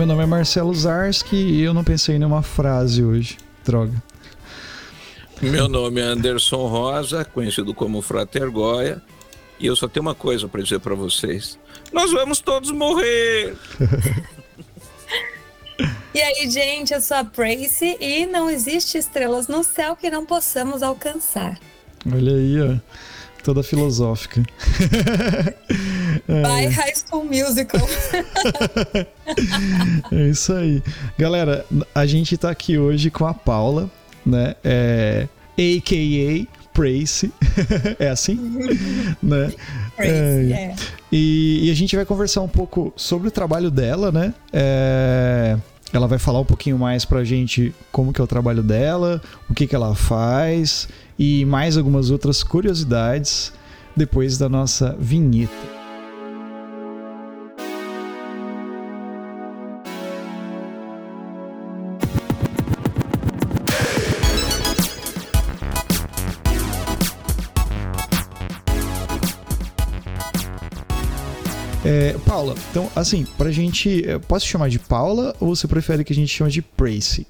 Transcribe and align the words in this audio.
Meu 0.00 0.06
nome 0.06 0.22
é 0.22 0.26
Marcelo 0.26 0.74
Zarski 0.74 1.36
e 1.36 1.60
eu 1.60 1.74
não 1.74 1.84
pensei 1.84 2.16
em 2.16 2.18
nenhuma 2.18 2.42
frase 2.42 3.04
hoje. 3.04 3.36
Droga. 3.62 4.02
Meu 5.42 5.68
nome 5.68 6.00
é 6.00 6.04
Anderson 6.04 6.66
Rosa, 6.68 7.22
conhecido 7.22 7.74
como 7.74 8.00
Frater 8.00 8.50
Goya, 8.50 9.02
e 9.58 9.66
eu 9.66 9.76
só 9.76 9.86
tenho 9.86 10.06
uma 10.06 10.14
coisa 10.14 10.48
para 10.48 10.62
dizer 10.62 10.80
para 10.80 10.94
vocês: 10.94 11.58
nós 11.92 12.10
vamos 12.12 12.40
todos 12.40 12.70
morrer. 12.70 13.54
E 16.12 16.20
aí, 16.20 16.50
gente, 16.50 16.92
eu 16.92 17.00
sou 17.00 17.16
a 17.16 17.24
Prace 17.24 17.96
e 18.00 18.26
não 18.26 18.50
existe 18.50 18.98
estrelas 18.98 19.46
no 19.46 19.62
céu 19.62 19.94
que 19.94 20.10
não 20.10 20.26
possamos 20.26 20.82
alcançar. 20.82 21.56
Olha 22.12 22.32
aí, 22.32 22.60
ó. 22.60 22.76
Toda 23.42 23.62
filosófica. 23.62 24.42
By 26.26 26.66
High 26.66 26.94
School 26.94 27.24
Musical. 27.24 27.80
é 30.12 30.28
isso 30.28 30.52
aí. 30.52 30.82
Galera, 31.18 31.64
a 31.94 32.06
gente 32.06 32.36
tá 32.36 32.50
aqui 32.50 32.78
hoje 32.78 33.10
com 33.10 33.26
a 33.26 33.32
Paula, 33.32 33.90
né? 34.24 34.54
É, 34.62 35.26
AKA 35.58 36.46
Prace. 36.72 37.32
é 37.98 38.08
assim? 38.08 38.36
né? 39.22 39.52
Prace, 39.96 40.12
é. 40.12 40.52
é. 40.52 40.76
E, 41.10 41.66
e, 41.66 41.70
a 41.70 41.74
gente 41.74 41.96
vai 41.96 42.04
conversar 42.04 42.42
um 42.42 42.48
pouco 42.48 42.92
sobre 42.96 43.28
o 43.28 43.30
trabalho 43.30 43.70
dela, 43.70 44.12
né? 44.12 44.34
É, 44.52 45.56
ela 45.92 46.06
vai 46.06 46.18
falar 46.18 46.40
um 46.40 46.44
pouquinho 46.44 46.78
mais 46.78 47.04
pra 47.04 47.24
gente 47.24 47.74
como 47.90 48.12
que 48.12 48.20
é 48.20 48.24
o 48.24 48.26
trabalho 48.26 48.62
dela, 48.62 49.20
o 49.48 49.54
que 49.54 49.66
que 49.66 49.74
ela 49.74 49.94
faz 49.94 50.88
e 51.20 51.44
mais 51.44 51.76
algumas 51.76 52.10
outras 52.10 52.42
curiosidades 52.42 53.52
depois 53.94 54.38
da 54.38 54.48
nossa 54.48 54.96
vinheta. 54.98 55.52
É, 71.84 72.16
Paula, 72.26 72.54
então, 72.70 72.90
assim, 72.96 73.26
pra 73.36 73.50
gente. 73.50 74.08
Eh, 74.08 74.18
posso 74.20 74.46
chamar 74.46 74.70
de 74.70 74.78
Paula 74.78 75.34
ou 75.38 75.54
você 75.54 75.68
prefere 75.68 76.02
que 76.02 76.14
a 76.14 76.16
gente 76.16 76.34
chame 76.34 76.50
de 76.50 76.62
Pracy? 76.62 77.26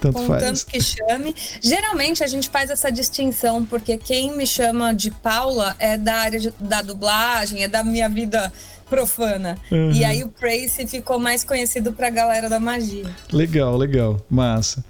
Tanto 0.00 0.22
faz. 0.24 0.42
Tanto 0.42 0.66
que 0.66 0.80
chame. 0.80 1.34
Geralmente 1.60 2.24
a 2.24 2.26
gente 2.26 2.48
faz 2.48 2.70
essa 2.70 2.90
distinção, 2.90 3.64
porque 3.64 3.98
quem 3.98 4.36
me 4.36 4.46
chama 4.46 4.94
de 4.94 5.10
Paula 5.10 5.76
é 5.78 5.98
da 5.98 6.14
área 6.14 6.40
de, 6.40 6.52
da 6.58 6.80
dublagem, 6.80 7.62
é 7.62 7.68
da 7.68 7.84
minha 7.84 8.08
vida 8.08 8.52
profana. 8.88 9.56
Uhum. 9.70 9.92
E 9.92 10.04
aí 10.04 10.24
o 10.24 10.28
Prace 10.28 10.86
ficou 10.86 11.18
mais 11.18 11.44
conhecido 11.44 11.92
pra 11.92 12.10
galera 12.10 12.48
da 12.48 12.58
magia. 12.58 13.04
Legal, 13.30 13.76
legal. 13.76 14.20
Massa. 14.28 14.84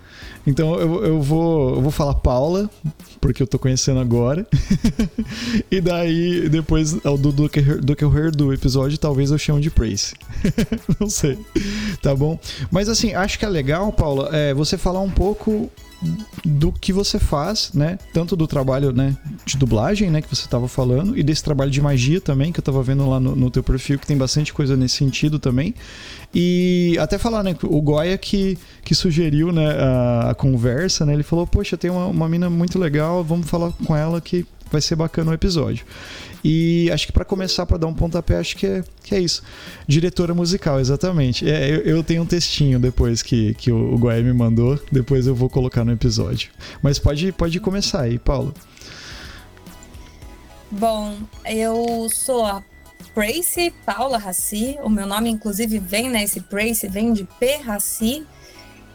Então 0.46 0.74
eu, 0.80 1.04
eu, 1.04 1.20
vou, 1.20 1.74
eu 1.74 1.82
vou 1.82 1.90
falar 1.90 2.14
Paula, 2.14 2.70
porque 3.20 3.42
eu 3.42 3.46
tô 3.46 3.58
conhecendo 3.58 4.00
agora. 4.00 4.46
e 5.70 5.80
daí, 5.80 6.48
depois 6.48 6.92
do, 6.92 7.32
do, 7.32 7.48
que, 7.48 7.60
do 7.60 7.94
hear 8.16 8.30
do 8.30 8.52
episódio, 8.52 8.96
talvez 8.98 9.30
eu 9.30 9.38
chame 9.38 9.60
de 9.60 9.70
Praise. 9.70 10.14
Não 10.98 11.10
sei. 11.10 11.38
Tá 12.02 12.14
bom? 12.14 12.38
Mas 12.70 12.88
assim, 12.88 13.14
acho 13.14 13.38
que 13.38 13.44
é 13.44 13.48
legal, 13.48 13.92
Paula, 13.92 14.30
é, 14.32 14.54
você 14.54 14.78
falar 14.78 15.00
um 15.00 15.10
pouco 15.10 15.70
do 16.44 16.72
que 16.72 16.92
você 16.92 17.18
faz, 17.18 17.70
né? 17.74 17.98
Tanto 18.12 18.34
do 18.34 18.46
trabalho, 18.46 18.92
né, 18.92 19.16
de 19.44 19.56
dublagem, 19.56 20.10
né, 20.10 20.22
que 20.22 20.34
você 20.34 20.44
estava 20.44 20.66
falando, 20.66 21.16
e 21.16 21.22
desse 21.22 21.44
trabalho 21.44 21.70
de 21.70 21.80
magia 21.80 22.20
também, 22.20 22.52
que 22.52 22.58
eu 22.58 22.62
estava 22.62 22.82
vendo 22.82 23.08
lá 23.08 23.20
no, 23.20 23.36
no 23.36 23.50
teu 23.50 23.62
perfil, 23.62 23.98
que 23.98 24.06
tem 24.06 24.16
bastante 24.16 24.52
coisa 24.52 24.76
nesse 24.76 24.96
sentido 24.96 25.38
também. 25.38 25.74
E 26.34 26.96
até 26.98 27.18
falar, 27.18 27.42
né, 27.42 27.54
o 27.62 27.80
Goya 27.82 28.16
que, 28.16 28.56
que 28.82 28.94
sugeriu, 28.94 29.52
né, 29.52 29.66
a, 29.66 30.30
a 30.30 30.34
conversa, 30.34 31.04
né, 31.04 31.12
ele 31.12 31.22
falou, 31.22 31.46
poxa, 31.46 31.76
tem 31.76 31.90
uma, 31.90 32.06
uma 32.06 32.28
mina 32.28 32.48
muito 32.48 32.78
legal, 32.78 33.22
vamos 33.22 33.48
falar 33.48 33.72
com 33.84 33.94
ela 33.94 34.20
que 34.20 34.46
vai 34.70 34.80
ser 34.80 34.96
bacana 34.96 35.30
o 35.30 35.34
episódio. 35.34 35.84
E 36.42 36.90
acho 36.90 37.06
que 37.06 37.12
para 37.12 37.24
começar, 37.24 37.66
para 37.66 37.76
dar 37.76 37.86
um 37.86 37.94
pontapé, 37.94 38.38
acho 38.38 38.56
que 38.56 38.66
é, 38.66 38.84
que 39.02 39.14
é 39.14 39.20
isso. 39.20 39.42
Diretora 39.86 40.34
musical, 40.34 40.80
exatamente. 40.80 41.48
É, 41.48 41.70
eu, 41.70 41.80
eu, 41.80 42.04
tenho 42.04 42.22
um 42.22 42.26
textinho 42.26 42.78
depois 42.78 43.22
que, 43.22 43.54
que 43.54 43.70
o, 43.70 43.94
o 43.94 43.98
me 43.98 44.32
mandou, 44.32 44.80
depois 44.90 45.26
eu 45.26 45.34
vou 45.34 45.50
colocar 45.50 45.84
no 45.84 45.92
episódio. 45.92 46.50
Mas 46.82 46.98
pode, 46.98 47.30
pode 47.32 47.60
começar 47.60 48.02
aí, 48.02 48.18
Paulo. 48.18 48.54
Bom, 50.70 51.16
eu 51.44 52.08
sou 52.10 52.46
a 52.46 52.62
Prace 53.14 53.72
Paula 53.84 54.18
Raci. 54.18 54.78
O 54.82 54.88
meu 54.88 55.06
nome, 55.06 55.28
inclusive, 55.28 55.78
vem, 55.78 56.08
né? 56.08 56.22
Esse 56.22 56.40
Prace 56.40 56.88
vem 56.88 57.12
de 57.12 57.24
P. 57.24 57.56
Raci. 57.56 58.26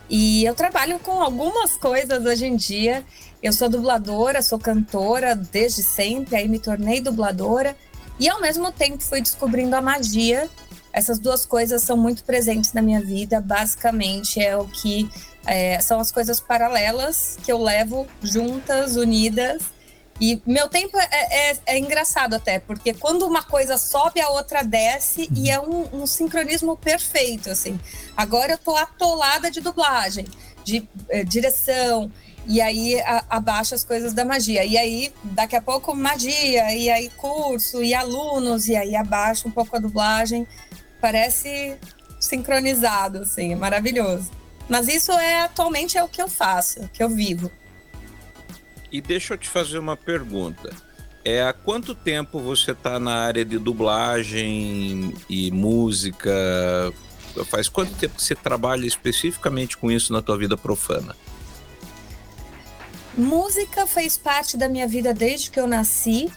E 0.09 0.45
eu 0.45 0.53
trabalho 0.53 0.99
com 0.99 1.21
algumas 1.21 1.75
coisas 1.75 2.23
hoje 2.25 2.45
em 2.45 2.55
dia. 2.55 3.03
Eu 3.45 3.53
sou 3.53 3.69
dubladora, 3.69 4.41
sou 4.41 4.57
cantora 4.57 5.35
desde 5.35 5.83
sempre, 5.83 6.35
aí 6.35 6.47
me 6.47 6.57
tornei 6.57 6.99
dubladora 6.99 7.77
e 8.19 8.27
ao 8.27 8.41
mesmo 8.41 8.71
tempo 8.71 9.03
fui 9.03 9.21
descobrindo 9.21 9.75
a 9.75 9.81
magia. 9.83 10.49
Essas 10.91 11.19
duas 11.19 11.45
coisas 11.45 11.83
são 11.83 11.95
muito 11.95 12.23
presentes 12.23 12.73
na 12.73 12.81
minha 12.81 12.99
vida. 12.99 13.39
Basicamente 13.39 14.41
é 14.41 14.57
o 14.57 14.65
que 14.65 15.07
é, 15.45 15.79
são 15.79 15.99
as 15.99 16.11
coisas 16.11 16.39
paralelas 16.39 17.37
que 17.45 17.51
eu 17.51 17.61
levo 17.61 18.07
juntas, 18.19 18.95
unidas. 18.95 19.61
E 20.19 20.41
meu 20.43 20.67
tempo 20.67 20.97
é, 20.97 21.51
é, 21.51 21.57
é 21.67 21.77
engraçado 21.77 22.33
até, 22.33 22.57
porque 22.57 22.95
quando 22.95 23.27
uma 23.27 23.43
coisa 23.43 23.77
sobe, 23.77 24.21
a 24.21 24.29
outra 24.29 24.63
desce 24.63 25.29
e 25.35 25.51
é 25.51 25.59
um, 25.59 26.01
um 26.01 26.07
sincronismo 26.07 26.75
perfeito, 26.75 27.51
assim. 27.51 27.79
Agora 28.17 28.53
eu 28.53 28.57
tô 28.57 28.75
atolada 28.75 29.51
de 29.51 29.61
dublagem, 29.61 30.25
de 30.63 30.89
é, 31.09 31.23
direção, 31.23 32.11
e 32.47 32.61
aí 32.61 33.01
abaixa 33.29 33.75
as 33.75 33.83
coisas 33.83 34.13
da 34.13 34.23
magia. 34.23 34.63
E 34.63 34.77
aí, 34.77 35.13
daqui 35.23 35.55
a 35.55 35.61
pouco, 35.61 35.95
magia, 35.95 36.73
e 36.75 36.89
aí 36.89 37.09
curso, 37.17 37.83
e 37.83 37.93
alunos, 37.93 38.67
e 38.67 38.75
aí 38.75 38.95
abaixa 38.95 39.47
um 39.47 39.51
pouco 39.51 39.75
a 39.75 39.79
dublagem. 39.79 40.47
Parece 41.01 41.75
sincronizado, 42.19 43.19
assim, 43.19 43.53
é 43.53 43.55
maravilhoso. 43.55 44.31
Mas 44.67 44.87
isso 44.87 45.11
é 45.11 45.41
atualmente 45.41 45.97
é 45.97 46.03
o 46.03 46.07
que 46.07 46.21
eu 46.21 46.27
faço, 46.27 46.81
o 46.81 46.89
que 46.89 47.03
eu 47.03 47.09
vivo. 47.09 47.51
E 48.91 49.01
deixa 49.01 49.33
eu 49.33 49.37
te 49.37 49.49
fazer 49.49 49.77
uma 49.77 49.97
pergunta. 49.97 50.69
É, 51.23 51.41
há 51.41 51.53
quanto 51.53 51.95
tempo 51.95 52.39
você 52.39 52.71
está 52.71 52.99
na 52.99 53.15
área 53.15 53.43
de 53.43 53.57
dublagem 53.57 55.13
e 55.27 55.51
música? 55.51 56.31
Faz 57.47 57.67
quanto 57.67 57.93
tempo 57.95 58.15
que 58.15 58.23
você 58.23 58.35
trabalha 58.35 58.85
especificamente 58.85 59.75
com 59.75 59.91
isso 59.91 60.13
na 60.13 60.21
tua 60.21 60.37
vida 60.37 60.55
profana? 60.55 61.15
Música 63.17 63.87
fez 63.87 64.17
parte 64.17 64.57
da 64.57 64.67
minha 64.67 64.85
vida 64.85 65.13
desde 65.13 65.49
que 65.49 65.57
eu 65.57 65.65
nasci. 65.65 66.29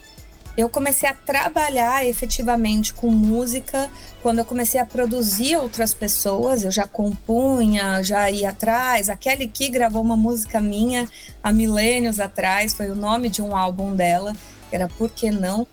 Eu 0.57 0.69
comecei 0.69 1.09
a 1.09 1.15
trabalhar 1.15 2.07
efetivamente 2.07 2.95
com 2.95 3.11
música 3.11 3.91
quando 4.23 4.39
eu 4.39 4.45
comecei 4.45 4.81
a 4.81 4.87
produzir 4.87 5.57
outras 5.57 5.93
pessoas. 5.93 6.63
Eu 6.63 6.71
já 6.71 6.87
compunha, 6.87 8.01
já 8.05 8.31
ia 8.31 8.51
atrás. 8.51 9.09
A 9.09 9.17
Kelly 9.17 9.49
Key 9.49 9.71
gravou 9.71 10.03
uma 10.03 10.17
música 10.17 10.61
minha 10.61 11.09
há 11.43 11.53
milênios 11.53 12.21
atrás, 12.21 12.75
foi 12.75 12.89
o 12.91 12.95
nome 12.95 13.29
de 13.29 13.43
um 13.43 13.57
álbum 13.57 13.97
dela, 13.97 14.33
era 14.71 14.87
Por 14.87 15.11
Que 15.11 15.33
Não? 15.33 15.67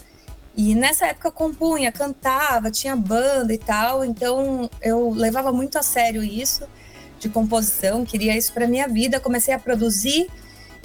E 0.58 0.74
nessa 0.74 1.06
época 1.06 1.28
eu 1.28 1.32
compunha, 1.34 1.92
cantava, 1.92 2.72
tinha 2.72 2.96
banda 2.96 3.54
e 3.54 3.58
tal, 3.60 4.04
então 4.04 4.70
eu 4.82 5.12
levava 5.12 5.52
muito 5.52 5.78
a 5.78 5.84
sério 5.84 6.24
isso 6.24 6.64
de 7.20 7.30
composição, 7.30 8.06
queria 8.06 8.36
isso 8.36 8.52
para 8.54 8.68
minha 8.68 8.88
vida. 8.88 9.20
Comecei 9.20 9.54
a 9.54 9.60
produzir 9.60 10.28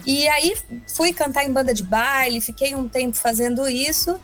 e 0.06 0.28
aí 0.28 0.56
fui 0.86 1.12
cantar 1.12 1.44
em 1.44 1.52
banda 1.52 1.74
de 1.74 1.82
baile, 1.82 2.40
fiquei 2.40 2.74
um 2.74 2.88
tempo 2.88 3.16
fazendo 3.16 3.68
isso. 3.68 4.18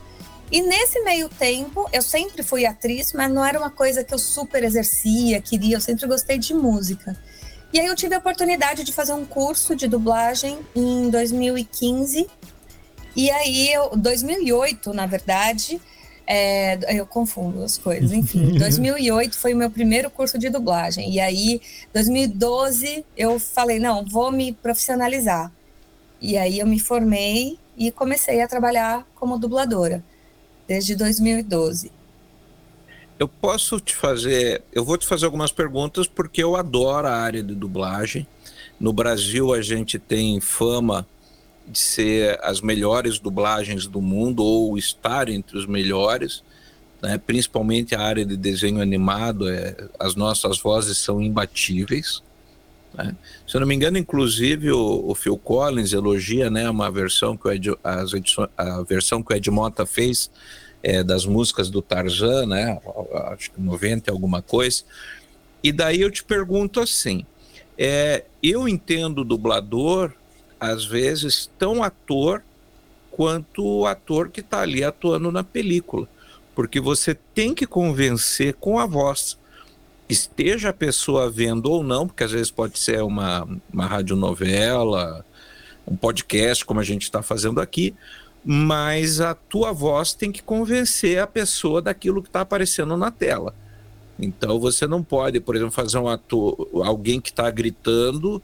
E 0.51 0.61
nesse 0.61 1.01
meio 1.01 1.27
tempo, 1.27 1.89
eu 1.91 2.01
sempre 2.01 2.41
fui 2.41 2.65
atriz, 2.65 3.11
mas 3.11 3.29
não 3.31 3.43
era 3.43 3.59
uma 3.59 3.69
coisa 3.69 4.03
que 4.03 4.13
eu 4.13 4.19
super 4.19 4.63
exercia, 4.63 5.41
queria, 5.41 5.75
eu 5.75 5.81
sempre 5.81 6.07
gostei 6.07 6.37
de 6.37 6.53
música. 6.53 7.17
E 7.73 7.79
aí 7.79 7.85
eu 7.85 7.95
tive 7.95 8.15
a 8.15 8.17
oportunidade 8.17 8.83
de 8.83 8.93
fazer 8.93 9.11
um 9.11 9.25
curso 9.25 9.75
de 9.75 9.87
dublagem 9.87 10.57
em 10.73 11.09
2015. 11.09 12.27
E 13.15 13.29
aí, 13.29 13.73
eu, 13.73 13.89
2008, 13.97 14.93
na 14.93 15.05
verdade, 15.05 15.81
é, 16.25 16.77
eu 16.97 17.05
confundo 17.05 17.63
as 17.63 17.77
coisas. 17.77 18.11
Enfim, 18.11 18.53
2008 18.59 19.37
foi 19.37 19.53
o 19.53 19.57
meu 19.57 19.69
primeiro 19.69 20.09
curso 20.09 20.37
de 20.37 20.49
dublagem. 20.49 21.11
E 21.11 21.19
aí, 21.19 21.61
2012, 21.93 23.05
eu 23.17 23.37
falei: 23.39 23.79
não, 23.79 24.05
vou 24.05 24.31
me 24.31 24.53
profissionalizar. 24.53 25.51
E 26.21 26.37
aí 26.37 26.59
eu 26.59 26.67
me 26.67 26.79
formei 26.79 27.59
e 27.77 27.91
comecei 27.91 28.41
a 28.41 28.47
trabalhar 28.47 29.05
como 29.15 29.37
dubladora 29.37 30.03
desde 30.67 30.95
2012. 30.95 31.91
Eu 33.19 33.27
posso 33.27 33.79
te 33.79 33.95
fazer, 33.95 34.61
eu 34.71 34.85
vou 34.85 34.97
te 34.97 35.07
fazer 35.07 35.25
algumas 35.25 35.51
perguntas 35.51 36.07
porque 36.07 36.43
eu 36.43 36.55
adoro 36.55 37.07
a 37.07 37.15
área 37.15 37.41
de 37.41 37.55
dublagem. 37.55 38.27
No 38.79 38.93
Brasil 38.93 39.53
a 39.53 39.61
gente 39.61 39.97
tem 39.97 40.39
fama 40.39 41.07
de 41.67 41.79
ser 41.79 42.39
as 42.43 42.61
melhores 42.61 43.19
dublagens 43.19 43.87
do 43.87 44.01
mundo 44.01 44.43
ou 44.43 44.77
estar 44.77 45.29
entre 45.29 45.57
os 45.57 45.65
melhores. 45.65 46.43
né? 47.01 47.17
principalmente 47.17 47.95
a 47.95 48.01
área 48.01 48.25
de 48.25 48.37
desenho 48.37 48.81
animado, 48.81 49.49
é, 49.49 49.75
as 49.99 50.15
nossas 50.15 50.59
vozes 50.59 50.97
são 50.97 51.21
imbatíveis. 51.21 52.21
Né? 52.93 53.15
Se 53.47 53.55
eu 53.55 53.61
não 53.61 53.67
me 53.67 53.75
engano, 53.75 53.97
inclusive 53.97 54.71
o, 54.71 55.09
o 55.09 55.15
Phil 55.15 55.37
Collins 55.37 55.93
elogia 55.93 56.49
né, 56.49 56.69
uma 56.69 56.89
versão 56.91 57.37
que 57.37 57.47
o 57.47 57.51
Ed, 57.51 57.75
as 57.83 58.11
a 58.57 58.81
versão 58.83 59.21
que 59.21 59.33
o 59.33 59.35
Ed 59.35 59.49
Mota 59.51 59.85
fez 59.85 60.29
é, 60.81 61.03
das 61.03 61.25
músicas 61.25 61.69
do 61.69 61.81
Tarzan, 61.81 62.45
né? 62.45 62.79
acho 63.31 63.51
que 63.51 63.61
90 63.61 64.11
alguma 64.11 64.41
coisa. 64.41 64.83
E 65.63 65.71
daí 65.71 66.01
eu 66.01 66.11
te 66.11 66.23
pergunto 66.23 66.79
assim, 66.79 67.25
é, 67.77 68.25
eu 68.41 68.67
entendo 68.67 69.19
o 69.19 69.25
dublador, 69.25 70.13
às 70.59 70.85
vezes, 70.85 71.49
tão 71.57 71.83
ator 71.83 72.43
quanto 73.11 73.63
o 73.63 73.85
ator 73.85 74.29
que 74.29 74.41
está 74.41 74.61
ali 74.61 74.83
atuando 74.83 75.31
na 75.31 75.43
película. 75.43 76.07
Porque 76.55 76.79
você 76.79 77.13
tem 77.13 77.53
que 77.53 77.67
convencer 77.67 78.53
com 78.55 78.79
a 78.79 78.85
voz. 78.85 79.37
Esteja 80.09 80.69
a 80.69 80.73
pessoa 80.73 81.29
vendo 81.29 81.69
ou 81.69 81.83
não, 81.83 82.07
porque 82.07 82.23
às 82.23 82.31
vezes 82.31 82.49
pode 82.49 82.79
ser 82.79 83.01
uma, 83.03 83.47
uma 83.71 83.85
radionovela, 83.85 85.25
um 85.85 85.95
podcast, 85.95 86.65
como 86.65 86.79
a 86.79 86.83
gente 86.83 87.03
está 87.03 87.21
fazendo 87.21 87.59
aqui, 87.59 87.93
mas 88.43 89.19
a 89.19 89.33
tua 89.33 89.73
voz 89.73 90.13
tem 90.13 90.31
que 90.31 90.41
convencer 90.41 91.19
a 91.19 91.27
pessoa 91.27 91.81
daquilo 91.81 92.21
que 92.21 92.29
está 92.29 92.41
aparecendo 92.41 92.95
na 92.95 93.11
tela. 93.11 93.53
Então 94.19 94.59
você 94.59 94.87
não 94.87 95.03
pode, 95.03 95.39
por 95.39 95.55
exemplo, 95.55 95.71
fazer 95.73 95.97
um 95.97 96.07
ator, 96.07 96.67
alguém 96.83 97.19
que 97.19 97.29
está 97.29 97.51
gritando 97.51 98.41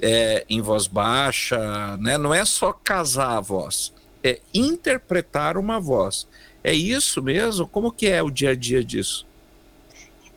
é, 0.00 0.44
em 0.48 0.60
voz 0.60 0.86
baixa, 0.86 1.96
né? 1.98 2.18
Não 2.18 2.34
é 2.34 2.44
só 2.44 2.72
casar 2.72 3.36
a 3.36 3.40
voz, 3.40 3.92
é 4.22 4.40
interpretar 4.52 5.56
uma 5.56 5.78
voz. 5.78 6.26
É 6.64 6.72
isso 6.72 7.22
mesmo? 7.22 7.66
Como 7.66 7.92
que 7.92 8.06
é 8.06 8.22
o 8.22 8.30
dia 8.30 8.50
a 8.50 8.54
dia 8.54 8.84
disso? 8.84 9.26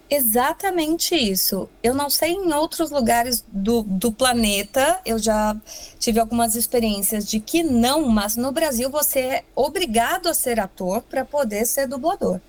Exatamente 0.10 1.16
isso. 1.16 1.68
Eu 1.82 1.96
não 1.96 2.12
sei 2.12 2.34
em 2.34 2.54
outros 2.54 2.92
lugares 2.92 3.44
do, 3.48 3.82
do 3.82 4.12
planeta, 4.12 5.00
eu 5.04 5.18
já 5.18 5.56
tive 5.98 6.20
algumas 6.20 6.56
experiências 6.56 7.28
de 7.28 7.40
que 7.40 7.64
não, 7.64 8.08
mas 8.08 8.36
no 8.36 8.52
Brasil 8.52 8.90
você 8.90 9.20
é 9.20 9.44
obrigado 9.56 10.28
a 10.28 10.34
ser 10.34 10.60
ator 10.60 11.02
para 11.02 11.26
poder 11.26 11.66
ser 11.66 11.88
dublador. 11.88 12.40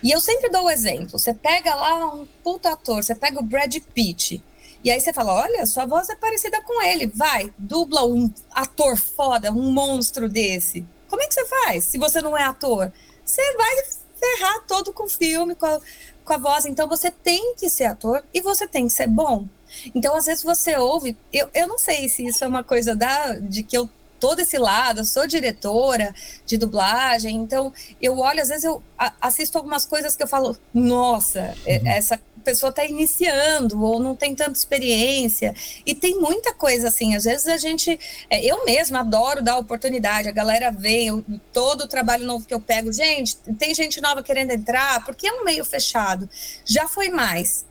E 0.00 0.12
eu 0.12 0.20
sempre 0.20 0.48
dou 0.48 0.64
o 0.64 0.70
exemplo: 0.70 1.18
você 1.18 1.34
pega 1.34 1.74
lá 1.74 2.14
um 2.14 2.26
puta 2.42 2.72
ator, 2.72 3.02
você 3.02 3.16
pega 3.16 3.40
o 3.40 3.42
Brad 3.42 3.76
Pitt, 3.92 4.42
e 4.84 4.90
aí 4.90 5.00
você 5.00 5.12
fala: 5.12 5.34
olha, 5.34 5.66
sua 5.66 5.86
voz 5.86 6.08
é 6.08 6.14
parecida 6.14 6.62
com 6.62 6.82
ele, 6.82 7.08
vai, 7.08 7.52
dubla 7.58 8.06
um 8.06 8.32
ator 8.52 8.96
foda, 8.96 9.50
um 9.50 9.72
monstro 9.72 10.28
desse. 10.28 10.86
Como 11.08 11.20
é 11.20 11.26
que 11.26 11.34
você 11.34 11.44
faz 11.46 11.84
se 11.84 11.98
você 11.98 12.22
não 12.22 12.38
é 12.38 12.44
ator? 12.44 12.92
Você 13.24 13.42
vai 13.56 13.76
ferrar 14.22 14.64
todo 14.66 14.92
com 14.92 15.04
o 15.04 15.08
filme, 15.08 15.54
com 15.56 15.66
a, 15.66 15.80
com 16.24 16.32
a 16.32 16.38
voz. 16.38 16.66
Então 16.66 16.88
você 16.88 17.10
tem 17.10 17.54
que 17.54 17.68
ser 17.68 17.84
ator 17.84 18.22
e 18.32 18.40
você 18.40 18.66
tem 18.66 18.86
que 18.86 18.92
ser 18.92 19.06
bom. 19.06 19.46
Então, 19.94 20.14
às 20.14 20.26
vezes 20.26 20.44
você 20.44 20.76
ouve, 20.76 21.16
eu, 21.32 21.48
eu 21.54 21.66
não 21.66 21.78
sei 21.78 22.08
se 22.08 22.26
isso 22.26 22.44
é 22.44 22.46
uma 22.46 22.62
coisa 22.62 22.94
da, 22.94 23.34
de 23.34 23.62
que 23.62 23.76
eu 23.76 23.88
todo 24.22 24.38
esse 24.38 24.56
lado, 24.56 25.00
eu 25.00 25.04
sou 25.04 25.26
diretora 25.26 26.14
de 26.46 26.56
dublagem, 26.56 27.34
então 27.34 27.72
eu 28.00 28.20
olho, 28.20 28.40
às 28.40 28.50
vezes 28.50 28.62
eu 28.62 28.80
assisto 29.20 29.58
algumas 29.58 29.84
coisas 29.84 30.14
que 30.14 30.22
eu 30.22 30.28
falo, 30.28 30.56
nossa, 30.72 31.56
uhum. 31.66 31.88
essa 31.88 32.20
pessoa 32.44 32.70
está 32.70 32.84
iniciando 32.84 33.82
ou 33.82 33.98
não 33.98 34.14
tem 34.14 34.32
tanta 34.32 34.52
experiência. 34.52 35.52
E 35.84 35.92
tem 35.92 36.20
muita 36.20 36.54
coisa 36.54 36.86
assim. 36.86 37.16
Às 37.16 37.24
vezes 37.24 37.48
a 37.48 37.56
gente. 37.56 37.98
É, 38.30 38.44
eu 38.44 38.64
mesma 38.64 39.00
adoro 39.00 39.42
dar 39.42 39.58
oportunidade. 39.58 40.28
A 40.28 40.32
galera 40.32 40.70
vem, 40.70 41.08
eu, 41.08 41.24
todo 41.52 41.82
o 41.82 41.88
trabalho 41.88 42.24
novo 42.24 42.46
que 42.46 42.54
eu 42.54 42.60
pego. 42.60 42.92
Gente, 42.92 43.36
tem 43.58 43.74
gente 43.74 44.00
nova 44.00 44.22
querendo 44.22 44.52
entrar, 44.52 45.04
porque 45.04 45.26
é 45.26 45.32
um 45.32 45.44
meio 45.44 45.64
fechado. 45.64 46.28
Já 46.64 46.86
foi 46.88 47.08
mais. 47.08 47.64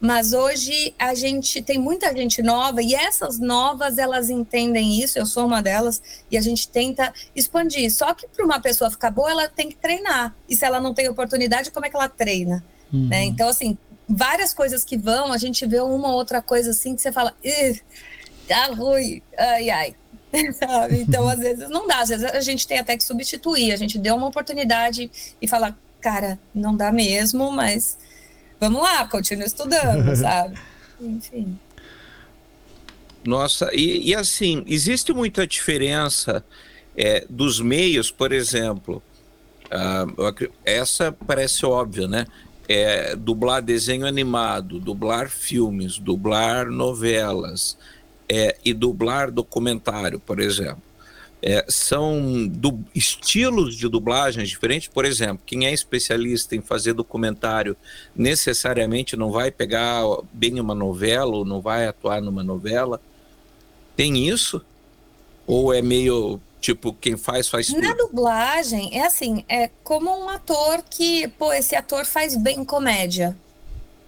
Mas 0.00 0.32
hoje 0.32 0.94
a 0.98 1.14
gente 1.14 1.62
tem 1.62 1.78
muita 1.78 2.14
gente 2.14 2.42
nova 2.42 2.82
e 2.82 2.94
essas 2.94 3.38
novas 3.38 3.96
elas 3.96 4.28
entendem 4.28 5.00
isso, 5.00 5.18
eu 5.18 5.24
sou 5.24 5.46
uma 5.46 5.62
delas, 5.62 6.02
e 6.30 6.36
a 6.36 6.40
gente 6.40 6.68
tenta 6.68 7.12
expandir. 7.34 7.90
Só 7.92 8.12
que 8.12 8.28
para 8.28 8.44
uma 8.44 8.60
pessoa 8.60 8.90
ficar 8.90 9.10
boa, 9.10 9.30
ela 9.30 9.48
tem 9.48 9.68
que 9.68 9.76
treinar. 9.76 10.34
E 10.48 10.54
se 10.54 10.64
ela 10.64 10.80
não 10.80 10.92
tem 10.92 11.08
oportunidade, 11.08 11.70
como 11.70 11.86
é 11.86 11.90
que 11.90 11.96
ela 11.96 12.08
treina? 12.08 12.62
Uhum. 12.92 13.08
Né? 13.08 13.24
Então, 13.24 13.48
assim, 13.48 13.76
várias 14.08 14.52
coisas 14.52 14.84
que 14.84 14.96
vão, 14.96 15.32
a 15.32 15.38
gente 15.38 15.64
vê 15.66 15.80
uma 15.80 16.12
outra 16.12 16.42
coisa 16.42 16.70
assim 16.70 16.94
que 16.94 17.00
você 17.00 17.10
fala, 17.10 17.34
tá 18.46 18.66
ruim, 18.66 19.22
ai, 19.36 19.70
ai. 19.70 19.96
Sabe? 20.52 21.00
Então, 21.00 21.26
às 21.28 21.38
vezes 21.38 21.68
não 21.70 21.86
dá, 21.86 22.00
às 22.00 22.10
vezes 22.10 22.24
a 22.24 22.40
gente 22.40 22.66
tem 22.66 22.78
até 22.78 22.96
que 22.96 23.04
substituir, 23.04 23.72
a 23.72 23.76
gente 23.76 23.98
deu 23.98 24.14
uma 24.16 24.26
oportunidade 24.26 25.10
e 25.40 25.48
falar, 25.48 25.76
cara, 26.00 26.38
não 26.54 26.76
dá 26.76 26.92
mesmo, 26.92 27.50
mas 27.50 27.96
vamos 28.60 28.82
lá, 28.82 29.06
continua 29.08 29.46
estudando, 29.46 30.14
sabe? 30.16 30.58
Enfim. 31.00 31.58
Nossa, 33.24 33.70
e, 33.72 34.10
e, 34.10 34.14
assim, 34.14 34.62
existe 34.66 35.12
muita 35.12 35.46
diferença 35.46 36.44
é, 36.96 37.26
dos 37.28 37.60
meios, 37.60 38.10
por 38.10 38.32
exemplo, 38.32 39.02
uh, 39.66 40.50
essa 40.64 41.10
parece 41.10 41.66
óbvia, 41.66 42.06
né? 42.06 42.26
É, 42.68 43.14
dublar 43.14 43.62
desenho 43.62 44.06
animado, 44.06 44.80
dublar 44.80 45.28
filmes, 45.28 45.98
dublar 45.98 46.66
novelas 46.66 47.76
é, 48.28 48.56
e 48.64 48.72
dublar 48.72 49.30
documentário, 49.30 50.18
por 50.18 50.40
exemplo. 50.40 50.82
É, 51.42 51.64
são 51.68 52.48
du 52.48 52.82
estilos 52.94 53.76
de 53.76 53.88
dublagens 53.88 54.48
diferentes. 54.48 54.88
Por 54.88 55.04
exemplo, 55.04 55.42
quem 55.44 55.66
é 55.66 55.72
especialista 55.72 56.56
em 56.56 56.62
fazer 56.62 56.94
documentário 56.94 57.76
necessariamente 58.14 59.16
não 59.16 59.30
vai 59.30 59.50
pegar 59.50 60.02
bem 60.32 60.58
uma 60.58 60.74
novela 60.74 61.36
ou 61.36 61.44
não 61.44 61.60
vai 61.60 61.86
atuar 61.86 62.20
numa 62.20 62.42
novela. 62.42 63.00
Tem 63.94 64.28
isso? 64.28 64.64
Ou 65.46 65.72
é 65.72 65.80
meio 65.82 66.40
tipo 66.60 66.92
quem 66.94 67.16
faz 67.16 67.48
faz 67.48 67.68
tudo? 67.68 67.80
Na 67.80 67.94
dublagem 67.94 68.98
é 68.98 69.06
assim, 69.06 69.44
é 69.48 69.70
como 69.84 70.10
um 70.10 70.28
ator 70.28 70.82
que, 70.88 71.28
pô, 71.28 71.52
esse 71.52 71.76
ator 71.76 72.04
faz 72.04 72.36
bem 72.36 72.64
comédia. 72.64 73.36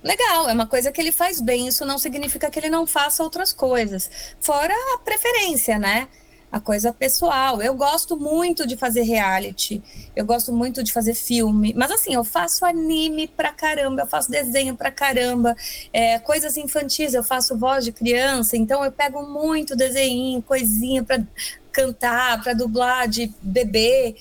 Legal, 0.03 0.49
é 0.49 0.53
uma 0.53 0.67
coisa 0.67 0.91
que 0.93 1.01
ele 1.01 1.13
faz 1.13 1.41
bem, 1.41 1.69
isso 1.69 1.85
não 1.85 1.99
significa 1.99 2.51
que 2.51 2.59
ele 2.59 2.71
não 2.71 2.87
faça 2.87 3.23
outras 3.23 3.53
coisas. 3.53 4.11
Fora 4.41 4.75
a 4.95 4.99
preferência, 4.99 5.79
né? 5.79 6.09
A 6.51 6.59
coisa 6.59 6.93
pessoal. 6.93 7.61
Eu 7.63 7.75
gosto 7.75 8.17
muito 8.17 8.67
de 8.67 8.77
fazer 8.77 9.03
reality, 9.03 9.83
eu 10.17 10.25
gosto 10.25 10.53
muito 10.53 10.83
de 10.83 10.93
fazer 10.93 11.15
filme, 11.15 11.75
mas 11.77 11.91
assim, 11.91 12.15
eu 12.15 12.25
faço 12.25 12.65
anime 12.65 13.29
pra 13.29 13.53
caramba, 13.53 14.03
eu 14.03 14.07
faço 14.07 14.31
desenho 14.31 14.77
pra 14.77 14.91
caramba, 14.91 15.57
é, 15.93 16.19
coisas 16.19 16.57
infantis, 16.57 17.15
eu 17.15 17.23
faço 17.23 17.57
voz 17.57 17.85
de 17.85 17.93
criança, 17.93 18.57
então 18.57 18.85
eu 18.85 18.91
pego 18.91 19.23
muito 19.23 19.77
desenho, 19.77 20.43
coisinha 20.43 21.05
pra 21.05 21.21
cantar, 21.71 22.43
pra 22.43 22.55
dublar 22.55 23.07
de 23.09 23.33
bebê. 23.43 24.17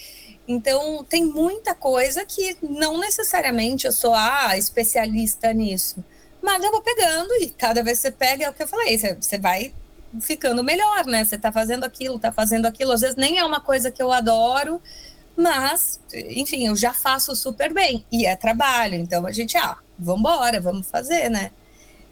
Então, 0.47 1.03
tem 1.03 1.25
muita 1.25 1.75
coisa 1.75 2.23
que 2.23 2.55
não 2.61 2.97
necessariamente 2.99 3.85
eu 3.85 3.91
sou 3.91 4.13
a 4.13 4.47
ah, 4.47 4.57
especialista 4.57 5.51
nisso. 5.51 6.03
Mas 6.41 6.63
eu 6.63 6.71
vou 6.71 6.81
pegando 6.81 7.33
e 7.41 7.49
cada 7.49 7.83
vez 7.83 7.97
que 7.97 8.03
você 8.03 8.11
pega, 8.11 8.45
é 8.45 8.49
o 8.49 8.53
que 8.53 8.63
eu 8.63 8.67
falei, 8.67 8.97
você, 8.97 9.15
você 9.15 9.37
vai 9.37 9.73
ficando 10.19 10.63
melhor, 10.63 11.05
né? 11.05 11.23
Você 11.23 11.37
tá 11.37 11.51
fazendo 11.51 11.83
aquilo, 11.83 12.19
tá 12.19 12.31
fazendo 12.31 12.65
aquilo. 12.65 12.91
Às 12.91 13.01
vezes 13.01 13.15
nem 13.15 13.37
é 13.37 13.45
uma 13.45 13.59
coisa 13.59 13.91
que 13.91 14.01
eu 14.01 14.11
adoro, 14.11 14.81
mas, 15.35 15.99
enfim, 16.13 16.67
eu 16.67 16.75
já 16.75 16.93
faço 16.93 17.35
super 17.35 17.73
bem. 17.73 18.05
E 18.11 18.25
é 18.25 18.35
trabalho, 18.35 18.95
então 18.95 19.25
a 19.25 19.31
gente, 19.31 19.57
ah, 19.57 19.77
vamos 19.97 20.31
vamos 20.61 20.87
fazer, 20.87 21.29
né? 21.29 21.51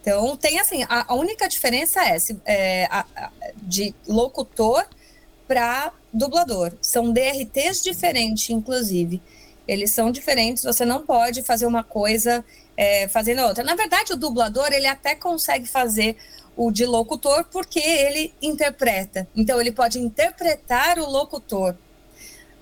Então, 0.01 0.37
tem 0.37 0.59
assim, 0.59 0.83
a, 0.83 1.11
a 1.11 1.15
única 1.15 1.47
diferença 1.47 2.03
é, 2.03 2.19
se, 2.19 2.39
é 2.45 2.85
a, 2.91 3.05
a, 3.15 3.31
de 3.55 3.95
locutor 4.07 4.85
para 5.47 5.91
dublador. 6.13 6.73
São 6.79 7.11
DRTs 7.11 7.81
diferentes, 7.81 8.51
inclusive. 8.51 9.19
Eles 9.67 9.91
são 9.91 10.11
diferentes, 10.11 10.63
você 10.63 10.85
não 10.85 11.03
pode 11.03 11.41
fazer 11.41 11.65
uma 11.65 11.83
coisa 11.83 12.45
é, 12.77 13.07
fazendo 13.07 13.41
outra. 13.41 13.63
Na 13.63 13.73
verdade, 13.73 14.13
o 14.13 14.15
dublador, 14.15 14.71
ele 14.71 14.85
até 14.85 15.15
consegue 15.15 15.65
fazer 15.65 16.15
o 16.55 16.71
de 16.71 16.85
locutor 16.85 17.45
porque 17.51 17.79
ele 17.79 18.33
interpreta. 18.41 19.27
Então, 19.35 19.59
ele 19.59 19.71
pode 19.71 19.99
interpretar 19.99 20.99
o 20.99 21.09
locutor. 21.09 21.75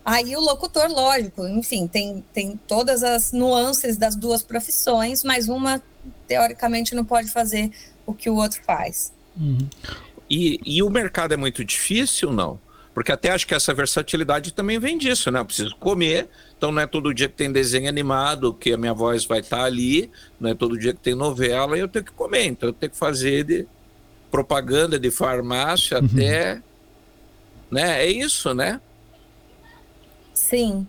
Aí, 0.05 0.35
o 0.35 0.39
locutor, 0.41 0.89
lógico, 0.89 1.47
enfim, 1.47 1.87
tem, 1.87 2.23
tem 2.33 2.59
todas 2.67 3.03
as 3.03 3.31
nuances 3.31 3.95
das 3.95 4.15
duas 4.15 4.43
profissões, 4.43 5.23
mas 5.23 5.47
uma, 5.47 5.81
teoricamente, 6.27 6.93
não 6.93 7.05
pode 7.05 7.29
fazer 7.29 7.71
o 8.05 8.13
que 8.13 8.29
o 8.29 8.35
outro 8.35 8.61
faz. 8.63 9.13
Uhum. 9.37 9.69
E, 10.29 10.59
e 10.65 10.83
o 10.83 10.89
mercado 10.89 11.33
é 11.33 11.37
muito 11.37 11.63
difícil, 11.63 12.31
não? 12.31 12.59
Porque 12.93 13.11
até 13.11 13.31
acho 13.31 13.47
que 13.47 13.55
essa 13.55 13.73
versatilidade 13.73 14.53
também 14.53 14.77
vem 14.77 14.97
disso, 14.97 15.31
né? 15.31 15.39
Eu 15.39 15.45
preciso 15.45 15.75
comer, 15.77 16.27
então 16.57 16.71
não 16.71 16.81
é 16.81 16.85
todo 16.85 17.13
dia 17.13 17.27
que 17.27 17.35
tem 17.35 17.51
desenho 17.51 17.89
animado, 17.89 18.53
que 18.53 18.71
a 18.73 18.77
minha 18.77 18.93
voz 18.93 19.25
vai 19.25 19.39
estar 19.39 19.63
ali, 19.63 20.11
não 20.39 20.49
é 20.49 20.53
todo 20.53 20.77
dia 20.77 20.93
que 20.93 20.99
tem 20.99 21.15
novela 21.15 21.75
e 21.75 21.79
eu 21.79 21.87
tenho 21.87 22.05
que 22.05 22.11
comer, 22.11 22.45
então 22.45 22.69
eu 22.69 22.73
tenho 22.73 22.91
que 22.91 22.97
fazer 22.97 23.43
de, 23.45 23.67
propaganda 24.33 24.99
de 24.99 25.11
farmácia 25.11 25.99
uhum. 25.99 26.09
até. 26.11 26.59
Né? 27.69 28.03
É 28.03 28.07
isso, 28.07 28.51
né? 28.55 28.81
Sim. 30.33 30.87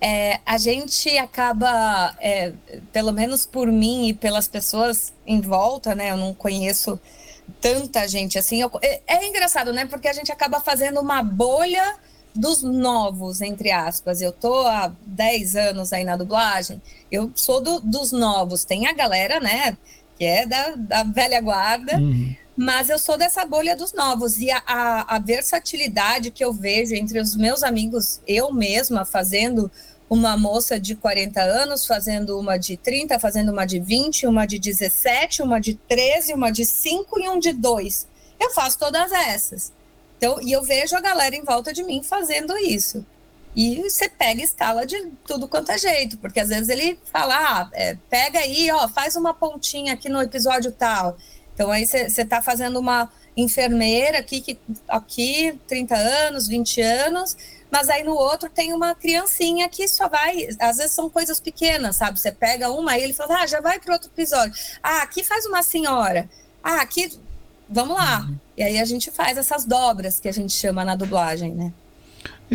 É, 0.00 0.38
a 0.46 0.56
gente 0.58 1.18
acaba, 1.18 2.14
é, 2.20 2.52
pelo 2.92 3.12
menos 3.12 3.44
por 3.44 3.66
mim 3.66 4.06
e 4.06 4.14
pelas 4.14 4.46
pessoas 4.46 5.12
em 5.26 5.40
volta, 5.40 5.92
né? 5.92 6.12
Eu 6.12 6.16
não 6.16 6.32
conheço 6.32 7.00
tanta 7.60 8.06
gente 8.06 8.38
assim. 8.38 8.62
Eu, 8.62 8.70
é, 8.80 9.00
é, 9.08 9.26
engraçado, 9.26 9.72
né? 9.72 9.84
Porque 9.84 10.06
a 10.06 10.12
gente 10.12 10.30
acaba 10.30 10.60
fazendo 10.60 11.00
uma 11.00 11.20
bolha 11.20 11.96
dos 12.32 12.62
novos, 12.62 13.40
entre 13.40 13.72
aspas. 13.72 14.22
Eu 14.22 14.30
tô 14.30 14.68
há 14.68 14.92
10 15.04 15.56
anos 15.56 15.92
aí 15.92 16.04
na 16.04 16.16
dublagem, 16.16 16.80
eu 17.10 17.32
sou 17.34 17.60
do, 17.60 17.80
dos 17.80 18.12
novos. 18.12 18.64
Tem 18.64 18.86
a 18.86 18.92
galera, 18.92 19.40
né? 19.40 19.76
Que 20.16 20.24
é 20.24 20.46
da, 20.46 20.76
da 20.76 21.02
velha 21.02 21.40
guarda. 21.40 21.96
Uhum 21.96 22.36
mas 22.58 22.90
eu 22.90 22.98
sou 22.98 23.16
dessa 23.16 23.44
bolha 23.44 23.76
dos 23.76 23.92
novos 23.92 24.40
e 24.40 24.50
a, 24.50 24.60
a, 24.66 25.14
a, 25.14 25.18
versatilidade 25.20 26.32
que 26.32 26.44
eu 26.44 26.52
vejo 26.52 26.92
entre 26.92 27.20
os 27.20 27.36
meus 27.36 27.62
amigos, 27.62 28.20
eu 28.26 28.52
mesma 28.52 29.04
fazendo 29.04 29.70
uma 30.10 30.36
moça 30.36 30.80
de 30.80 30.96
40 30.96 31.40
anos, 31.40 31.86
fazendo 31.86 32.36
uma 32.36 32.56
de 32.56 32.76
30, 32.76 33.16
fazendo 33.20 33.52
uma 33.52 33.64
de 33.64 33.78
20, 33.78 34.26
uma 34.26 34.44
de 34.44 34.58
17, 34.58 35.40
uma 35.40 35.60
de 35.60 35.74
13, 35.74 36.34
uma 36.34 36.50
de 36.50 36.64
5 36.64 37.20
e 37.20 37.28
um 37.28 37.38
de 37.38 37.52
2. 37.52 38.08
Eu 38.40 38.50
faço 38.50 38.76
todas 38.76 39.12
essas. 39.12 39.72
Então, 40.16 40.42
e 40.42 40.50
eu 40.50 40.64
vejo 40.64 40.96
a 40.96 41.00
galera 41.00 41.36
em 41.36 41.44
volta 41.44 41.72
de 41.72 41.84
mim 41.84 42.02
fazendo 42.02 42.58
isso. 42.58 43.06
E 43.54 43.82
você 43.82 44.08
pega 44.08 44.42
escala 44.42 44.84
de 44.84 45.12
tudo 45.24 45.46
quanto 45.46 45.70
é 45.70 45.78
jeito, 45.78 46.18
porque 46.18 46.40
às 46.40 46.48
vezes 46.48 46.68
ele 46.68 46.98
fala, 47.04 47.36
ah, 47.36 47.70
é, 47.72 47.96
pega 48.10 48.40
aí, 48.40 48.68
ó, 48.72 48.88
faz 48.88 49.14
uma 49.14 49.32
pontinha 49.32 49.94
aqui 49.94 50.08
no 50.08 50.20
episódio 50.20 50.72
tal. 50.72 51.16
Então 51.58 51.72
aí 51.72 51.84
você 51.84 52.06
está 52.06 52.40
fazendo 52.40 52.78
uma 52.78 53.10
enfermeira 53.36 54.20
aqui, 54.20 54.40
que, 54.40 54.56
aqui 54.86 55.58
30 55.66 55.96
anos, 55.96 56.46
20 56.46 56.80
anos, 56.80 57.36
mas 57.68 57.88
aí 57.88 58.04
no 58.04 58.14
outro 58.14 58.48
tem 58.48 58.72
uma 58.72 58.94
criancinha 58.94 59.68
que 59.68 59.88
só 59.88 60.08
vai, 60.08 60.46
às 60.60 60.76
vezes 60.76 60.92
são 60.92 61.10
coisas 61.10 61.40
pequenas, 61.40 61.96
sabe? 61.96 62.20
Você 62.20 62.30
pega 62.30 62.70
uma 62.70 62.96
e 62.96 63.02
ele 63.02 63.12
fala, 63.12 63.40
ah, 63.42 63.46
já 63.48 63.60
vai 63.60 63.80
para 63.80 63.94
outro 63.94 64.08
episódio. 64.08 64.54
Ah, 64.80 65.02
aqui 65.02 65.24
faz 65.24 65.46
uma 65.46 65.60
senhora. 65.64 66.30
Ah, 66.62 66.80
aqui, 66.80 67.18
vamos 67.68 67.96
lá. 67.96 68.20
Uhum. 68.20 68.36
E 68.56 68.62
aí 68.62 68.78
a 68.78 68.84
gente 68.84 69.10
faz 69.10 69.36
essas 69.36 69.64
dobras 69.64 70.20
que 70.20 70.28
a 70.28 70.32
gente 70.32 70.52
chama 70.52 70.84
na 70.84 70.94
dublagem, 70.94 71.56
né? 71.56 71.72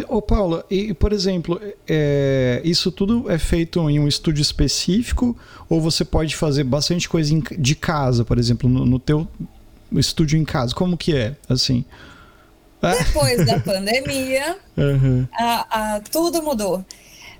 Ô 0.10 0.22
Paula, 0.22 0.66
e 0.72 0.94
por 0.94 1.14
exemplo, 1.14 1.62
é, 1.88 2.62
isso 2.64 2.92
tudo 2.92 3.30
é 3.30 3.38
feito 3.38 3.88
em 3.90 4.00
um 4.00 4.08
estúdio 4.08 4.42
específico 4.42 5.38
ou 5.70 5.80
você 5.80 6.04
pode 6.04 6.36
fazer 6.36 6.64
bastante 6.64 7.08
coisa 7.08 7.34
de 7.58 7.76
casa, 7.76 8.26
por 8.26 8.40
exemplo, 8.40 8.68
no, 8.68 8.86
no 8.86 9.00
teu 9.00 9.28
estúdio 9.92 10.40
em 10.40 10.44
casa? 10.44 10.74
Como 10.74 10.98
que 10.98 11.16
é, 11.16 11.36
assim? 11.48 11.86
Depois 12.82 13.46
da 13.46 13.60
pandemia, 13.60 14.58
uhum. 14.76 15.28
a, 15.32 15.96
a, 15.96 16.00
tudo 16.02 16.42
mudou. 16.44 16.84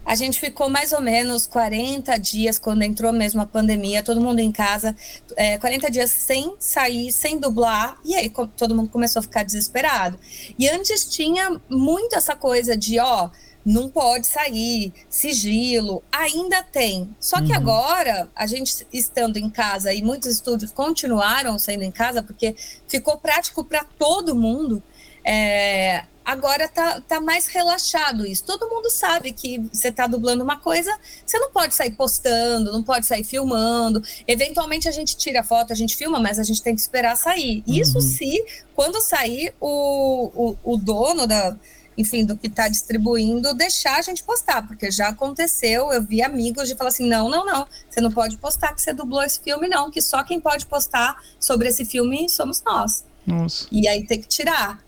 A 0.06 0.16
gente 0.16 0.40
ficou 0.40 0.70
mais 0.70 0.92
ou 0.92 1.02
menos 1.02 1.48
40 1.48 2.18
dias, 2.18 2.60
quando 2.60 2.84
entrou 2.84 3.14
mesmo 3.14 3.42
a 3.42 3.46
pandemia, 3.46 4.04
todo 4.04 4.20
mundo 4.20 4.40
em 4.40 4.52
casa, 4.52 4.96
é, 5.36 5.58
40 5.58 5.90
dias 5.90 6.12
sem 6.12 6.56
sair, 6.60 7.12
sem 7.12 7.40
dublar, 7.40 7.98
e 8.04 8.16
aí 8.16 8.32
todo 8.58 8.76
mundo 8.76 8.90
começou 8.90 9.22
a 9.22 9.24
ficar 9.24 9.44
desesperado. 9.44 10.20
E 10.60 10.68
antes 10.70 11.06
tinha 11.06 11.60
muito 11.70 12.16
essa 12.16 12.36
coisa 12.36 12.76
de, 12.76 13.00
ó, 13.00 13.30
não 13.66 13.90
pode 13.90 14.28
sair, 14.28 14.94
sigilo, 15.10 16.04
ainda 16.12 16.62
tem. 16.64 17.16
Só 17.20 17.38
que 17.38 17.52
uhum. 17.52 17.58
agora, 17.58 18.30
a 18.36 18.46
gente 18.46 18.86
estando 18.92 19.38
em 19.38 19.50
casa 19.50 19.94
e 19.94 20.02
muitos 20.02 20.30
estúdios 20.30 20.72
continuaram 20.72 21.58
sendo 21.58 21.84
em 21.84 21.92
casa, 21.92 22.22
porque 22.22 22.56
ficou 22.88 23.18
prático 23.18 23.64
para 23.64 23.84
todo 23.84 24.36
mundo. 24.36 24.84
É, 25.26 26.04
agora 26.24 26.68
tá, 26.68 27.02
tá 27.02 27.20
mais 27.20 27.48
relaxado 27.48 28.26
isso. 28.26 28.44
Todo 28.44 28.70
mundo 28.70 28.90
sabe 28.90 29.32
que 29.32 29.60
você 29.72 29.92
tá 29.92 30.08
dublando 30.08 30.44
uma 30.44 30.58
coisa, 30.58 30.96
você 31.26 31.38
não 31.40 31.52
pode 31.52 31.74
sair 31.74 31.92
postando, 31.92 32.72
não 32.72 32.84
pode 32.84 33.06
sair 33.06 33.24
filmando. 33.24 34.02
Eventualmente 34.28 34.88
a 34.88 34.92
gente 34.92 35.18
tira 35.18 35.44
foto, 35.44 35.74
a 35.74 35.76
gente 35.76 35.96
filma, 35.96 36.20
mas 36.20 36.40
a 36.40 36.44
gente 36.44 36.62
tem 36.62 36.76
que 36.76 36.82
esperar 36.82 37.16
sair. 37.18 37.64
Isso 37.68 37.96
uhum. 37.96 38.02
se, 38.02 38.46
quando 38.76 39.02
sair, 39.02 39.54
o, 39.60 40.32
o, 40.64 40.74
o 40.74 40.78
dono 40.78 41.28
da, 41.28 41.56
enfim, 41.98 42.26
do 42.26 42.38
que 42.38 42.48
está 42.48 42.68
distribuindo, 42.68 43.54
deixar 43.54 43.98
a 43.98 44.02
gente 44.02 44.24
postar, 44.24 44.66
porque 44.68 44.90
já 44.92 45.10
aconteceu, 45.10 45.92
eu 45.92 46.02
vi 46.02 46.22
amigos 46.22 46.68
de 46.68 46.76
falar 46.76 46.90
assim, 46.90 47.08
não, 47.08 47.30
não, 47.30 47.46
não, 47.46 47.68
você 47.90 48.02
não 48.02 48.12
pode 48.12 48.38
postar 48.38 48.74
que 48.74 48.82
você 48.82 48.94
dublou 48.94 49.24
esse 49.24 49.40
filme, 49.40 49.68
não, 49.68 49.92
que 49.92 50.02
só 50.02 50.24
quem 50.24 50.40
pode 50.40 50.66
postar 50.66 51.22
sobre 51.40 51.70
esse 51.70 51.86
filme 51.86 52.30
somos 52.30 52.62
nós. 52.64 53.06
Nossa. 53.26 53.68
E 53.72 53.88
aí 53.88 54.06
tem 54.06 54.20
que 54.20 54.28
tirar 54.28 54.84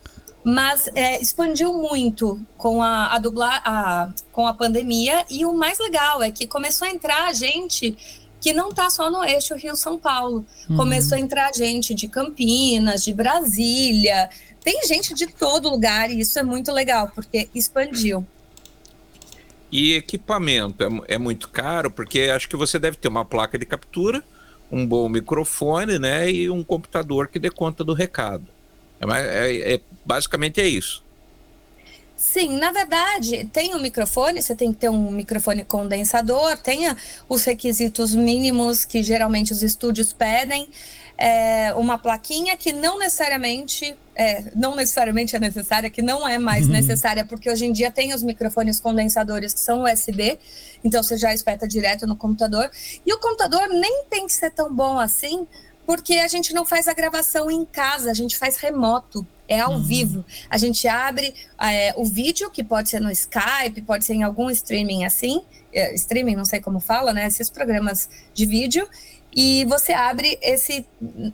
mas 0.45 0.87
é, 0.93 1.19
expandiu 1.19 1.73
muito 1.73 2.39
com 2.55 2.83
a, 2.83 3.15
a 3.15 3.17
dublar, 3.17 3.63
a, 3.65 4.13
com 4.31 4.45
a 4.45 4.53
pandemia 4.53 5.25
e 5.27 5.43
o 5.43 5.51
mais 5.51 5.79
legal 5.79 6.21
é 6.21 6.29
que 6.29 6.45
começou 6.45 6.87
a 6.87 6.91
entrar 6.91 7.33
gente 7.33 7.97
que 8.39 8.53
não 8.53 8.69
está 8.69 8.91
só 8.91 9.09
no 9.09 9.23
eixo 9.23 9.55
Rio-São 9.55 9.97
Paulo. 9.97 10.45
Uhum. 10.69 10.77
Começou 10.77 11.17
a 11.17 11.19
entrar 11.19 11.51
gente 11.51 11.95
de 11.95 12.07
Campinas, 12.07 13.03
de 13.03 13.11
Brasília, 13.11 14.29
tem 14.63 14.85
gente 14.85 15.15
de 15.15 15.25
todo 15.25 15.67
lugar 15.67 16.11
e 16.11 16.19
isso 16.19 16.37
é 16.37 16.43
muito 16.43 16.71
legal, 16.71 17.11
porque 17.15 17.49
expandiu. 17.55 18.23
E 19.71 19.93
equipamento 19.93 20.83
é, 20.83 21.15
é 21.15 21.17
muito 21.17 21.49
caro, 21.49 21.89
porque 21.89 22.29
acho 22.33 22.47
que 22.47 22.55
você 22.55 22.77
deve 22.77 22.97
ter 22.97 23.07
uma 23.07 23.25
placa 23.25 23.57
de 23.57 23.65
captura, 23.65 24.23
um 24.71 24.85
bom 24.85 25.09
microfone, 25.09 25.97
né, 25.97 26.29
e 26.31 26.51
um 26.51 26.63
computador 26.63 27.29
que 27.29 27.39
dê 27.39 27.49
conta 27.49 27.83
do 27.83 27.95
recado. 27.95 28.54
É, 28.99 29.51
é, 29.51 29.73
é, 29.75 29.81
basicamente 30.05 30.61
é 30.61 30.67
isso. 30.67 31.03
Sim, 32.15 32.57
na 32.57 32.71
verdade, 32.71 33.45
tem 33.51 33.75
um 33.75 33.79
microfone, 33.79 34.41
você 34.41 34.55
tem 34.55 34.71
que 34.71 34.79
ter 34.79 34.89
um 34.89 35.11
microfone 35.11 35.65
condensador, 35.65 36.57
tenha 36.57 36.95
os 37.27 37.43
requisitos 37.43 38.15
mínimos 38.15 38.85
que 38.85 39.03
geralmente 39.03 39.51
os 39.51 39.61
estúdios 39.61 40.13
pedem, 40.13 40.67
é, 41.17 41.73
uma 41.75 41.97
plaquinha 41.97 42.57
que 42.57 42.73
não 42.73 42.99
necessariamente, 42.99 43.95
é, 44.15 44.43
não 44.55 44.75
necessariamente 44.75 45.35
é 45.35 45.39
necessária, 45.39 45.89
que 45.89 46.01
não 46.01 46.27
é 46.27 46.37
mais 46.37 46.65
uhum. 46.65 46.73
necessária, 46.73 47.25
porque 47.25 47.49
hoje 47.49 47.65
em 47.65 47.71
dia 47.71 47.91
tem 47.91 48.13
os 48.13 48.23
microfones 48.23 48.79
condensadores 48.79 49.53
que 49.53 49.59
são 49.59 49.83
USB, 49.83 50.39
então 50.83 51.01
você 51.01 51.17
já 51.17 51.33
espeta 51.33 51.67
direto 51.67 52.05
no 52.05 52.15
computador. 52.15 52.69
E 53.05 53.13
o 53.13 53.19
computador 53.19 53.67
nem 53.69 54.05
tem 54.09 54.27
que 54.27 54.33
ser 54.33 54.51
tão 54.51 54.73
bom 54.73 54.99
assim, 54.99 55.47
porque 55.85 56.15
a 56.15 56.27
gente 56.27 56.53
não 56.53 56.65
faz 56.65 56.87
a 56.87 56.93
gravação 56.93 57.49
em 57.49 57.63
casa, 57.65 58.11
a 58.11 58.13
gente 58.13 58.37
faz 58.37 58.57
remoto, 58.57 59.25
é 59.47 59.59
ao 59.59 59.73
uhum. 59.73 59.83
vivo. 59.83 60.25
A 60.49 60.57
gente 60.57 60.87
abre 60.87 61.33
é, 61.61 61.93
o 61.95 62.05
vídeo, 62.05 62.49
que 62.49 62.63
pode 62.63 62.89
ser 62.89 62.99
no 62.99 63.11
Skype, 63.11 63.81
pode 63.85 64.05
ser 64.05 64.13
em 64.13 64.23
algum 64.23 64.49
streaming 64.49 65.05
assim, 65.05 65.43
é, 65.73 65.93
streaming, 65.93 66.35
não 66.35 66.45
sei 66.45 66.59
como 66.59 66.79
fala, 66.79 67.13
né? 67.13 67.27
Esses 67.27 67.49
programas 67.49 68.09
de 68.33 68.45
vídeo. 68.45 68.87
E 69.37 69.65
você 69.65 69.91
abre 69.91 70.39
esse, 70.41 70.85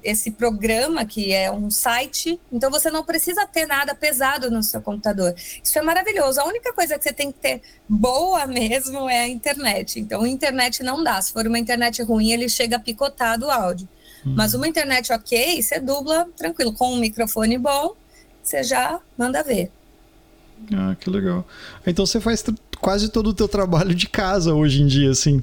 esse 0.03 0.31
programa, 0.31 1.05
que 1.05 1.31
é 1.31 1.51
um 1.51 1.69
site, 1.69 2.41
então 2.51 2.71
você 2.71 2.89
não 2.89 3.05
precisa 3.05 3.45
ter 3.45 3.67
nada 3.67 3.93
pesado 3.93 4.49
no 4.49 4.63
seu 4.63 4.81
computador. 4.81 5.35
Isso 5.63 5.77
é 5.77 5.83
maravilhoso. 5.83 6.41
A 6.41 6.45
única 6.45 6.73
coisa 6.73 6.97
que 6.97 7.03
você 7.03 7.13
tem 7.13 7.31
que 7.31 7.37
ter 7.37 7.61
boa 7.87 8.47
mesmo 8.49 9.07
é 9.07 9.19
a 9.19 9.27
internet. 9.27 9.99
Então, 9.99 10.23
a 10.23 10.27
internet 10.27 10.81
não 10.81 11.03
dá. 11.03 11.21
Se 11.21 11.31
for 11.31 11.45
uma 11.45 11.59
internet 11.59 12.01
ruim, 12.01 12.31
ele 12.31 12.49
chega 12.49 12.79
picotado 12.79 13.45
o 13.45 13.51
áudio. 13.51 13.87
Hum. 14.25 14.33
Mas 14.35 14.53
uma 14.53 14.67
internet 14.67 15.11
ok, 15.11 15.61
você 15.61 15.79
dubla 15.79 16.27
tranquilo, 16.35 16.73
com 16.73 16.93
um 16.93 16.99
microfone 16.99 17.57
bom, 17.57 17.95
você 18.43 18.63
já 18.63 18.99
manda 19.17 19.43
ver. 19.43 19.71
Ah, 20.73 20.95
que 20.99 21.09
legal. 21.09 21.45
Então 21.85 22.05
você 22.05 22.19
faz 22.19 22.43
quase 22.79 23.09
todo 23.09 23.27
o 23.27 23.33
teu 23.33 23.47
trabalho 23.47 23.95
de 23.95 24.07
casa 24.07 24.53
hoje 24.53 24.81
em 24.81 24.87
dia, 24.87 25.11
assim 25.11 25.41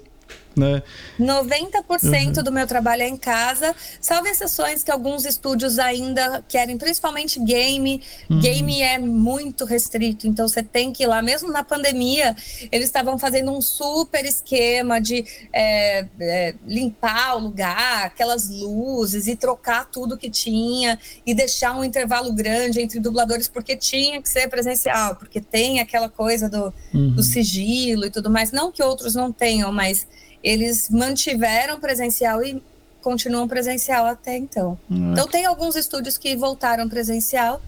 né? 0.58 0.82
90% 1.18 2.36
uhum. 2.36 2.42
do 2.42 2.52
meu 2.52 2.66
trabalho 2.66 3.02
é 3.02 3.08
em 3.08 3.16
casa, 3.16 3.74
salvo 4.00 4.28
exceções 4.28 4.82
que 4.82 4.90
alguns 4.90 5.24
estúdios 5.24 5.78
ainda 5.78 6.42
querem, 6.48 6.76
principalmente 6.76 7.38
game. 7.40 8.02
Uhum. 8.28 8.40
Game 8.40 8.82
é 8.82 8.98
muito 8.98 9.64
restrito, 9.64 10.26
então 10.26 10.48
você 10.48 10.62
tem 10.62 10.92
que 10.92 11.04
ir 11.04 11.06
lá. 11.06 11.22
Mesmo 11.22 11.50
na 11.50 11.62
pandemia, 11.62 12.34
eles 12.70 12.86
estavam 12.86 13.18
fazendo 13.18 13.52
um 13.52 13.60
super 13.60 14.24
esquema 14.24 15.00
de 15.00 15.24
é, 15.52 16.06
é, 16.20 16.54
limpar 16.66 17.36
o 17.36 17.40
lugar, 17.40 18.06
aquelas 18.06 18.48
luzes 18.48 19.26
e 19.26 19.36
trocar 19.36 19.86
tudo 19.86 20.16
que 20.16 20.30
tinha 20.30 20.98
e 21.24 21.34
deixar 21.34 21.76
um 21.76 21.84
intervalo 21.84 22.32
grande 22.32 22.80
entre 22.80 23.00
dubladores, 23.00 23.48
porque 23.48 23.76
tinha 23.76 24.20
que 24.20 24.28
ser 24.28 24.48
presencial, 24.48 25.16
porque 25.16 25.40
tem 25.40 25.80
aquela 25.80 26.08
coisa 26.08 26.48
do, 26.48 26.72
uhum. 26.92 27.14
do 27.14 27.22
sigilo 27.22 28.04
e 28.04 28.10
tudo 28.10 28.30
mais. 28.30 28.52
Não 28.52 28.72
que 28.72 28.82
outros 28.82 29.14
não 29.14 29.32
tenham, 29.32 29.72
mas 29.72 30.06
eles 30.48 30.88
mantiveram 30.88 31.78
presencial 31.78 32.42
e 32.42 32.62
continuam 33.02 33.46
presencial 33.46 34.06
até 34.06 34.36
então. 34.36 34.78
Uhum. 34.90 35.12
Então 35.12 35.28
tem 35.28 35.44
alguns 35.44 35.76
estúdios 35.76 36.16
que 36.16 36.34
voltaram 36.34 36.88
presencial 36.88 37.60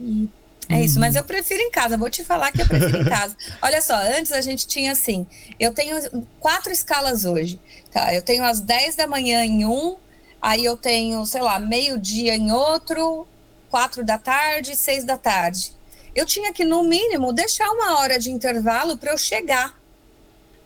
e 0.00 0.28
é 0.68 0.84
isso, 0.84 0.98
mas 1.00 1.14
uhum. 1.14 1.20
eu 1.20 1.24
prefiro 1.24 1.60
em 1.60 1.70
casa, 1.70 1.96
vou 1.96 2.10
te 2.10 2.24
falar 2.24 2.52
que 2.52 2.62
eu 2.62 2.66
prefiro 2.66 2.98
em 2.98 3.04
casa. 3.10 3.36
Olha 3.60 3.82
só, 3.82 3.94
antes 3.96 4.30
a 4.30 4.40
gente 4.40 4.68
tinha 4.68 4.92
assim, 4.92 5.26
eu 5.58 5.72
tenho 5.72 5.96
quatro 6.38 6.72
escalas 6.72 7.24
hoje, 7.24 7.60
tá? 7.90 8.14
Eu 8.14 8.22
tenho 8.22 8.44
às 8.44 8.60
10 8.60 8.94
da 8.94 9.06
manhã 9.06 9.44
em 9.44 9.64
um, 9.64 9.96
aí 10.40 10.64
eu 10.64 10.76
tenho, 10.76 11.24
sei 11.26 11.40
lá, 11.40 11.58
meio-dia 11.58 12.36
em 12.36 12.52
outro, 12.52 13.26
quatro 13.68 14.04
da 14.04 14.18
tarde, 14.18 14.76
seis 14.76 15.04
da 15.04 15.16
tarde. 15.16 15.72
Eu 16.14 16.24
tinha 16.24 16.52
que, 16.52 16.64
no 16.64 16.82
mínimo, 16.82 17.32
deixar 17.32 17.68
uma 17.70 17.98
hora 17.98 18.18
de 18.18 18.30
intervalo 18.30 18.96
para 18.96 19.12
eu 19.12 19.18
chegar 19.18 19.76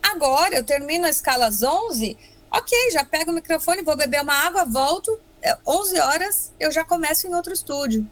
Agora, 0.01 0.55
eu 0.55 0.63
termino 0.63 1.05
a 1.05 1.09
escala 1.09 1.47
às 1.47 1.61
11, 1.61 2.17
ok, 2.51 2.91
já 2.91 3.03
pego 3.03 3.31
o 3.31 3.33
microfone, 3.33 3.81
vou 3.81 3.95
beber 3.95 4.21
uma 4.21 4.33
água, 4.33 4.65
volto, 4.65 5.17
11 5.65 5.95
é, 5.95 6.03
horas 6.03 6.51
eu 6.59 6.71
já 6.71 6.83
começo 6.83 7.27
em 7.27 7.33
outro 7.33 7.53
estúdio. 7.53 8.05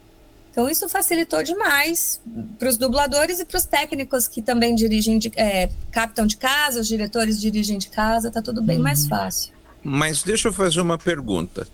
Então, 0.52 0.68
isso 0.68 0.90
facilitou 0.90 1.44
demais 1.44 2.20
para 2.58 2.70
os 2.70 2.78
dubladores 2.78 3.40
e 3.40 3.46
para 3.46 3.58
os 3.58 3.66
técnicos 3.66 4.28
que 4.28 4.42
também 4.42 4.74
dirigem, 4.74 5.20
de, 5.20 5.32
é, 5.36 5.70
captam 5.92 6.26
de 6.26 6.38
casa, 6.38 6.82
os 6.82 6.88
diretores 6.88 7.40
dirigem 7.40 7.78
de 7.78 7.90
casa, 7.90 8.32
tá 8.32 8.42
tudo 8.42 8.62
bem 8.62 8.78
uhum. 8.78 8.84
mais 8.84 9.06
fácil. 9.06 9.54
Mas 9.84 10.24
deixa 10.24 10.48
eu 10.48 10.54
fazer 10.54 10.82
uma 10.82 10.98
pergunta. 10.98 11.68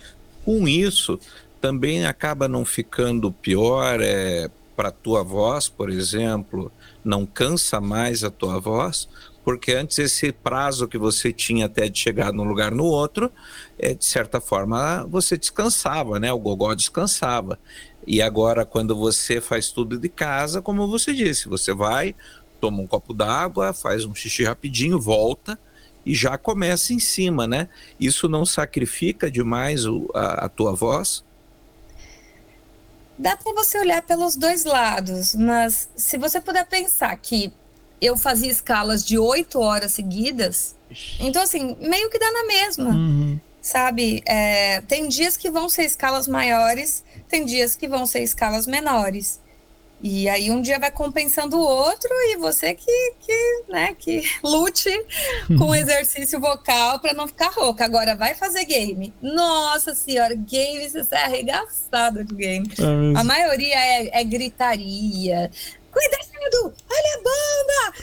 Com 0.43 0.67
isso, 0.67 1.19
também 1.61 2.05
acaba 2.05 2.47
não 2.47 2.65
ficando 2.65 3.31
pior 3.31 3.99
é, 4.01 4.49
para 4.75 4.89
a 4.89 4.91
tua 4.91 5.23
voz, 5.23 5.69
por 5.69 5.89
exemplo? 5.89 6.71
Não 7.03 7.25
cansa 7.25 7.79
mais 7.79 8.23
a 8.23 8.29
tua 8.29 8.59
voz? 8.59 9.07
Porque 9.45 9.73
antes 9.73 9.99
esse 9.99 10.31
prazo 10.31 10.87
que 10.87 10.97
você 10.97 11.31
tinha 11.31 11.67
até 11.67 11.87
de 11.87 11.99
chegar 11.99 12.33
num 12.33 12.43
lugar 12.45 12.71
no 12.71 12.83
outro, 12.83 13.31
é, 13.77 13.93
de 13.93 14.03
certa 14.03 14.41
forma 14.41 15.05
você 15.05 15.37
descansava, 15.37 16.19
né? 16.19 16.33
O 16.33 16.39
gogó 16.39 16.73
descansava. 16.73 17.59
E 18.07 18.23
agora, 18.23 18.65
quando 18.65 18.95
você 18.95 19.39
faz 19.39 19.69
tudo 19.69 19.99
de 19.99 20.09
casa, 20.09 20.63
como 20.63 20.87
você 20.87 21.13
disse, 21.13 21.47
você 21.47 21.75
vai, 21.75 22.15
toma 22.59 22.81
um 22.81 22.87
copo 22.87 23.13
d'água, 23.13 23.71
faz 23.71 24.03
um 24.03 24.15
xixi 24.15 24.43
rapidinho, 24.43 24.99
volta 24.99 25.59
e 26.03 26.15
já 26.15 26.39
começa 26.39 26.91
em 26.91 26.99
cima, 26.99 27.45
né? 27.45 27.69
Isso 27.99 28.27
não 28.27 28.47
sacrifica 28.47 29.29
demais 29.29 29.85
o, 29.85 30.09
a, 30.15 30.45
a 30.45 30.49
tua 30.49 30.73
voz? 30.73 31.23
Dá 33.15 33.37
para 33.37 33.53
você 33.53 33.77
olhar 33.77 34.01
pelos 34.01 34.35
dois 34.35 34.65
lados, 34.65 35.35
mas 35.35 35.87
se 35.95 36.17
você 36.17 36.41
puder 36.41 36.65
pensar 36.65 37.15
que 37.17 37.53
eu 38.01 38.17
fazia 38.17 38.51
escalas 38.51 39.05
de 39.05 39.17
oito 39.17 39.59
horas 39.59 39.91
seguidas, 39.93 40.75
então 41.19 41.41
assim, 41.41 41.75
meio 41.79 42.09
que 42.09 42.19
dá 42.19 42.31
na 42.31 42.45
mesma. 42.45 42.89
Uhum 42.89 43.39
sabe? 43.65 44.21
É, 44.27 44.81
tem 44.81 45.07
dias 45.07 45.35
que 45.35 45.49
vão 45.49 45.67
ser 45.67 45.85
escalas 45.85 46.27
maiores, 46.27 47.03
tem 47.27 47.43
dias 47.43 47.75
que 47.75 47.87
vão 47.87 48.05
ser 48.05 48.21
escalas 48.21 48.67
menores. 48.67 49.41
E 50.03 50.29
aí 50.29 50.51
um 50.51 50.61
dia 50.61 50.77
vai 50.77 50.91
compensando 50.91 51.57
o 51.57 51.61
outro 51.61 52.09
e 52.11 52.37
você 52.37 52.75
que, 52.75 53.13
que, 53.19 53.63
né, 53.69 53.95
que 53.97 54.21
lute 54.43 54.91
com 55.57 55.69
o 55.69 55.75
exercício 55.75 56.39
vocal 56.39 56.99
para 56.99 57.13
não 57.13 57.27
ficar 57.27 57.49
rouca. 57.49 57.85
Agora 57.85 58.15
vai 58.15 58.35
fazer 58.35 58.65
game. 58.65 59.11
Nossa 59.19 59.95
senhora, 59.95 60.35
game 60.35 60.87
você 60.87 61.15
é 61.15 61.23
arregaçado 61.23 62.23
de 62.23 62.35
game. 62.35 62.69
É 62.77 63.19
a 63.19 63.23
maioria 63.23 63.75
é, 63.75 64.21
é 64.21 64.23
gritaria. 64.23 65.49
Cuidado! 65.95 66.73
Olha 66.89 67.11
a 67.13 67.21
bomba! 67.23 67.93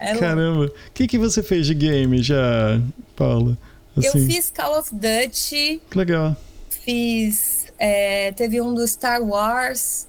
Não! 0.00 0.18
Caramba, 0.18 0.66
o 0.66 0.92
que, 0.94 1.06
que 1.06 1.18
você 1.18 1.42
fez 1.42 1.66
de 1.66 1.74
game 1.74 2.22
já, 2.22 2.80
Paula? 3.14 3.58
Assim. 3.96 4.06
Eu 4.06 4.26
fiz 4.26 4.50
Call 4.50 4.78
of 4.78 4.90
Duty. 4.94 5.82
Que 5.90 5.98
legal. 5.98 6.36
Fiz. 6.70 7.66
É, 7.78 8.32
teve 8.32 8.60
um 8.62 8.74
do 8.74 8.86
Star 8.88 9.22
Wars. 9.22 10.08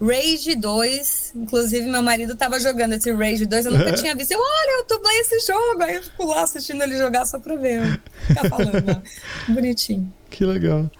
Rage 0.00 0.56
2, 0.56 1.32
inclusive 1.36 1.86
meu 1.86 2.02
marido 2.02 2.34
tava 2.34 2.58
jogando 2.58 2.94
esse 2.94 3.12
Rage 3.12 3.44
2, 3.44 3.66
eu 3.66 3.72
nunca 3.72 3.92
tinha 4.00 4.14
visto. 4.16 4.32
Eu, 4.32 4.40
olha, 4.40 4.78
eu 4.78 4.86
dublei 4.88 5.20
esse 5.20 5.46
jogo, 5.46 5.82
aí 5.82 5.96
eu 5.96 6.02
fico 6.02 6.24
lá 6.24 6.42
assistindo 6.42 6.82
ele 6.82 6.96
jogar 6.96 7.26
só 7.26 7.38
pra 7.38 7.54
ver, 7.54 8.00
ficar 8.26 8.48
falando. 8.48 9.02
Bonitinho. 9.46 10.10
Que 10.30 10.46
legal. 10.46 10.90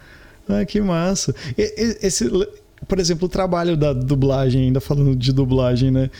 Ah, 0.46 0.66
que 0.66 0.82
massa. 0.82 1.34
Esse, 1.56 2.28
por 2.86 2.98
exemplo, 2.98 3.26
o 3.26 3.28
trabalho 3.28 3.76
da 3.76 3.92
dublagem, 3.92 4.64
ainda 4.64 4.80
falando 4.80 5.14
de 5.14 5.32
dublagem, 5.32 5.90
né? 5.90 6.10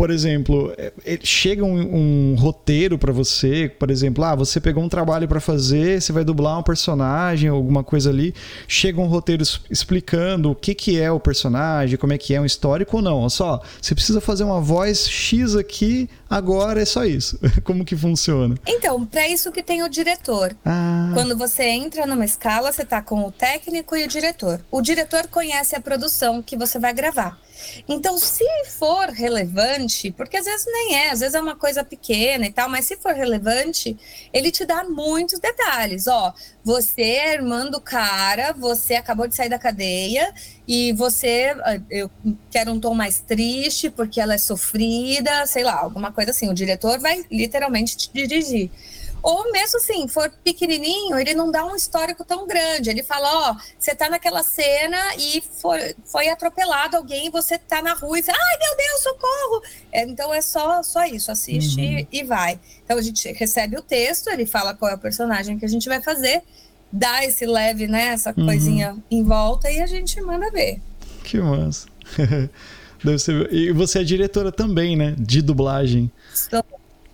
Por 0.00 0.10
exemplo, 0.10 0.72
é, 0.78 0.92
é, 1.04 1.18
chega 1.22 1.62
um, 1.62 2.32
um 2.32 2.34
roteiro 2.34 2.96
para 2.96 3.12
você, 3.12 3.70
por 3.78 3.90
exemplo, 3.90 4.24
ah, 4.24 4.34
você 4.34 4.58
pegou 4.58 4.82
um 4.82 4.88
trabalho 4.88 5.28
para 5.28 5.40
fazer, 5.40 6.00
você 6.00 6.10
vai 6.10 6.24
dublar 6.24 6.58
um 6.58 6.62
personagem, 6.62 7.50
alguma 7.50 7.84
coisa 7.84 8.08
ali, 8.08 8.34
chega 8.66 8.98
um 8.98 9.04
roteiro 9.04 9.42
explicando 9.68 10.52
o 10.52 10.54
que, 10.54 10.74
que 10.74 10.98
é 10.98 11.12
o 11.12 11.20
personagem, 11.20 11.98
como 11.98 12.14
é 12.14 12.16
que 12.16 12.34
é 12.34 12.40
um 12.40 12.46
histórico 12.46 12.96
ou 12.96 13.02
não. 13.02 13.18
Olha 13.18 13.28
só, 13.28 13.60
você 13.78 13.94
precisa 13.94 14.22
fazer 14.22 14.42
uma 14.42 14.58
voz 14.58 15.06
X 15.06 15.54
aqui, 15.54 16.08
agora 16.30 16.80
é 16.80 16.86
só 16.86 17.04
isso. 17.04 17.38
Como 17.62 17.84
que 17.84 17.94
funciona? 17.94 18.54
Então, 18.66 19.04
para 19.04 19.28
isso 19.28 19.52
que 19.52 19.62
tem 19.62 19.82
o 19.82 19.88
diretor. 19.90 20.56
Ah. 20.64 21.10
Quando 21.12 21.36
você 21.36 21.64
entra 21.64 22.06
numa 22.06 22.24
escala, 22.24 22.72
você 22.72 22.86
tá 22.86 23.02
com 23.02 23.26
o 23.26 23.30
técnico 23.30 23.94
e 23.94 24.04
o 24.04 24.08
diretor. 24.08 24.62
O 24.70 24.80
diretor 24.80 25.26
conhece 25.26 25.76
a 25.76 25.80
produção 25.80 26.40
que 26.40 26.56
você 26.56 26.78
vai 26.78 26.94
gravar. 26.94 27.38
Então, 27.88 28.18
se 28.18 28.44
for 28.66 29.08
relevante, 29.08 30.10
porque 30.12 30.36
às 30.36 30.44
vezes 30.44 30.66
nem 30.66 30.96
é, 30.96 31.10
às 31.10 31.20
vezes 31.20 31.34
é 31.34 31.40
uma 31.40 31.56
coisa 31.56 31.84
pequena 31.84 32.46
e 32.46 32.52
tal, 32.52 32.68
mas 32.68 32.84
se 32.84 32.96
for 32.96 33.12
relevante, 33.12 33.96
ele 34.32 34.50
te 34.50 34.64
dá 34.64 34.84
muitos 34.84 35.38
detalhes. 35.38 36.06
Ó, 36.06 36.32
você 36.64 37.02
é 37.02 37.34
irmã 37.34 37.66
do 37.66 37.80
cara, 37.80 38.52
você 38.52 38.94
acabou 38.94 39.26
de 39.26 39.34
sair 39.34 39.48
da 39.48 39.58
cadeia 39.58 40.32
e 40.66 40.92
você, 40.92 41.54
ah, 41.64 41.80
eu 41.90 42.10
quero 42.50 42.72
um 42.72 42.80
tom 42.80 42.94
mais 42.94 43.20
triste 43.20 43.90
porque 43.90 44.20
ela 44.20 44.34
é 44.34 44.38
sofrida, 44.38 45.46
sei 45.46 45.64
lá, 45.64 45.80
alguma 45.80 46.12
coisa 46.12 46.30
assim. 46.30 46.48
O 46.48 46.54
diretor 46.54 46.98
vai 46.98 47.24
literalmente 47.30 47.96
te 47.96 48.10
dirigir. 48.12 48.70
Ou 49.22 49.52
mesmo 49.52 49.78
assim, 49.78 50.08
for 50.08 50.30
pequenininho, 50.42 51.18
ele 51.18 51.34
não 51.34 51.50
dá 51.50 51.64
um 51.64 51.76
histórico 51.76 52.24
tão 52.24 52.46
grande. 52.46 52.90
Ele 52.90 53.02
fala, 53.02 53.50
ó, 53.50 53.56
você 53.78 53.94
tá 53.94 54.08
naquela 54.08 54.42
cena 54.42 54.96
e 55.16 55.42
foi, 55.60 55.94
foi 56.04 56.28
atropelado 56.28 56.96
alguém, 56.96 57.30
você 57.30 57.58
tá 57.58 57.82
na 57.82 57.92
rua 57.92 58.18
e 58.18 58.22
fala, 58.22 58.38
ai 58.38 58.58
meu 58.58 58.76
Deus, 58.76 59.02
socorro! 59.02 59.62
É, 59.92 60.02
então 60.04 60.32
é 60.32 60.40
só, 60.40 60.82
só 60.82 61.04
isso, 61.04 61.30
assiste 61.30 61.80
uhum. 61.80 62.06
e 62.10 62.24
vai. 62.24 62.58
Então 62.84 62.96
a 62.96 63.02
gente 63.02 63.30
recebe 63.32 63.76
o 63.76 63.82
texto, 63.82 64.28
ele 64.28 64.46
fala 64.46 64.74
qual 64.74 64.90
é 64.90 64.94
o 64.94 64.98
personagem 64.98 65.58
que 65.58 65.64
a 65.64 65.68
gente 65.68 65.88
vai 65.88 66.00
fazer, 66.00 66.42
dá 66.92 67.24
esse 67.24 67.46
leve, 67.46 67.86
né, 67.86 68.08
essa 68.08 68.34
uhum. 68.36 68.46
coisinha 68.46 68.96
em 69.10 69.22
volta 69.22 69.70
e 69.70 69.80
a 69.80 69.86
gente 69.86 70.20
manda 70.20 70.50
ver. 70.50 70.80
Que 71.24 71.38
massa. 71.38 71.88
Deve 73.02 73.18
ser... 73.18 73.52
E 73.52 73.72
você 73.72 74.00
é 74.00 74.04
diretora 74.04 74.52
também, 74.52 74.94
né? 74.94 75.14
De 75.18 75.40
dublagem. 75.40 76.10
Estou 76.34 76.62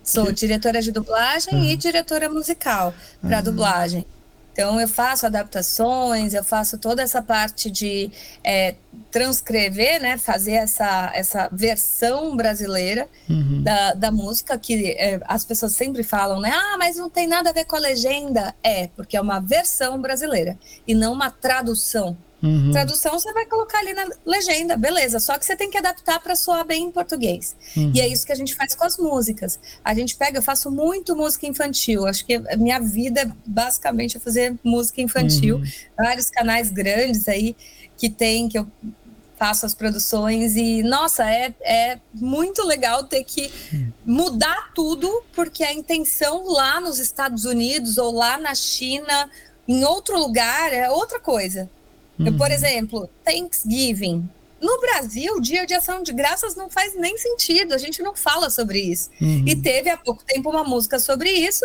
Sou 0.07 0.31
diretora 0.31 0.81
de 0.81 0.89
dublagem 0.89 1.53
uhum. 1.53 1.63
e 1.65 1.75
diretora 1.75 2.29
musical 2.29 2.93
para 3.21 3.37
uhum. 3.37 3.43
dublagem. 3.43 4.05
Então, 4.53 4.79
eu 4.79 4.87
faço 4.87 5.25
adaptações, 5.25 6.33
eu 6.33 6.43
faço 6.43 6.79
toda 6.79 7.03
essa 7.03 7.21
parte 7.21 7.69
de 7.69 8.09
é, 8.43 8.73
transcrever, 9.11 10.01
né, 10.01 10.17
fazer 10.17 10.53
essa, 10.53 11.11
essa 11.13 11.49
versão 11.51 12.35
brasileira 12.35 13.07
uhum. 13.29 13.61
da, 13.61 13.93
da 13.93 14.09
música, 14.11 14.57
que 14.57 14.93
é, 14.97 15.19
as 15.27 15.45
pessoas 15.45 15.73
sempre 15.73 16.01
falam, 16.01 16.39
né, 16.39 16.51
ah, 16.51 16.77
mas 16.79 16.95
não 16.95 17.09
tem 17.09 17.27
nada 17.27 17.49
a 17.49 17.53
ver 17.53 17.65
com 17.65 17.75
a 17.75 17.79
legenda. 17.79 18.55
É, 18.63 18.87
porque 18.95 19.17
é 19.17 19.21
uma 19.21 19.39
versão 19.39 20.01
brasileira 20.01 20.57
e 20.87 20.95
não 20.95 21.13
uma 21.13 21.29
tradução 21.29 22.17
Uhum. 22.41 22.71
Tradução 22.71 23.19
você 23.19 23.33
vai 23.33 23.45
colocar 23.45 23.79
ali 23.79 23.93
na 23.93 24.07
legenda, 24.25 24.77
beleza. 24.77 25.19
Só 25.19 25.37
que 25.37 25.45
você 25.45 25.55
tem 25.55 25.69
que 25.69 25.77
adaptar 25.77 26.19
para 26.19 26.35
soar 26.35 26.65
bem 26.65 26.83
em 26.83 26.91
português. 26.91 27.55
Uhum. 27.75 27.91
E 27.95 28.01
é 28.01 28.07
isso 28.07 28.25
que 28.25 28.31
a 28.31 28.35
gente 28.35 28.53
faz 28.55 28.75
com 28.75 28.85
as 28.85 28.97
músicas. 28.97 29.59
A 29.83 29.93
gente 29.93 30.15
pega, 30.15 30.37
eu 30.37 30.43
faço 30.43 30.69
muito 30.69 31.15
música 31.15 31.47
infantil. 31.47 32.05
Acho 32.05 32.25
que 32.25 32.35
a 32.35 32.55
minha 32.55 32.79
vida 32.79 33.35
basicamente 33.45 34.17
é 34.17 34.19
fazer 34.19 34.55
música 34.63 35.01
infantil. 35.01 35.57
Uhum. 35.57 35.63
Vários 35.97 36.29
canais 36.29 36.69
grandes 36.69 37.27
aí 37.27 37.55
que 37.97 38.09
tem, 38.09 38.47
que 38.47 38.59
eu 38.59 38.67
faço 39.37 39.65
as 39.65 39.75
produções 39.75 40.55
e 40.55 40.81
nossa 40.81 41.29
é, 41.29 41.53
é 41.61 41.99
muito 42.11 42.65
legal 42.65 43.03
ter 43.03 43.23
que 43.23 43.51
mudar 44.03 44.71
tudo 44.73 45.23
porque 45.33 45.63
a 45.63 45.71
intenção 45.71 46.47
lá 46.47 46.81
nos 46.81 46.97
Estados 46.97 47.45
Unidos 47.45 47.99
ou 47.99 48.11
lá 48.11 48.39
na 48.39 48.55
China 48.55 49.29
em 49.67 49.83
outro 49.83 50.17
lugar 50.17 50.73
é 50.73 50.89
outra 50.89 51.19
coisa 51.19 51.69
Uhum. 52.19 52.37
por 52.37 52.51
exemplo, 52.51 53.09
Thanksgiving. 53.23 54.27
No 54.59 54.79
Brasil, 54.79 55.39
dia 55.39 55.65
de 55.67 55.75
ação 55.75 56.01
de 56.01 56.11
graças 56.11 56.55
não 56.55 56.69
faz 56.69 56.95
nem 56.95 57.15
sentido, 57.17 57.73
a 57.73 57.77
gente 57.77 58.01
não 58.01 58.15
fala 58.15 58.49
sobre 58.49 58.79
isso. 58.79 59.11
Uhum. 59.21 59.43
E 59.45 59.55
teve 59.55 59.89
há 59.89 59.97
pouco 59.97 60.23
tempo 60.25 60.49
uma 60.49 60.63
música 60.63 60.97
sobre 60.99 61.29
isso. 61.29 61.63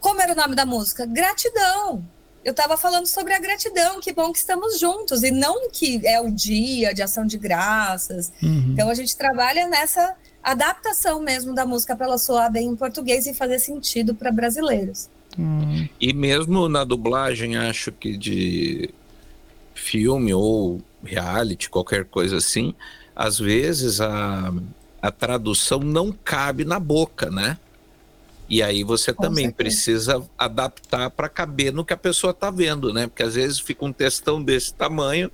Como 0.00 0.20
era 0.20 0.32
o 0.32 0.36
nome 0.36 0.56
da 0.56 0.66
música? 0.66 1.06
Gratidão. 1.06 2.04
Eu 2.44 2.52
estava 2.52 2.76
falando 2.76 3.06
sobre 3.06 3.34
a 3.34 3.38
gratidão, 3.38 4.00
que 4.00 4.12
bom 4.12 4.32
que 4.32 4.38
estamos 4.38 4.80
juntos, 4.80 5.22
e 5.22 5.30
não 5.30 5.68
que 5.70 6.00
é 6.06 6.20
o 6.20 6.30
dia 6.30 6.92
de 6.94 7.02
ação 7.02 7.26
de 7.26 7.36
graças. 7.36 8.32
Uhum. 8.42 8.70
Então 8.72 8.88
a 8.88 8.94
gente 8.94 9.16
trabalha 9.16 9.68
nessa 9.68 10.16
adaptação 10.42 11.20
mesmo 11.20 11.54
da 11.54 11.66
música 11.66 11.94
para 11.94 12.06
ela 12.06 12.18
soar 12.18 12.50
bem 12.50 12.68
em 12.68 12.76
português 12.76 13.26
e 13.26 13.34
fazer 13.34 13.58
sentido 13.58 14.14
para 14.14 14.32
brasileiros. 14.32 15.10
Uhum. 15.38 15.88
E 16.00 16.12
mesmo 16.12 16.68
na 16.68 16.82
dublagem, 16.82 17.56
acho 17.56 17.92
que 17.92 18.16
de 18.16 18.90
filme 19.80 20.32
ou 20.34 20.80
reality, 21.02 21.70
qualquer 21.70 22.04
coisa 22.04 22.36
assim, 22.36 22.74
às 23.16 23.38
vezes 23.38 24.00
a, 24.00 24.52
a 25.00 25.10
tradução 25.10 25.80
não 25.80 26.12
cabe 26.12 26.64
na 26.64 26.78
boca, 26.78 27.30
né? 27.30 27.58
E 28.48 28.62
aí 28.62 28.82
você 28.82 29.12
Com 29.12 29.22
também 29.22 29.46
certeza. 29.46 29.56
precisa 29.56 30.22
adaptar 30.36 31.10
para 31.10 31.28
caber 31.28 31.72
no 31.72 31.84
que 31.84 31.92
a 31.92 31.96
pessoa 31.96 32.32
está 32.32 32.50
vendo, 32.50 32.92
né? 32.92 33.06
Porque 33.06 33.22
às 33.22 33.34
vezes 33.34 33.60
fica 33.60 33.84
um 33.84 33.92
textão 33.92 34.42
desse 34.42 34.74
tamanho 34.74 35.30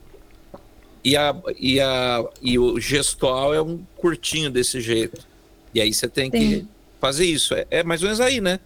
e, 1.03 1.17
a, 1.17 1.35
e, 1.59 1.81
a, 1.81 2.25
e 2.43 2.59
o 2.59 2.79
gestual 2.79 3.55
é 3.55 3.61
um 3.61 3.79
curtinho 3.97 4.51
desse 4.51 4.81
jeito. 4.81 5.27
E 5.75 5.81
aí 5.81 5.93
você 5.93 6.09
tem 6.09 6.31
Sim. 6.31 6.39
que 6.39 6.67
fazer 7.01 7.25
isso. 7.25 7.55
É, 7.55 7.67
é 7.71 7.83
mais 7.83 8.03
ou 8.03 8.07
menos 8.07 8.21
aí, 8.21 8.41
né? 8.41 8.61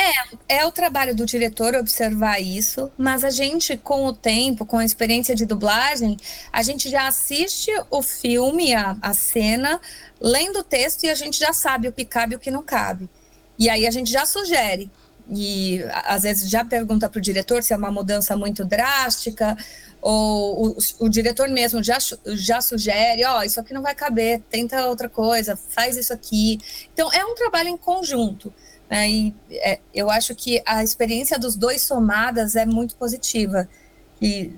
É, 0.00 0.58
é 0.60 0.66
o 0.66 0.70
trabalho 0.70 1.12
do 1.12 1.26
diretor 1.26 1.74
observar 1.74 2.40
isso, 2.40 2.88
mas 2.96 3.24
a 3.24 3.30
gente, 3.30 3.76
com 3.76 4.06
o 4.06 4.12
tempo, 4.12 4.64
com 4.64 4.78
a 4.78 4.84
experiência 4.84 5.34
de 5.34 5.44
dublagem, 5.44 6.16
a 6.52 6.62
gente 6.62 6.88
já 6.88 7.08
assiste 7.08 7.70
o 7.90 8.00
filme, 8.00 8.72
a, 8.72 8.96
a 9.02 9.12
cena, 9.12 9.80
lendo 10.20 10.60
o 10.60 10.64
texto 10.64 11.02
e 11.02 11.10
a 11.10 11.16
gente 11.16 11.36
já 11.36 11.52
sabe 11.52 11.88
o 11.88 11.92
que 11.92 12.04
cabe 12.04 12.34
e 12.34 12.36
o 12.36 12.38
que 12.38 12.50
não 12.50 12.62
cabe. 12.62 13.10
E 13.58 13.68
aí 13.68 13.88
a 13.88 13.90
gente 13.90 14.08
já 14.10 14.24
sugere. 14.24 14.88
E 15.30 15.84
às 16.04 16.22
vezes 16.22 16.48
já 16.48 16.64
pergunta 16.64 17.08
para 17.08 17.18
o 17.18 17.20
diretor 17.20 17.62
se 17.62 17.72
é 17.74 17.76
uma 17.76 17.90
mudança 17.90 18.36
muito 18.36 18.64
drástica, 18.64 19.56
ou 20.00 20.70
o, 20.70 20.76
o 21.00 21.08
diretor 21.08 21.48
mesmo 21.48 21.82
já, 21.82 21.98
já 22.24 22.60
sugere: 22.60 23.24
ó, 23.24 23.40
oh, 23.40 23.42
isso 23.42 23.60
aqui 23.60 23.74
não 23.74 23.82
vai 23.82 23.94
caber, 23.94 24.40
tenta 24.48 24.86
outra 24.86 25.08
coisa, 25.08 25.56
faz 25.56 25.96
isso 25.96 26.12
aqui. 26.12 26.60
Então 26.94 27.12
é 27.12 27.24
um 27.24 27.34
trabalho 27.34 27.68
em 27.68 27.76
conjunto. 27.76 28.54
Né? 28.90 29.10
E 29.10 29.34
é, 29.50 29.78
eu 29.94 30.10
acho 30.10 30.34
que 30.34 30.62
a 30.66 30.82
experiência 30.82 31.38
dos 31.38 31.56
dois 31.56 31.82
somadas 31.82 32.56
é 32.56 32.64
muito 32.64 32.94
positiva. 32.94 33.68
E 34.20 34.52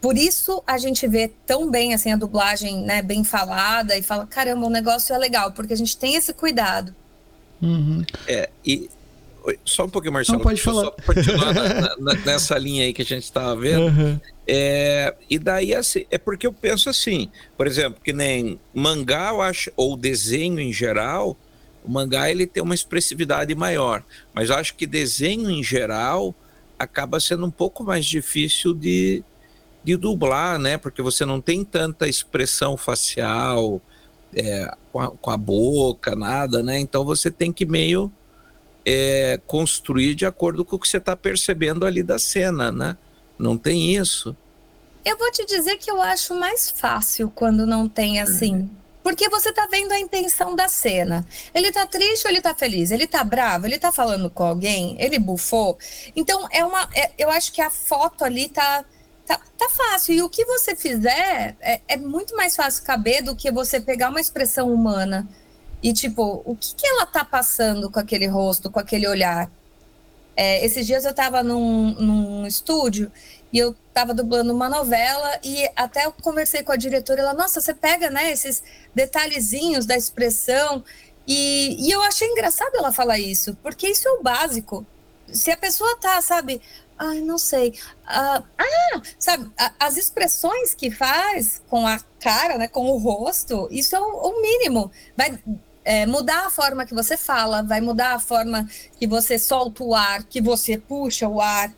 por 0.00 0.16
isso 0.16 0.62
a 0.66 0.78
gente 0.78 1.06
vê 1.06 1.30
tão 1.46 1.70
bem 1.70 1.94
assim 1.94 2.12
a 2.12 2.16
dublagem 2.16 2.82
né, 2.82 3.02
bem 3.02 3.24
falada 3.24 3.96
e 3.96 4.02
fala: 4.02 4.26
caramba, 4.26 4.66
o 4.66 4.70
negócio 4.70 5.14
é 5.14 5.18
legal, 5.18 5.52
porque 5.52 5.72
a 5.72 5.76
gente 5.76 5.96
tem 5.96 6.14
esse 6.14 6.32
cuidado. 6.32 6.94
Uhum. 7.62 8.04
É, 8.26 8.48
e 8.64 8.88
só 9.64 9.84
um 9.84 9.88
pouquinho, 9.88 10.12
Marcelo. 10.12 10.38
Não, 10.38 10.44
pode 10.44 10.60
falar. 10.60 10.84
Só 10.84 10.90
continuar 10.90 11.54
na, 11.54 11.96
na, 11.98 12.14
nessa 12.24 12.58
linha 12.58 12.84
aí 12.84 12.92
que 12.92 13.02
a 13.02 13.04
gente 13.04 13.24
estava 13.24 13.56
vendo. 13.56 13.86
Uhum. 13.86 14.20
É, 14.46 15.14
e 15.28 15.38
daí, 15.38 15.74
assim, 15.74 16.04
é 16.10 16.18
porque 16.18 16.46
eu 16.46 16.52
penso 16.52 16.90
assim, 16.90 17.30
por 17.56 17.66
exemplo, 17.66 18.00
que 18.02 18.12
nem 18.12 18.58
mangá, 18.74 19.30
eu 19.30 19.40
acho, 19.40 19.70
ou 19.76 19.96
desenho 19.96 20.60
em 20.60 20.72
geral, 20.72 21.36
o 21.84 21.90
mangá 21.90 22.30
ele 22.30 22.46
tem 22.46 22.62
uma 22.62 22.74
expressividade 22.74 23.54
maior, 23.54 24.04
mas 24.34 24.50
acho 24.50 24.74
que 24.74 24.86
desenho 24.86 25.50
em 25.50 25.62
geral 25.62 26.34
acaba 26.78 27.20
sendo 27.20 27.46
um 27.46 27.50
pouco 27.50 27.84
mais 27.84 28.06
difícil 28.06 28.72
de, 28.72 29.22
de 29.84 29.96
dublar, 29.96 30.58
né? 30.58 30.78
Porque 30.78 31.02
você 31.02 31.24
não 31.24 31.40
tem 31.40 31.64
tanta 31.64 32.08
expressão 32.08 32.76
facial 32.76 33.80
é, 34.34 34.74
com, 34.92 35.00
a, 35.00 35.10
com, 35.10 35.30
a, 35.30 35.36
boca, 35.36 36.16
nada, 36.16 36.62
né? 36.62 36.78
Então 36.78 37.04
você 37.04 37.30
tem 37.30 37.52
que 37.52 37.66
meio 37.66 38.10
é, 38.84 39.38
construir 39.46 40.14
de 40.14 40.24
acordo 40.24 40.64
com 40.64 40.76
o 40.76 40.78
que 40.78 40.88
você 40.88 40.96
está 40.96 41.14
percebendo 41.14 41.84
ali 41.84 42.02
da 42.02 42.18
cena, 42.18 42.72
né? 42.72 42.96
Não 43.38 43.56
tem 43.56 43.94
isso. 43.94 44.36
Eu 45.04 45.16
vou 45.16 45.30
te 45.32 45.44
dizer 45.46 45.76
que 45.76 45.90
eu 45.90 46.00
acho 46.00 46.34
mais 46.34 46.70
fácil 46.70 47.30
quando 47.34 47.66
não 47.66 47.88
tem 47.88 48.20
assim. 48.20 48.70
Porque 49.02 49.28
você 49.28 49.52
tá 49.52 49.66
vendo 49.70 49.92
a 49.92 50.00
intenção 50.00 50.54
da 50.54 50.68
cena. 50.68 51.26
Ele 51.54 51.72
tá 51.72 51.86
triste 51.86 52.26
ou 52.26 52.30
ele 52.30 52.40
tá 52.40 52.54
feliz? 52.54 52.90
Ele 52.90 53.06
tá 53.06 53.24
bravo? 53.24 53.66
Ele 53.66 53.78
tá 53.78 53.90
falando 53.90 54.28
com 54.28 54.44
alguém? 54.44 54.96
Ele 54.98 55.18
bufou? 55.18 55.78
Então, 56.14 56.46
é 56.50 56.64
uma. 56.64 56.88
É, 56.94 57.10
eu 57.18 57.30
acho 57.30 57.52
que 57.52 57.62
a 57.62 57.70
foto 57.70 58.24
ali 58.24 58.48
tá, 58.48 58.84
tá, 59.26 59.40
tá 59.56 59.68
fácil. 59.70 60.14
E 60.14 60.22
o 60.22 60.28
que 60.28 60.44
você 60.44 60.76
fizer 60.76 61.56
é, 61.60 61.80
é, 61.88 61.96
muito 61.96 62.36
mais 62.36 62.54
fácil 62.54 62.84
caber 62.84 63.22
do 63.22 63.34
que 63.34 63.50
você 63.50 63.80
pegar 63.80 64.10
uma 64.10 64.20
expressão 64.20 64.72
humana. 64.72 65.26
E, 65.82 65.94
tipo, 65.94 66.42
o 66.44 66.54
que, 66.54 66.74
que 66.74 66.86
ela 66.86 67.06
tá 67.06 67.24
passando 67.24 67.90
com 67.90 67.98
aquele 67.98 68.26
rosto, 68.26 68.70
com 68.70 68.78
aquele 68.78 69.08
olhar? 69.08 69.50
É, 70.36 70.64
esses 70.64 70.86
dias 70.86 71.04
eu 71.04 71.14
tava 71.14 71.42
num, 71.42 71.94
num 71.94 72.46
estúdio 72.46 73.10
e 73.52 73.58
eu 73.58 73.74
estava 73.88 74.14
dublando 74.14 74.52
uma 74.52 74.68
novela 74.68 75.38
e 75.42 75.68
até 75.74 76.06
eu 76.06 76.12
conversei 76.12 76.62
com 76.62 76.72
a 76.72 76.76
diretora, 76.76 77.20
ela, 77.20 77.34
nossa, 77.34 77.60
você 77.60 77.74
pega, 77.74 78.10
né, 78.10 78.30
esses 78.30 78.62
detalhezinhos 78.94 79.86
da 79.86 79.96
expressão 79.96 80.84
e, 81.26 81.76
e 81.86 81.90
eu 81.90 82.02
achei 82.02 82.28
engraçado 82.28 82.76
ela 82.76 82.92
falar 82.92 83.18
isso, 83.18 83.56
porque 83.62 83.88
isso 83.88 84.08
é 84.08 84.12
o 84.12 84.22
básico. 84.22 84.86
Se 85.32 85.50
a 85.50 85.56
pessoa 85.56 85.96
tá, 85.96 86.20
sabe, 86.22 86.60
ai, 86.98 87.20
não 87.20 87.38
sei, 87.38 87.78
ah, 88.06 88.42
ah 88.58 89.02
sabe, 89.18 89.50
as 89.78 89.96
expressões 89.96 90.74
que 90.74 90.90
faz 90.90 91.62
com 91.68 91.86
a 91.86 92.00
cara, 92.18 92.58
né, 92.58 92.68
com 92.68 92.90
o 92.90 92.98
rosto, 92.98 93.68
isso 93.70 93.94
é 93.96 94.00
o, 94.00 94.04
o 94.04 94.42
mínimo. 94.42 94.90
Vai 95.16 95.38
é, 95.84 96.06
mudar 96.06 96.46
a 96.46 96.50
forma 96.50 96.84
que 96.84 96.94
você 96.94 97.16
fala, 97.16 97.62
vai 97.62 97.80
mudar 97.80 98.14
a 98.14 98.18
forma 98.18 98.68
que 98.98 99.06
você 99.06 99.38
solta 99.38 99.82
o 99.82 99.94
ar, 99.94 100.24
que 100.24 100.40
você 100.40 100.78
puxa 100.78 101.28
o 101.28 101.40
ar. 101.40 101.72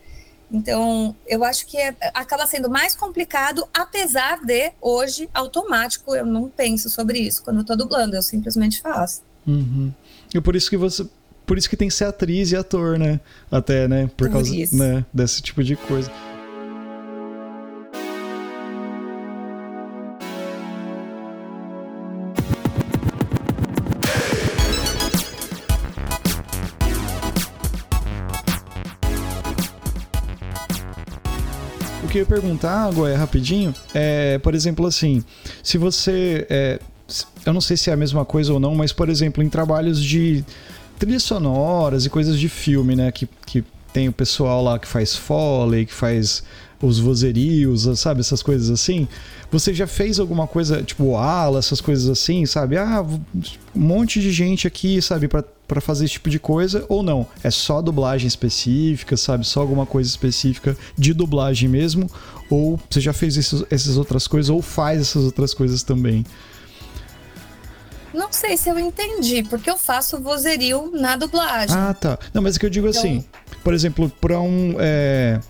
Então, 0.53 1.17
eu 1.27 1.43
acho 1.43 1.67
que 1.67 1.79
é, 1.79 1.97
acaba 2.13 2.47
sendo 2.47 2.69
mais 2.69 2.95
complicado, 2.95 3.67
apesar 3.73 4.45
de 4.45 4.73
hoje, 4.81 5.29
automático, 5.33 6.15
eu 6.15 6.27
não 6.27 6.49
penso 6.49 6.91
sobre 6.91 7.19
isso 7.19 7.43
quando 7.43 7.61
eu 7.61 7.65
tô 7.65 7.75
dublando, 7.75 8.15
eu 8.15 8.23
simplesmente 8.23 8.81
faço. 8.81 9.23
Uhum. 9.47 9.93
E 10.35 10.41
por 10.41 10.55
isso 10.55 10.69
que 10.69 10.77
você. 10.77 11.07
Por 11.45 11.59
isso 11.59 11.69
que 11.69 11.77
tem 11.77 11.89
que 11.89 11.95
ser 11.95 12.05
atriz 12.05 12.53
e 12.53 12.57
ator, 12.57 12.99
né? 12.99 13.19
Até, 13.51 13.89
né? 13.89 14.07
Por, 14.17 14.29
por 14.29 14.31
causa 14.31 14.55
né? 14.73 15.05
desse 15.13 15.43
tipo 15.43 15.65
de 15.65 15.75
coisa. 15.75 16.11
Que 32.13 32.19
eu 32.19 32.21
ia 32.21 32.27
perguntar, 32.27 32.85
agora 32.85 33.17
rapidinho, 33.17 33.75
é, 33.95 34.39
por 34.39 34.55
exemplo, 34.55 34.87
assim, 34.87 35.25
se 35.63 35.79
você. 35.79 36.47
É, 36.51 36.79
eu 37.45 37.53
não 37.53 37.61
sei 37.61 37.77
se 37.77 37.89
é 37.89 37.93
a 37.93 37.97
mesma 37.97 38.25
coisa 38.25 38.53
ou 38.53 38.61
não, 38.61 38.75
mas, 38.75 38.93
por 38.93 39.09
exemplo, 39.09 39.43
em 39.43 39.49
trabalhos 39.49 40.03
de 40.03 40.45
trilhas 40.99 41.23
sonoras 41.23 42.05
e 42.05 42.11
coisas 42.11 42.39
de 42.39 42.49
filme, 42.49 42.95
né? 42.95 43.11
Que, 43.11 43.27
que 43.47 43.65
tem 43.93 44.09
o 44.09 44.13
pessoal 44.13 44.63
lá 44.63 44.79
que 44.79 44.87
faz 44.87 45.17
foley, 45.17 45.87
que 45.87 45.95
faz 45.95 46.43
os 46.83 46.99
vozerios, 46.99 47.89
sabe? 47.99 48.21
Essas 48.21 48.43
coisas 48.43 48.71
assim. 48.71 49.09
Você 49.51 49.73
já 49.73 49.87
fez 49.87 50.19
alguma 50.21 50.47
coisa, 50.47 50.83
tipo 50.83 51.17
ala, 51.17 51.59
essas 51.59 51.81
coisas 51.81 52.09
assim, 52.09 52.45
sabe? 52.45 52.77
Ah, 52.77 53.03
um 53.03 53.21
monte 53.75 54.21
de 54.21 54.33
gente 54.33 54.67
aqui, 54.67 55.01
sabe, 55.01 55.29
para 55.67 55.81
fazer 55.81 56.05
esse 56.05 56.15
tipo 56.15 56.29
de 56.29 56.39
coisa, 56.39 56.85
ou 56.89 57.03
não? 57.03 57.27
É 57.43 57.51
só 57.51 57.81
dublagem 57.81 58.27
específica, 58.29 59.17
sabe? 59.17 59.47
Só 59.47 59.61
alguma 59.61 59.87
coisa 59.87 60.09
específica 60.09 60.77
de 60.97 61.15
dublagem 61.15 61.69
mesmo? 61.69 62.11
Ou 62.51 62.79
você 62.91 63.01
já 63.01 63.13
fez 63.13 63.37
essas 63.71 63.97
outras 63.97 64.27
coisas, 64.27 64.51
ou 64.51 64.61
faz 64.61 65.01
essas 65.01 65.25
outras 65.25 65.55
coisas 65.55 65.83
também? 65.83 66.25
Não 68.13 68.31
sei 68.31 68.59
se 68.59 68.69
eu 68.69 68.79
entendi, 68.79 69.43
porque 69.43 69.71
eu 69.71 69.79
faço 69.79 70.21
vozerio 70.21 70.91
na 70.93 71.17
dublagem. 71.17 71.75
Ah, 71.75 71.95
tá. 71.95 72.19
Não, 72.35 72.43
mas 72.43 72.57
é 72.57 72.59
que 72.59 72.67
eu 72.67 72.71
digo 72.71 72.87
então... 72.87 73.01
assim, 73.01 73.25
por 73.65 73.73
exemplo, 73.73 74.13
para 74.21 74.39
um. 74.39 74.75
É 74.79 75.41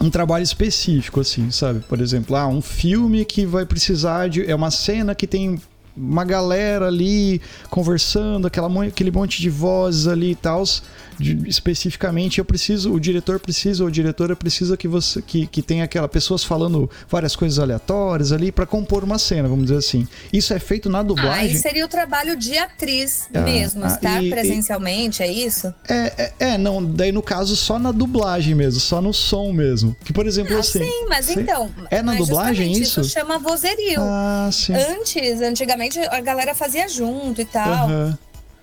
um 0.00 0.10
trabalho 0.10 0.44
específico, 0.44 1.20
assim, 1.20 1.50
sabe? 1.50 1.80
Por 1.80 2.00
exemplo, 2.00 2.36
ah, 2.36 2.46
um 2.46 2.62
filme 2.62 3.24
que 3.24 3.44
vai 3.44 3.66
precisar 3.66 4.28
de. 4.28 4.48
É 4.48 4.54
uma 4.54 4.70
cena 4.70 5.14
que 5.14 5.26
tem 5.26 5.60
uma 5.98 6.24
galera 6.24 6.86
ali 6.86 7.40
conversando, 7.68 8.46
aquela, 8.46 8.68
aquele 8.84 9.10
monte 9.10 9.40
de 9.40 9.50
vozes 9.50 10.06
ali 10.06 10.32
e 10.32 10.36
tal. 10.36 10.64
Especificamente, 11.46 12.38
eu 12.38 12.44
preciso, 12.44 12.92
o 12.92 13.00
diretor 13.00 13.40
precisa, 13.40 13.82
ou 13.82 13.88
a 13.88 13.90
diretora 13.90 14.36
precisa 14.36 14.76
que 14.76 14.86
você 14.86 15.20
que, 15.20 15.46
que 15.46 15.62
tenha 15.62 15.84
aquela 15.84 16.08
pessoas 16.08 16.44
falando 16.44 16.88
várias 17.08 17.34
coisas 17.34 17.58
aleatórias 17.58 18.32
ali 18.32 18.52
para 18.52 18.66
compor 18.66 19.02
uma 19.02 19.18
cena, 19.18 19.48
vamos 19.48 19.66
dizer 19.66 19.78
assim. 19.78 20.06
Isso 20.32 20.54
é 20.54 20.58
feito 20.58 20.88
na 20.88 21.02
dublagem. 21.02 21.56
Ah, 21.56 21.58
seria 21.58 21.84
o 21.84 21.88
trabalho 21.88 22.36
de 22.36 22.56
atriz 22.56 23.28
ah, 23.34 23.40
mesmo, 23.40 23.84
ah, 23.84 23.88
estar 23.88 24.22
e, 24.22 24.30
presencialmente, 24.30 25.22
e, 25.22 25.26
é 25.26 25.32
isso? 25.32 25.74
É, 25.88 25.94
é, 25.94 26.32
é, 26.50 26.58
não, 26.58 26.84
daí 26.84 27.10
no 27.10 27.22
caso 27.22 27.56
só 27.56 27.78
na 27.78 27.90
dublagem 27.90 28.54
mesmo, 28.54 28.80
só 28.80 29.00
no 29.00 29.12
som 29.12 29.52
mesmo. 29.52 29.96
Que 30.04 30.12
por 30.12 30.26
exemplo 30.26 30.56
ah, 30.56 30.60
assim. 30.60 30.84
Sim, 30.84 31.06
mas 31.08 31.28
então. 31.28 31.70
É 31.90 32.02
na 32.02 32.14
dublagem 32.14 32.72
isso? 32.72 33.00
Isso 33.00 33.10
chama 33.10 33.38
vozerio. 33.38 34.00
Ah, 34.00 34.48
sim. 34.52 34.72
Antes, 34.74 35.40
antigamente 35.40 35.98
a 35.98 36.20
galera 36.20 36.54
fazia 36.54 36.88
junto 36.88 37.40
e 37.40 37.44
tal. 37.44 37.88
Uhum. 37.88 38.14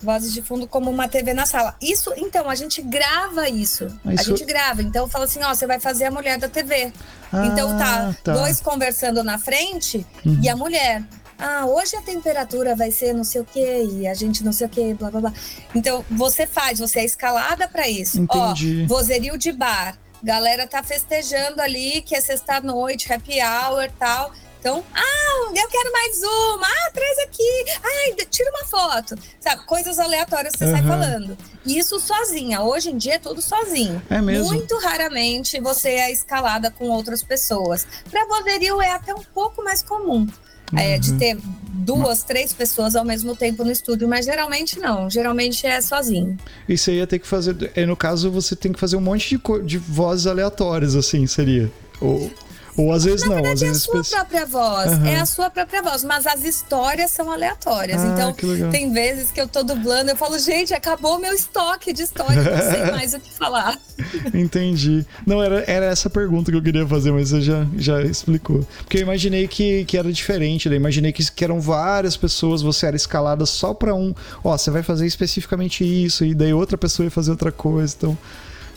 Vozes 0.06 0.32
de 0.32 0.40
fundo 0.40 0.68
como 0.68 0.88
uma 0.88 1.08
TV 1.08 1.34
na 1.34 1.44
sala. 1.44 1.74
Isso, 1.82 2.12
então, 2.16 2.48
a 2.48 2.54
gente 2.54 2.80
grava 2.80 3.48
isso. 3.48 3.88
Ah, 4.04 4.14
isso... 4.14 4.22
A 4.22 4.36
gente 4.36 4.44
grava. 4.44 4.80
Então 4.82 5.08
fala 5.08 5.24
assim, 5.24 5.42
ó, 5.42 5.52
você 5.52 5.66
vai 5.66 5.80
fazer 5.80 6.04
a 6.04 6.10
mulher 6.12 6.38
da 6.38 6.48
TV. 6.48 6.92
Ah, 7.32 7.46
então 7.46 7.76
tá, 7.76 8.14
tá, 8.22 8.32
dois 8.32 8.60
conversando 8.60 9.24
na 9.24 9.36
frente 9.36 10.06
uhum. 10.24 10.40
e 10.40 10.48
a 10.48 10.54
mulher. 10.54 11.02
Ah, 11.36 11.66
hoje 11.66 11.96
a 11.96 12.02
temperatura 12.02 12.76
vai 12.76 12.90
ser 12.90 13.12
não 13.12 13.24
sei 13.24 13.40
o 13.40 13.44
que 13.44 13.84
e 13.84 14.06
a 14.06 14.14
gente 14.14 14.44
não 14.44 14.52
sei 14.52 14.68
o 14.68 14.70
que, 14.70 14.94
blá 14.94 15.10
blá 15.10 15.20
blá. 15.20 15.32
Então 15.74 16.04
você 16.08 16.46
faz, 16.46 16.78
você 16.78 17.00
é 17.00 17.04
escalada 17.04 17.68
para 17.68 17.88
isso. 17.88 18.20
Entendi. 18.20 18.84
Ó, 18.84 18.86
vozerio 18.86 19.36
de 19.36 19.50
bar. 19.50 19.98
Galera 20.22 20.66
tá 20.66 20.82
festejando 20.82 21.60
ali 21.60 22.00
que 22.02 22.14
é 22.14 22.20
sexta-noite, 22.20 23.12
happy 23.12 23.38
hour 23.42 23.90
tal. 23.98 24.32
Então, 24.66 24.82
ah, 24.92 25.52
eu 25.54 25.68
quero 25.68 25.92
mais 25.92 26.20
uma. 26.24 26.66
Ah, 26.66 26.90
traz 26.92 27.18
aqui. 27.20 27.64
Ai, 27.84 28.26
tira 28.28 28.50
uma 28.50 28.64
foto. 28.64 29.14
Sabe, 29.38 29.64
coisas 29.64 29.96
aleatórias 29.96 30.54
que 30.54 30.58
você 30.58 30.64
uhum. 30.64 30.72
sai 30.72 30.82
falando. 30.82 31.38
Isso 31.64 32.00
sozinha. 32.00 32.60
Hoje 32.62 32.90
em 32.90 32.96
dia 32.96 33.14
é 33.14 33.18
tudo 33.20 33.40
sozinho. 33.40 34.02
É 34.10 34.20
mesmo. 34.20 34.46
Muito 34.46 34.76
raramente 34.78 35.60
você 35.60 35.90
é 35.90 36.10
escalada 36.10 36.68
com 36.68 36.88
outras 36.88 37.22
pessoas. 37.22 37.86
Para 38.10 38.26
vozerio 38.26 38.82
é 38.82 38.90
até 38.90 39.14
um 39.14 39.22
pouco 39.32 39.62
mais 39.62 39.84
comum. 39.84 40.26
uhum. 40.72 40.78
é, 40.80 40.98
de 40.98 41.12
ter 41.12 41.38
duas, 41.72 42.24
três 42.24 42.52
pessoas 42.52 42.96
ao 42.96 43.04
mesmo 43.04 43.36
tempo 43.36 43.62
no 43.62 43.70
estúdio, 43.70 44.08
mas 44.08 44.24
geralmente 44.26 44.80
não. 44.80 45.08
Geralmente 45.08 45.64
é 45.64 45.80
sozinho. 45.80 46.36
E 46.68 46.76
você 46.76 46.94
ia 46.94 47.06
ter 47.06 47.20
que 47.20 47.26
fazer. 47.28 47.54
No 47.86 47.96
caso, 47.96 48.32
você 48.32 48.56
tem 48.56 48.72
que 48.72 48.80
fazer 48.80 48.96
um 48.96 49.00
monte 49.00 49.38
de, 49.38 49.62
de 49.64 49.78
vozes 49.78 50.26
aleatórias, 50.26 50.96
assim, 50.96 51.24
seria? 51.28 51.70
Ou. 52.00 52.32
Ou 52.76 52.92
às 52.92 53.04
vezes 53.04 53.22
Na 53.22 53.28
não, 53.28 53.34
verdade, 53.36 53.54
às 53.54 53.60
vezes 53.60 53.88
é 53.88 53.98
a 53.98 54.04
sua 54.04 54.18
própria 54.18 54.46
voz. 54.46 54.92
Uhum. 54.92 55.06
É 55.06 55.20
a 55.20 55.26
sua 55.26 55.50
própria 55.50 55.82
voz, 55.82 56.04
mas 56.04 56.26
as 56.26 56.44
histórias 56.44 57.10
são 57.10 57.30
aleatórias. 57.30 58.02
Ah, 58.02 58.06
então, 58.08 58.70
tem 58.70 58.92
vezes 58.92 59.30
que 59.30 59.40
eu 59.40 59.48
tô 59.48 59.62
dublando, 59.62 60.10
eu 60.10 60.16
falo, 60.16 60.38
gente, 60.38 60.74
acabou 60.74 61.18
meu 61.18 61.32
estoque 61.32 61.92
de 61.92 62.02
história, 62.02 62.42
não 62.42 62.70
sei 62.70 62.90
mais 62.92 63.14
o 63.14 63.20
que 63.20 63.32
falar. 63.32 63.78
Entendi. 64.34 65.06
Não, 65.26 65.42
era, 65.42 65.64
era 65.66 65.86
essa 65.86 66.10
pergunta 66.10 66.50
que 66.50 66.56
eu 66.56 66.62
queria 66.62 66.86
fazer, 66.86 67.12
mas 67.12 67.30
você 67.30 67.40
já, 67.40 67.66
já 67.76 68.02
explicou. 68.02 68.66
Porque 68.78 68.98
eu 68.98 69.02
imaginei 69.02 69.48
que, 69.48 69.84
que 69.86 69.96
era 69.96 70.12
diferente, 70.12 70.68
né? 70.68 70.76
Imaginei 70.76 71.12
que, 71.12 71.30
que 71.30 71.44
eram 71.44 71.60
várias 71.60 72.16
pessoas, 72.16 72.60
você 72.60 72.86
era 72.86 72.96
escalada 72.96 73.46
só 73.46 73.72
para 73.72 73.94
um. 73.94 74.14
Ó, 74.44 74.56
você 74.56 74.70
vai 74.70 74.82
fazer 74.82 75.06
especificamente 75.06 75.82
isso, 75.84 76.24
e 76.24 76.34
daí 76.34 76.52
outra 76.52 76.76
pessoa 76.76 77.04
ia 77.04 77.10
fazer 77.10 77.30
outra 77.30 77.50
coisa. 77.50 77.94
Então. 77.96 78.18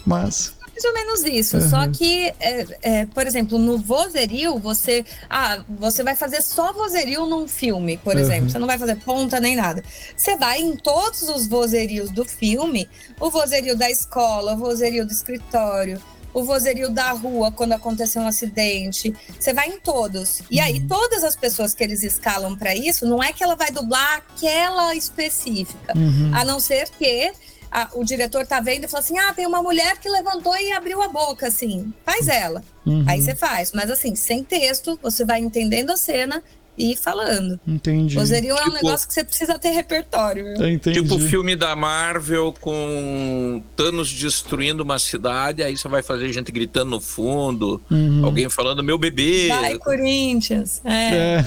Mas 0.05 0.53
mais 0.79 0.85
ou 0.85 0.93
menos 0.93 1.23
isso. 1.23 1.57
Uhum. 1.57 1.69
Só 1.69 1.87
que, 1.87 2.33
é, 2.39 2.65
é, 2.81 3.05
por 3.05 3.27
exemplo, 3.27 3.57
no 3.57 3.77
vozerio, 3.77 4.57
você. 4.57 5.05
Ah, 5.29 5.63
você 5.67 6.03
vai 6.03 6.15
fazer 6.15 6.41
só 6.41 6.71
vozerio 6.71 7.25
num 7.25 7.47
filme, 7.47 7.97
por 7.97 8.15
uhum. 8.15 8.21
exemplo. 8.21 8.49
Você 8.49 8.59
não 8.59 8.67
vai 8.67 8.77
fazer 8.77 8.95
ponta 8.97 9.39
nem 9.39 9.55
nada. 9.55 9.83
Você 10.15 10.37
vai 10.37 10.61
em 10.61 10.75
todos 10.75 11.23
os 11.23 11.47
vozerios 11.47 12.09
do 12.11 12.23
filme, 12.23 12.89
o 13.19 13.29
vozerio 13.29 13.75
da 13.75 13.89
escola, 13.89 14.53
o 14.53 14.57
vozerio 14.57 15.05
do 15.05 15.11
escritório 15.11 16.01
o 16.31 16.43
vozerio 16.43 16.91
da 16.91 17.11
rua 17.11 17.51
quando 17.51 17.73
aconteceu 17.73 18.21
um 18.21 18.27
acidente. 18.27 19.11
Você 19.39 19.51
vai 19.51 19.67
em 19.67 19.79
todos. 19.79 20.43
E 20.49 20.59
aí, 20.59 20.79
uhum. 20.79 20.87
todas 20.87 21.23
as 21.23 21.35
pessoas 21.35 21.73
que 21.73 21.83
eles 21.83 22.03
escalam 22.03 22.55
para 22.55 22.75
isso, 22.75 23.07
não 23.07 23.21
é 23.21 23.33
que 23.33 23.43
ela 23.43 23.55
vai 23.55 23.71
dublar 23.71 24.17
aquela 24.17 24.93
específica. 24.95 25.97
Uhum. 25.97 26.31
A 26.31 26.45
não 26.45 26.59
ser 26.59 26.87
que 26.91 27.31
a, 27.71 27.89
o 27.93 28.03
diretor 28.03 28.45
tá 28.45 28.59
vendo 28.59 28.85
e 28.85 28.87
fala 28.87 29.03
assim: 29.03 29.17
ah, 29.17 29.33
tem 29.33 29.45
uma 29.45 29.61
mulher 29.61 29.97
que 29.97 30.09
levantou 30.09 30.55
e 30.57 30.71
abriu 30.71 31.01
a 31.01 31.07
boca, 31.07 31.47
assim, 31.47 31.93
faz 32.05 32.27
ela. 32.27 32.63
Uhum. 32.85 33.05
Aí 33.07 33.21
você 33.21 33.35
faz, 33.35 33.71
mas 33.71 33.91
assim, 33.91 34.15
sem 34.15 34.43
texto, 34.43 34.99
você 35.01 35.23
vai 35.23 35.39
entendendo 35.39 35.91
a 35.91 35.97
cena 35.97 36.43
e 36.79 36.95
falando. 36.95 37.59
Entendi. 37.67 38.15
Vozerio 38.15 38.55
tipo, 38.55 38.59
é 38.59 38.61
um 38.61 38.71
tipo 38.71 38.85
negócio 38.85 39.07
que 39.07 39.13
você 39.13 39.23
precisa 39.23 39.59
ter 39.59 39.71
repertório. 39.71 40.53
Entendi. 40.53 41.01
Tipo 41.01 41.15
o 41.15 41.19
filme 41.19 41.55
da 41.55 41.75
Marvel 41.75 42.53
com 42.59 43.61
Thanos 43.75 44.09
destruindo 44.09 44.81
uma 44.81 44.97
cidade, 44.97 45.61
aí 45.61 45.77
você 45.77 45.89
vai 45.89 46.01
fazer 46.01 46.31
gente 46.31 46.51
gritando 46.51 46.91
no 46.91 47.01
fundo, 47.01 47.81
uhum. 47.91 48.25
alguém 48.25 48.49
falando 48.49 48.81
meu 48.81 48.97
bebê. 48.97 49.49
Vai, 49.49 49.77
Corinthians. 49.77 50.81
É. 50.85 51.41
é. 51.41 51.45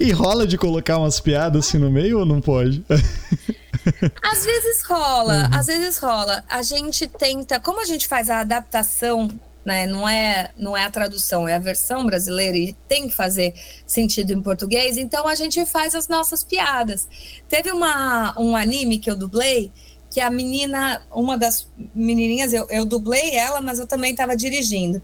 e 0.00 0.10
rola 0.10 0.44
de 0.46 0.58
colocar 0.58 0.98
umas 0.98 1.20
piadas 1.20 1.66
assim 1.66 1.78
no 1.78 1.90
meio 1.90 2.18
ou 2.18 2.26
não 2.26 2.40
pode? 2.40 2.84
Às 4.22 4.44
vezes 4.44 4.82
rola, 4.82 5.34
uhum. 5.34 5.58
às 5.58 5.66
vezes 5.66 5.98
rola. 5.98 6.44
A 6.48 6.62
gente 6.62 7.06
tenta, 7.06 7.60
como 7.60 7.80
a 7.80 7.84
gente 7.84 8.08
faz 8.08 8.28
a 8.30 8.40
adaptação, 8.40 9.28
né? 9.64 9.86
Não 9.86 10.08
é, 10.08 10.50
não 10.56 10.76
é 10.76 10.84
a 10.84 10.90
tradução, 10.90 11.48
é 11.48 11.54
a 11.54 11.58
versão 11.58 12.06
brasileira 12.06 12.56
e 12.56 12.72
tem 12.88 13.08
que 13.08 13.14
fazer 13.14 13.54
sentido 13.86 14.32
em 14.32 14.40
português. 14.40 14.96
Então 14.96 15.26
a 15.26 15.34
gente 15.34 15.64
faz 15.66 15.94
as 15.94 16.08
nossas 16.08 16.44
piadas. 16.44 17.08
Teve 17.48 17.72
uma, 17.72 18.34
um 18.38 18.56
anime 18.56 18.98
que 18.98 19.10
eu 19.10 19.16
dublei 19.16 19.72
que 20.08 20.20
a 20.20 20.30
menina, 20.30 21.02
uma 21.10 21.36
das 21.36 21.68
menininhas, 21.94 22.52
eu, 22.52 22.66
eu 22.70 22.86
dublei 22.86 23.34
ela, 23.34 23.60
mas 23.60 23.78
eu 23.78 23.86
também 23.86 24.12
estava 24.12 24.36
dirigindo. 24.36 25.02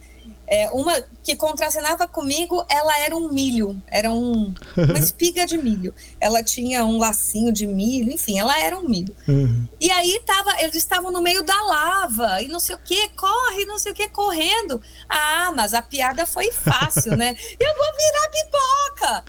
É, 0.52 0.68
uma 0.70 1.02
que 1.22 1.34
contracenava 1.34 2.06
comigo, 2.06 2.62
ela 2.68 2.98
era 2.98 3.16
um 3.16 3.32
milho, 3.32 3.82
era 3.86 4.10
um, 4.10 4.52
uma 4.76 4.98
espiga 5.00 5.46
de 5.46 5.56
milho. 5.56 5.94
Ela 6.20 6.42
tinha 6.42 6.84
um 6.84 6.98
lacinho 6.98 7.50
de 7.50 7.66
milho, 7.66 8.12
enfim, 8.12 8.38
ela 8.38 8.60
era 8.60 8.78
um 8.78 8.86
milho. 8.86 9.16
Uhum. 9.26 9.66
E 9.80 9.90
aí 9.90 10.20
tava, 10.26 10.60
eles 10.60 10.74
estavam 10.74 11.10
no 11.10 11.22
meio 11.22 11.42
da 11.42 11.58
lava 11.62 12.42
e 12.42 12.48
não 12.48 12.60
sei 12.60 12.76
o 12.76 12.78
que, 12.78 13.08
corre, 13.16 13.64
não 13.64 13.78
sei 13.78 13.92
o 13.92 13.94
que, 13.94 14.10
correndo. 14.10 14.78
Ah, 15.08 15.50
mas 15.56 15.72
a 15.72 15.80
piada 15.80 16.26
foi 16.26 16.52
fácil, 16.52 17.16
né? 17.16 17.34
Eu 17.58 17.74
vou 17.74 17.86
virar 17.96 18.28
pipoca! 18.28 19.24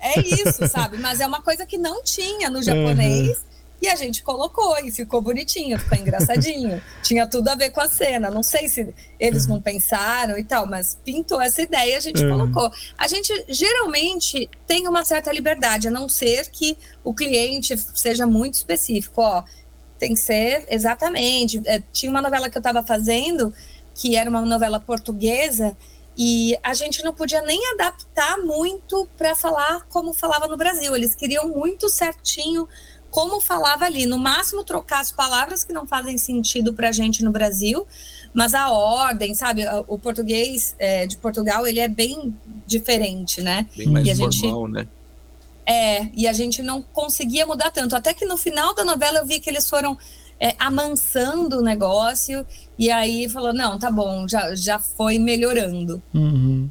É 0.00 0.18
isso, 0.20 0.66
sabe? 0.66 0.96
Mas 0.96 1.20
é 1.20 1.26
uma 1.26 1.42
coisa 1.42 1.66
que 1.66 1.76
não 1.76 2.02
tinha 2.02 2.48
no 2.48 2.62
japonês. 2.62 3.36
Uhum. 3.36 3.47
E 3.80 3.88
a 3.88 3.94
gente 3.94 4.22
colocou 4.22 4.76
e 4.78 4.90
ficou 4.90 5.20
bonitinho, 5.20 5.78
ficou 5.78 5.96
engraçadinho. 5.96 6.82
Tinha 7.02 7.26
tudo 7.26 7.48
a 7.48 7.54
ver 7.54 7.70
com 7.70 7.80
a 7.80 7.88
cena. 7.88 8.28
Não 8.28 8.42
sei 8.42 8.68
se 8.68 8.92
eles 9.20 9.46
não 9.46 9.60
pensaram 9.62 10.36
e 10.36 10.42
tal, 10.42 10.66
mas 10.66 10.98
pintou 11.04 11.40
essa 11.40 11.62
ideia 11.62 11.92
e 11.92 11.96
a 11.96 12.00
gente 12.00 12.24
uhum. 12.24 12.30
colocou. 12.30 12.72
A 12.96 13.06
gente 13.06 13.32
geralmente 13.48 14.50
tem 14.66 14.88
uma 14.88 15.04
certa 15.04 15.32
liberdade, 15.32 15.86
a 15.86 15.90
não 15.90 16.08
ser 16.08 16.50
que 16.50 16.76
o 17.04 17.14
cliente 17.14 17.76
seja 17.94 18.26
muito 18.26 18.54
específico. 18.54 19.20
Ó, 19.20 19.44
tem 19.98 20.14
que 20.14 20.20
ser 20.20 20.66
exatamente. 20.68 21.62
É, 21.64 21.80
tinha 21.92 22.10
uma 22.10 22.22
novela 22.22 22.50
que 22.50 22.56
eu 22.56 22.60
estava 22.60 22.82
fazendo, 22.82 23.54
que 23.94 24.16
era 24.16 24.28
uma 24.28 24.42
novela 24.42 24.80
portuguesa, 24.80 25.76
e 26.20 26.58
a 26.64 26.74
gente 26.74 27.04
não 27.04 27.14
podia 27.14 27.40
nem 27.42 27.64
adaptar 27.74 28.38
muito 28.38 29.08
para 29.16 29.36
falar 29.36 29.86
como 29.88 30.12
falava 30.12 30.48
no 30.48 30.56
Brasil. 30.56 30.96
Eles 30.96 31.14
queriam 31.14 31.48
muito 31.48 31.88
certinho 31.88 32.68
como 33.10 33.40
falava 33.40 33.84
ali. 33.84 34.06
No 34.06 34.18
máximo, 34.18 34.64
trocar 34.64 35.00
as 35.00 35.10
palavras 35.12 35.64
que 35.64 35.72
não 35.72 35.86
fazem 35.86 36.18
sentido 36.18 36.72
para 36.72 36.88
a 36.88 36.92
gente 36.92 37.24
no 37.24 37.30
Brasil, 37.30 37.86
mas 38.32 38.54
a 38.54 38.70
ordem, 38.70 39.34
sabe? 39.34 39.64
O 39.86 39.98
português 39.98 40.74
é, 40.78 41.06
de 41.06 41.16
Portugal, 41.16 41.66
ele 41.66 41.80
é 41.80 41.88
bem 41.88 42.34
diferente, 42.66 43.40
né? 43.40 43.66
Bem 43.76 43.88
mais 43.88 44.06
e 44.06 44.10
a 44.10 44.16
formal, 44.16 44.66
gente... 44.66 44.72
né? 44.72 44.88
É, 45.66 46.08
e 46.14 46.26
a 46.26 46.32
gente 46.32 46.62
não 46.62 46.80
conseguia 46.80 47.46
mudar 47.46 47.70
tanto. 47.70 47.94
Até 47.94 48.14
que 48.14 48.24
no 48.24 48.38
final 48.38 48.74
da 48.74 48.84
novela 48.84 49.18
eu 49.18 49.26
vi 49.26 49.38
que 49.38 49.50
eles 49.50 49.68
foram 49.68 49.98
é, 50.40 50.54
amansando 50.58 51.58
o 51.58 51.62
negócio 51.62 52.46
e 52.78 52.90
aí 52.90 53.28
falou, 53.28 53.52
não, 53.52 53.78
tá 53.78 53.90
bom, 53.90 54.26
já, 54.26 54.54
já 54.54 54.78
foi 54.78 55.18
melhorando. 55.18 56.02
Uhum. 56.14 56.70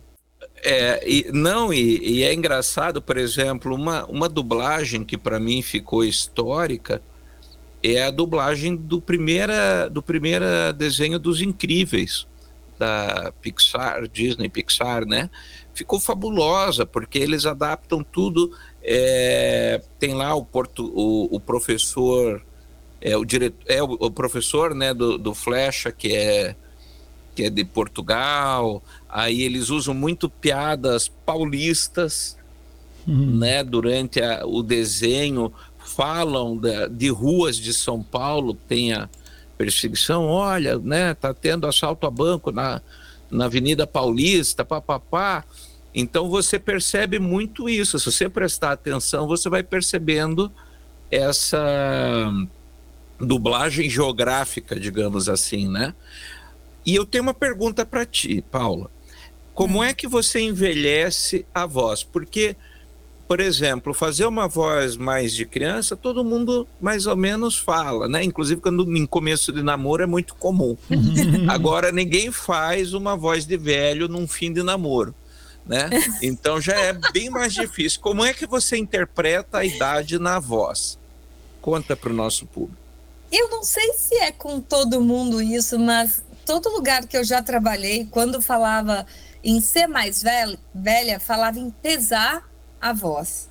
É, 0.63 1.03
e, 1.07 1.31
não, 1.31 1.73
e, 1.73 1.99
e, 2.19 2.23
é 2.23 2.33
engraçado, 2.33 3.01
por 3.01 3.17
exemplo, 3.17 3.75
uma, 3.75 4.05
uma 4.05 4.27
dublagem 4.27 5.03
que 5.03 5.17
para 5.17 5.39
mim 5.39 5.61
ficou 5.61 6.03
histórica 6.03 7.01
é 7.83 8.03
a 8.03 8.11
dublagem 8.11 8.75
do 8.75 8.99
primeira 8.99 9.87
do 9.87 10.01
primeiro 10.01 10.45
desenho 10.75 11.19
dos 11.19 11.41
Incríveis 11.41 12.25
da 12.77 13.33
Pixar, 13.41 14.07
Disney 14.07 14.49
Pixar, 14.49 15.05
né? 15.05 15.29
Ficou 15.73 15.99
fabulosa 15.99 16.85
porque 16.85 17.17
eles 17.17 17.45
adaptam 17.45 18.03
tudo. 18.03 18.55
É, 18.83 19.81
tem 19.99 20.13
lá 20.13 20.33
o, 20.35 20.45
porto, 20.45 20.91
o, 20.95 21.35
o 21.35 21.39
professor, 21.39 22.41
é 23.01 23.17
o 23.17 23.25
diretor, 23.25 23.63
é 23.67 23.81
o, 23.81 23.91
o 23.99 24.11
professor, 24.11 24.73
né, 24.73 24.93
do, 24.93 25.17
do 25.17 25.33
Flecha 25.33 25.91
que 25.91 26.15
é 26.15 26.55
que 27.35 27.43
é 27.43 27.49
de 27.51 27.63
Portugal. 27.63 28.81
Aí 29.09 29.41
eles 29.41 29.69
usam 29.69 29.93
muito 29.93 30.29
piadas 30.29 31.07
paulistas, 31.07 32.37
uhum. 33.07 33.37
né? 33.37 33.63
Durante 33.63 34.21
a, 34.21 34.45
o 34.45 34.61
desenho 34.61 35.53
falam 35.79 36.57
de, 36.57 36.89
de, 36.89 37.09
ruas 37.09 37.55
de 37.55 37.73
São 37.73 38.03
Paulo 38.03 38.55
que 38.55 38.61
tem 38.67 38.93
a 38.93 39.09
perseguição. 39.57 40.25
Olha, 40.25 40.77
né? 40.77 41.13
Tá 41.13 41.33
tendo 41.33 41.65
assalto 41.65 42.05
a 42.05 42.11
banco 42.11 42.51
na, 42.51 42.81
na 43.31 43.45
Avenida 43.45 43.87
Paulista, 43.87 44.65
papapá. 44.65 45.45
Então 45.95 46.29
você 46.29 46.59
percebe 46.59 47.17
muito 47.17 47.69
isso. 47.69 47.97
Se 47.97 48.11
você 48.11 48.29
prestar 48.29 48.73
atenção, 48.73 49.25
você 49.25 49.49
vai 49.49 49.63
percebendo 49.63 50.51
essa 51.09 52.31
dublagem 53.19 53.89
geográfica, 53.89 54.79
digamos 54.79 55.27
assim, 55.29 55.67
né? 55.67 55.95
E 56.85 56.95
eu 56.95 57.05
tenho 57.05 57.23
uma 57.23 57.33
pergunta 57.33 57.85
para 57.85 58.05
ti, 58.05 58.43
Paula. 58.51 58.89
Como 59.57 59.83
é 59.83 59.91
que 59.91 60.07
você 60.07 60.39
envelhece 60.39 61.43
a 61.51 61.65
voz? 61.65 62.03
Porque, 62.03 62.55
por 63.27 63.39
exemplo, 63.39 63.91
fazer 63.91 64.27
uma 64.27 64.47
voz 64.47 64.95
mais 64.95 65.33
de 65.33 65.47
criança, 65.47 65.95
todo 65.95 66.23
mundo 66.23 66.67
mais 66.79 67.07
ou 67.07 67.15
menos 67.15 67.57
fala, 67.57 68.07
né? 68.07 68.23
Inclusive 68.23 68.61
quando 68.61 68.95
em 68.95 69.07
começo 69.07 69.51
de 69.51 69.63
namoro 69.63 70.03
é 70.03 70.05
muito 70.05 70.35
comum. 70.35 70.77
Agora 71.49 71.91
ninguém 71.91 72.31
faz 72.31 72.93
uma 72.93 73.17
voz 73.17 73.47
de 73.47 73.57
velho 73.57 74.07
num 74.07 74.27
fim 74.27 74.53
de 74.53 74.61
namoro. 74.61 75.15
Né? 75.65 75.89
Então 76.21 76.61
já 76.61 76.75
é 76.79 76.93
bem 77.11 77.31
mais 77.31 77.51
difícil. 77.51 77.99
Como 77.99 78.23
é 78.23 78.35
que 78.35 78.45
você 78.45 78.77
interpreta 78.77 79.57
a 79.57 79.65
idade 79.65 80.19
na 80.19 80.39
voz? 80.39 80.99
Conta 81.63 81.95
para 81.95 82.11
o 82.11 82.15
nosso 82.15 82.45
público. 82.45 82.77
Eu 83.31 83.49
não 83.49 83.63
sei 83.63 83.91
se 83.93 84.13
é 84.17 84.31
com 84.31 84.61
todo 84.61 85.01
mundo 85.01 85.41
isso, 85.41 85.79
mas 85.79 86.21
todo 86.45 86.69
lugar 86.69 87.07
que 87.07 87.17
eu 87.17 87.23
já 87.23 87.41
trabalhei, 87.41 88.07
quando 88.11 88.39
falava 88.39 89.03
em 89.47 89.61
ser 89.61 89.87
mais 89.87 90.21
velha, 90.21 90.59
velha 90.75 91.19
falava 91.21 91.57
em 91.57 91.69
pesar 91.69 92.45
a 92.81 92.91
voz. 92.91 93.47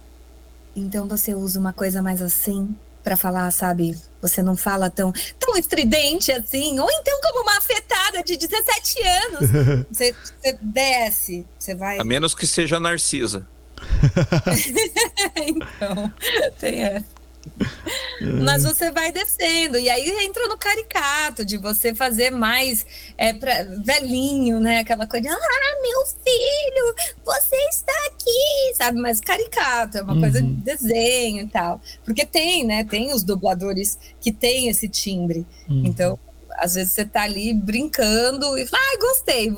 Então 0.77 1.09
você 1.09 1.35
usa 1.35 1.59
uma 1.59 1.73
coisa 1.73 2.03
mais 2.03 2.21
assim 2.21 2.77
para 3.03 3.17
falar, 3.17 3.51
sabe? 3.51 3.99
Você 4.21 4.43
não 4.43 4.55
fala 4.59 4.91
tão, 4.91 5.11
tão 5.39 5.57
estridente 5.57 6.31
assim, 6.31 6.79
ou 6.79 6.89
então 6.91 7.19
como 7.23 7.43
uma 7.45 7.57
afetada 7.57 8.23
de 8.23 8.37
17 8.37 9.03
anos. 9.03 9.51
você, 9.91 10.13
você 10.13 10.59
desce, 10.61 11.47
você 11.59 11.75
vai. 11.75 11.99
A 11.99 12.05
menos 12.05 12.35
que 12.35 12.47
seja 12.47 12.79
Narcisa. 12.79 13.47
então, 15.35 16.13
tem 16.59 16.83
essa. 16.83 17.16
Mas 18.43 18.65
você 18.65 18.91
vai 18.91 19.13
descendo, 19.13 19.79
e 19.79 19.91
aí 19.91 20.09
entra 20.25 20.49
no 20.49 20.57
caricato 20.57 21.45
de 21.45 21.59
você 21.59 21.95
fazer 21.95 22.31
mais 22.31 22.87
é, 23.17 23.33
pra, 23.33 23.65
velhinho, 23.85 24.59
né? 24.59 24.79
Aquela 24.79 25.07
coisa, 25.07 25.29
ah, 25.31 25.83
meu 25.83 26.07
filho, 26.07 26.95
você 27.25 27.57
está 27.71 27.93
aqui, 28.07 28.75
sabe? 28.75 28.99
Mas 28.99 29.21
caricato, 29.21 29.99
é 29.99 30.03
uma 30.03 30.15
uhum. 30.15 30.21
coisa 30.21 30.43
de 30.43 30.49
desenho 30.49 31.43
e 31.43 31.49
tal. 31.49 31.81
Porque 32.05 32.25
tem, 32.25 32.65
né? 32.65 32.85
Tem 32.85 33.13
os 33.13 33.23
dubladores 33.23 33.99
que 34.21 34.33
têm 34.33 34.69
esse 34.69 34.89
timbre. 34.89 35.47
Uhum. 35.69 35.83
Então, 35.85 36.19
às 36.57 36.75
vezes 36.75 36.93
você 36.93 37.05
tá 37.05 37.23
ali 37.23 37.53
brincando 37.53 38.57
e 38.57 38.67
fala, 38.67 38.83
ah, 38.83 38.99
gostei, 38.99 39.57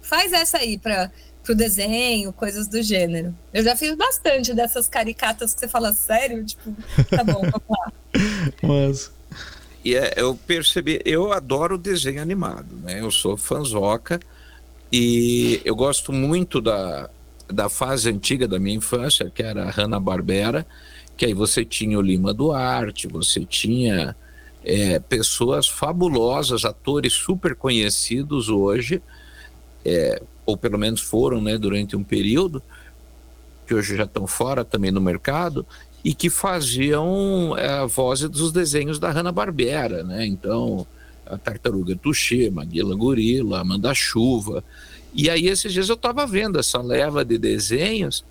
faz 0.00 0.32
essa 0.32 0.58
aí 0.58 0.78
para 0.78 1.10
pro 1.48 1.54
desenho, 1.54 2.30
coisas 2.30 2.68
do 2.68 2.82
gênero. 2.82 3.34
Eu 3.54 3.64
já 3.64 3.74
fiz 3.74 3.96
bastante 3.96 4.52
dessas 4.52 4.86
caricatas 4.86 5.54
que 5.54 5.60
você 5.60 5.68
fala, 5.68 5.94
sério? 5.94 6.44
Tipo, 6.44 6.76
tá 7.08 7.24
bom, 7.24 7.40
vamos 7.40 7.62
lá. 7.70 7.92
Mas... 8.62 9.10
E 9.82 9.94
é, 9.94 10.12
eu 10.16 10.34
percebi, 10.34 11.00
eu 11.06 11.32
adoro 11.32 11.78
desenho 11.78 12.20
animado, 12.20 12.76
né? 12.82 13.00
Eu 13.00 13.10
sou 13.10 13.36
fanzoca 13.38 14.20
e 14.92 15.62
eu 15.64 15.74
gosto 15.74 16.12
muito 16.12 16.60
da, 16.60 17.08
da 17.48 17.70
fase 17.70 18.10
antiga 18.10 18.46
da 18.46 18.58
minha 18.58 18.76
infância, 18.76 19.30
que 19.34 19.42
era 19.42 19.64
a 19.64 19.70
Hanna-Barbera, 19.70 20.66
que 21.16 21.24
aí 21.24 21.32
você 21.32 21.64
tinha 21.64 21.98
o 21.98 22.02
Lima 22.02 22.34
Duarte, 22.34 23.08
você 23.08 23.42
tinha 23.46 24.14
é, 24.62 24.98
pessoas 24.98 25.66
fabulosas, 25.66 26.66
atores 26.66 27.14
super 27.14 27.54
conhecidos 27.54 28.50
hoje, 28.50 29.00
é, 29.82 30.20
ou 30.48 30.56
pelo 30.56 30.78
menos 30.78 31.02
foram 31.02 31.42
né, 31.42 31.58
durante 31.58 31.94
um 31.94 32.02
período, 32.02 32.62
que 33.66 33.74
hoje 33.74 33.94
já 33.94 34.04
estão 34.04 34.26
fora 34.26 34.64
também 34.64 34.90
no 34.90 34.98
mercado, 34.98 35.66
e 36.02 36.14
que 36.14 36.30
faziam 36.30 37.54
é, 37.58 37.68
a 37.68 37.84
voz 37.84 38.22
dos 38.22 38.50
desenhos 38.50 38.98
da 38.98 39.10
Hanna-Barbera, 39.10 40.02
né? 40.02 40.26
Então, 40.26 40.86
a 41.26 41.36
Tartaruga 41.36 41.94
Tuxê, 41.96 42.48
Maguila 42.48 42.96
Gorila, 42.96 43.60
Amanda 43.60 43.92
Chuva. 43.92 44.64
E 45.12 45.28
aí, 45.28 45.48
esses 45.48 45.70
dias 45.70 45.90
eu 45.90 45.96
estava 45.96 46.26
vendo 46.26 46.58
essa 46.58 46.80
leva 46.80 47.22
de 47.26 47.36
desenhos 47.36 48.24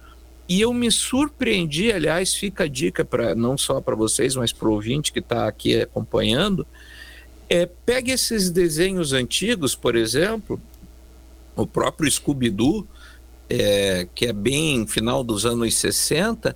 e 0.49 0.59
eu 0.59 0.73
me 0.73 0.89
surpreendi, 0.91 1.91
aliás, 1.91 2.33
fica 2.33 2.63
a 2.63 2.67
dica 2.67 3.05
para 3.05 3.35
não 3.35 3.55
só 3.55 3.79
para 3.79 3.95
vocês, 3.95 4.35
mas 4.35 4.51
para 4.51 4.69
o 4.69 4.71
ouvinte 4.71 5.13
que 5.13 5.19
está 5.19 5.47
aqui 5.47 5.81
acompanhando. 5.81 6.65
É, 7.47 7.67
pegue 7.67 8.11
esses 8.11 8.49
desenhos 8.49 9.13
antigos, 9.13 9.75
por 9.75 9.95
exemplo, 9.95 10.59
o 11.57 11.67
próprio 11.67 12.09
Scooby-Doo, 12.09 12.87
é, 13.49 14.07
que 14.13 14.27
é 14.27 14.33
bem 14.33 14.85
final 14.85 15.23
dos 15.23 15.45
anos 15.45 15.75
60, 15.75 16.55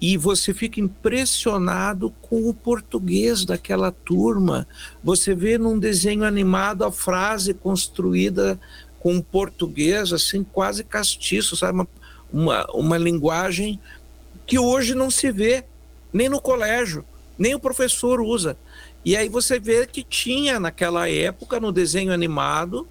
e 0.00 0.16
você 0.16 0.54
fica 0.54 0.80
impressionado 0.80 2.10
com 2.22 2.48
o 2.48 2.54
português 2.54 3.44
daquela 3.44 3.90
turma. 3.90 4.66
Você 5.02 5.34
vê 5.34 5.58
num 5.58 5.78
desenho 5.78 6.24
animado 6.24 6.84
a 6.84 6.92
frase 6.92 7.52
construída 7.52 8.58
com 9.00 9.20
português 9.20 10.12
assim 10.12 10.44
quase 10.44 10.84
castiço, 10.84 11.56
sabe? 11.56 11.80
Uma, 11.80 11.88
uma, 12.32 12.66
uma 12.72 12.98
linguagem 12.98 13.80
que 14.46 14.58
hoje 14.58 14.94
não 14.94 15.10
se 15.10 15.30
vê 15.32 15.64
nem 16.12 16.28
no 16.28 16.40
colégio, 16.40 17.04
nem 17.36 17.54
o 17.54 17.60
professor 17.60 18.20
usa. 18.20 18.56
E 19.04 19.16
aí 19.16 19.28
você 19.28 19.58
vê 19.58 19.86
que 19.86 20.02
tinha 20.02 20.60
naquela 20.60 21.08
época 21.08 21.58
no 21.60 21.72
desenho 21.72 22.12
animado 22.12 22.86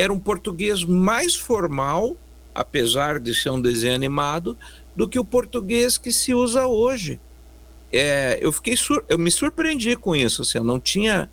era 0.00 0.12
um 0.12 0.18
português 0.18 0.84
mais 0.84 1.34
formal, 1.34 2.16
apesar 2.54 3.20
de 3.20 3.34
ser 3.34 3.50
um 3.50 3.60
desenho 3.60 3.94
animado, 3.94 4.56
do 4.96 5.08
que 5.08 5.18
o 5.18 5.24
português 5.24 5.98
que 5.98 6.10
se 6.10 6.34
usa 6.34 6.66
hoje. 6.66 7.20
É, 7.92 8.38
eu 8.40 8.52
fiquei 8.52 8.76
sur 8.76 9.04
eu 9.08 9.18
me 9.18 9.30
surpreendi 9.30 9.96
com 9.96 10.14
isso, 10.14 10.42
assim, 10.42 10.58
eu 10.58 10.64
não 10.64 10.78
tinha 10.78 11.28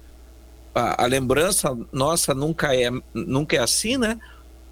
a, 0.73 1.03
a, 1.03 1.05
lembrança 1.05 1.77
nossa 1.91 2.33
nunca 2.33 2.75
é 2.75 2.89
nunca 3.13 3.55
é 3.55 3.59
assim, 3.59 3.95
né? 3.95 4.19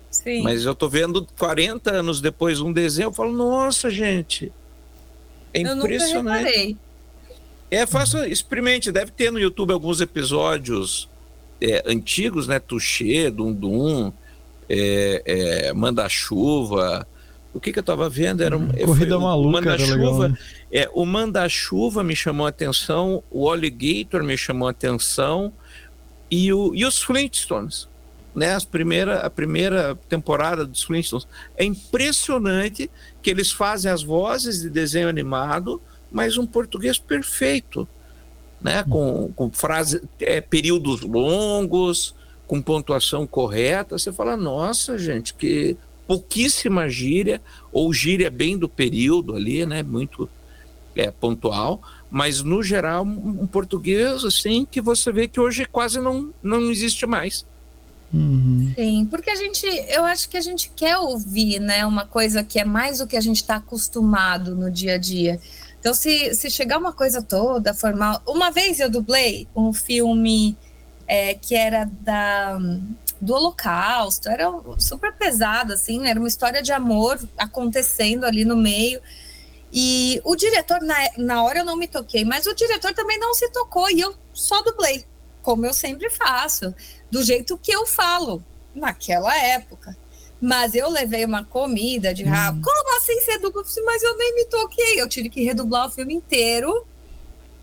Sim. 0.10 0.42
Mas 0.42 0.66
eu 0.66 0.74
tô 0.74 0.90
vendo 0.90 1.28
40 1.38 1.92
anos 1.92 2.22
depois 2.22 2.60
um 2.60 2.74
desenho, 2.74 3.08
eu 3.08 3.14
falo, 3.14 3.32
nossa, 3.32 3.90
gente, 3.90 4.52
é 5.54 5.62
impressionante. 5.62 6.78
É, 7.70 7.86
faça, 7.86 8.28
experimente, 8.28 8.92
deve 8.92 9.12
ter 9.12 9.32
no 9.32 9.40
YouTube 9.40 9.74
alguns 9.74 10.00
episódios 10.00 11.10
é, 11.62 11.84
antigos, 11.86 12.48
né? 12.48 12.60
Tuxê, 12.60 13.30
Dundum, 13.30 14.12
é, 14.70 15.22
é, 15.26 15.74
Manda-Chuva. 15.74 17.08
O 17.54 17.60
que, 17.60 17.72
que 17.72 17.80
eu 17.80 17.82
estava 17.82 18.10
vendo 18.10 18.44
era 18.44 18.58
um, 18.58 18.70
é, 18.74 18.84
Corrida 18.84 19.18
Maluca, 19.18 19.62
Manda-Chuva. 19.62 20.30
Né? 20.30 20.38
É, 20.72 20.90
o 20.94 21.06
Manda-Chuva 21.06 22.04
me 22.04 22.16
chamou 22.16 22.46
a 22.46 22.50
atenção, 22.50 23.24
o 23.32 23.50
Alligator 23.50 24.24
me 24.24 24.38
chamou 24.38 24.68
a 24.68 24.72
atenção 24.72 25.54
e, 26.30 26.52
o, 26.52 26.74
e 26.76 26.86
os 26.86 27.02
Flintstones. 27.02 27.88
Né, 28.36 28.54
as 28.54 28.66
primeira, 28.66 29.22
a 29.22 29.30
primeira 29.30 29.98
temporada 30.10 30.66
dos 30.66 30.84
Flintstones. 30.84 31.26
É 31.56 31.64
impressionante 31.64 32.92
que 33.22 33.30
eles 33.30 33.50
fazem 33.50 33.90
as 33.90 34.04
vozes 34.04 34.62
de 34.62 34.70
desenho 34.70 35.08
animado, 35.08 35.82
mas 36.12 36.38
um 36.38 36.46
português 36.46 36.98
perfeito 37.00 37.88
né? 38.62 38.84
com, 38.84 39.32
com 39.36 39.52
frase, 39.52 40.02
é, 40.20 40.42
períodos 40.42 41.02
longos, 41.02 42.16
com 42.48 42.62
pontuação 42.62 43.26
correta. 43.26 43.98
Você 43.98 44.12
fala, 44.12 44.36
nossa, 44.38 44.98
gente, 44.98 45.34
que 45.34 45.78
pouquíssima 46.08 46.88
gíria, 46.88 47.42
ou 47.72 47.94
gíria 47.94 48.30
bem 48.30 48.58
do 48.58 48.70
período 48.70 49.36
ali, 49.36 49.66
né? 49.66 49.82
Muito 49.82 50.30
é, 50.96 51.12
pontual, 51.12 51.82
mas 52.10 52.42
no 52.42 52.64
geral 52.64 53.04
um, 53.04 53.42
um 53.42 53.48
português 53.48 54.24
assim 54.24 54.66
que 54.70 54.80
você 54.80 55.12
vê 55.12 55.28
que 55.28 55.40
hoje 55.40 55.66
quase 55.66 56.00
não, 56.00 56.34
não 56.42 56.72
existe 56.72 57.06
mais. 57.06 57.46
Uhum. 58.14 58.72
Sim, 58.76 59.08
porque 59.10 59.30
a 59.30 59.36
gente, 59.36 59.66
eu 59.90 60.06
acho 60.06 60.30
que 60.30 60.38
a 60.38 60.42
gente 60.42 60.72
quer 60.74 60.98
ouvir, 60.98 61.60
né, 61.60 61.86
uma 61.86 62.06
coisa 62.06 62.44
que 62.44 62.60
é 62.60 62.64
mais 62.64 63.02
o 63.02 63.08
que 63.08 63.18
a 63.18 63.22
gente 63.22 63.38
está 63.38 63.58
acostumado 63.58 64.56
no 64.56 64.72
dia 64.72 64.94
a 64.94 64.98
dia. 64.98 65.40
Então, 65.86 65.94
se, 65.94 66.34
se 66.34 66.50
chegar 66.50 66.80
uma 66.80 66.92
coisa 66.92 67.22
toda 67.22 67.72
formal. 67.72 68.20
Uma 68.26 68.50
vez 68.50 68.80
eu 68.80 68.90
dublei 68.90 69.48
um 69.56 69.72
filme 69.72 70.58
é, 71.08 71.36
que 71.36 71.54
era 71.54 71.88
da, 72.02 72.58
do 73.22 73.36
Holocausto, 73.36 74.28
era 74.28 74.52
super 74.80 75.14
pesado, 75.14 75.74
assim, 75.74 76.08
era 76.08 76.18
uma 76.18 76.28
história 76.28 76.64
de 76.64 76.72
amor 76.72 77.20
acontecendo 77.38 78.24
ali 78.24 78.44
no 78.44 78.58
meio. 78.58 79.00
E 79.72 80.20
o 80.24 80.36
diretor, 80.36 80.82
na, 80.82 80.96
na 81.20 81.44
hora 81.44 81.60
eu 81.60 81.66
não 81.66 81.78
me 81.78 81.88
toquei, 81.88 82.26
mas 82.26 82.48
o 82.48 82.56
diretor 82.56 82.92
também 82.96 83.20
não 83.20 83.36
se 83.36 83.48
tocou 83.52 83.88
e 83.92 84.00
eu 84.00 84.16
só 84.34 84.64
dublei, 84.64 85.06
como 85.44 85.68
eu 85.68 85.74
sempre 85.76 86.10
faço, 86.10 86.74
do 87.12 87.22
jeito 87.22 87.60
que 87.60 87.72
eu 87.72 87.86
falo 87.86 88.44
naquela 88.74 89.38
época. 89.38 89.96
Mas 90.46 90.76
eu 90.76 90.88
levei 90.90 91.26
uma 91.26 91.44
comida 91.44 92.14
de 92.14 92.24
rabo. 92.24 92.60
Hum. 92.60 92.62
Como 92.62 92.98
assim 92.98 93.20
você 93.20 93.40
dubla? 93.40 93.64
Mas 93.84 94.04
eu 94.04 94.16
nem 94.16 94.36
me 94.36 94.46
toquei. 94.46 95.02
Eu 95.02 95.10
tive 95.10 95.28
que 95.28 95.44
redublar 95.44 95.88
o 95.88 95.90
filme 95.90 96.14
inteiro, 96.14 96.86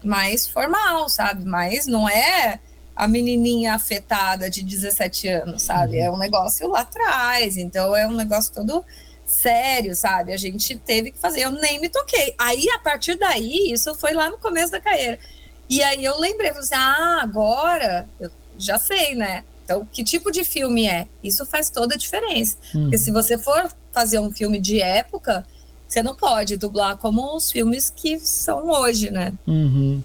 mais 0.02 0.48
formal, 0.48 1.08
sabe? 1.08 1.44
Mas 1.44 1.86
não 1.86 2.08
é 2.08 2.58
a 2.96 3.06
menininha 3.06 3.74
afetada 3.74 4.50
de 4.50 4.64
17 4.64 5.28
anos, 5.28 5.62
sabe? 5.62 5.98
Uhum. 5.98 6.04
É 6.04 6.10
um 6.10 6.18
negócio 6.18 6.66
lá 6.66 6.80
atrás. 6.80 7.56
Então 7.56 7.94
é 7.94 8.04
um 8.04 8.16
negócio 8.16 8.52
todo 8.52 8.84
sério, 9.24 9.94
sabe? 9.94 10.32
A 10.32 10.36
gente 10.36 10.76
teve 10.76 11.12
que 11.12 11.18
fazer. 11.20 11.42
Eu 11.42 11.52
nem 11.52 11.80
me 11.80 11.88
toquei. 11.88 12.34
Aí, 12.36 12.68
a 12.70 12.80
partir 12.80 13.14
daí, 13.14 13.70
isso 13.72 13.94
foi 13.94 14.12
lá 14.12 14.28
no 14.28 14.38
começo 14.38 14.72
da 14.72 14.80
carreira. 14.80 15.20
E 15.68 15.80
aí 15.84 16.04
eu 16.04 16.18
lembrei, 16.18 16.48
falei 16.48 16.64
assim, 16.64 16.74
ah, 16.74 17.20
agora 17.22 18.08
eu 18.18 18.28
já 18.58 18.76
sei, 18.76 19.14
né? 19.14 19.44
Então, 19.64 19.86
que 19.90 20.02
tipo 20.02 20.30
de 20.30 20.44
filme 20.44 20.86
é? 20.86 21.06
Isso 21.22 21.46
faz 21.46 21.70
toda 21.70 21.94
a 21.94 21.98
diferença. 21.98 22.56
Hum. 22.74 22.82
Porque 22.82 22.98
se 22.98 23.10
você 23.10 23.38
for 23.38 23.72
fazer 23.92 24.18
um 24.18 24.30
filme 24.30 24.60
de 24.60 24.80
época, 24.80 25.46
você 25.88 26.02
não 26.02 26.14
pode 26.14 26.56
dublar 26.56 26.96
como 26.96 27.36
os 27.36 27.50
filmes 27.50 27.92
que 27.94 28.18
são 28.18 28.70
hoje, 28.70 29.10
né? 29.10 29.32
Uhum. 29.46 30.02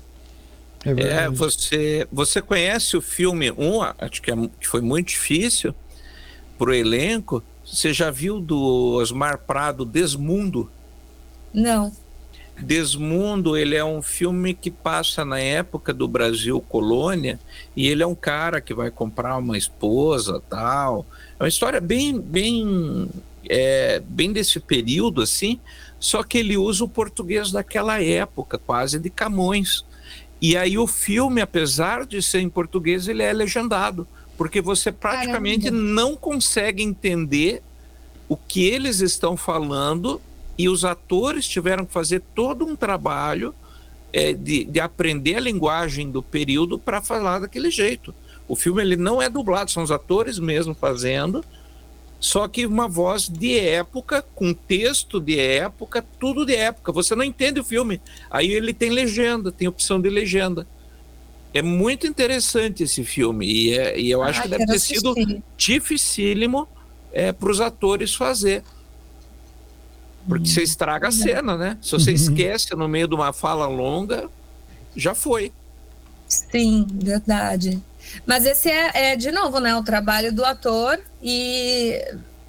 É, 0.85 1.23
é, 1.23 1.29
você, 1.29 2.07
você 2.11 2.41
conhece 2.41 2.95
o 2.95 3.01
filme 3.01 3.51
1, 3.51 3.55
um, 3.57 3.81
acho 3.81 4.21
que, 4.21 4.31
é, 4.31 4.35
que 4.59 4.67
foi 4.67 4.81
muito 4.81 5.09
difícil 5.09 5.73
para 6.57 6.69
o 6.69 6.73
elenco. 6.73 7.43
Você 7.65 7.93
já 7.93 8.11
viu 8.11 8.39
do 8.39 8.95
Osmar 8.95 9.39
Prado 9.39 9.83
Desmundo? 9.83 10.69
Não. 11.53 11.91
Desmundo, 12.59 13.55
ele 13.55 13.75
é 13.75 13.85
um 13.85 14.01
filme 14.01 14.53
que 14.53 14.71
passa 14.71 15.23
na 15.23 15.39
época 15.39 15.93
do 15.93 16.07
Brasil 16.07 16.59
colônia 16.59 17.39
e 17.75 17.87
ele 17.87 18.01
é 18.01 18.07
um 18.07 18.15
cara 18.15 18.59
que 18.59 18.73
vai 18.73 18.89
comprar 18.89 19.37
uma 19.37 19.57
esposa, 19.57 20.41
tal. 20.49 21.05
É 21.39 21.43
uma 21.43 21.49
história 21.49 21.79
bem, 21.79 22.19
bem, 22.19 23.09
é, 23.47 24.01
bem 24.07 24.33
desse 24.33 24.59
período 24.59 25.21
assim. 25.21 25.59
Só 25.99 26.23
que 26.23 26.39
ele 26.39 26.57
usa 26.57 26.83
o 26.83 26.89
português 26.89 27.51
daquela 27.51 28.01
época, 28.01 28.57
quase 28.57 28.99
de 28.99 29.09
Camões. 29.09 29.85
E 30.41 30.57
aí 30.57 30.77
o 30.77 30.87
filme, 30.87 31.41
apesar 31.41 32.05
de 32.05 32.21
ser 32.21 32.39
em 32.39 32.49
português, 32.49 33.07
ele 33.07 33.23
é 33.23 33.33
legendado, 33.33 34.07
porque 34.35 34.61
você 34.61 34.91
praticamente 34.91 35.65
Caramba. 35.65 35.81
não 35.81 36.15
consegue 36.15 36.83
entender 36.83 37.61
o 38.29 38.35
que 38.35 38.65
eles 38.65 38.99
estão 38.99 39.37
falando 39.37 40.21
e 40.57 40.67
os 40.67 40.83
atores 40.83 41.47
tiveram 41.47 41.85
que 41.85 41.93
fazer 41.93 42.21
todo 42.33 42.65
um 42.65 42.75
trabalho 42.75 43.53
é, 44.11 44.33
de, 44.33 44.63
de 44.63 44.79
aprender 44.79 45.35
a 45.35 45.39
linguagem 45.39 46.09
do 46.09 46.23
período 46.23 46.79
para 46.79 47.01
falar 47.01 47.39
daquele 47.39 47.69
jeito. 47.69 48.13
O 48.47 48.55
filme 48.55 48.81
ele 48.81 48.95
não 48.95 49.21
é 49.21 49.29
dublado, 49.29 49.69
são 49.69 49.83
os 49.83 49.91
atores 49.91 50.39
mesmo 50.39 50.73
fazendo, 50.73 51.43
só 52.19 52.47
que 52.47 52.65
uma 52.65 52.87
voz 52.87 53.29
de 53.29 53.59
época, 53.59 54.23
com 54.33 54.53
texto 54.53 55.19
de 55.19 55.39
época, 55.39 56.03
tudo 56.19 56.45
de 56.45 56.55
época. 56.55 56.91
Você 56.91 57.15
não 57.15 57.23
entende 57.23 57.59
o 57.59 57.63
filme. 57.63 58.01
Aí 58.29 58.51
ele 58.51 58.73
tem 58.73 58.89
legenda, 58.89 59.51
tem 59.51 59.67
opção 59.67 60.01
de 60.01 60.09
legenda. 60.09 60.67
É 61.53 61.61
muito 61.61 62.07
interessante 62.07 62.83
esse 62.83 63.03
filme. 63.03 63.45
E, 63.45 63.77
é, 63.77 63.99
e 63.99 64.09
eu 64.09 64.23
acho 64.23 64.39
ah, 64.39 64.43
que 64.43 64.49
deve 64.49 64.65
ter 64.65 64.75
assistir. 64.75 64.95
sido 64.95 65.43
dificílimo 65.55 66.67
é, 67.11 67.31
para 67.31 67.51
os 67.51 67.61
atores 67.61 68.15
fazer. 68.15 68.63
Porque 70.27 70.47
você 70.47 70.63
estraga 70.63 71.07
a 71.07 71.11
cena, 71.11 71.55
né? 71.57 71.77
Se 71.81 71.91
você 71.91 72.11
esquece 72.11 72.75
no 72.75 72.87
meio 72.87 73.07
de 73.07 73.15
uma 73.15 73.31
fala 73.31 73.65
longa, 73.67 74.29
já 74.95 75.15
foi. 75.15 75.51
Sim, 76.27 76.85
verdade. 76.91 77.81
Mas 78.25 78.45
esse 78.45 78.69
é, 78.69 79.11
é, 79.11 79.15
de 79.15 79.31
novo, 79.31 79.59
né, 79.59 79.75
o 79.75 79.83
trabalho 79.83 80.33
do 80.33 80.43
ator 80.43 80.99
e 81.21 82.01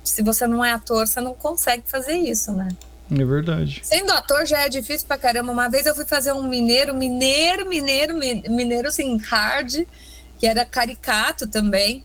se 0.02 0.22
você 0.22 0.46
não 0.46 0.64
é 0.64 0.72
ator, 0.72 1.06
você 1.06 1.20
não 1.20 1.34
consegue 1.34 1.84
fazer 1.86 2.16
isso, 2.16 2.52
né? 2.52 2.68
É 3.10 3.24
verdade. 3.24 3.80
Sendo 3.82 4.12
ator 4.12 4.44
já 4.46 4.60
é 4.60 4.68
difícil 4.68 5.06
pra 5.06 5.16
caramba. 5.16 5.50
Uma 5.52 5.68
vez 5.68 5.86
eu 5.86 5.94
fui 5.94 6.04
fazer 6.04 6.32
um 6.32 6.42
mineiro, 6.42 6.94
mineiro, 6.94 7.68
mineiro, 7.68 8.14
mineiro 8.16 8.88
assim, 8.88 9.16
hard, 9.18 9.86
que 10.38 10.46
era 10.46 10.64
caricato 10.64 11.46
também. 11.46 12.04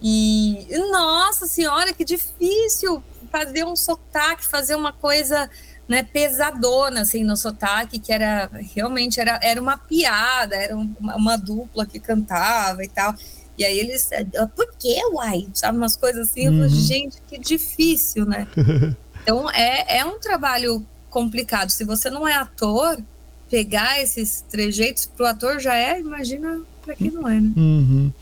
E 0.00 0.66
nossa 0.92 1.46
senhora, 1.46 1.92
que 1.92 2.04
difícil 2.04 3.02
fazer 3.34 3.64
um 3.64 3.74
sotaque, 3.74 4.46
fazer 4.46 4.76
uma 4.76 4.92
coisa 4.92 5.50
né, 5.88 6.04
pesadona 6.04 7.00
assim 7.00 7.24
no 7.24 7.36
sotaque, 7.36 7.98
que 7.98 8.12
era 8.12 8.48
realmente 8.72 9.18
era, 9.18 9.40
era 9.42 9.60
uma 9.60 9.76
piada, 9.76 10.54
era 10.54 10.76
uma, 10.76 11.16
uma 11.16 11.36
dupla 11.36 11.84
que 11.84 11.98
cantava 11.98 12.84
e 12.84 12.88
tal. 12.88 13.12
E 13.58 13.64
aí 13.64 13.76
eles, 13.76 14.08
ah, 14.38 14.46
por 14.46 14.72
que, 14.78 15.04
uai? 15.12 15.48
Sabe, 15.52 15.76
umas 15.76 15.96
coisas 15.96 16.28
assim, 16.28 16.48
uhum. 16.48 16.68
gente, 16.68 17.20
que 17.28 17.36
difícil, 17.36 18.24
né? 18.24 18.46
então 19.20 19.50
é, 19.50 19.98
é 19.98 20.04
um 20.04 20.20
trabalho 20.20 20.86
complicado. 21.10 21.70
Se 21.70 21.82
você 21.82 22.08
não 22.10 22.28
é 22.28 22.34
ator, 22.34 22.98
pegar 23.50 24.00
esses 24.00 24.44
trejeitos 24.48 25.06
pro 25.06 25.26
ator 25.26 25.58
já 25.58 25.74
é, 25.74 25.98
imagina 25.98 26.62
para 26.84 26.94
quem 26.94 27.10
não 27.10 27.28
é, 27.28 27.40
né? 27.40 27.52
Uhum. 27.56 28.12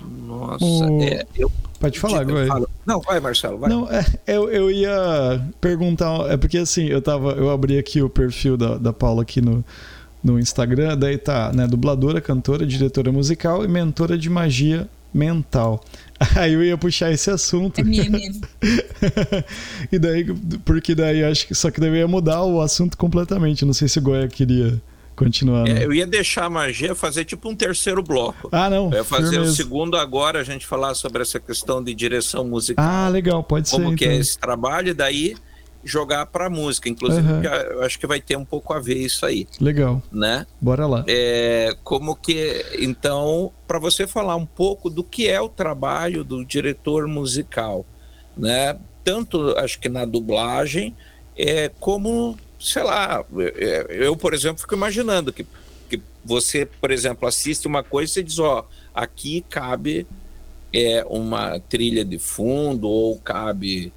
Nossa, 0.00 0.64
o... 0.64 1.02
é, 1.02 1.26
eu 1.36 1.50
Pode 1.78 2.00
falar, 2.00 2.22
agora. 2.22 2.66
Não, 2.86 3.00
vai, 3.00 3.20
Marcelo, 3.20 3.58
vai. 3.58 3.68
Não, 3.68 3.90
é, 3.90 4.04
eu, 4.26 4.50
eu 4.50 4.70
ia 4.70 5.42
perguntar, 5.60 6.30
é 6.30 6.36
porque 6.36 6.58
assim, 6.58 6.86
eu 6.86 7.02
tava, 7.02 7.32
eu 7.32 7.50
abri 7.50 7.78
aqui 7.78 8.00
o 8.00 8.08
perfil 8.08 8.56
da, 8.56 8.78
da 8.78 8.92
Paula 8.92 9.22
aqui 9.22 9.40
no, 9.42 9.64
no 10.24 10.38
Instagram, 10.40 10.96
daí 10.96 11.18
tá, 11.18 11.52
né, 11.52 11.66
dubladora, 11.66 12.20
cantora, 12.20 12.66
diretora 12.66 13.12
musical 13.12 13.64
e 13.64 13.68
mentora 13.68 14.16
de 14.16 14.30
magia 14.30 14.88
mental. 15.12 15.82
Aí 16.36 16.52
eu 16.52 16.64
ia 16.64 16.76
puxar 16.76 17.10
esse 17.12 17.30
assunto. 17.30 17.80
É 17.80 17.84
minha, 17.84 18.08
minha. 18.08 18.30
e 19.92 19.98
daí, 19.98 20.24
porque 20.64 20.94
daí 20.94 21.22
acho 21.24 21.46
que 21.46 21.54
só 21.54 21.70
que 21.70 21.80
daí 21.80 21.90
eu 21.90 21.96
ia 21.96 22.08
mudar 22.08 22.42
o 22.42 22.60
assunto 22.60 22.96
completamente. 22.96 23.64
Não 23.64 23.72
sei 23.72 23.88
se 23.88 23.98
o 23.98 24.02
Goya 24.02 24.28
queria 24.28 24.80
continuando. 25.16 25.70
É, 25.70 25.84
eu 25.84 25.92
ia 25.92 26.06
deixar 26.06 26.44
a 26.44 26.50
magia 26.50 26.94
fazer 26.94 27.24
tipo 27.24 27.48
um 27.48 27.56
terceiro 27.56 28.02
bloco. 28.02 28.48
Ah, 28.52 28.70
não. 28.70 28.90
Eu 28.90 28.98
ia 28.98 29.04
fazer 29.04 29.40
o 29.40 29.46
segundo 29.46 29.96
agora, 29.96 30.40
a 30.40 30.44
gente 30.44 30.66
falar 30.66 30.94
sobre 30.94 31.22
essa 31.22 31.40
questão 31.40 31.82
de 31.82 31.94
direção 31.94 32.44
musical. 32.44 32.84
Ah, 32.86 33.08
legal, 33.08 33.42
pode 33.42 33.70
como 33.70 33.82
ser. 33.82 33.86
Como 33.86 33.96
que 33.96 34.04
é 34.04 34.08
então. 34.08 34.18
é 34.18 34.20
esse 34.20 34.38
trabalho, 34.38 34.90
e 34.90 34.94
daí 34.94 35.34
jogar 35.86 36.26
para 36.26 36.50
música, 36.50 36.88
inclusive, 36.88 37.26
uhum. 37.26 37.42
eu 37.42 37.82
acho 37.82 37.98
que 37.98 38.06
vai 38.06 38.20
ter 38.20 38.36
um 38.36 38.44
pouco 38.44 38.72
a 38.74 38.80
ver 38.80 38.98
isso 38.98 39.24
aí. 39.24 39.46
Legal. 39.60 40.02
Né? 40.10 40.44
Bora 40.60 40.84
lá. 40.86 41.04
É, 41.06 41.76
como 41.84 42.16
que 42.16 42.64
então, 42.78 43.52
para 43.66 43.78
você 43.78 44.06
falar 44.06 44.34
um 44.34 44.44
pouco 44.44 44.90
do 44.90 45.04
que 45.04 45.28
é 45.28 45.40
o 45.40 45.48
trabalho 45.48 46.24
do 46.24 46.44
diretor 46.44 47.06
musical, 47.06 47.86
né? 48.36 48.76
Tanto 49.04 49.56
acho 49.56 49.78
que 49.78 49.88
na 49.88 50.04
dublagem, 50.04 50.94
é 51.36 51.70
como 51.78 52.36
sei 52.58 52.82
lá, 52.82 53.24
eu, 53.88 54.16
por 54.16 54.34
exemplo, 54.34 54.58
fico 54.58 54.74
imaginando 54.74 55.32
que, 55.32 55.46
que 55.88 56.00
você, 56.24 56.66
por 56.66 56.90
exemplo, 56.90 57.28
assiste 57.28 57.66
uma 57.66 57.82
coisa 57.82 58.20
e 58.20 58.22
diz, 58.22 58.38
ó, 58.38 58.66
aqui 58.94 59.44
cabe 59.48 60.06
é, 60.72 61.04
uma 61.08 61.58
trilha 61.60 62.04
de 62.04 62.18
fundo 62.18 62.88
ou 62.88 63.18
cabe 63.18 63.92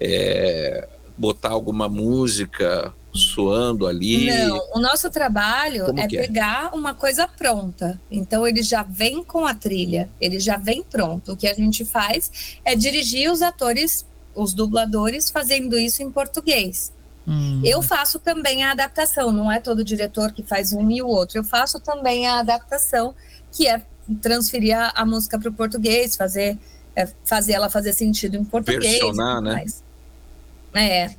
é, 0.00 0.88
botar 1.16 1.50
alguma 1.50 1.88
música 1.88 2.92
suando 3.12 3.86
ali? 3.86 4.26
Não, 4.26 4.60
o 4.74 4.80
nosso 4.80 5.10
trabalho 5.10 5.84
Como 5.84 6.00
é, 6.00 6.04
é 6.04 6.08
pegar 6.08 6.70
é? 6.72 6.76
uma 6.76 6.94
coisa 6.94 7.28
pronta. 7.28 8.00
Então 8.10 8.46
ele 8.46 8.62
já 8.62 8.82
vem 8.82 9.22
com 9.22 9.46
a 9.46 9.54
trilha, 9.54 10.08
ele 10.20 10.40
já 10.40 10.56
vem 10.56 10.82
pronto. 10.82 11.32
O 11.32 11.36
que 11.36 11.46
a 11.46 11.54
gente 11.54 11.84
faz 11.84 12.58
é 12.64 12.74
dirigir 12.74 13.30
os 13.30 13.42
atores, 13.42 14.06
os 14.34 14.54
dubladores, 14.54 15.30
fazendo 15.30 15.78
isso 15.78 16.02
em 16.02 16.10
português. 16.10 16.92
Hum. 17.26 17.60
Eu 17.64 17.82
faço 17.82 18.18
também 18.18 18.64
a 18.64 18.72
adaptação, 18.72 19.30
não 19.30 19.50
é 19.50 19.60
todo 19.60 19.84
diretor 19.84 20.32
que 20.32 20.42
faz 20.42 20.72
um 20.72 20.90
e 20.90 21.00
o 21.02 21.06
outro. 21.06 21.38
Eu 21.38 21.44
faço 21.44 21.78
também 21.78 22.26
a 22.26 22.40
adaptação, 22.40 23.14
que 23.52 23.68
é 23.68 23.82
transferir 24.20 24.76
a, 24.76 24.90
a 24.94 25.06
música 25.06 25.38
para 25.38 25.48
o 25.48 25.52
português, 25.52 26.16
fazer, 26.16 26.58
é, 26.96 27.08
fazer 27.24 27.52
ela 27.52 27.70
fazer 27.70 27.92
sentido 27.92 28.36
em 28.36 28.44
português. 28.44 28.82
Versionar, 28.82 29.40
né? 29.40 29.64
É. 30.74 31.14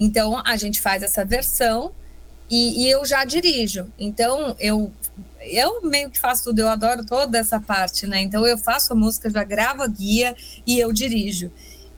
Então 0.00 0.42
a 0.44 0.56
gente 0.56 0.80
faz 0.80 1.02
essa 1.02 1.24
versão 1.24 1.92
e, 2.50 2.84
e, 2.84 2.90
eu 2.90 3.04
já 3.04 3.24
dirijo. 3.24 3.86
Então 3.98 4.56
eu 4.58 4.92
eu 5.40 5.82
meio 5.82 6.10
que 6.10 6.18
faço 6.18 6.44
tudo, 6.44 6.60
eu 6.60 6.68
adoro 6.68 7.04
toda 7.04 7.38
essa 7.38 7.60
parte, 7.60 8.06
né? 8.06 8.20
Então 8.22 8.46
eu 8.46 8.56
faço 8.56 8.94
a 8.94 8.96
música, 8.96 9.28
já 9.28 9.44
gravo 9.44 9.82
a 9.82 9.86
guia 9.86 10.34
e 10.66 10.78
eu 10.80 10.90
dirijo. 10.92 11.52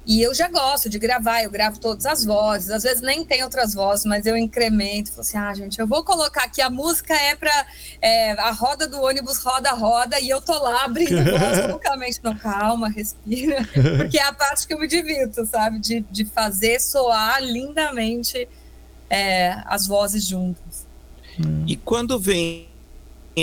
E 0.06 0.22
eu 0.22 0.32
já 0.32 0.48
gosto 0.48 0.88
de 0.88 1.00
gravar, 1.00 1.42
eu 1.42 1.50
gravo 1.50 1.80
todas 1.80 2.06
as 2.06 2.24
vozes, 2.24 2.70
às 2.70 2.84
vezes 2.84 3.02
nem 3.02 3.24
tem 3.24 3.42
outras 3.42 3.74
vozes, 3.74 4.06
mas 4.06 4.24
eu 4.24 4.36
incremento. 4.36 5.10
Falo 5.10 5.22
assim, 5.22 5.36
ah, 5.36 5.52
gente, 5.52 5.80
eu 5.80 5.86
vou 5.86 6.04
colocar 6.04 6.44
aqui, 6.44 6.62
a 6.62 6.70
música 6.70 7.12
é 7.12 7.34
para 7.34 7.66
é, 8.00 8.30
a 8.32 8.52
roda 8.52 8.86
do 8.86 9.02
ônibus 9.02 9.38
roda, 9.38 9.72
roda, 9.72 10.20
e 10.20 10.28
eu 10.28 10.40
tô 10.40 10.56
lá 10.62 10.84
abrindo 10.84 11.24
voz 11.24 11.66
loucamente. 11.68 12.20
Não, 12.22 12.36
calma, 12.36 12.88
respira, 12.88 13.66
porque 13.96 14.16
é 14.16 14.22
a 14.22 14.32
parte 14.32 14.64
que 14.68 14.74
eu 14.74 14.78
me 14.78 14.86
divirto, 14.86 15.44
sabe? 15.44 15.80
De, 15.80 16.00
de 16.08 16.24
fazer 16.24 16.80
soar 16.80 17.42
lindamente 17.42 18.48
é, 19.10 19.60
as 19.66 19.88
vozes 19.88 20.24
juntas. 20.24 20.86
E 21.66 21.76
quando 21.76 22.18
vem 22.18 22.68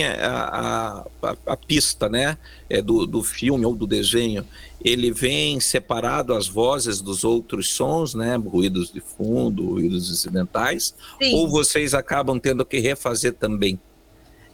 a, 0.01 1.05
a, 1.21 1.35
a, 1.45 1.57
pista 1.57 2.09
né, 2.09 2.35
é 2.67 2.81
do, 2.81 3.05
do 3.05 3.21
filme 3.21 3.63
ou 3.63 3.75
do 3.75 3.85
desenho, 3.85 4.43
ele 4.83 5.11
vem 5.11 5.59
separado 5.59 6.33
as 6.33 6.47
vozes 6.47 6.99
dos 6.99 7.23
outros 7.23 7.69
sons, 7.69 8.15
né, 8.15 8.35
ruídos 8.35 8.91
de 8.91 8.99
fundo, 8.99 9.69
ruídos 9.69 10.09
incidentais, 10.09 10.95
Sim. 11.21 11.35
ou 11.35 11.47
vocês 11.47 11.93
acabam 11.93 12.39
tendo 12.39 12.65
que 12.65 12.79
refazer 12.79 13.33
também? 13.33 13.79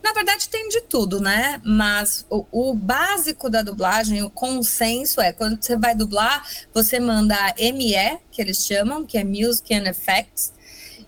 Na 0.04 0.14
verdade, 0.14 0.50
tem 0.50 0.68
de 0.70 0.82
tudo, 0.82 1.20
né? 1.20 1.62
Mas 1.64 2.26
o, 2.30 2.46
o, 2.52 2.74
básico 2.74 3.50
da 3.50 3.62
dublagem, 3.62 4.24
o 4.24 4.30
consenso 4.30 5.22
é 5.22 5.32
quando 5.32 5.62
você 5.62 5.78
vai 5.78 5.94
dublar, 5.94 6.46
você 6.74 7.00
manda 7.00 7.36
ME, 7.58 8.20
que 8.32 8.42
eles 8.42 8.66
chamam, 8.66 9.06
que 9.06 9.18
é 9.18 9.24
Music 9.24 9.74
and 9.74 9.90
Effects, 9.90 10.54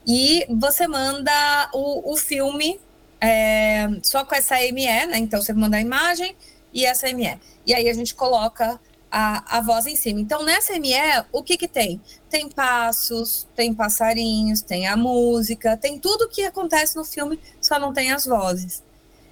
e 0.06 0.46
você 0.50 0.88
manda 0.88 1.70
o, 1.74 2.14
o 2.14 2.18
filme 2.18 2.80
é, 3.22 3.88
só 4.02 4.26
com 4.26 4.34
essa 4.34 4.56
ME, 4.56 4.86
né? 5.06 5.18
Então 5.20 5.40
você 5.40 5.54
manda 5.54 5.78
a 5.78 5.82
imagem 5.82 6.36
e 6.74 6.86
essa 6.86 7.08
ME. 7.14 7.40
E 7.66 7.74
aí 7.74 7.88
a 7.88 7.94
gente 7.94 8.16
coloca 8.16 8.80
a, 9.12 9.58
a 9.58 9.62
voz 9.62 9.86
em 9.86 9.96
cima. 9.96 10.20
Então 10.20 10.44
nessa 10.44 10.74
ME, 10.80 10.96
o 11.32 11.44
que 11.44 11.56
que 11.56 11.68
tem? 11.68 12.02
Tem 12.30 12.50
passos, 12.50 13.48
tem 13.56 13.74
passarinhos, 13.74 14.62
tem 14.62 14.88
a 14.88 14.98
música, 14.98 15.78
tem 15.78 16.00
tudo 16.00 16.28
que 16.28 16.44
acontece 16.44 16.96
no 16.96 17.06
filme, 17.06 17.40
só 17.62 17.78
não 17.78 17.94
tem 17.94 18.12
as 18.12 18.26
vozes. 18.26 18.84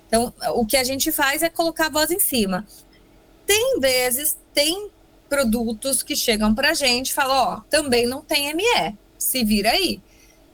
Então 0.08 0.32
o 0.54 0.66
que 0.66 0.78
a 0.78 0.84
gente 0.84 1.12
faz 1.12 1.42
é 1.42 1.50
colocar 1.50 1.88
a 1.88 1.90
voz 1.90 2.12
em 2.12 2.20
cima. 2.20 2.68
Tem 3.46 3.80
vezes, 3.80 4.38
tem 4.54 4.92
produtos 5.28 6.04
que 6.04 6.16
chegam 6.16 6.54
pra 6.54 6.76
gente 6.76 7.10
e 7.10 7.14
falam, 7.14 7.36
ó, 7.36 7.62
também 7.70 8.06
não 8.06 8.22
tem 8.22 8.54
ME, 8.54 8.96
se 9.18 9.44
vira 9.44 9.72
aí. 9.72 10.00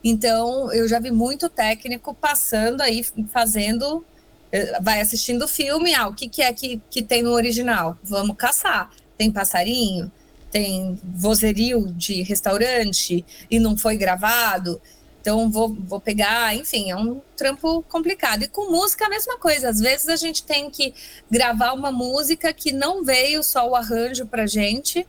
Então, 0.08 0.72
eu 0.72 0.88
já 0.88 1.00
vi 1.00 1.10
muito 1.10 1.50
técnico 1.50 2.14
passando 2.14 2.82
aí, 2.82 3.04
fazendo, 3.34 4.06
eh, 4.52 4.80
vai 4.80 5.02
assistindo 5.02 5.46
o 5.46 5.48
filme, 5.48 5.96
ah, 5.96 6.08
o 6.08 6.14
que, 6.14 6.30
que 6.30 6.44
é 6.44 6.54
que, 6.54 6.80
que 6.92 7.02
tem 7.02 7.24
no 7.24 7.32
original? 7.32 7.98
Vamos 8.04 8.36
caçar. 8.38 8.92
Tem 9.18 9.32
passarinho, 9.32 10.12
tem 10.52 11.00
vozerio 11.04 11.88
de 11.88 12.22
restaurante 12.22 13.26
e 13.50 13.58
não 13.58 13.76
foi 13.76 13.98
gravado. 13.98 14.80
Então 15.22 15.50
vou, 15.50 15.74
vou 15.74 16.00
pegar, 16.00 16.56
enfim, 16.56 16.92
é 16.92 16.96
um 16.96 17.20
trampo 17.36 17.82
complicado. 17.90 18.44
E 18.44 18.48
com 18.48 18.70
música 18.70 19.08
a 19.08 19.10
mesma 19.10 19.40
coisa. 19.40 19.70
Às 19.70 19.80
vezes 19.80 20.08
a 20.08 20.16
gente 20.16 20.44
tem 20.44 20.70
que 20.70 20.94
gravar 21.32 21.74
uma 21.74 21.92
música 21.92 22.54
que 22.54 22.72
não 22.72 23.04
veio 23.04 23.42
só 23.42 23.68
o 23.68 23.74
arranjo 23.76 24.28
pra 24.28 24.46
gente, 24.46 25.08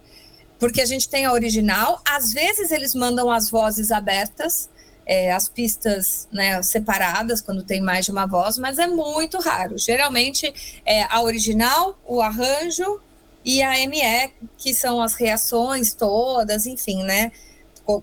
porque 0.58 0.80
a 0.80 0.86
gente 0.86 1.06
tem 1.06 1.26
a 1.26 1.32
original. 1.34 2.00
Às 2.02 2.32
vezes 2.32 2.70
eles 2.70 2.94
mandam 2.94 3.30
as 3.30 3.50
vozes 3.50 3.90
abertas, 3.90 4.70
é, 5.06 5.32
as 5.32 5.48
pistas 5.48 6.28
né, 6.32 6.60
separadas, 6.62 7.40
quando 7.40 7.62
tem 7.62 7.80
mais 7.80 8.04
de 8.04 8.10
uma 8.10 8.26
voz, 8.26 8.58
mas 8.58 8.78
é 8.78 8.86
muito 8.86 9.38
raro. 9.38 9.78
Geralmente 9.78 10.52
é 10.84 11.04
a 11.04 11.22
original, 11.22 11.98
o 12.04 12.20
arranjo 12.20 13.00
e 13.44 13.62
a 13.62 13.72
ME, 13.86 14.32
que 14.58 14.74
são 14.74 15.00
as 15.00 15.14
reações 15.14 15.94
todas, 15.94 16.66
enfim, 16.66 17.04
né? 17.04 17.32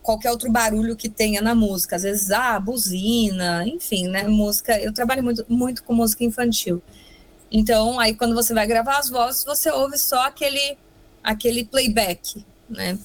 qualquer 0.02 0.32
outro 0.32 0.50
barulho 0.50 0.96
que 0.96 1.10
tenha 1.10 1.42
na 1.42 1.54
música, 1.54 1.98
às 1.98 2.04
vezes, 2.04 2.32
ah, 2.32 2.58
buzina, 2.58 3.68
enfim, 3.68 4.08
né, 4.08 4.24
música, 4.30 4.80
eu 4.80 4.94
trabalho 4.94 5.22
muito, 5.22 5.46
muito 5.50 5.84
com 5.84 5.94
música 5.94 6.24
infantil, 6.24 6.82
então, 7.54 8.00
aí 8.00 8.16
quando 8.16 8.34
você 8.34 8.52
vai 8.52 8.66
gravar 8.66 8.98
as 8.98 9.12
vozes, 9.12 9.46
você 9.46 9.70
ouve 9.70 10.00
só 10.00 10.26
aquele, 10.26 10.76
aquele 11.24 11.64
playback, 11.64 12.44
né, 12.68 12.98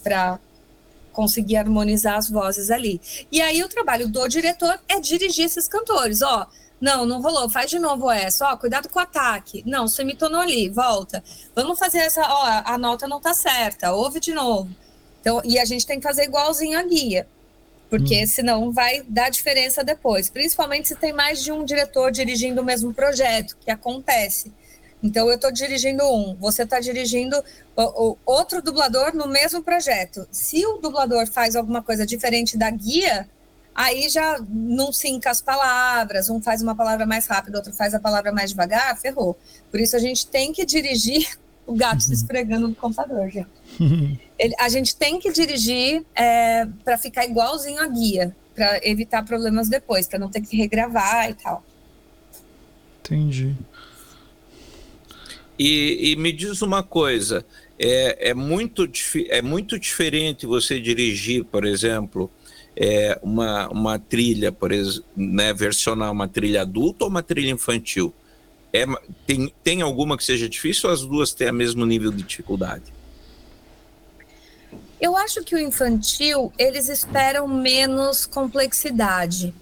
conseguir 1.19 1.57
harmonizar 1.57 2.17
as 2.17 2.31
vozes 2.31 2.71
ali. 2.71 3.01
E 3.33 3.43
aí 3.43 3.61
o 3.65 3.69
trabalho 3.69 4.07
do 4.07 4.29
diretor 4.29 4.79
é 4.89 5.01
dirigir 5.01 5.47
esses 5.47 5.67
cantores, 5.67 6.23
ó, 6.23 6.47
não, 6.81 7.05
não 7.05 7.21
rolou, 7.21 7.51
faz 7.51 7.69
de 7.69 7.77
novo 7.81 8.09
essa, 8.09 8.53
ó, 8.53 8.57
cuidado 8.57 8.89
com 8.89 9.01
o 9.01 9.03
ataque. 9.03 9.65
Não, 9.67 9.89
você 9.89 10.05
me 10.05 10.15
tornou 10.15 10.41
ali, 10.41 10.69
volta. 10.69 11.25
Vamos 11.57 11.77
fazer 11.77 11.99
essa, 11.99 12.23
ó, 12.23 12.63
a 12.65 12.79
nota 12.79 13.09
não 13.09 13.21
tá 13.21 13.35
certa, 13.35 13.93
ouve 13.93 14.21
de 14.21 14.33
novo. 14.33 14.71
Então, 15.21 15.43
e 15.45 15.59
a 15.59 15.65
gente 15.65 15.85
tem 15.85 15.99
que 15.99 16.07
fazer 16.07 16.23
igualzinho 16.23 16.79
a 16.79 16.85
guia, 16.85 17.27
porque 17.91 18.23
hum. 18.23 18.27
senão 18.29 18.71
vai 18.71 19.03
dar 19.09 19.29
diferença 19.29 19.83
depois, 19.83 20.31
principalmente 20.31 20.87
se 20.87 20.95
tem 20.95 21.13
mais 21.13 21.43
de 21.43 21.51
um 21.51 21.65
diretor 21.65 22.13
dirigindo 22.13 22.61
o 22.61 22.65
mesmo 22.65 22.95
projeto, 22.95 23.57
que 23.61 23.73
acontece. 23.73 24.53
Então 25.03 25.29
eu 25.29 25.37
estou 25.37 25.53
dirigindo 25.53 26.05
um, 26.05 26.35
você 26.37 26.65
está 26.65 26.81
dirigindo 26.81 27.37
outro 28.27 28.61
dublador 28.61 29.15
no 29.15 29.29
mesmo 29.29 29.63
projeto. 29.63 30.27
Se 30.31 30.65
o 30.67 30.79
dublador 30.79 31.27
faz 31.27 31.55
alguma 31.55 31.83
coisa 31.83 32.05
diferente 32.05 32.59
da 32.59 32.69
guia, 32.71 33.29
aí 33.75 34.09
já 34.09 34.41
não 34.49 34.93
sinca 34.93 35.31
as 35.31 35.41
palavras, 35.41 36.29
um 36.29 36.41
faz 36.41 36.61
uma 36.63 36.75
palavra 36.75 37.07
mais 37.07 37.27
rápida, 37.27 37.59
outro 37.59 37.73
faz 37.73 37.95
a 37.95 38.01
palavra 38.01 38.33
mais 38.33 38.51
devagar, 38.51 38.99
ferrou. 38.99 39.39
Por 39.71 39.79
isso 39.79 39.95
a 39.95 40.01
gente 40.01 40.27
tem 40.27 40.53
que 40.53 40.67
dirigir 40.67 41.39
o 41.65 41.75
gato 41.75 42.03
se 42.03 42.13
esfregando 42.13 42.67
no 42.67 42.75
computador, 42.75 43.31
gente. 43.31 43.49
Ele, 44.37 44.55
a 44.59 44.69
gente 44.69 44.97
tem 44.97 45.21
que 45.21 45.31
dirigir 45.31 46.05
é, 46.15 46.67
para 46.85 46.99
ficar 46.99 47.25
igualzinho 47.25 47.81
a 47.81 47.87
guia, 47.87 48.35
para 48.53 48.81
evitar 48.83 49.25
problemas 49.25 49.69
depois, 49.69 50.09
para 50.09 50.19
não 50.19 50.29
ter 50.29 50.41
que 50.41 50.57
regravar 50.57 51.31
e 51.31 51.35
tal. 51.35 51.63
Entendi. 53.01 53.57
E, 55.59 56.13
e 56.13 56.17
me 56.17 56.33
diz 56.33 56.63
uma 56.63 56.83
coisa, 56.83 57.45
é, 57.79 58.31
é, 58.31 58.35
muito, 58.35 58.89
é 59.29 59.43
muito 59.43 59.79
diferente 59.79 60.47
você 60.47 60.81
dirigir, 60.81 61.45
por 61.45 61.65
exemplo, 61.65 62.31
é, 62.77 63.19
uma, 63.23 63.69
uma 63.69 63.99
trilha, 63.99 64.53
por 64.53 64.71
exemplo, 64.71 65.05
né, 65.17 65.53
versionar 65.53 66.13
uma 66.13 66.29
trilha 66.29 66.63
adulta 66.63 67.05
ou 67.05 67.11
uma 67.11 67.23
trilha 67.23 67.51
infantil? 67.51 68.15
É, 68.73 68.85
tem, 69.27 69.53
tem 69.65 69.83
alguma 69.83 70.17
que 70.17 70.25
seja 70.25 70.49
difícil 70.49 70.89
ou 70.89 70.95
as 70.95 71.03
duas 71.03 71.33
têm 71.33 71.51
o 71.51 71.55
mesmo 71.55 71.85
nível 71.85 72.13
de 72.13 72.23
dificuldade? 72.23 72.93
Eu 75.01 75.17
acho 75.17 75.43
que 75.43 75.55
o 75.55 75.59
infantil, 75.59 76.53
eles 76.59 76.89
esperam 76.89 77.47
menos 77.47 78.27
complexidade. 78.27 79.55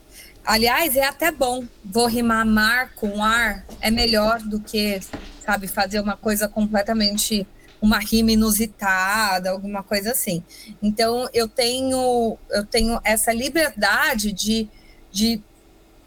Aliás, 0.45 0.97
é 0.97 1.05
até 1.05 1.31
bom. 1.31 1.65
Vou 1.85 2.07
rimar 2.07 2.47
mar 2.47 2.93
com 2.95 3.23
ar, 3.23 3.67
é 3.81 3.91
melhor 3.91 4.41
do 4.41 4.61
que, 4.61 5.01
sabe, 5.47 5.69
fazer 5.69 6.01
uma 6.01 6.17
coisa 6.17 6.49
completamente 6.49 7.47
uma 7.81 7.99
rima 7.99 8.33
inusitada, 8.33 9.51
alguma 9.51 9.83
coisa 9.83 10.11
assim. 10.11 10.43
Então, 10.83 11.29
eu 11.33 11.47
tenho 11.49 12.37
eu 12.51 12.65
tenho 12.67 13.01
essa 13.05 13.33
liberdade 13.33 14.33
de, 14.33 14.69
de 15.13 15.41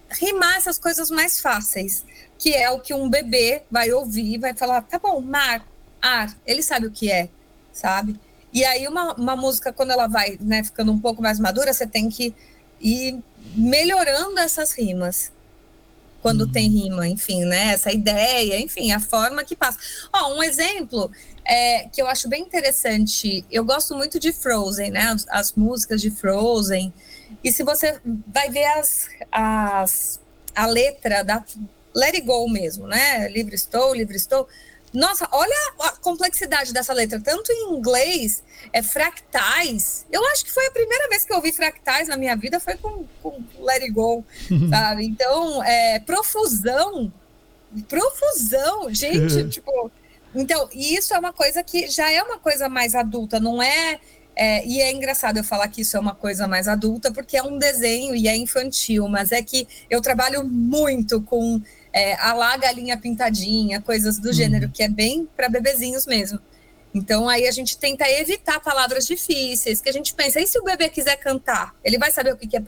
rimar 0.10 0.58
essas 0.58 0.78
coisas 0.78 1.10
mais 1.10 1.40
fáceis, 1.40 2.04
que 2.38 2.54
é 2.54 2.70
o 2.70 2.80
que 2.80 2.94
um 2.94 3.10
bebê 3.10 3.64
vai 3.72 3.92
ouvir, 3.92 4.40
vai 4.40 4.54
falar, 4.54 4.82
tá 4.82 5.00
bom, 5.00 5.22
mar, 5.22 5.66
ar, 6.02 6.36
ele 6.46 6.64
sabe 6.64 6.88
o 6.88 6.92
que 6.92 7.12
é, 7.12 7.30
sabe? 7.72 8.20
E 8.52 8.66
aí 8.66 8.88
uma, 8.88 9.14
uma 9.14 9.36
música, 9.36 9.72
quando 9.72 9.92
ela 9.92 10.08
vai 10.08 10.38
né, 10.42 10.64
ficando 10.64 10.92
um 10.92 11.00
pouco 11.00 11.22
mais 11.22 11.40
madura, 11.40 11.72
você 11.72 11.86
tem 11.86 12.10
que 12.10 12.34
ir 12.82 13.20
melhorando 13.56 14.40
essas 14.40 14.74
rimas. 14.74 15.32
Quando 16.22 16.41
uhum. 16.41 16.51
tem 16.51 16.70
rima, 16.70 17.07
enfim, 17.07 17.45
né? 17.45 17.74
Essa 17.74 17.91
ideia, 17.91 18.59
enfim, 18.59 18.91
a 18.91 18.99
forma 18.99 19.43
que 19.43 19.55
passa. 19.55 19.80
Ó, 20.11 20.36
um 20.36 20.43
exemplo 20.43 21.11
é, 21.45 21.88
que 21.88 22.01
eu 22.01 22.07
acho 22.07 22.28
bem 22.28 22.41
interessante. 22.41 23.45
Eu 23.49 23.63
gosto 23.63 23.95
muito 23.95 24.20
de 24.20 24.32
Frozen, 24.32 24.91
né? 24.91 25.01
As, 25.01 25.26
as 25.30 25.53
músicas 25.53 26.01
de 26.01 26.11
Frozen. 26.11 26.93
E 27.43 27.51
se 27.51 27.63
você 27.63 27.99
vai 28.28 28.49
ver 28.49 28.65
as, 28.65 29.07
as, 29.32 30.20
a 30.55 30.65
letra 30.65 31.24
da 31.24 31.43
Let 31.95 32.15
It 32.15 32.22
Go 32.22 32.49
mesmo, 32.49 32.88
né? 32.88 33.28
Livre 33.30 33.55
estou, 33.55 33.93
livre 33.93 34.15
estou 34.15 34.47
nossa, 34.94 35.28
olha 35.32 35.56
a 35.80 35.92
complexidade 35.92 36.74
dessa 36.74 36.94
letra, 36.94 37.20
tanto 37.20 37.52
em 37.52 37.74
inglês, 37.74 38.44
é 38.74 38.82
fractais. 38.82 40.06
Eu 40.12 40.26
acho 40.28 40.44
que 40.44 40.52
foi 40.52 40.66
a 40.68 40.72
primeira 40.72 41.08
vez 41.08 41.24
que 41.24 41.32
eu 41.32 41.38
ouvi 41.38 41.52
fractais 41.52 42.08
na 42.08 42.18
minha 42.18 42.36
vida, 42.36 42.60
foi 42.60 42.76
com, 42.76 43.06
com 43.22 43.44
Let 43.60 43.84
It 43.84 43.92
Go, 43.92 44.26
sabe? 44.70 45.06
Então, 45.06 45.64
é, 45.64 46.00
profusão, 46.00 47.12
profusão, 47.88 48.94
gente, 48.94 49.50
tipo... 49.50 49.92
Então, 50.34 50.70
isso 50.74 51.14
é 51.14 51.20
uma 51.20 51.34
coisa 51.34 51.64
que 51.64 51.88
já 51.88 52.12
é 52.12 52.22
uma 52.22 52.38
coisa 52.38 52.70
mais 52.70 52.94
adulta, 52.94 53.40
não 53.40 53.62
é, 53.62 54.00
é... 54.36 54.66
E 54.66 54.82
é 54.82 54.92
engraçado 54.92 55.38
eu 55.38 55.44
falar 55.44 55.68
que 55.68 55.82
isso 55.82 55.98
é 55.98 56.00
uma 56.00 56.16
coisa 56.16 56.48
mais 56.48 56.68
adulta, 56.68 57.12
porque 57.12 57.38
é 57.38 57.44
um 57.44 57.58
desenho 57.58 58.16
e 58.16 58.28
é 58.28 58.36
infantil, 58.36 59.08
mas 59.08 59.32
é 59.32 59.42
que 59.42 59.68
eu 59.90 60.02
trabalho 60.02 60.44
muito 60.44 61.22
com 61.22 61.62
é, 61.94 62.14
a 62.16 62.34
lá 62.34 62.56
galinha 62.58 62.98
pintadinha, 62.98 63.82
coisas 63.82 64.20
do 64.20 64.28
uhum. 64.28 64.34
gênero, 64.34 64.70
que 64.70 64.84
é 64.84 64.90
bem 64.90 65.28
para 65.36 65.50
bebezinhos 65.50 66.06
mesmo. 66.06 66.40
Então 66.94 67.30
aí 67.30 67.48
a 67.48 67.52
gente 67.52 67.78
tenta 67.78 68.10
evitar 68.10 68.60
palavras 68.60 69.06
difíceis, 69.06 69.80
que 69.80 69.90
a 69.90 69.94
gente 69.94 70.14
pensa, 70.14 70.40
e 70.40 70.48
se 70.48 70.58
o 70.60 70.64
bebê 70.64 70.90
quiser 70.90 71.16
cantar? 71.18 71.76
Ele 71.84 71.98
vai 71.98 72.12
saber 72.12 72.34
o 72.34 72.38
que 72.38 72.58
é 72.58 72.62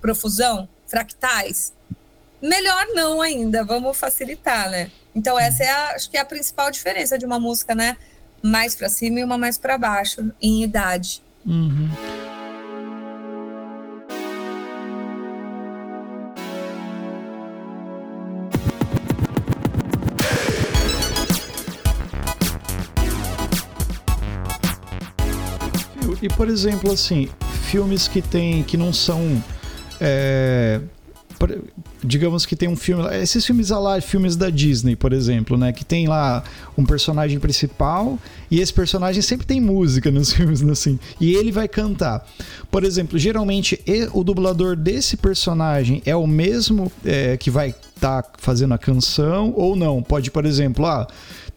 profusão? 0.00 0.68
Fractais? 0.86 1.72
Melhor 2.40 2.86
não 2.94 3.20
ainda, 3.20 3.64
vamos 3.64 3.96
facilitar, 3.96 4.70
né? 4.70 4.90
Então 5.14 5.38
essa 5.38 5.64
é 5.64 5.70
a, 5.70 5.90
acho 5.90 6.10
que 6.10 6.16
é 6.16 6.20
a 6.20 6.24
principal 6.24 6.70
diferença 6.70 7.18
de 7.18 7.26
uma 7.26 7.38
música, 7.38 7.74
né? 7.74 7.96
Mais 8.42 8.74
para 8.74 8.88
cima 8.88 9.20
e 9.20 9.24
uma 9.24 9.36
mais 9.36 9.58
para 9.58 9.76
baixo 9.76 10.32
em 10.40 10.62
idade. 10.62 11.22
Uhum. 11.44 11.88
E 26.20 26.28
por 26.28 26.48
exemplo, 26.48 26.92
assim, 26.92 27.28
filmes 27.64 28.08
que 28.08 28.20
tem 28.20 28.62
que 28.62 28.76
não 28.76 28.92
são 28.92 29.42
é, 30.00 30.80
digamos 32.02 32.44
que 32.44 32.56
tem 32.56 32.68
um 32.68 32.76
filme, 32.76 33.04
esses 33.16 33.44
filmes 33.44 33.70
lá, 33.70 34.00
filmes 34.00 34.36
da 34.36 34.50
Disney, 34.50 34.96
por 34.96 35.12
exemplo, 35.12 35.56
né, 35.56 35.72
que 35.72 35.84
tem 35.84 36.08
lá 36.08 36.42
um 36.76 36.84
personagem 36.84 37.38
principal 37.38 38.18
e 38.50 38.60
esse 38.60 38.72
personagem 38.72 39.22
sempre 39.22 39.46
tem 39.46 39.60
música 39.60 40.10
nos 40.10 40.32
filmes 40.34 40.62
assim, 40.62 40.98
e 41.20 41.34
ele 41.34 41.52
vai 41.52 41.68
cantar. 41.68 42.26
Por 42.70 42.84
exemplo, 42.84 43.18
geralmente 43.18 43.80
o 44.12 44.24
dublador 44.24 44.76
desse 44.76 45.16
personagem 45.16 46.02
é 46.04 46.16
o 46.16 46.26
mesmo 46.26 46.90
é, 47.04 47.36
que 47.36 47.50
vai 47.50 47.74
estar 47.94 48.22
tá 48.22 48.30
fazendo 48.38 48.74
a 48.74 48.78
canção 48.78 49.52
ou 49.56 49.76
não? 49.76 50.02
Pode, 50.02 50.30
por 50.30 50.44
exemplo, 50.44 50.86
ah, 50.86 51.06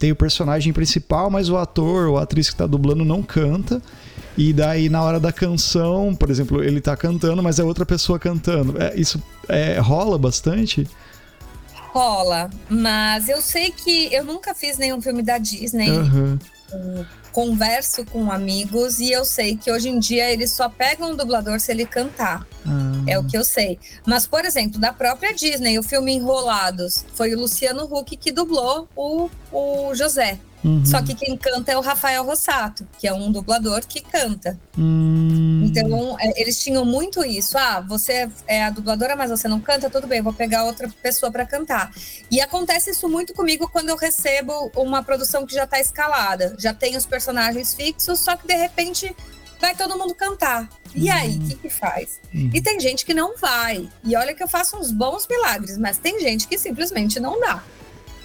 tem 0.02 0.10
o 0.10 0.16
personagem 0.16 0.72
principal, 0.72 1.30
mas 1.30 1.48
o 1.48 1.56
ator 1.56 2.08
ou 2.08 2.18
a 2.18 2.22
atriz 2.22 2.48
que 2.48 2.54
está 2.54 2.66
dublando 2.66 3.04
não 3.04 3.22
canta 3.22 3.80
e 4.36 4.52
daí, 4.52 4.88
na 4.88 5.00
hora 5.00 5.20
da 5.20 5.30
canção, 5.30 6.12
por 6.12 6.28
exemplo, 6.28 6.60
ele 6.60 6.80
tá 6.80 6.96
cantando, 6.96 7.40
mas 7.40 7.60
é 7.60 7.62
outra 7.62 7.86
pessoa 7.86 8.18
cantando. 8.18 8.82
É, 8.82 8.98
isso 8.98 9.22
é, 9.48 9.78
rola 9.78 10.18
bastante? 10.18 10.90
Rola, 11.92 12.50
mas 12.68 13.28
eu 13.28 13.40
sei 13.40 13.70
que 13.70 14.12
eu 14.12 14.24
nunca 14.24 14.56
fiz 14.56 14.76
nenhum 14.76 15.00
filme 15.00 15.22
da 15.22 15.38
Disney. 15.38 15.90
Uhum. 15.90 16.38
converso 17.30 18.04
com 18.06 18.30
amigos 18.32 18.98
e 18.98 19.12
eu 19.12 19.24
sei 19.24 19.56
que 19.56 19.70
hoje 19.70 19.88
em 19.88 19.98
dia 19.98 20.30
eles 20.30 20.50
só 20.50 20.68
pegam 20.68 21.12
um 21.12 21.16
dublador 21.16 21.60
se 21.60 21.70
ele 21.70 21.86
cantar. 21.86 22.44
Ah. 22.66 23.02
É 23.06 23.18
o 23.18 23.24
que 23.24 23.38
eu 23.38 23.44
sei. 23.44 23.78
Mas, 24.04 24.26
por 24.26 24.44
exemplo, 24.44 24.80
da 24.80 24.92
própria 24.92 25.32
Disney, 25.32 25.78
o 25.78 25.82
filme 25.82 26.12
Enrolados, 26.12 27.04
foi 27.14 27.32
o 27.34 27.38
Luciano 27.38 27.84
Huck 27.84 28.16
que 28.16 28.32
dublou 28.32 28.88
o, 28.96 29.30
o 29.52 29.94
José. 29.94 30.38
Uhum. 30.64 30.84
Só 30.86 31.02
que 31.02 31.14
quem 31.14 31.36
canta 31.36 31.72
é 31.72 31.76
o 31.76 31.80
Rafael 31.80 32.24
Rossato, 32.24 32.86
que 32.98 33.08
é 33.08 33.12
um 33.12 33.32
dublador 33.32 33.84
que 33.86 34.00
canta. 34.00 34.58
Uhum. 34.78 35.64
Então, 35.64 36.16
é, 36.20 36.40
eles 36.40 36.62
tinham 36.62 36.84
muito 36.84 37.24
isso. 37.24 37.58
Ah, 37.58 37.80
você 37.80 38.30
é 38.46 38.64
a 38.64 38.70
dubladora, 38.70 39.16
mas 39.16 39.30
você 39.30 39.48
não 39.48 39.60
canta? 39.60 39.90
Tudo 39.90 40.06
bem, 40.06 40.22
vou 40.22 40.32
pegar 40.32 40.64
outra 40.64 40.88
pessoa 41.02 41.32
para 41.32 41.44
cantar. 41.44 41.92
E 42.30 42.40
acontece 42.40 42.90
isso 42.90 43.08
muito 43.08 43.34
comigo 43.34 43.68
quando 43.68 43.88
eu 43.88 43.96
recebo 43.96 44.70
uma 44.76 45.02
produção 45.02 45.44
que 45.44 45.54
já 45.54 45.64
está 45.64 45.80
escalada. 45.80 46.54
Já 46.58 46.72
tem 46.72 46.96
os 46.96 47.06
personagens 47.06 47.74
fixos, 47.74 48.20
só 48.20 48.36
que 48.36 48.46
de 48.46 48.54
repente 48.54 49.14
vai 49.60 49.74
todo 49.74 49.98
mundo 49.98 50.14
cantar. 50.14 50.68
E 50.94 51.08
uhum. 51.08 51.16
aí, 51.16 51.38
o 51.38 51.40
que, 51.48 51.54
que 51.56 51.70
faz? 51.70 52.20
Uhum. 52.32 52.50
E 52.54 52.60
tem 52.60 52.78
gente 52.78 53.04
que 53.04 53.14
não 53.14 53.36
vai. 53.36 53.88
E 54.04 54.14
olha 54.14 54.34
que 54.34 54.42
eu 54.42 54.48
faço 54.48 54.76
uns 54.76 54.92
bons 54.92 55.26
milagres, 55.28 55.76
mas 55.76 55.98
tem 55.98 56.20
gente 56.20 56.46
que 56.46 56.56
simplesmente 56.56 57.18
não 57.18 57.40
dá. 57.40 57.64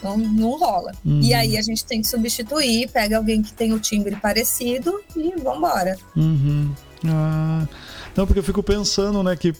Não, 0.02 0.18
não 0.18 0.58
rola. 0.58 0.91
Uhum. 1.04 1.22
E 1.22 1.34
aí 1.34 1.58
a 1.58 1.62
gente 1.62 1.86
tem 1.86 2.02
que 2.02 2.08
substituir, 2.08 2.89
pega 2.89 3.18
alguém 3.18 3.41
que 3.41 3.52
tem 3.52 3.74
o 3.74 3.80
timbre 3.80 4.16
parecido 4.16 5.02
e 5.16 5.34
vambora. 5.41 5.98
Uhum. 6.16 6.72
Ah, 7.06 7.68
não, 8.16 8.26
porque 8.26 8.39
eu 8.39 8.43
fico 8.43 8.62
pensando, 8.62 9.24
né, 9.24 9.36
que, 9.36 9.54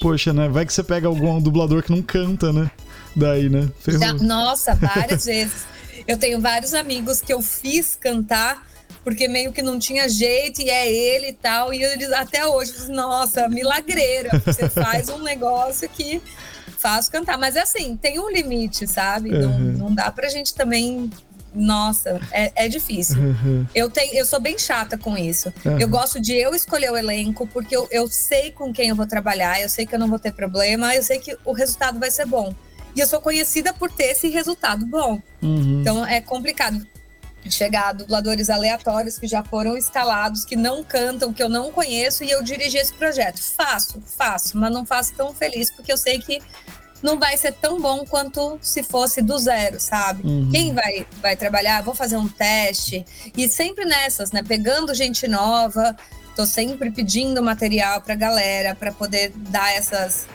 poxa, 0.00 0.32
né, 0.32 0.48
vai 0.48 0.64
que 0.64 0.72
você 0.72 0.82
pega 0.82 1.06
algum 1.06 1.40
dublador 1.40 1.82
que 1.82 1.90
não 1.90 2.02
canta, 2.02 2.52
né? 2.52 2.70
Daí, 3.14 3.48
né? 3.48 3.68
Já, 3.86 4.12
nossa, 4.14 4.74
várias 4.74 5.24
vezes. 5.26 5.66
Eu 6.06 6.16
tenho 6.16 6.40
vários 6.40 6.74
amigos 6.74 7.20
que 7.20 7.32
eu 7.32 7.42
fiz 7.42 7.96
cantar 7.96 8.66
porque 9.02 9.28
meio 9.28 9.52
que 9.52 9.62
não 9.62 9.78
tinha 9.78 10.08
jeito 10.08 10.60
e 10.60 10.68
é 10.68 10.90
ele 10.90 11.28
e 11.28 11.32
tal. 11.32 11.72
E 11.72 11.82
eles 11.82 12.12
até 12.12 12.46
hoje, 12.46 12.90
nossa, 12.90 13.48
milagreira. 13.48 14.40
Você 14.44 14.68
faz 14.68 15.08
um 15.08 15.18
negócio 15.18 15.88
que 15.88 16.20
faz 16.80 17.08
cantar. 17.08 17.38
Mas 17.38 17.56
é 17.56 17.60
assim, 17.60 17.96
tem 17.96 18.18
um 18.18 18.30
limite, 18.30 18.86
sabe? 18.86 19.30
Uhum. 19.30 19.40
Não, 19.40 19.58
não 19.58 19.94
dá 19.94 20.10
pra 20.10 20.28
gente 20.28 20.54
também. 20.54 21.10
Nossa, 21.52 22.20
é, 22.30 22.52
é 22.64 22.68
difícil. 22.68 23.20
Uhum. 23.20 23.66
Eu, 23.74 23.90
tenho, 23.90 24.14
eu 24.14 24.24
sou 24.24 24.40
bem 24.40 24.56
chata 24.56 24.96
com 24.96 25.18
isso. 25.18 25.52
Uhum. 25.64 25.80
Eu 25.80 25.88
gosto 25.88 26.20
de 26.20 26.32
eu 26.32 26.54
escolher 26.54 26.92
o 26.92 26.96
elenco, 26.96 27.44
porque 27.48 27.76
eu, 27.76 27.88
eu 27.90 28.06
sei 28.06 28.52
com 28.52 28.72
quem 28.72 28.88
eu 28.90 28.94
vou 28.94 29.06
trabalhar, 29.06 29.60
eu 29.60 29.68
sei 29.68 29.84
que 29.84 29.92
eu 29.92 29.98
não 29.98 30.08
vou 30.08 30.18
ter 30.18 30.32
problema, 30.32 30.94
eu 30.94 31.02
sei 31.02 31.18
que 31.18 31.36
o 31.44 31.52
resultado 31.52 31.98
vai 31.98 32.10
ser 32.10 32.24
bom. 32.24 32.54
E 32.94 33.00
eu 33.00 33.06
sou 33.06 33.20
conhecida 33.20 33.72
por 33.72 33.90
ter 33.90 34.12
esse 34.12 34.28
resultado 34.28 34.86
bom. 34.86 35.20
Uhum. 35.42 35.80
Então 35.80 36.06
é 36.06 36.20
complicado 36.20 36.86
chegar 37.48 37.92
dubladores 37.92 38.50
aleatórios 38.50 39.18
que 39.18 39.26
já 39.26 39.42
foram 39.42 39.76
escalados, 39.76 40.44
que 40.44 40.56
não 40.56 40.84
cantam, 40.84 41.32
que 41.32 41.42
eu 41.42 41.48
não 41.48 41.72
conheço, 41.72 42.24
e 42.24 42.30
eu 42.30 42.42
dirigi 42.42 42.76
esse 42.76 42.92
projeto. 42.92 43.40
Faço, 43.40 44.02
faço, 44.04 44.58
mas 44.58 44.72
não 44.72 44.84
faço 44.84 45.14
tão 45.14 45.32
feliz, 45.32 45.70
porque 45.70 45.92
eu 45.92 45.96
sei 45.96 46.18
que 46.18 46.42
não 47.02 47.18
vai 47.18 47.36
ser 47.36 47.52
tão 47.52 47.80
bom 47.80 48.04
quanto 48.04 48.58
se 48.60 48.82
fosse 48.82 49.22
do 49.22 49.38
zero, 49.38 49.80
sabe? 49.80 50.26
Uhum. 50.26 50.50
Quem 50.50 50.74
vai, 50.74 51.06
vai 51.22 51.36
trabalhar, 51.36 51.82
vou 51.82 51.94
fazer 51.94 52.16
um 52.16 52.28
teste. 52.28 53.04
E 53.36 53.48
sempre 53.48 53.84
nessas, 53.84 54.32
né? 54.32 54.42
Pegando 54.42 54.94
gente 54.94 55.26
nova, 55.26 55.96
tô 56.36 56.44
sempre 56.44 56.90
pedindo 56.90 57.42
material 57.42 58.00
pra 58.02 58.14
galera, 58.14 58.74
para 58.74 58.92
poder 58.92 59.32
dar 59.34 59.74
essas, 59.74 60.26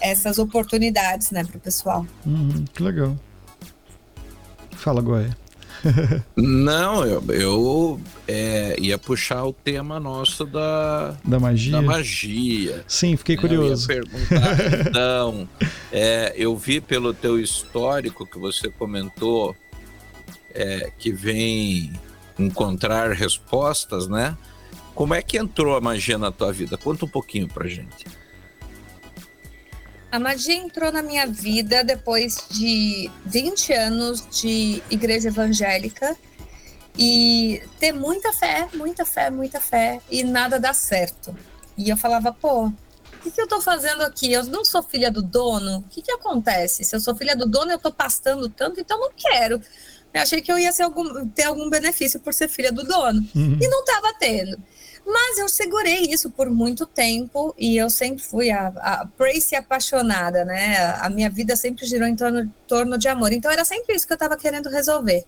essas 0.00 0.38
oportunidades, 0.38 1.30
né, 1.30 1.44
pro 1.44 1.58
pessoal. 1.58 2.06
Uhum, 2.24 2.64
que 2.72 2.82
legal. 2.82 3.16
Fala, 4.72 5.00
Goia. 5.00 5.36
Não, 6.36 7.04
eu, 7.04 7.24
eu 7.28 8.00
é, 8.26 8.76
ia 8.80 8.98
puxar 8.98 9.44
o 9.44 9.52
tema 9.52 9.98
nosso 10.00 10.44
da, 10.44 11.16
da 11.24 11.38
magia. 11.38 11.72
Da 11.72 11.82
magia. 11.82 12.84
Sim, 12.86 13.16
fiquei 13.16 13.36
curioso. 13.36 13.90
Eu 13.90 13.96
ia 13.96 14.02
perguntar, 14.02 14.86
então, 14.88 15.48
é, 15.92 16.32
eu 16.36 16.56
vi 16.56 16.80
pelo 16.80 17.14
teu 17.14 17.38
histórico 17.38 18.26
que 18.26 18.38
você 18.38 18.68
comentou 18.68 19.56
é, 20.54 20.90
que 20.98 21.12
vem 21.12 21.92
encontrar 22.38 23.12
respostas, 23.12 24.08
né? 24.08 24.36
Como 24.94 25.14
é 25.14 25.20
que 25.20 25.36
entrou 25.36 25.76
a 25.76 25.80
magia 25.80 26.16
na 26.16 26.32
tua 26.32 26.52
vida? 26.52 26.76
Conta 26.78 27.04
um 27.04 27.08
pouquinho 27.08 27.48
pra 27.48 27.68
gente. 27.68 28.06
A 30.10 30.18
magia 30.18 30.54
entrou 30.54 30.92
na 30.92 31.02
minha 31.02 31.26
vida 31.26 31.82
depois 31.82 32.46
de 32.50 33.10
20 33.26 33.72
anos 33.72 34.26
de 34.30 34.82
igreja 34.90 35.28
evangélica 35.28 36.16
e 36.98 37.62
ter 37.78 37.92
muita 37.92 38.32
fé, 38.32 38.68
muita 38.72 39.04
fé, 39.04 39.30
muita 39.30 39.60
fé 39.60 40.00
e 40.10 40.24
nada 40.24 40.58
dá 40.58 40.72
certo. 40.72 41.36
E 41.76 41.90
eu 41.90 41.96
falava, 41.96 42.32
pô, 42.32 42.66
o 42.66 42.72
que, 43.22 43.30
que 43.30 43.40
eu 43.40 43.46
tô 43.46 43.60
fazendo 43.60 44.02
aqui? 44.02 44.32
Eu 44.32 44.44
não 44.44 44.64
sou 44.64 44.82
filha 44.82 45.10
do 45.10 45.20
dono? 45.20 45.78
O 45.78 45.82
que, 45.82 46.00
que 46.00 46.12
acontece? 46.12 46.84
Se 46.84 46.94
eu 46.94 47.00
sou 47.00 47.14
filha 47.14 47.36
do 47.36 47.46
dono, 47.46 47.72
eu 47.72 47.78
tô 47.78 47.92
pastando 47.92 48.48
tanto, 48.48 48.80
então 48.80 48.98
não 48.98 49.10
quero. 49.14 49.60
Eu 50.14 50.22
achei 50.22 50.40
que 50.40 50.50
eu 50.50 50.58
ia 50.58 50.70
algum, 50.82 51.28
ter 51.28 51.42
algum 51.42 51.68
benefício 51.68 52.18
por 52.20 52.32
ser 52.32 52.48
filha 52.48 52.72
do 52.72 52.84
dono. 52.84 53.26
Uhum. 53.34 53.58
E 53.60 53.68
não 53.68 53.84
tava 53.84 54.14
tendo. 54.18 54.56
Mas 55.06 55.38
eu 55.38 55.48
segurei 55.48 56.00
isso 56.10 56.28
por 56.30 56.50
muito 56.50 56.84
tempo 56.84 57.54
e 57.56 57.76
eu 57.76 57.88
sempre 57.88 58.24
fui 58.24 58.50
a, 58.50 58.66
a 58.66 59.06
Prace 59.16 59.54
apaixonada, 59.54 60.44
né? 60.44 60.78
A 61.00 61.08
minha 61.08 61.30
vida 61.30 61.54
sempre 61.54 61.86
girou 61.86 62.08
em 62.08 62.16
torno, 62.16 62.52
torno 62.66 62.98
de 62.98 63.06
amor. 63.06 63.32
Então 63.32 63.48
era 63.48 63.64
sempre 63.64 63.94
isso 63.94 64.04
que 64.04 64.12
eu 64.12 64.16
estava 64.16 64.36
querendo 64.36 64.68
resolver. 64.68 65.24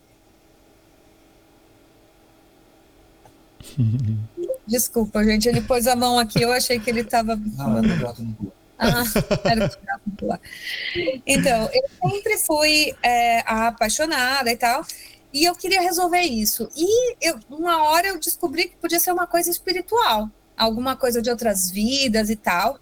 Desculpa, 4.66 5.22
gente, 5.24 5.48
ele 5.48 5.60
pôs 5.60 5.86
a 5.86 5.94
mão 5.94 6.18
aqui, 6.18 6.42
eu 6.42 6.52
achei 6.52 6.80
que 6.80 6.90
ele 6.90 7.00
estava. 7.00 7.36
Não, 7.36 7.78
ah, 8.78 9.02
era 9.44 9.70
Então, 11.26 11.70
eu 11.72 12.10
sempre 12.10 12.38
fui 12.38 12.94
é, 13.02 13.40
a 13.40 13.68
apaixonada 13.68 14.50
e 14.50 14.56
tal. 14.56 14.84
E 15.32 15.44
eu 15.44 15.54
queria 15.54 15.80
resolver 15.80 16.22
isso. 16.22 16.68
E 16.76 17.16
eu, 17.20 17.38
uma 17.50 17.82
hora 17.84 18.08
eu 18.08 18.18
descobri 18.18 18.68
que 18.68 18.76
podia 18.76 18.98
ser 18.98 19.12
uma 19.12 19.26
coisa 19.26 19.50
espiritual, 19.50 20.30
alguma 20.56 20.96
coisa 20.96 21.20
de 21.20 21.30
outras 21.30 21.70
vidas 21.70 22.30
e 22.30 22.36
tal. 22.36 22.78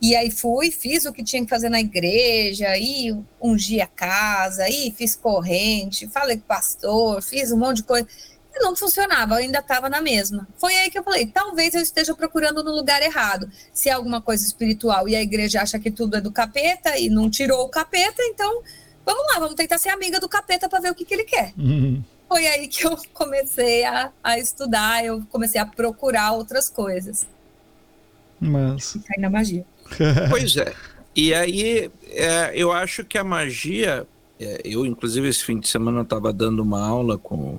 E 0.00 0.16
aí 0.16 0.30
fui, 0.30 0.70
fiz 0.70 1.04
o 1.04 1.12
que 1.12 1.22
tinha 1.22 1.44
que 1.44 1.50
fazer 1.50 1.68
na 1.68 1.78
igreja, 1.78 2.74
e 2.78 3.14
ungi 3.40 3.82
a 3.82 3.86
casa, 3.86 4.66
e 4.68 4.90
fiz 4.92 5.14
corrente, 5.14 6.08
falei 6.08 6.36
com 6.36 6.44
o 6.44 6.46
pastor, 6.46 7.22
fiz 7.22 7.52
um 7.52 7.58
monte 7.58 7.78
de 7.78 7.82
coisa. 7.82 8.08
E 8.52 8.58
não 8.60 8.74
funcionava, 8.74 9.36
ainda 9.36 9.58
estava 9.58 9.88
na 9.90 10.00
mesma. 10.00 10.48
Foi 10.56 10.74
aí 10.74 10.90
que 10.90 10.98
eu 10.98 11.04
falei: 11.04 11.26
talvez 11.26 11.74
eu 11.74 11.82
esteja 11.82 12.14
procurando 12.14 12.64
no 12.64 12.72
lugar 12.74 13.02
errado. 13.02 13.50
Se 13.74 13.90
é 13.90 13.92
alguma 13.92 14.22
coisa 14.22 14.44
espiritual 14.44 15.06
e 15.08 15.14
a 15.14 15.22
igreja 15.22 15.60
acha 15.60 15.78
que 15.78 15.90
tudo 15.90 16.16
é 16.16 16.20
do 16.20 16.32
capeta 16.32 16.98
e 16.98 17.10
não 17.10 17.30
tirou 17.30 17.64
o 17.64 17.68
capeta, 17.68 18.22
então 18.22 18.62
vamos 19.04 19.22
lá, 19.32 19.40
vamos 19.40 19.54
tentar 19.54 19.78
ser 19.78 19.90
amiga 19.90 20.20
do 20.20 20.28
capeta 20.28 20.68
para 20.68 20.80
ver 20.80 20.90
o 20.90 20.94
que, 20.94 21.04
que 21.04 21.14
ele 21.14 21.24
quer. 21.24 21.52
Uhum. 21.56 22.02
Foi 22.28 22.46
aí 22.46 22.68
que 22.68 22.86
eu 22.86 22.96
comecei 23.12 23.84
a, 23.84 24.12
a 24.22 24.38
estudar, 24.38 25.04
eu 25.04 25.22
comecei 25.30 25.60
a 25.60 25.66
procurar 25.66 26.32
outras 26.32 26.70
coisas. 26.70 27.26
Mas. 28.40 28.96
Cair 29.06 29.20
na 29.20 29.28
magia. 29.28 29.64
pois 30.30 30.56
é. 30.56 30.72
E 31.14 31.34
aí, 31.34 31.90
é, 32.06 32.52
eu 32.54 32.72
acho 32.72 33.04
que 33.04 33.18
a 33.18 33.24
magia. 33.24 34.06
É, 34.38 34.62
eu, 34.64 34.86
inclusive, 34.86 35.28
esse 35.28 35.44
fim 35.44 35.58
de 35.58 35.68
semana 35.68 36.02
estava 36.02 36.32
dando 36.32 36.62
uma 36.62 36.86
aula 36.86 37.18
com, 37.18 37.58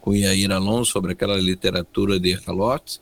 com 0.00 0.10
o 0.10 0.14
Iair 0.14 0.52
Alonso 0.52 0.92
sobre 0.92 1.12
aquela 1.12 1.36
literatura 1.36 2.20
de 2.20 2.36
Calotes. 2.40 3.00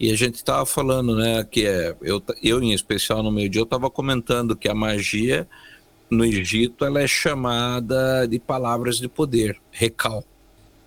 E 0.00 0.10
a 0.10 0.16
gente 0.16 0.36
estava 0.36 0.64
falando, 0.64 1.16
né, 1.16 1.44
que 1.44 1.66
é, 1.66 1.94
eu, 2.00 2.22
eu 2.42 2.62
em 2.62 2.72
especial 2.72 3.22
no 3.22 3.32
meio 3.32 3.50
dia, 3.50 3.60
eu 3.60 3.64
estava 3.64 3.90
comentando 3.90 4.56
que 4.56 4.68
a 4.68 4.74
magia 4.74 5.46
no 6.10 6.24
Egito 6.24 6.84
ela 6.84 7.00
é 7.02 7.06
chamada 7.06 8.26
de 8.26 8.38
palavras 8.38 8.98
de 8.98 9.08
poder, 9.08 9.60
recal, 9.70 10.24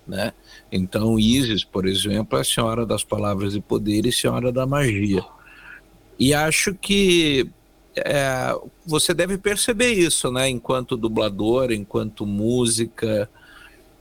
né? 0.07 0.33
Então 0.71 1.19
Isis, 1.19 1.63
por 1.63 1.87
exemplo, 1.87 2.37
é 2.37 2.41
a 2.41 2.45
senhora 2.45 2.85
das 2.85 3.03
palavras 3.03 3.53
de 3.53 3.61
poder 3.61 4.05
e 4.05 4.11
senhora 4.11 4.51
da 4.51 4.65
magia. 4.65 5.23
E 6.17 6.33
acho 6.33 6.73
que 6.75 7.49
é, 7.95 8.55
você 8.85 9.13
deve 9.13 9.37
perceber 9.37 9.91
isso, 9.91 10.31
né? 10.31 10.49
Enquanto 10.49 10.97
dublador, 10.97 11.71
enquanto 11.71 12.25
música, 12.25 13.29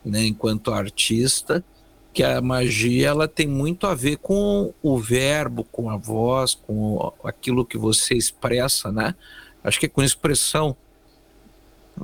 né? 0.05 0.25
enquanto 0.27 0.73
artista, 0.73 1.65
que 2.13 2.23
a 2.23 2.41
magia 2.41 3.09
ela 3.09 3.29
tem 3.29 3.47
muito 3.47 3.87
a 3.87 3.95
ver 3.95 4.17
com 4.19 4.73
o 4.83 4.99
verbo, 4.99 5.65
com 5.65 5.91
a 5.91 5.97
voz, 5.97 6.55
com 6.55 7.13
aquilo 7.25 7.65
que 7.65 7.79
você 7.79 8.15
expressa, 8.15 8.91
né? 8.91 9.15
Acho 9.63 9.79
que 9.79 9.87
é 9.87 9.89
com 9.89 10.03
expressão 10.03 10.77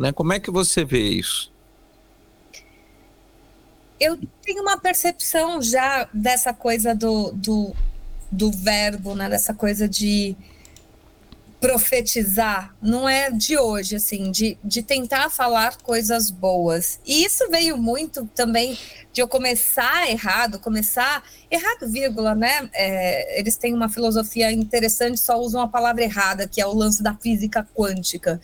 né? 0.01 0.12
Como 0.12 0.32
é 0.32 0.40
que 0.40 0.51
você 0.51 0.84
vê 0.84 1.03
isso? 1.03 1.53
Eu 3.99 4.18
tenho 4.42 4.62
uma 4.62 4.78
percepção 4.78 5.62
já 5.62 6.09
dessa 6.12 6.53
coisa 6.53 6.94
do, 6.94 7.32
do, 7.32 7.74
do 8.30 8.51
verbo, 8.51 9.14
né? 9.14 9.28
dessa 9.28 9.55
coisa 9.55 9.88
de 9.88 10.36
profetizar 11.59 12.76
não 12.82 13.09
é 13.09 13.30
de 13.30 13.59
hoje, 13.59 13.97
assim, 13.97 14.30
de, 14.30 14.59
de 14.62 14.82
tentar 14.82 15.30
falar 15.30 15.78
coisas 15.78 16.30
boas. 16.30 17.01
E 17.05 17.24
isso 17.24 17.49
veio 17.51 17.76
muito 17.78 18.28
também 18.34 18.78
de 19.12 19.22
eu 19.22 19.26
começar 19.26 20.09
errado, 20.11 20.61
começar 20.61 21.22
errado, 21.51 21.88
vírgula, 21.88 22.34
né? 22.34 22.68
É, 22.74 23.40
eles 23.40 23.57
têm 23.57 23.74
uma 23.74 23.88
filosofia 23.88 24.53
interessante, 24.53 25.18
só 25.18 25.40
usam 25.40 25.61
a 25.62 25.68
palavra 25.68 26.05
errada, 26.05 26.47
que 26.47 26.61
é 26.61 26.66
o 26.66 26.74
lance 26.74 27.03
da 27.03 27.14
física 27.14 27.66
quântica. 27.74 28.40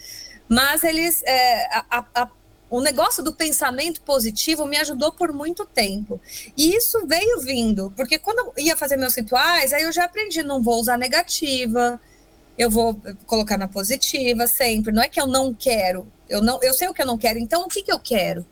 Mas 0.53 0.85
eles, 0.85 1.23
é, 1.23 1.65
a, 1.89 2.05
a, 2.15 2.29
o 2.69 2.83
negócio 2.83 3.23
do 3.23 3.33
pensamento 3.33 4.03
positivo 4.03 4.67
me 4.67 4.77
ajudou 4.77 5.11
por 5.11 5.33
muito 5.33 5.65
tempo. 5.65 6.21
E 6.55 6.77
isso 6.77 7.07
veio 7.07 7.41
vindo, 7.41 7.91
porque 7.97 8.19
quando 8.19 8.53
eu 8.55 8.63
ia 8.63 8.77
fazer 8.77 8.99
meus 8.99 9.15
rituais, 9.15 9.73
aí 9.73 9.85
eu 9.85 9.91
já 9.91 10.05
aprendi, 10.05 10.43
não 10.43 10.63
vou 10.63 10.79
usar 10.79 10.99
negativa, 10.99 11.99
eu 12.59 12.71
vou 12.71 13.01
colocar 13.25 13.57
na 13.57 13.67
positiva 13.67 14.47
sempre. 14.47 14.93
Não 14.93 15.03
é 15.03 15.09
que 15.09 15.19
eu 15.19 15.27
não 15.27 15.55
quero, 15.55 16.07
eu 16.29 16.43
não, 16.43 16.63
eu 16.63 16.75
sei 16.75 16.87
o 16.87 16.93
que 16.93 17.01
eu 17.01 17.07
não 17.07 17.17
quero, 17.17 17.39
então 17.39 17.63
o 17.63 17.69
que, 17.69 17.83
que 17.83 17.93
eu 17.93 17.99
quero? 17.99 18.45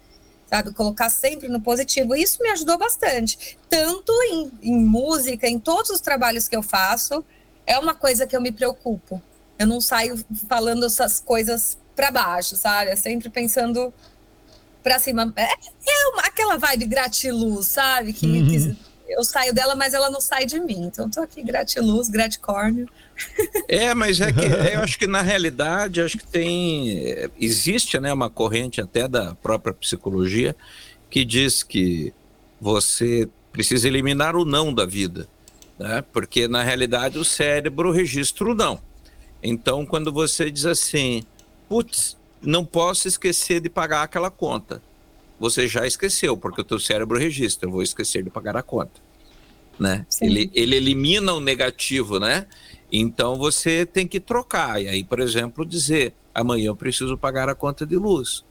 Sabe, 0.49 0.73
colocar 0.73 1.11
sempre 1.11 1.49
no 1.49 1.61
positivo. 1.61 2.17
Isso 2.17 2.43
me 2.43 2.49
ajudou 2.49 2.79
bastante. 2.79 3.59
Tanto 3.69 4.11
em, 4.23 4.51
em 4.63 4.85
música, 4.85 5.47
em 5.47 5.59
todos 5.59 5.91
os 5.91 6.01
trabalhos 6.01 6.49
que 6.49 6.57
eu 6.57 6.63
faço, 6.63 7.23
é 7.67 7.79
uma 7.79 7.95
coisa 7.95 8.27
que 8.27 8.35
eu 8.35 8.41
me 8.41 8.51
preocupo. 8.51 9.21
Eu 9.59 9.67
não 9.67 9.79
saio 9.79 10.17
falando 10.49 10.87
essas 10.87 11.21
coisas 11.21 11.77
para 11.95 12.11
baixo, 12.11 12.57
sabe? 12.57 12.91
É 12.91 12.97
sempre 12.97 13.29
pensando 13.29 13.93
para 14.83 14.99
cima. 14.99 15.33
É, 15.37 15.45
é 15.45 16.09
uma, 16.13 16.23
aquela 16.23 16.57
vibe 16.57 16.87
gratiluz, 16.87 17.67
sabe? 17.67 18.13
Que, 18.13 18.27
uhum. 18.27 18.49
que 18.49 18.77
eu 19.09 19.25
saio 19.25 19.53
dela, 19.53 19.75
mas 19.75 19.93
ela 19.93 20.11
não 20.11 20.21
sai 20.21 20.47
de 20.47 20.59
mim. 20.61 20.85
Então, 20.87 21.09
estou 21.09 21.23
aqui 21.23 21.43
gratiluz, 21.43 22.09
graticórnio. 22.09 22.89
É, 23.69 23.93
mas 23.95 24.21
é 24.21 24.33
que 24.33 24.41
eu 24.75 24.81
acho 24.81 24.99
que 24.99 25.07
na 25.07 25.21
realidade 25.21 26.01
acho 26.01 26.17
que 26.17 26.27
tem 26.27 27.31
existe, 27.39 27.99
né, 27.99 28.13
uma 28.13 28.31
corrente 28.31 28.81
até 28.81 29.07
da 29.07 29.35
própria 29.35 29.75
psicologia 29.75 30.57
que 31.11 31.25
diz 31.25 31.63
que 31.63 32.15
você 32.61 33.29
precisa 33.53 33.89
eliminar 33.89 34.37
o 34.37 34.45
não 34.45 34.73
da 34.73 34.87
vida, 34.87 35.29
né? 35.79 36.05
Porque 36.13 36.47
na 36.47 36.63
realidade 36.63 37.19
o 37.19 37.25
cérebro 37.25 37.91
registra 37.91 38.49
o 38.49 38.55
não. 38.55 38.81
Então, 39.43 39.85
quando 39.85 40.13
você 40.13 40.51
diz 40.51 40.67
assim, 40.67 41.25
putz, 41.71 42.19
não 42.43 42.67
posso 42.67 43.09
esquecer 43.09 43.63
de 43.63 43.71
pagar 43.71 44.03
aquela 44.03 44.31
conta 44.31 44.83
você 45.41 45.67
já 45.67 45.87
esqueceu, 45.87 46.37
porque 46.37 46.61
o 46.61 46.65
teu 46.65 46.79
cérebro 46.79 47.19
registra, 47.19 47.67
eu 47.67 47.73
vou 47.73 47.83
esquecer 47.83 48.23
de 48.23 48.29
pagar 48.29 48.59
a 48.59 48.63
conta. 48.63 49.01
Né? 49.79 50.05
Ele, 50.21 50.51
ele 50.53 50.77
elimina 50.77 51.33
o 51.33 51.41
negativo, 51.41 52.21
né? 52.21 52.47
Então 52.93 53.37
você 53.39 53.87
tem 53.87 54.07
que 54.07 54.21
trocar. 54.21 54.83
E 54.83 54.87
aí, 54.87 55.03
por 55.03 55.19
exemplo, 55.19 55.65
dizer: 55.65 56.13
amanhã 56.35 56.67
eu 56.67 56.77
preciso 56.77 57.17
pagar 57.17 57.49
a 57.49 57.55
conta 57.55 57.87
de 57.87 57.97
luz. 57.97 58.45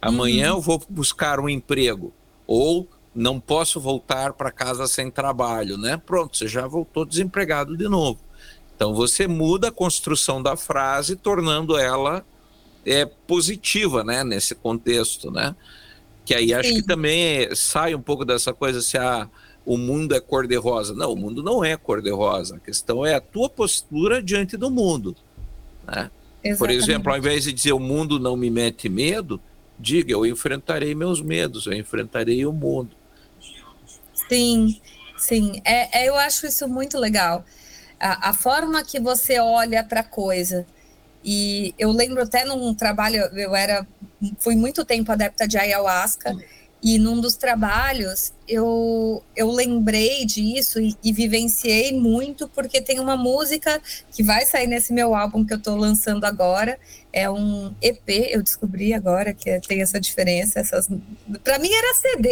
Amanhã 0.00 0.52
uhum. 0.52 0.56
eu 0.56 0.60
vou 0.62 0.82
buscar 0.88 1.38
um 1.38 1.48
emprego. 1.48 2.10
Ou 2.46 2.88
não 3.14 3.38
posso 3.38 3.78
voltar 3.78 4.32
para 4.32 4.50
casa 4.50 4.86
sem 4.86 5.10
trabalho, 5.10 5.76
né? 5.76 5.98
Pronto, 5.98 6.38
você 6.38 6.48
já 6.48 6.66
voltou 6.66 7.04
desempregado 7.04 7.76
de 7.76 7.86
novo. 7.86 8.18
Então 8.74 8.94
você 8.94 9.28
muda 9.28 9.68
a 9.68 9.72
construção 9.72 10.42
da 10.42 10.56
frase, 10.56 11.14
tornando 11.14 11.76
ela 11.76 12.24
é, 12.84 13.04
positiva, 13.04 14.04
né? 14.04 14.24
Nesse 14.24 14.54
contexto, 14.54 15.30
né? 15.30 15.54
Que 16.24 16.34
aí 16.34 16.54
acho 16.54 16.68
Sim. 16.68 16.74
que 16.76 16.82
também 16.82 17.54
sai 17.54 17.94
um 17.94 18.02
pouco 18.02 18.24
dessa 18.24 18.52
coisa 18.52 18.80
se 18.80 18.96
a, 18.96 19.28
o 19.64 19.76
mundo 19.76 20.14
é 20.14 20.20
cor-de-rosa. 20.20 20.94
Não, 20.94 21.12
o 21.12 21.16
mundo 21.16 21.42
não 21.42 21.64
é 21.64 21.76
cor-de-rosa. 21.76 22.56
A 22.56 22.60
questão 22.60 23.04
é 23.04 23.14
a 23.14 23.20
tua 23.20 23.48
postura 23.48 24.22
diante 24.22 24.56
do 24.56 24.70
mundo. 24.70 25.16
Né? 25.86 26.10
Por 26.58 26.70
exemplo, 26.70 27.12
ao 27.12 27.18
invés 27.18 27.44
de 27.44 27.52
dizer 27.52 27.72
o 27.72 27.78
mundo 27.78 28.18
não 28.18 28.36
me 28.36 28.50
mete 28.50 28.88
medo, 28.88 29.40
diga 29.78 30.12
eu 30.12 30.26
enfrentarei 30.26 30.94
meus 30.94 31.20
medos, 31.20 31.66
eu 31.66 31.72
enfrentarei 31.72 32.44
o 32.44 32.52
mundo. 32.52 32.90
Sim, 34.28 34.80
sim. 35.16 35.60
É, 35.64 36.02
é 36.02 36.08
eu 36.08 36.16
acho 36.16 36.46
isso 36.46 36.68
muito 36.68 36.98
legal. 36.98 37.44
A, 37.98 38.30
a 38.30 38.34
forma 38.34 38.82
que 38.82 38.98
você 38.98 39.38
olha 39.38 39.84
para 39.84 40.00
a 40.00 40.04
coisa. 40.04 40.66
E 41.24 41.74
eu 41.78 41.90
lembro 41.90 42.22
até 42.22 42.44
num 42.44 42.74
trabalho, 42.74 43.16
eu 43.34 43.54
era, 43.54 43.86
fui 44.38 44.56
muito 44.56 44.84
tempo 44.84 45.12
adepta 45.12 45.46
de 45.46 45.56
ayahuasca, 45.56 46.36
e 46.82 46.98
num 46.98 47.20
dos 47.20 47.36
trabalhos 47.36 48.32
eu, 48.48 49.22
eu 49.36 49.48
lembrei 49.52 50.26
disso 50.26 50.80
e, 50.80 50.96
e, 51.02 51.12
vivenciei 51.12 51.92
muito, 51.92 52.48
porque 52.48 52.80
tem 52.80 52.98
uma 52.98 53.16
música 53.16 53.80
que 54.10 54.20
vai 54.22 54.44
sair 54.44 54.66
nesse 54.66 54.92
meu 54.92 55.14
álbum 55.14 55.44
que 55.44 55.52
eu 55.54 55.58
estou 55.58 55.76
lançando 55.76 56.24
agora. 56.24 56.76
É 57.12 57.30
um 57.30 57.72
EP, 57.80 58.02
eu 58.30 58.42
descobri 58.42 58.92
agora 58.92 59.32
que 59.32 59.60
tem 59.60 59.80
essa 59.80 60.00
diferença. 60.00 60.58
Essas... 60.58 60.88
Para 61.44 61.60
mim 61.60 61.70
era 61.72 61.94
CD, 61.94 62.30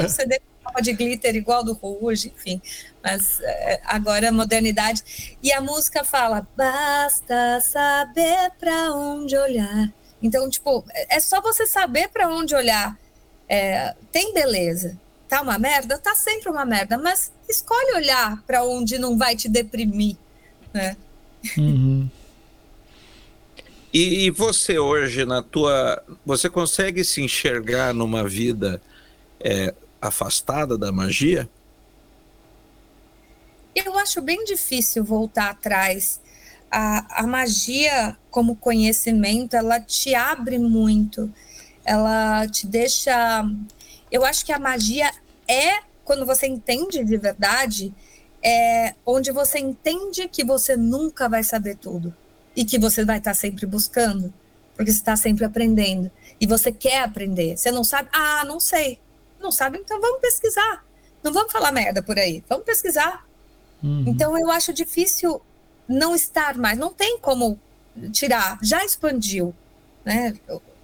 um 0.06 0.08
CD 0.08 0.40
de 0.82 0.92
glitter 0.92 1.34
igual 1.36 1.64
do 1.64 1.72
Rouge, 1.72 2.32
enfim. 2.34 2.60
Mas 3.02 3.40
é, 3.40 3.80
agora 3.84 4.28
a 4.28 4.32
modernidade. 4.32 5.36
E 5.42 5.52
a 5.52 5.60
música 5.60 6.04
fala: 6.04 6.46
basta 6.56 7.60
saber 7.60 8.50
para 8.58 8.92
onde 8.92 9.36
olhar. 9.36 9.92
Então, 10.22 10.48
tipo, 10.48 10.84
é, 10.92 11.16
é 11.16 11.20
só 11.20 11.40
você 11.40 11.66
saber 11.66 12.08
para 12.08 12.28
onde 12.28 12.54
olhar. 12.54 12.98
É, 13.48 13.94
tem 14.10 14.34
beleza. 14.34 14.98
Tá 15.28 15.42
uma 15.42 15.58
merda? 15.58 15.98
Tá 15.98 16.14
sempre 16.14 16.50
uma 16.50 16.64
merda. 16.64 16.96
Mas 16.98 17.32
escolhe 17.48 17.94
olhar 17.94 18.42
para 18.46 18.64
onde 18.64 18.98
não 18.98 19.16
vai 19.16 19.36
te 19.36 19.48
deprimir, 19.48 20.16
né? 20.72 20.96
Uhum. 21.56 22.08
E, 23.92 24.26
e, 24.26 24.30
você 24.30 24.78
hoje, 24.78 25.24
na 25.24 25.42
tua. 25.42 26.02
Você 26.24 26.50
consegue 26.50 27.02
se 27.04 27.22
enxergar 27.22 27.94
numa 27.94 28.28
vida 28.28 28.80
é, 29.40 29.72
afastada 30.08 30.76
da 30.78 30.92
magia? 30.92 31.48
Eu 33.74 33.98
acho 33.98 34.22
bem 34.22 34.44
difícil 34.44 35.04
voltar 35.04 35.50
atrás. 35.50 36.20
A, 36.70 37.22
a 37.22 37.26
magia, 37.26 38.16
como 38.30 38.56
conhecimento, 38.56 39.54
ela 39.54 39.78
te 39.80 40.14
abre 40.14 40.58
muito, 40.58 41.32
ela 41.84 42.46
te 42.48 42.66
deixa. 42.66 43.44
Eu 44.10 44.24
acho 44.24 44.44
que 44.44 44.52
a 44.52 44.58
magia 44.58 45.12
é, 45.46 45.80
quando 46.04 46.24
você 46.24 46.46
entende 46.46 47.04
de 47.04 47.16
verdade, 47.16 47.92
é 48.42 48.94
onde 49.04 49.32
você 49.32 49.58
entende 49.58 50.28
que 50.28 50.44
você 50.44 50.76
nunca 50.76 51.28
vai 51.28 51.42
saber 51.42 51.76
tudo 51.76 52.14
e 52.54 52.64
que 52.64 52.78
você 52.78 53.04
vai 53.04 53.18
estar 53.18 53.34
sempre 53.34 53.66
buscando, 53.66 54.32
porque 54.74 54.90
você 54.90 54.98
está 54.98 55.16
sempre 55.16 55.44
aprendendo 55.44 56.10
e 56.40 56.46
você 56.46 56.72
quer 56.72 57.02
aprender. 57.02 57.56
Você 57.56 57.70
não 57.70 57.84
sabe, 57.84 58.08
ah, 58.12 58.44
não 58.44 58.60
sei. 58.60 58.98
Não 59.40 59.50
sabe, 59.50 59.78
então 59.78 60.00
vamos 60.00 60.20
pesquisar. 60.20 60.84
Não 61.22 61.32
vamos 61.32 61.52
falar 61.52 61.72
merda 61.72 62.02
por 62.02 62.18
aí, 62.18 62.44
vamos 62.48 62.64
pesquisar. 62.64 63.26
Uhum. 63.82 64.04
Então 64.06 64.38
eu 64.38 64.50
acho 64.50 64.72
difícil 64.72 65.40
não 65.88 66.14
estar 66.14 66.56
mais, 66.56 66.78
não 66.78 66.92
tem 66.92 67.18
como 67.18 67.58
tirar, 68.12 68.58
já 68.62 68.84
expandiu, 68.84 69.54
né? 70.04 70.34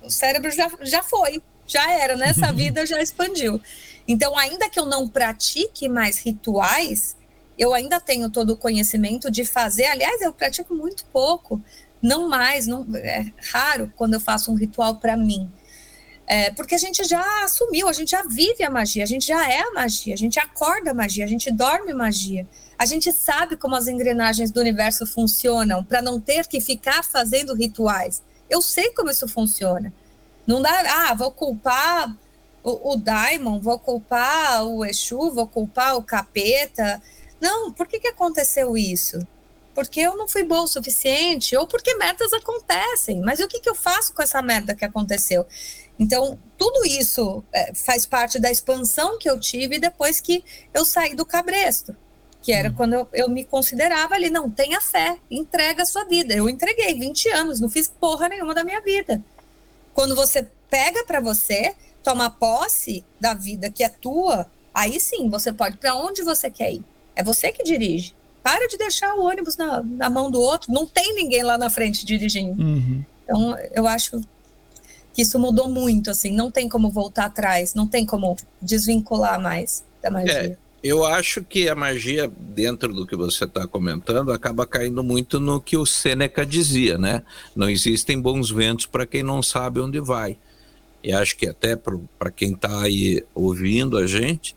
O 0.03 0.11
cérebro 0.11 0.51
já, 0.51 0.71
já 0.81 1.03
foi, 1.03 1.43
já 1.67 1.91
era, 1.93 2.17
nessa 2.17 2.51
uhum. 2.51 2.57
vida 2.57 2.87
já 2.87 3.01
expandiu. 3.01 3.61
Então, 4.07 4.37
ainda 4.37 4.69
que 4.69 4.79
eu 4.79 4.87
não 4.87 5.09
pratique 5.09 5.89
mais 5.89 6.19
rituais, 6.19 7.17
eu 7.57 7.73
ainda 7.73 8.01
tenho 8.01 8.31
todo 8.31 8.51
o 8.51 8.57
conhecimento 8.57 9.31
de 9.31 9.45
fazer. 9.45 9.87
Aliás, 9.87 10.21
eu 10.21 10.33
pratico 10.33 10.75
muito 10.75 11.05
pouco, 11.07 11.61
não 12.01 12.29
mais, 12.29 12.67
não, 12.67 12.85
é 12.97 13.33
raro 13.53 13.93
quando 13.97 14.15
eu 14.15 14.21
faço 14.21 14.51
um 14.51 14.55
ritual 14.55 14.97
para 14.97 15.17
mim. 15.17 15.51
É, 16.33 16.51
porque 16.51 16.75
a 16.75 16.79
gente 16.79 17.05
já 17.05 17.23
assumiu, 17.45 17.87
a 17.87 17.93
gente 17.93 18.13
já 18.13 18.23
vive 18.23 18.65
a 18.65 18.71
magia, 18.71 19.03
a 19.03 19.07
gente 19.07 19.27
já 19.27 19.47
é 19.47 19.61
a 19.61 19.73
magia, 19.73 20.15
a 20.15 20.17
gente 20.17 20.41
acorda 20.41 20.93
a 20.93 20.95
magia, 20.95 21.27
a 21.27 21.29
gente 21.29 21.51
dorme 21.53 21.93
magia. 21.93 22.49
A 22.79 22.87
gente 22.87 23.13
sabe 23.13 23.55
como 23.55 23.77
as 23.77 23.87
engrenagens 23.87 24.51
do 24.51 24.59
universo 24.59 25.05
funcionam 25.05 25.85
para 25.85 26.01
não 26.01 26.19
ter 26.19 26.47
que 26.47 26.59
ficar 26.59 27.05
fazendo 27.05 27.53
rituais. 27.53 28.23
Eu 28.49 28.63
sei 28.63 28.95
como 28.95 29.11
isso 29.11 29.29
funciona. 29.29 29.93
Não 30.47 30.63
dá, 30.63 30.71
ah, 31.11 31.13
vou 31.13 31.31
culpar 31.31 32.17
o, 32.65 32.93
o 32.93 32.97
Daimon, 32.97 33.61
vou 33.61 33.79
culpar 33.79 34.65
o 34.65 34.87
Exu, 34.87 35.33
vou 35.33 35.47
culpar 35.47 35.99
o 35.99 36.03
capeta. 36.03 37.03
Não, 37.39 37.71
por 37.71 37.87
que, 37.87 38.01
que 38.01 38.09
aconteceu 38.09 38.75
isso? 38.75 39.19
Porque 39.75 40.01
eu 40.01 40.17
não 40.17 40.29
fui 40.29 40.43
boa 40.43 40.63
o 40.63 40.69
suficiente, 40.69 41.57
ou 41.57 41.67
porque 41.67 41.95
merdas 41.95 42.33
acontecem. 42.33 43.21
Mas 43.21 43.41
o 43.41 43.49
que, 43.49 43.61
que 43.61 43.69
eu 43.69 43.75
faço 43.75 44.13
com 44.13 44.23
essa 44.23 44.43
merda 44.43 44.75
que 44.75 44.85
aconteceu? 44.85 45.47
Então, 45.99 46.39
tudo 46.59 46.85
isso 46.87 47.45
é, 47.53 47.75
faz 47.75 48.05
parte 48.07 48.39
da 48.39 48.51
expansão 48.51 49.19
que 49.19 49.29
eu 49.29 49.39
tive 49.39 49.79
depois 49.79 50.21
que 50.21 50.45
eu 50.75 50.85
saí 50.85 51.15
do 51.15 51.25
cabresto, 51.25 51.97
que 52.41 52.53
era 52.53 52.71
hum. 52.71 52.75
quando 52.77 52.95
eu, 52.95 53.09
eu, 53.13 53.29
me 53.29 53.45
considerava 53.45 54.15
ali, 54.15 54.29
não, 54.29 54.51
tenha 54.51 54.81
fé, 54.81 55.17
entrega 55.31 55.83
a 55.83 55.87
sua 55.87 56.05
vida. 56.05 56.35
Eu 56.35 56.49
entreguei 56.49 56.95
20 56.95 57.29
anos, 57.31 57.61
não 57.61 57.69
fiz 57.69 57.89
porra 57.89 58.29
nenhuma 58.29 58.55
da 58.55 58.65
minha 58.65 58.81
vida. 58.81 59.23
Quando 59.95 60.17
você 60.17 60.47
pega 60.69 61.05
para 61.05 61.21
você, 61.21 61.75
toma 62.03 62.31
posse 62.31 63.05
da 63.21 63.35
vida 63.35 63.71
que 63.71 63.85
é 63.85 63.89
tua, 63.89 64.51
aí 64.75 64.99
sim 64.99 65.29
você 65.29 65.53
pode 65.53 65.77
para 65.77 65.95
onde 65.95 66.23
você 66.23 66.51
quer 66.51 66.73
ir. 66.73 66.85
É 67.15 67.23
você 67.23 67.53
que 67.53 67.63
dirige. 67.63 68.15
Para 68.43 68.67
de 68.69 68.77
deixar 68.77 69.15
o 69.15 69.25
ônibus 69.25 69.57
na, 69.57 69.83
na 69.83 70.11
mão 70.11 70.31
do 70.31 70.41
outro, 70.41 70.73
não 70.73 70.87
tem 70.87 71.15
ninguém 71.15 71.43
lá 71.43 71.57
na 71.57 71.71
frente 71.71 72.05
dirigindo. 72.05 72.61
Uhum. 72.61 73.05
Então, 73.25 73.57
eu 73.73 73.87
acho 73.87 74.21
que 75.13 75.23
isso 75.23 75.39
mudou 75.39 75.69
muito, 75.69 76.11
assim, 76.11 76.33
não 76.33 76.51
tem 76.51 76.69
como 76.69 76.91
voltar 76.91 77.27
atrás, 77.27 77.75
não 77.75 77.87
tem 77.87 78.05
como 78.05 78.37
desvincular 78.61 79.41
mais 79.41 79.85
da 80.03 80.11
magia. 80.11 80.33
É, 80.33 80.57
eu 80.83 81.05
acho 81.05 81.45
que 81.45 81.69
a 81.69 81.75
magia, 81.75 82.31
dentro 82.37 82.93
do 82.93 83.07
que 83.07 83.15
você 83.15 83.45
está 83.45 83.67
comentando, 83.67 84.33
acaba 84.33 84.67
caindo 84.67 85.05
muito 85.05 85.39
no 85.39 85.61
que 85.61 85.77
o 85.77 85.87
Sêneca 85.87 86.45
dizia, 86.45 86.99
né? 86.99 87.23
Não 87.55 87.71
existem 87.71 88.21
bons 88.21 88.51
ventos 88.51 88.87
para 88.87 89.07
quem 89.07 89.23
não 89.23 89.43
sabe 89.43 89.81
onde 89.81 90.01
vai. 90.01 90.37
E 91.05 91.13
acho 91.13 91.37
que 91.37 91.49
até 91.49 91.77
para 91.77 92.31
quem 92.31 92.53
está 92.53 92.83
aí 92.83 93.25
ouvindo 93.35 93.97
a 93.97 94.07
gente, 94.07 94.57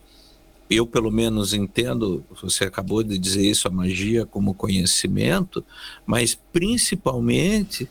eu 0.70 0.88
pelo 0.88 1.12
menos 1.12 1.54
entendo, 1.54 2.24
você 2.42 2.66
acabou 2.66 3.04
de 3.04 3.18
dizer 3.18 3.46
isso, 3.46 3.68
a 3.68 3.72
magia 3.72 4.26
como 4.26 4.54
conhecimento, 4.54 5.64
mas 6.06 6.36
principalmente 6.52 7.90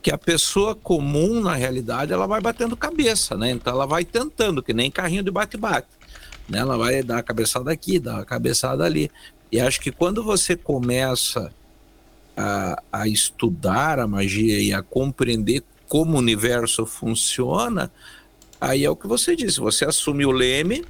que 0.00 0.10
a 0.10 0.18
pessoa 0.18 0.74
comum, 0.74 1.40
na 1.40 1.54
realidade, 1.54 2.12
ela 2.12 2.26
vai 2.26 2.40
batendo 2.40 2.76
cabeça, 2.76 3.36
né? 3.36 3.50
Então 3.50 3.72
ela 3.72 3.86
vai 3.86 4.04
tentando, 4.04 4.62
que 4.62 4.74
nem 4.74 4.90
carrinho 4.90 5.22
de 5.22 5.30
bate-bate. 5.30 5.88
Né? 6.48 6.58
Ela 6.58 6.76
vai 6.76 7.02
dar 7.02 7.18
a 7.18 7.22
cabeçada 7.22 7.72
aqui, 7.72 7.98
dar 7.98 8.20
a 8.20 8.24
cabeçada 8.24 8.84
ali. 8.84 9.10
E 9.50 9.58
acho 9.58 9.80
que 9.80 9.90
quando 9.90 10.22
você 10.22 10.56
começa 10.56 11.50
a, 12.36 12.82
a 12.92 13.08
estudar 13.08 13.98
a 13.98 14.06
magia 14.06 14.60
e 14.60 14.72
a 14.72 14.82
compreender 14.82 15.62
como 15.88 16.16
o 16.16 16.18
universo 16.18 16.84
funciona, 16.84 17.90
aí 18.60 18.84
é 18.84 18.90
o 18.90 18.96
que 18.96 19.06
você 19.06 19.34
disse, 19.34 19.58
você 19.58 19.84
assume 19.84 20.26
o 20.26 20.30
leme 20.30 20.84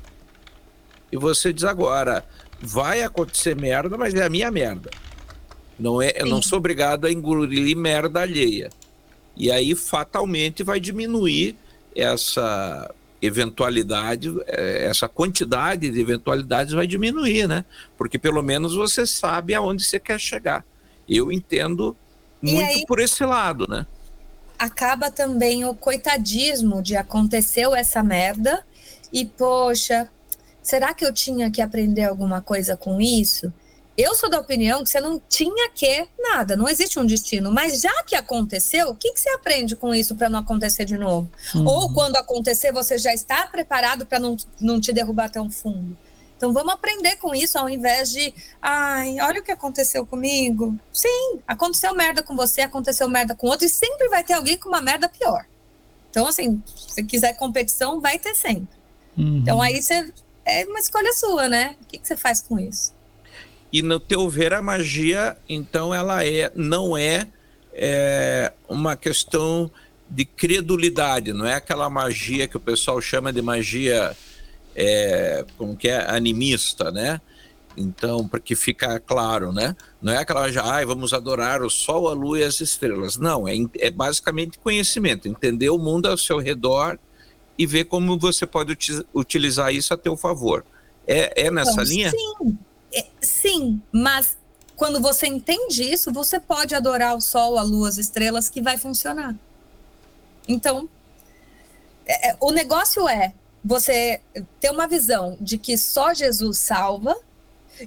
e 1.15 1.17
você 1.17 1.53
diz 1.53 1.63
agora, 1.63 2.25
vai 2.61 3.05
acontecer 3.05 3.55
merda, 3.55 3.97
mas 3.97 4.13
é 4.15 4.25
a 4.25 4.29
minha 4.29 4.51
merda. 4.51 4.91
Não 5.79 6.03
é, 6.03 6.13
eu 6.17 6.27
não 6.27 6.43
sou 6.43 6.59
obrigado 6.59 7.07
a 7.07 7.13
engolir 7.13 7.77
merda 7.77 8.23
alheia. 8.23 8.69
E 9.37 9.49
aí 9.49 9.77
fatalmente 9.77 10.65
vai 10.65 10.81
diminuir 10.81 11.57
essa 11.95 12.93
eventualidade, 13.23 14.35
é, 14.49 14.87
essa 14.87 15.07
quantidade 15.07 15.89
de 15.89 16.01
eventualidades 16.01 16.75
vai 16.75 16.85
diminuir, 16.85 17.47
né? 17.47 17.65
Porque 17.97 18.19
pelo 18.19 18.43
menos 18.43 18.75
você 18.75 19.07
sabe 19.07 19.55
aonde 19.55 19.85
você 19.85 20.01
quer 20.01 20.19
chegar. 20.19 20.65
Eu 21.09 21.31
entendo 21.31 21.97
muito 22.43 22.61
aí, 22.61 22.85
por 22.89 22.99
esse 22.99 23.25
lado, 23.25 23.69
né? 23.69 23.87
Acaba 24.59 25.13
também 25.13 25.65
o 25.65 25.77
coitadismo 25.77 26.83
de 26.83 26.97
aconteceu 26.97 27.73
essa 27.73 28.03
merda 28.03 28.67
e 29.13 29.25
poxa, 29.25 30.11
será 30.65 30.95
que 30.95 31.05
eu 31.05 31.13
tinha 31.13 31.51
que 31.51 31.61
aprender 31.63 32.05
alguma 32.05 32.41
coisa 32.41 32.77
com 32.77 33.01
isso? 33.01 33.53
Eu 33.97 34.13
sou 34.17 34.29
da 34.29 34.41
opinião 34.41 34.83
que 34.83 34.91
você 34.91 35.01
não 35.01 35.21
tinha 35.29 35.71
que 35.71 36.09
nada, 36.19 36.57
não 36.57 36.69
existe 36.69 36.99
um 36.99 37.07
destino. 37.07 37.53
Mas 37.53 37.81
já 37.81 38.03
que 38.03 38.17
aconteceu, 38.17 38.89
o 38.89 38.97
que, 38.97 39.13
que 39.13 39.21
você 39.21 39.29
aprende 39.31 39.77
com 39.77 39.95
isso 39.95 40.17
para 40.17 40.29
não 40.29 40.41
acontecer 40.41 40.85
de 40.85 40.99
novo? 40.99 41.31
Uhum. 41.55 41.65
Ou 41.65 41.93
quando 41.93 42.17
acontecer, 42.17 42.73
você 42.73 42.99
já 42.99 43.15
está 43.15 43.47
preparado 43.47 44.05
para 44.05 44.19
não, 44.19 44.37
não 44.61 44.81
te 44.81 44.93
derrubar 44.93 45.31
tão 45.31 45.49
fundo? 45.49 45.97
Então 46.37 46.53
vamos 46.53 46.75
aprender 46.75 47.17
com 47.17 47.33
isso 47.33 47.57
ao 47.57 47.69
invés 47.69 48.11
de, 48.11 48.35
ai, 48.61 49.21
olha 49.21 49.41
o 49.41 49.45
que 49.45 49.53
aconteceu 49.53 50.05
comigo. 50.05 50.77
Sim, 50.93 51.39
aconteceu 51.47 51.95
merda 51.95 52.21
com 52.21 52.35
você, 52.35 52.63
aconteceu 52.63 53.09
merda 53.09 53.37
com 53.37 53.47
outro, 53.47 53.67
e 53.67 53.71
sempre 53.71 54.09
vai 54.09 54.25
ter 54.25 54.33
alguém 54.33 54.57
com 54.57 54.69
uma 54.71 54.81
merda 54.81 55.09
pior. 55.09 55.47
Então, 56.11 56.27
assim, 56.27 56.61
se 56.75 57.05
quiser 57.05 57.35
competição, 57.35 58.01
vai 58.01 58.19
ter 58.19 58.35
sempre. 58.35 58.77
Uhum. 59.17 59.39
Então 59.39 59.63
aí 59.63 59.81
você 59.81 60.13
é 60.45 60.65
uma 60.67 60.79
escolha 60.79 61.13
sua, 61.13 61.49
né? 61.49 61.77
O 61.83 61.87
que, 61.87 61.99
que 61.99 62.07
você 62.07 62.17
faz 62.17 62.43
com 62.43 62.59
isso? 62.59 62.93
E 63.73 63.83
no 63.83 63.99
teu 63.99 64.29
ver, 64.29 64.53
a 64.53 64.63
magia, 64.63 65.37
então, 65.49 65.93
ela 65.93 66.25
é, 66.25 66.51
não 66.55 66.97
é, 66.97 67.27
é 67.73 68.53
uma 68.69 68.95
questão 68.95 69.71
de 70.09 70.25
credulidade, 70.25 71.33
não 71.33 71.47
é 71.47 71.55
aquela 71.55 71.91
magia 71.91 72.47
que 72.47 72.57
o 72.57 72.61
pessoal 72.61 73.01
chama 73.01 73.33
de 73.33 73.43
magia, 73.43 74.17
é, 74.77 75.45
como 75.57 75.77
que 75.77 75.89
é, 75.89 76.09
animista, 76.09 76.93
né? 76.93 77.21
Então, 77.77 78.29
para 78.29 78.39
que 78.39 78.55
fica 78.55 79.01
claro, 79.01 79.53
né? 79.53 79.75
Não 80.01 80.13
é 80.13 80.19
aquela 80.19 80.51
já, 80.53 80.63
ah, 80.63 80.85
vamos 80.87 81.13
adorar 81.13 81.63
o 81.63 81.71
sol, 81.71 82.09
a 82.09 82.13
lua 82.13 82.39
e 82.39 82.45
as 82.45 82.61
estrelas. 82.61 83.17
Não, 83.17 83.49
é, 83.49 83.55
é 83.79 83.91
basicamente 83.91 84.59
conhecimento, 84.59 85.27
entender 85.27 85.71
o 85.71 85.79
mundo 85.79 86.07
ao 86.07 86.17
seu 86.17 86.39
redor 86.39 86.99
e 87.57 87.67
ver 87.67 87.85
como 87.85 88.19
você 88.19 88.47
pode 88.47 88.77
utilizar 89.13 89.73
isso 89.73 89.95
a 89.95 89.97
teu 89.97 90.17
favor. 90.17 90.65
É, 91.07 91.47
é 91.47 91.51
nessa 91.51 91.73
então, 91.73 91.85
linha? 91.85 92.11
Sim, 92.11 92.59
é, 92.93 93.07
sim, 93.21 93.83
mas 93.93 94.37
quando 94.77 95.01
você 95.01 95.27
entende 95.27 95.83
isso, 95.83 96.13
você 96.13 96.41
pode 96.41 96.75
adorar 96.75 97.17
o 97.17 97.21
sol, 97.21 97.59
a 97.59 97.63
lua, 97.63 97.89
as 97.89 97.99
estrelas, 97.99 98.49
que 98.49 98.61
vai 98.61 98.77
funcionar. 98.77 99.35
Então, 100.49 100.89
é, 102.07 102.31
é, 102.31 102.37
o 102.41 102.51
negócio 102.51 103.09
é 103.09 103.33
você 103.65 104.21
ter 104.61 104.71
uma 104.71 104.87
visão 104.87 105.37
de 105.41 105.57
que 105.57 105.79
só 105.79 106.13
Jesus 106.13 106.59
salva, 106.59 107.17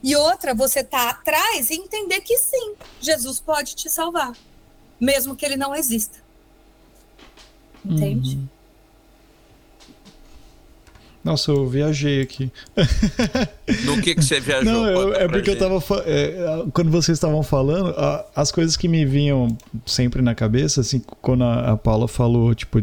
e 0.03 0.15
outra, 0.15 0.53
você 0.53 0.83
tá 0.83 1.09
atrás 1.09 1.69
e 1.69 1.75
entender 1.75 2.19
que 2.21 2.37
sim, 2.37 2.75
Jesus 2.99 3.39
pode 3.39 3.75
te 3.75 3.89
salvar, 3.89 4.33
mesmo 4.99 5.35
que 5.35 5.45
ele 5.45 5.55
não 5.55 5.75
exista. 5.75 6.17
Entende? 7.85 8.35
Uhum. 8.35 8.47
Nossa, 11.27 11.51
eu 11.51 11.67
viajei 11.67 12.21
aqui. 12.21 12.49
No 13.83 14.01
que, 14.01 14.15
que 14.15 14.23
você 14.23 14.39
viajou? 14.39 14.71
Não, 14.71 14.87
eu, 14.87 15.13
é 15.13 15.27
porque 15.27 15.51
gente. 15.51 15.61
eu 15.61 15.79
tava. 15.79 16.03
É, 16.05 16.63
quando 16.73 16.89
vocês 16.89 17.17
estavam 17.17 17.43
falando, 17.43 17.93
as 18.33 18.49
coisas 18.49 18.77
que 18.77 18.87
me 18.87 19.05
vinham 19.05 19.49
sempre 19.85 20.21
na 20.21 20.33
cabeça, 20.33 20.79
assim, 20.79 21.01
quando 21.21 21.43
a, 21.43 21.73
a 21.73 21.77
Paula 21.77 22.07
falou, 22.07 22.55
tipo, 22.55 22.81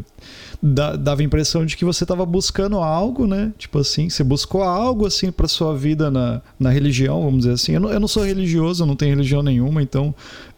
dava 0.63 1.23
a 1.23 1.25
impressão 1.25 1.65
de 1.65 1.75
que 1.75 1.87
você 1.87 2.05
estava 2.05 2.27
buscando 2.27 2.77
algo, 2.77 3.27
né? 3.27 3.51
Tipo 3.57 3.79
assim, 3.79 4.11
você 4.11 4.23
buscou 4.23 4.63
algo 4.63 5.07
assim 5.07 5.33
para 5.33 5.49
sua 5.49 5.75
vida 5.75 6.11
na, 6.11 6.43
na 6.61 6.69
religião, 6.69 7.23
vamos 7.23 7.41
dizer 7.41 7.53
assim. 7.53 7.73
Eu 7.73 7.81
não, 7.81 7.91
eu 7.91 8.01
não 8.01 8.09
sou 8.09 8.25
religioso, 8.25 8.83
eu 8.83 8.87
não 8.87 8.97
tenho 8.97 9.17
religião 9.17 9.43
nenhuma, 9.43 9.83
então 9.83 10.15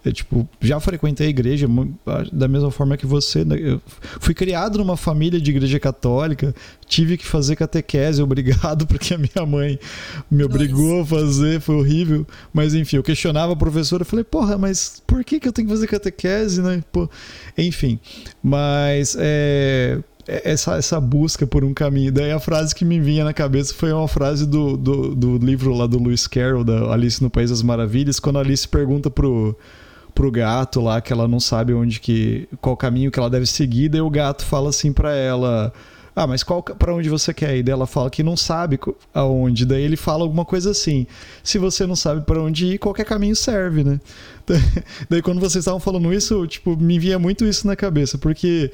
eu, 0.06 0.12
tipo, 0.12 0.48
já 0.60 0.78
frequentei 0.78 1.26
a 1.26 1.30
igreja 1.30 1.66
da 2.32 2.46
mesma 2.46 2.70
forma 2.70 2.96
que 2.96 3.04
você. 3.04 3.44
Né? 3.44 3.56
Eu 3.58 3.82
fui 4.20 4.34
criado 4.34 4.78
numa 4.78 4.96
família 4.96 5.40
de 5.40 5.50
igreja 5.50 5.80
católica, 5.80 6.54
tive 6.86 7.16
que 7.16 7.26
fazer 7.26 7.56
catequese, 7.56 8.22
obrigado, 8.22 8.86
porque 8.86 9.14
a 9.14 9.18
minha 9.18 9.44
mãe 9.44 9.78
me 10.30 10.44
obrigou 10.44 11.00
a 11.00 11.06
fazer, 11.06 11.60
foi 11.60 11.74
horrível. 11.74 12.24
Mas 12.54 12.72
enfim, 12.72 12.96
eu 12.96 13.02
questionava 13.02 13.52
a 13.52 13.56
professora, 13.56 14.02
eu 14.02 14.06
falei, 14.06 14.24
porra, 14.24 14.56
mas 14.56 15.02
por 15.04 15.24
que, 15.24 15.40
que 15.40 15.48
eu 15.48 15.52
tenho 15.52 15.66
que 15.66 15.74
fazer 15.74 15.88
catequese, 15.88 16.62
né? 16.62 16.84
Pô, 16.92 17.10
enfim, 17.58 17.98
mas 18.44 19.16
é, 19.18 19.98
é, 20.28 20.52
essa, 20.52 20.76
essa 20.76 21.00
busca 21.00 21.46
por 21.46 21.64
um 21.64 21.74
caminho. 21.74 22.12
Daí 22.12 22.30
a 22.30 22.38
frase 22.38 22.74
que 22.74 22.84
me 22.84 23.00
vinha 23.00 23.24
na 23.24 23.32
cabeça 23.32 23.74
foi 23.74 23.92
uma 23.92 24.06
frase 24.06 24.46
do, 24.46 24.76
do, 24.76 25.14
do 25.16 25.38
livro 25.38 25.74
lá 25.74 25.86
do 25.86 26.00
Lewis 26.00 26.28
Carroll, 26.28 26.62
da 26.62 26.92
Alice 26.92 27.20
no 27.22 27.28
País 27.28 27.50
das 27.50 27.62
Maravilhas, 27.62 28.20
quando 28.20 28.38
a 28.38 28.40
Alice 28.40 28.68
pergunta 28.68 29.10
pro, 29.10 29.56
pro 30.16 30.30
gato 30.30 30.80
lá 30.80 30.98
que 31.00 31.12
ela 31.12 31.28
não 31.28 31.38
sabe 31.38 31.74
onde 31.74 32.00
que 32.00 32.48
qual 32.58 32.74
caminho 32.74 33.10
que 33.10 33.18
ela 33.18 33.28
deve 33.28 33.46
seguir, 33.46 33.90
daí 33.90 34.00
o 34.00 34.08
gato 34.08 34.44
fala 34.46 34.70
assim 34.70 34.90
para 34.90 35.14
ela: 35.14 35.70
"Ah, 36.14 36.26
mas 36.26 36.42
qual 36.42 36.62
para 36.62 36.94
onde 36.94 37.10
você 37.10 37.34
quer 37.34 37.54
ir?" 37.54 37.62
Daí 37.62 37.74
ela 37.74 37.86
fala 37.86 38.08
que 38.10 38.22
não 38.22 38.36
sabe 38.36 38.80
aonde. 39.12 39.66
Daí 39.66 39.82
ele 39.82 39.96
fala 39.96 40.24
alguma 40.24 40.44
coisa 40.44 40.70
assim: 40.70 41.06
"Se 41.44 41.58
você 41.58 41.86
não 41.86 41.94
sabe 41.94 42.22
para 42.22 42.40
onde 42.42 42.66
ir, 42.66 42.78
qualquer 42.78 43.04
caminho 43.04 43.36
serve, 43.36 43.84
né?" 43.84 44.00
Daí 45.10 45.20
quando 45.20 45.38
vocês 45.38 45.62
estavam 45.62 45.80
falando 45.80 46.12
isso, 46.12 46.46
tipo, 46.46 46.76
me 46.76 46.98
vinha 46.98 47.18
muito 47.18 47.44
isso 47.44 47.66
na 47.66 47.76
cabeça, 47.76 48.16
porque 48.16 48.72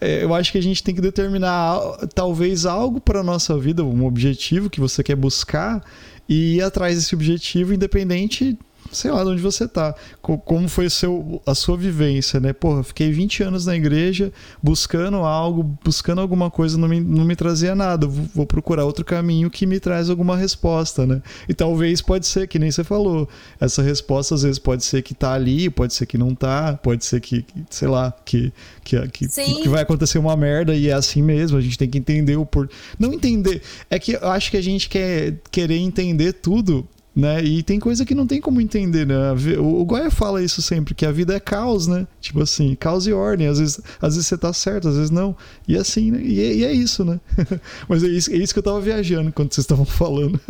é, 0.00 0.24
eu 0.24 0.34
acho 0.34 0.50
que 0.50 0.58
a 0.58 0.62
gente 0.62 0.82
tem 0.82 0.94
que 0.94 1.00
determinar 1.00 1.78
talvez 2.12 2.66
algo 2.66 3.00
para 3.00 3.22
nossa 3.22 3.56
vida, 3.56 3.84
um 3.84 4.04
objetivo 4.04 4.68
que 4.68 4.80
você 4.80 5.00
quer 5.02 5.14
buscar 5.14 5.80
e 6.28 6.56
ir 6.56 6.62
atrás 6.62 6.96
desse 6.96 7.14
objetivo, 7.14 7.72
independente 7.72 8.58
sei 8.92 9.10
lá 9.10 9.24
de 9.24 9.30
onde 9.30 9.42
você 9.42 9.66
tá. 9.66 9.94
Como 10.20 10.68
foi 10.68 10.88
seu, 10.90 11.42
a 11.46 11.54
sua 11.54 11.76
vivência, 11.76 12.38
né? 12.38 12.52
Porra, 12.52 12.82
fiquei 12.82 13.10
20 13.10 13.42
anos 13.42 13.66
na 13.66 13.74
igreja 13.74 14.32
buscando 14.62 15.16
algo, 15.18 15.76
buscando 15.82 16.20
alguma 16.20 16.50
coisa, 16.50 16.78
não 16.78 16.86
me, 16.86 17.00
não 17.00 17.24
me 17.24 17.34
trazia 17.34 17.74
nada. 17.74 18.06
Vou 18.06 18.46
procurar 18.46 18.84
outro 18.84 19.04
caminho 19.04 19.50
que 19.50 19.66
me 19.66 19.80
traz 19.80 20.10
alguma 20.10 20.36
resposta, 20.36 21.06
né? 21.06 21.22
E 21.48 21.54
talvez 21.54 22.02
pode 22.02 22.26
ser, 22.26 22.46
que 22.46 22.58
nem 22.58 22.70
você 22.70 22.84
falou, 22.84 23.28
essa 23.58 23.82
resposta 23.82 24.34
às 24.34 24.42
vezes 24.42 24.58
pode 24.58 24.84
ser 24.84 25.02
que 25.02 25.14
tá 25.14 25.32
ali, 25.32 25.70
pode 25.70 25.94
ser 25.94 26.06
que 26.06 26.18
não 26.18 26.34
tá, 26.34 26.78
pode 26.82 27.04
ser 27.04 27.20
que, 27.20 27.44
sei 27.70 27.88
lá, 27.88 28.12
que, 28.24 28.52
que, 28.84 29.08
que, 29.08 29.28
que 29.28 29.68
vai 29.68 29.82
acontecer 29.82 30.18
uma 30.18 30.36
merda 30.36 30.74
e 30.74 30.88
é 30.88 30.92
assim 30.92 31.22
mesmo. 31.22 31.56
A 31.56 31.60
gente 31.60 31.78
tem 31.78 31.88
que 31.88 31.98
entender 31.98 32.36
o 32.36 32.44
por. 32.44 32.68
Não 32.98 33.12
entender. 33.12 33.62
É 33.88 33.98
que 33.98 34.12
eu 34.12 34.28
acho 34.30 34.50
que 34.50 34.56
a 34.56 34.62
gente 34.62 34.88
quer 34.88 35.38
querer 35.50 35.78
entender 35.78 36.34
tudo 36.34 36.86
né? 37.14 37.44
E 37.44 37.62
tem 37.62 37.78
coisa 37.78 38.04
que 38.04 38.14
não 38.14 38.26
tem 38.26 38.40
como 38.40 38.60
entender, 38.60 39.06
né? 39.06 39.32
O, 39.58 39.80
o 39.80 39.84
Goya 39.84 40.10
fala 40.10 40.42
isso 40.42 40.62
sempre, 40.62 40.94
que 40.94 41.04
a 41.04 41.12
vida 41.12 41.34
é 41.34 41.40
caos, 41.40 41.86
né? 41.86 42.06
Tipo 42.20 42.42
assim, 42.42 42.74
caos 42.74 43.06
e 43.06 43.12
ordem. 43.12 43.46
Às 43.46 43.58
vezes, 43.58 43.80
às 44.00 44.14
vezes 44.14 44.26
você 44.26 44.38
tá 44.38 44.52
certo, 44.52 44.88
às 44.88 44.96
vezes 44.96 45.10
não. 45.10 45.36
E 45.68 45.76
assim, 45.76 46.10
né? 46.10 46.22
E 46.22 46.40
é, 46.40 46.54
e 46.54 46.64
é 46.64 46.72
isso, 46.72 47.04
né? 47.04 47.20
Mas 47.88 48.02
é 48.02 48.08
isso, 48.08 48.32
é 48.32 48.36
isso 48.36 48.52
que 48.52 48.58
eu 48.58 48.64
tava 48.64 48.80
viajando 48.80 49.32
quando 49.32 49.52
vocês 49.52 49.64
estavam 49.64 49.84
falando. 49.86 50.40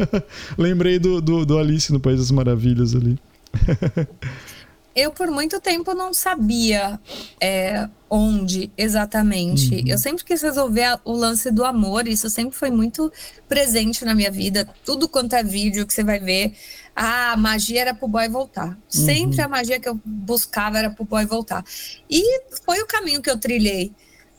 Lembrei 0.57 0.99
do, 0.99 1.21
do, 1.21 1.45
do 1.45 1.59
Alice 1.59 1.93
no 1.93 2.01
País 2.01 2.19
das 2.19 2.31
Maravilhas 2.31 2.95
ali. 2.95 3.19
eu 4.95 5.11
por 5.11 5.31
muito 5.31 5.61
tempo 5.61 5.95
não 5.95 6.13
sabia 6.13 7.01
é, 7.41 7.89
onde 8.11 8.71
exatamente. 8.77 9.75
Uhum. 9.75 9.85
Eu 9.87 9.99
sempre 9.99 10.25
quis 10.25 10.43
resolver 10.43 10.99
o 11.05 11.13
lance 11.13 11.51
do 11.51 11.65
amor, 11.65 12.07
isso 12.07 12.29
sempre 12.29 12.57
foi 12.57 12.71
muito 12.71 13.11
presente 13.49 14.05
na 14.05 14.15
minha 14.15 14.31
vida. 14.31 14.69
Tudo 14.85 15.09
quanto 15.09 15.35
é 15.35 15.43
vídeo 15.43 15.87
que 15.87 15.95
você 15.95 16.05
vai 16.05 16.19
ver, 16.19 16.55
ah, 16.95 17.33
a 17.33 17.37
magia 17.37 17.81
era 17.81 17.95
pro 17.95 18.07
boy 18.07 18.29
voltar. 18.29 18.69
Uhum. 18.69 18.77
Sempre 18.89 19.41
a 19.41 19.49
magia 19.49 19.81
que 19.81 19.89
eu 19.89 19.99
buscava 20.05 20.79
era 20.79 20.91
pro 20.91 21.05
boy 21.05 21.25
voltar. 21.25 21.65
E 22.09 22.43
foi 22.65 22.81
o 22.81 22.87
caminho 22.87 23.23
que 23.23 23.31
eu 23.31 23.39
trilhei. 23.39 23.93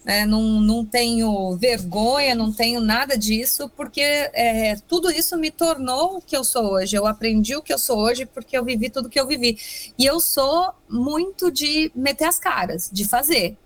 É, 0.06 0.26
não, 0.26 0.41
não 0.60 0.86
tenho 0.86 1.56
vergonha, 1.58 2.36
não 2.36 2.51
tenho 2.51 2.82
nada 2.82 3.18
disso, 3.18 3.70
porque 3.70 4.01
é, 4.01 4.76
tudo 4.88 5.10
isso 5.10 5.38
me 5.38 5.49
tornou 5.49 6.18
o 6.18 6.22
que 6.22 6.36
eu 6.36 6.43
sou 6.43 6.74
hoje. 6.74 6.95
Eu 6.95 7.06
aprendi 7.08 7.56
o 7.56 7.62
que 7.62 7.74
eu 7.74 7.80
sou 7.80 7.99
hoje 7.99 8.26
porque 8.26 8.58
eu 8.58 8.66
vivi 8.66 8.89
tudo 8.89 9.10
que 9.10 9.20
eu 9.20 9.26
vivi. 9.26 9.58
E 9.97 10.06
eu 10.06 10.20
sou 10.20 10.74
muito 10.89 11.49
de 11.49 11.91
meter 11.95 12.26
as 12.26 12.38
caras, 12.38 12.89
de 12.91 13.08
fazer. 13.08 13.58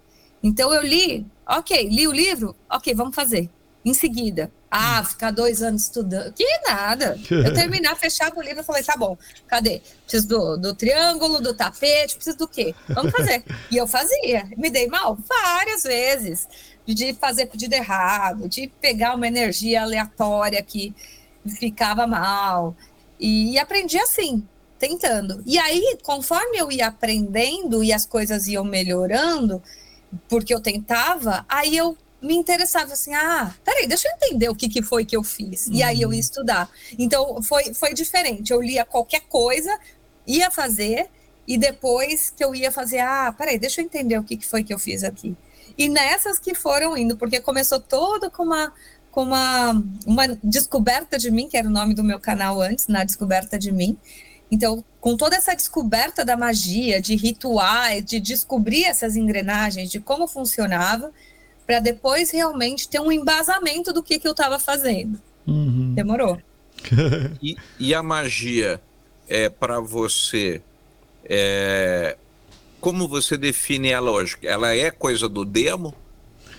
Então 0.44 0.72
eu 0.74 0.82
li, 0.84 1.26
ok, 1.48 1.90
li 1.90 2.08
o 2.08 2.12
livro, 2.12 2.56
ok, 2.70 2.94
vamos 2.94 3.16
fazer. 3.16 3.50
Em 3.84 3.94
seguida, 3.94 4.52
ah, 4.70 5.03
ficar 5.03 5.32
dois 5.32 5.61
anos 5.61 5.84
estudando. 5.84 6.34
Que 6.34 6.45
nada. 6.68 7.18
Eu 7.30 7.53
terminar, 7.53 7.95
fechava 7.95 8.38
o 8.38 8.41
livro 8.41 8.61
e 8.61 8.65
falei, 8.65 8.84
tá 8.84 8.95
bom, 8.97 9.18
cadê? 9.47 9.82
Preciso 10.03 10.28
do, 10.28 10.57
do 10.57 10.76
triângulo, 10.76 11.41
do 11.41 11.53
tapete, 11.53 12.15
preciso 12.15 12.38
do 12.38 12.47
quê? 12.47 12.76
Vamos 12.89 13.11
fazer. 13.11 13.43
E 13.72 13.78
eu 13.78 13.88
fazia. 13.88 14.47
Me 14.57 14.70
dei 14.70 14.88
mal 14.88 15.18
várias 15.28 15.84
vezes. 15.84 16.47
De 16.86 17.13
fazer 17.13 17.47
pedido 17.47 17.74
errado, 17.74 18.47
de 18.47 18.68
pegar 18.80 19.15
uma 19.15 19.28
energia 19.28 19.84
aleatória 19.84 20.61
que 20.63 20.95
ficava 21.59 22.07
mal. 22.07 22.76
E 23.20 23.57
aprendi 23.59 23.99
assim, 23.99 24.47
tentando. 24.80 25.41
E 25.45 25.57
aí, 25.57 25.97
conforme 26.03 26.57
eu 26.57 26.72
ia 26.72 26.88
aprendendo 26.88 27.84
e 27.84 27.91
as 27.91 28.05
coisas 28.05 28.47
iam 28.47 28.63
melhorando, 28.63 29.61
porque 30.30 30.53
eu 30.53 30.61
tentava, 30.61 31.45
aí 31.49 31.76
eu 31.76 31.97
me 32.22 32.36
interessava 32.36 32.93
assim, 32.93 33.13
ah, 33.13 33.53
peraí, 33.63 33.88
deixa 33.88 34.07
eu 34.07 34.13
entender 34.13 34.49
o 34.49 34.55
que, 34.55 34.68
que 34.68 34.82
foi 34.82 35.05
que 35.05 35.15
eu 35.15 35.24
fiz. 35.24 35.68
Uhum. 35.68 35.74
E 35.74 35.84
aí 35.84 36.01
eu 36.01 36.09
ia 36.09 36.15
uhum. 36.15 36.20
estudar. 36.20 36.70
Então 36.97 37.41
foi, 37.41 37.74
foi 37.74 37.93
diferente. 37.93 38.51
Eu 38.51 38.61
lia 38.61 38.86
qualquer 38.86 39.22
coisa, 39.22 39.78
ia 40.26 40.49
fazer, 40.49 41.09
e 41.47 41.57
depois 41.57 42.30
que 42.36 42.43
eu 42.43 42.53
ia 42.53 42.72
fazer, 42.72 42.99
ah, 42.99 43.34
peraí, 43.38 43.57
deixa 43.57 43.82
eu 43.82 43.86
entender 43.86 44.18
o 44.18 44.24
que, 44.24 44.38
que 44.38 44.45
foi 44.45 44.63
que 44.63 44.74
eu 44.74 44.80
fiz 44.80 45.03
aqui. 45.03 45.36
E 45.78 45.88
nessas 45.88 46.39
que 46.39 46.55
foram 46.55 46.97
indo, 46.97 47.15
porque 47.15 47.39
começou 47.39 47.80
todo 47.80 48.30
com 48.32 48.43
uma 48.43 48.74
com 49.18 49.24
uma, 49.24 49.84
uma 50.05 50.28
descoberta 50.43 51.18
de 51.18 51.32
mim, 51.32 51.47
que 51.47 51.57
era 51.57 51.68
o 51.68 51.72
nome 51.72 51.95
do 51.95 52.03
meu 52.03 52.20
canal 52.20 52.61
antes, 52.61 52.88
na 52.88 53.03
descoberta 53.03 53.57
de 53.57 53.72
mim. 53.72 53.97
Então, 54.51 54.86
com 55.01 55.18
toda 55.18 55.36
essa 55.36 55.55
descoberta 55.55 56.24
da 56.24 56.38
magia, 56.38 57.01
de 57.01 57.15
rituais, 57.15 58.05
de 58.05 58.20
descobrir 58.20 58.84
essas 58.84 59.15
engrenagens, 59.15 59.89
de 59.89 59.99
como 59.99 60.28
funcionava, 60.28 61.11
para 61.68 61.82
depois 61.82 62.32
realmente 62.32 62.88
ter 62.88 63.01
um 63.01 63.11
embasamento 63.11 63.91
do 63.91 64.01
que, 64.01 64.18
que 64.18 64.28
eu 64.28 64.32
estava 64.32 64.57
fazendo. 64.57 65.22
Uhum. 65.45 65.93
Demorou. 65.93 66.41
e, 67.43 67.57
e, 67.78 67.93
a 67.93 68.01
magia 68.01 68.80
é 69.28 69.49
para 69.49 69.82
você? 69.82 70.61
É, 71.26 72.15
como 72.80 73.07
você 73.07 73.38
define 73.38 73.89
ela 73.89 74.11
hoje? 74.11 74.38
Ela 74.41 74.74
é 74.74 74.89
coisa 74.89 75.28
do 75.28 75.43
demo? 75.43 75.93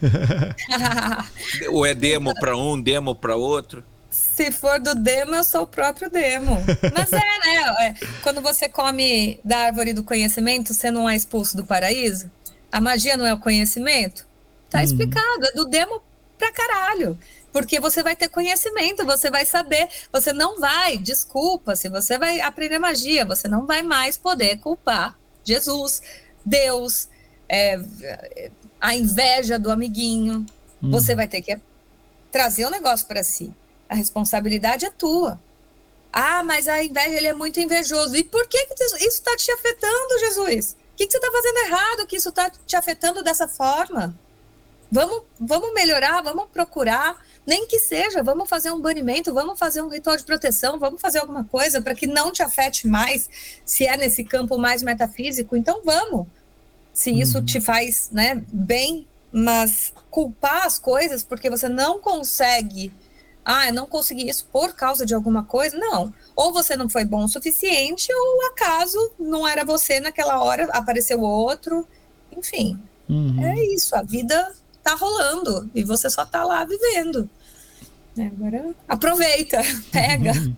Ou 1.72 1.86
é 1.86 1.94
demo 1.94 2.34
para 2.34 2.56
um, 2.56 2.80
demo 2.80 3.14
para 3.14 3.34
outro? 3.34 3.82
Se 4.10 4.52
for 4.52 4.78
do 4.78 4.94
demo, 4.94 5.34
eu 5.34 5.44
sou 5.44 5.62
o 5.62 5.66
próprio 5.66 6.10
demo. 6.10 6.58
Mas 6.94 7.12
é, 7.12 7.16
né? 7.16 7.76
É, 7.80 7.94
quando 8.22 8.40
você 8.40 8.68
come 8.68 9.40
da 9.44 9.58
árvore 9.58 9.92
do 9.92 10.04
conhecimento, 10.04 10.74
você 10.74 10.90
não 10.90 11.08
é 11.08 11.16
expulso 11.16 11.56
do 11.56 11.64
paraíso? 11.64 12.30
A 12.70 12.80
magia 12.80 13.16
não 13.16 13.26
é 13.26 13.32
o 13.32 13.38
conhecimento? 13.38 14.27
Tá 14.70 14.78
uhum. 14.78 14.84
explicado, 14.84 15.46
é 15.46 15.52
do 15.52 15.64
demo 15.64 16.02
pra 16.36 16.52
caralho. 16.52 17.18
Porque 17.52 17.80
você 17.80 18.02
vai 18.02 18.14
ter 18.14 18.28
conhecimento, 18.28 19.04
você 19.04 19.30
vai 19.30 19.44
saber, 19.44 19.88
você 20.12 20.32
não 20.32 20.60
vai, 20.60 20.98
desculpa, 20.98 21.74
se 21.74 21.88
você 21.88 22.18
vai 22.18 22.40
aprender 22.40 22.78
magia, 22.78 23.24
você 23.24 23.48
não 23.48 23.66
vai 23.66 23.82
mais 23.82 24.18
poder 24.18 24.58
culpar 24.58 25.18
Jesus, 25.48 26.02
Deus, 26.44 27.08
é, 27.48 27.80
a 28.78 28.94
inveja 28.94 29.58
do 29.58 29.70
amiguinho. 29.70 30.44
Uhum. 30.82 30.90
Você 30.90 31.14
vai 31.14 31.26
ter 31.26 31.40
que 31.40 31.58
trazer 32.30 32.66
o 32.66 32.70
negócio 32.70 33.06
para 33.06 33.24
si. 33.24 33.54
A 33.88 33.94
responsabilidade 33.94 34.84
é 34.84 34.90
tua. 34.90 35.40
Ah, 36.12 36.42
mas 36.44 36.68
a 36.68 36.84
inveja 36.84 37.16
ele 37.16 37.26
é 37.28 37.32
muito 37.32 37.58
invejoso. 37.60 38.14
E 38.14 38.22
por 38.22 38.46
que, 38.46 38.66
que 38.66 38.84
isso 38.84 38.96
está 38.96 39.34
te 39.36 39.50
afetando, 39.50 40.18
Jesus? 40.20 40.76
O 40.92 40.96
que, 40.96 41.06
que 41.06 41.12
você 41.12 41.18
está 41.18 41.30
fazendo 41.32 41.58
errado 41.58 42.06
que 42.06 42.16
isso 42.16 42.28
está 42.28 42.50
te 42.50 42.76
afetando 42.76 43.22
dessa 43.22 43.48
forma? 43.48 44.14
Vamos, 44.90 45.22
vamos 45.38 45.74
melhorar, 45.74 46.22
vamos 46.22 46.46
procurar, 46.50 47.16
nem 47.46 47.66
que 47.66 47.78
seja, 47.78 48.22
vamos 48.22 48.48
fazer 48.48 48.70
um 48.70 48.80
banimento, 48.80 49.34
vamos 49.34 49.58
fazer 49.58 49.82
um 49.82 49.88
ritual 49.88 50.16
de 50.16 50.24
proteção, 50.24 50.78
vamos 50.78 51.00
fazer 51.00 51.18
alguma 51.18 51.44
coisa 51.44 51.80
para 51.80 51.94
que 51.94 52.06
não 52.06 52.32
te 52.32 52.42
afete 52.42 52.86
mais, 52.86 53.28
se 53.64 53.86
é 53.86 53.96
nesse 53.96 54.24
campo 54.24 54.56
mais 54.56 54.82
metafísico, 54.82 55.56
então 55.56 55.82
vamos. 55.84 56.26
Se 56.92 57.10
isso 57.10 57.38
uhum. 57.38 57.44
te 57.44 57.60
faz 57.60 58.10
né, 58.10 58.42
bem, 58.48 59.06
mas 59.30 59.92
culpar 60.10 60.66
as 60.66 60.78
coisas 60.78 61.22
porque 61.22 61.50
você 61.50 61.68
não 61.68 62.00
consegue, 62.00 62.92
ah, 63.44 63.68
eu 63.68 63.74
não 63.74 63.86
consegui 63.86 64.28
isso 64.28 64.46
por 64.50 64.74
causa 64.74 65.04
de 65.04 65.14
alguma 65.14 65.44
coisa, 65.44 65.76
não. 65.76 66.12
Ou 66.34 66.52
você 66.52 66.76
não 66.76 66.88
foi 66.88 67.04
bom 67.04 67.24
o 67.24 67.28
suficiente, 67.28 68.12
ou 68.12 68.46
acaso 68.48 69.12
não 69.18 69.46
era 69.46 69.64
você 69.64 70.00
naquela 70.00 70.42
hora, 70.42 70.64
apareceu 70.72 71.20
outro, 71.20 71.86
enfim. 72.36 72.78
Uhum. 73.08 73.42
É 73.42 73.64
isso, 73.66 73.94
a 73.94 74.02
vida 74.02 74.54
tá 74.88 74.94
rolando 74.94 75.70
e 75.74 75.84
você 75.84 76.08
só 76.08 76.24
tá 76.24 76.44
lá 76.44 76.64
vivendo. 76.64 77.28
É, 78.16 78.26
agora 78.26 78.74
aproveita, 78.88 79.58
pega. 79.92 80.32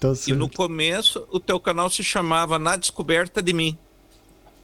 Tá 0.00 0.12
e 0.28 0.32
no 0.32 0.48
começo 0.48 1.26
o 1.28 1.40
teu 1.40 1.58
canal 1.58 1.90
se 1.90 2.04
chamava 2.04 2.56
Na 2.56 2.76
Descoberta 2.76 3.42
de 3.42 3.52
Mim. 3.52 3.76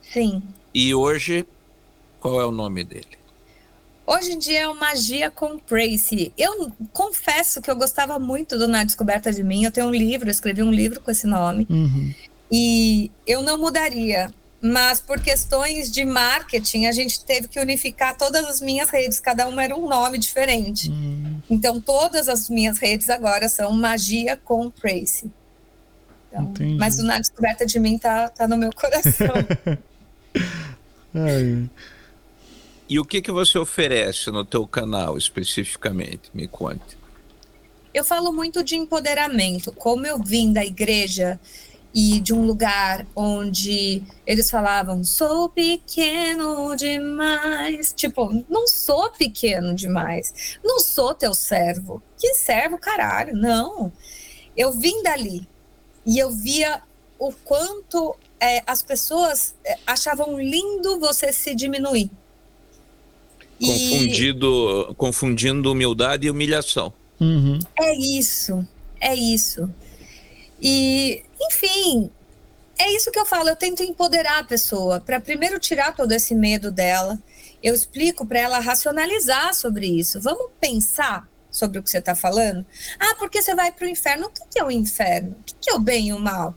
Sim. 0.00 0.40
E 0.72 0.94
hoje, 0.94 1.44
qual 2.20 2.40
é 2.40 2.46
o 2.46 2.52
nome 2.52 2.84
dele? 2.84 3.18
Hoje 4.06 4.30
em 4.30 4.38
dia 4.38 4.60
é 4.60 4.68
o 4.68 4.78
Magia 4.78 5.32
com 5.32 5.58
Tracy. 5.58 6.32
Eu 6.38 6.70
confesso 6.92 7.60
que 7.60 7.68
eu 7.68 7.74
gostava 7.74 8.16
muito 8.16 8.56
do 8.56 8.68
Na 8.68 8.84
Descoberta 8.84 9.32
de 9.32 9.42
Mim. 9.42 9.64
Eu 9.64 9.72
tenho 9.72 9.88
um 9.88 9.90
livro, 9.90 10.28
eu 10.28 10.30
escrevi 10.30 10.62
um 10.62 10.70
livro 10.70 11.00
com 11.00 11.10
esse 11.10 11.26
nome. 11.26 11.66
Uhum. 11.68 12.14
E 12.48 13.10
eu 13.26 13.42
não 13.42 13.58
mudaria 13.58 14.32
mas 14.64 14.98
por 14.98 15.20
questões 15.20 15.92
de 15.92 16.06
marketing 16.06 16.86
a 16.86 16.92
gente 16.92 17.22
teve 17.22 17.48
que 17.48 17.60
unificar 17.60 18.16
todas 18.16 18.46
as 18.46 18.62
minhas 18.62 18.88
redes, 18.88 19.20
cada 19.20 19.46
uma 19.46 19.62
era 19.62 19.76
um 19.76 19.86
nome 19.86 20.16
diferente. 20.16 20.90
Hum. 20.90 21.38
Então 21.50 21.78
todas 21.78 22.30
as 22.30 22.48
minhas 22.48 22.78
redes 22.78 23.10
agora 23.10 23.46
são 23.50 23.70
Magia 23.72 24.38
com 24.42 24.70
Tracy. 24.70 25.30
Então, 26.32 26.50
mas 26.78 26.98
o 26.98 27.02
Na 27.02 27.18
Descoberta 27.18 27.66
de 27.66 27.78
mim 27.78 27.98
tá, 27.98 28.30
tá 28.30 28.48
no 28.48 28.56
meu 28.56 28.70
coração. 28.72 29.34
e 32.88 32.98
o 32.98 33.04
que 33.04 33.20
que 33.20 33.30
você 33.30 33.58
oferece 33.58 34.30
no 34.30 34.46
teu 34.46 34.66
canal 34.66 35.18
especificamente? 35.18 36.30
Me 36.32 36.48
conte. 36.48 36.96
Eu 37.92 38.02
falo 38.02 38.32
muito 38.32 38.64
de 38.64 38.76
empoderamento. 38.76 39.70
Como 39.72 40.06
eu 40.06 40.18
vim 40.18 40.54
da 40.54 40.64
igreja 40.64 41.38
e 41.94 42.18
de 42.18 42.34
um 42.34 42.44
lugar 42.44 43.06
onde 43.14 44.02
eles 44.26 44.50
falavam 44.50 45.04
sou 45.04 45.48
pequeno 45.48 46.74
demais, 46.74 47.92
tipo, 47.96 48.44
não 48.50 48.66
sou 48.66 49.10
pequeno 49.12 49.72
demais, 49.74 50.58
não 50.64 50.80
sou 50.80 51.14
teu 51.14 51.32
servo, 51.32 52.02
que 52.18 52.34
servo 52.34 52.76
caralho, 52.78 53.36
não. 53.36 53.92
Eu 54.56 54.72
vim 54.72 55.04
dali 55.04 55.46
e 56.04 56.18
eu 56.18 56.32
via 56.32 56.82
o 57.16 57.32
quanto 57.32 58.16
é, 58.40 58.60
as 58.66 58.82
pessoas 58.82 59.54
é, 59.64 59.78
achavam 59.86 60.38
lindo 60.40 60.98
você 60.98 61.32
se 61.32 61.54
diminuir. 61.54 62.10
Confundido, 63.60 64.88
e... 64.90 64.94
confundindo 64.96 65.70
humildade 65.70 66.26
e 66.26 66.30
humilhação. 66.30 66.92
Uhum. 67.20 67.60
É 67.78 67.94
isso, 67.96 68.66
é 69.00 69.14
isso. 69.14 69.72
E, 70.60 71.22
enfim, 71.50 72.10
é 72.78 72.92
isso 72.92 73.10
que 73.10 73.18
eu 73.18 73.26
falo. 73.26 73.48
Eu 73.48 73.56
tento 73.56 73.82
empoderar 73.82 74.40
a 74.40 74.44
pessoa 74.44 75.00
para 75.00 75.20
primeiro 75.20 75.58
tirar 75.58 75.94
todo 75.94 76.12
esse 76.12 76.34
medo 76.34 76.70
dela. 76.70 77.18
Eu 77.62 77.74
explico 77.74 78.26
para 78.26 78.40
ela 78.40 78.58
racionalizar 78.58 79.54
sobre 79.54 79.86
isso. 79.86 80.20
Vamos 80.20 80.50
pensar 80.60 81.28
sobre 81.50 81.78
o 81.78 81.82
que 81.82 81.88
você 81.88 81.98
está 81.98 82.14
falando? 82.14 82.66
Ah, 82.98 83.14
porque 83.18 83.40
você 83.40 83.54
vai 83.54 83.70
para 83.70 83.86
o 83.86 83.88
inferno. 83.88 84.26
O 84.26 84.30
que 84.30 84.58
é 84.58 84.64
o 84.64 84.70
inferno? 84.70 85.36
O 85.40 85.44
que 85.44 85.70
é 85.70 85.74
o 85.74 85.78
bem 85.78 86.08
e 86.08 86.12
o 86.12 86.18
mal? 86.18 86.54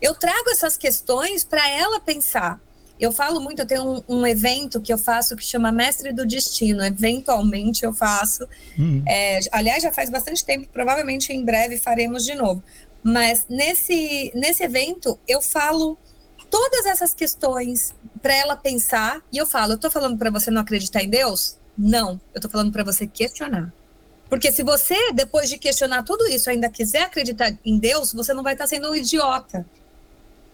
Eu 0.00 0.14
trago 0.14 0.50
essas 0.50 0.76
questões 0.76 1.42
para 1.42 1.68
ela 1.68 2.00
pensar. 2.00 2.60
Eu 2.98 3.12
falo 3.12 3.40
muito, 3.40 3.60
eu 3.60 3.66
tenho 3.66 4.02
um, 4.08 4.20
um, 4.20 4.26
evento 4.26 4.80
que 4.80 4.90
eu 4.90 4.96
faço 4.96 5.36
que 5.36 5.44
chama 5.44 5.70
Mestre 5.70 6.12
do 6.14 6.24
Destino. 6.24 6.82
Eventualmente 6.82 7.84
eu 7.84 7.92
faço. 7.92 8.48
Uhum. 8.78 9.02
É, 9.06 9.40
aliás, 9.52 9.82
já 9.82 9.92
faz 9.92 10.08
bastante 10.08 10.42
tempo, 10.44 10.66
provavelmente 10.72 11.32
em 11.32 11.44
breve 11.44 11.76
faremos 11.76 12.24
de 12.24 12.34
novo. 12.34 12.62
Mas 13.08 13.46
nesse, 13.48 14.32
nesse 14.34 14.64
evento 14.64 15.16
eu 15.28 15.40
falo 15.40 15.96
todas 16.50 16.86
essas 16.86 17.14
questões 17.14 17.94
para 18.20 18.34
ela 18.34 18.56
pensar. 18.56 19.22
E 19.32 19.38
eu 19.38 19.46
falo, 19.46 19.74
eu 19.74 19.76
estou 19.76 19.92
falando 19.92 20.18
para 20.18 20.28
você 20.28 20.50
não 20.50 20.62
acreditar 20.62 21.04
em 21.04 21.08
Deus? 21.08 21.56
Não, 21.78 22.20
eu 22.34 22.38
estou 22.38 22.50
falando 22.50 22.72
para 22.72 22.82
você 22.82 23.06
questionar. 23.06 23.72
Porque 24.28 24.50
se 24.50 24.64
você, 24.64 25.12
depois 25.12 25.48
de 25.48 25.56
questionar 25.56 26.02
tudo 26.02 26.26
isso, 26.26 26.50
ainda 26.50 26.68
quiser 26.68 27.02
acreditar 27.02 27.56
em 27.64 27.78
Deus, 27.78 28.12
você 28.12 28.34
não 28.34 28.42
vai 28.42 28.54
estar 28.54 28.64
tá 28.64 28.68
sendo 28.68 28.90
um 28.90 28.96
idiota. 28.96 29.64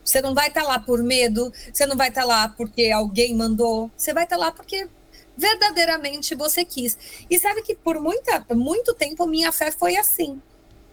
Você 0.05 0.21
não 0.21 0.35
vai 0.35 0.49
estar 0.49 0.61
tá 0.61 0.69
lá 0.69 0.79
por 0.79 1.03
medo, 1.03 1.51
você 1.73 1.87
não 1.87 1.97
vai 1.97 2.11
estar 2.11 2.21
tá 2.21 2.27
lá 2.27 2.49
porque 2.51 2.91
alguém 2.91 3.35
mandou, 3.35 3.91
você 3.97 4.13
vai 4.13 4.25
estar 4.25 4.37
tá 4.37 4.43
lá 4.43 4.53
porque 4.53 4.91
verdadeiramente 5.39 6.35
você 6.35 6.67
quis. 6.67 6.99
E 7.31 7.39
sabe 7.39 7.63
que 7.63 7.75
por 7.75 7.99
muita, 7.99 8.45
muito 8.51 8.93
tempo 8.93 9.27
minha 9.27 9.51
fé 9.53 9.71
foi 9.71 9.97
assim, 9.97 10.39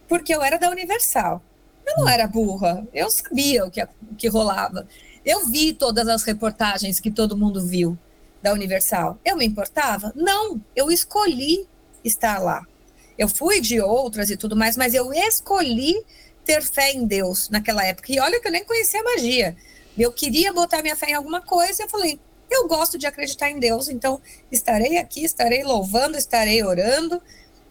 porque 0.08 0.34
eu 0.34 0.40
era 0.40 0.56
da 0.56 0.70
Universal. 0.70 1.42
Eu 1.90 2.04
não 2.04 2.08
era 2.08 2.26
burra, 2.26 2.86
eu 2.92 3.10
sabia 3.10 3.64
o 3.64 3.70
que, 3.70 3.82
o 3.82 4.14
que 4.16 4.28
rolava. 4.28 4.86
Eu 5.24 5.46
vi 5.46 5.72
todas 5.72 6.08
as 6.08 6.22
reportagens 6.22 7.00
que 7.00 7.10
todo 7.10 7.36
mundo 7.36 7.66
viu 7.66 7.98
da 8.42 8.52
Universal. 8.52 9.18
Eu 9.24 9.36
me 9.36 9.44
importava? 9.44 10.12
Não, 10.14 10.60
eu 10.74 10.90
escolhi 10.90 11.66
estar 12.04 12.38
lá. 12.38 12.66
Eu 13.18 13.28
fui 13.28 13.60
de 13.60 13.80
outras 13.80 14.30
e 14.30 14.36
tudo 14.36 14.56
mais, 14.56 14.76
mas 14.76 14.94
eu 14.94 15.12
escolhi 15.12 16.02
ter 16.44 16.62
fé 16.62 16.92
em 16.92 17.04
Deus 17.04 17.50
naquela 17.50 17.84
época. 17.84 18.12
E 18.12 18.18
olha 18.18 18.40
que 18.40 18.48
eu 18.48 18.52
nem 18.52 18.64
conhecia 18.64 19.02
magia. 19.02 19.56
Eu 19.98 20.12
queria 20.12 20.52
botar 20.52 20.80
minha 20.80 20.96
fé 20.96 21.10
em 21.10 21.14
alguma 21.14 21.42
coisa 21.42 21.82
e 21.82 21.84
eu 21.84 21.88
falei, 21.88 22.18
eu 22.50 22.66
gosto 22.66 22.96
de 22.96 23.06
acreditar 23.06 23.50
em 23.50 23.58
Deus, 23.58 23.88
então 23.88 24.20
estarei 24.50 24.96
aqui, 24.96 25.24
estarei 25.24 25.62
louvando, 25.62 26.16
estarei 26.16 26.64
orando. 26.64 27.20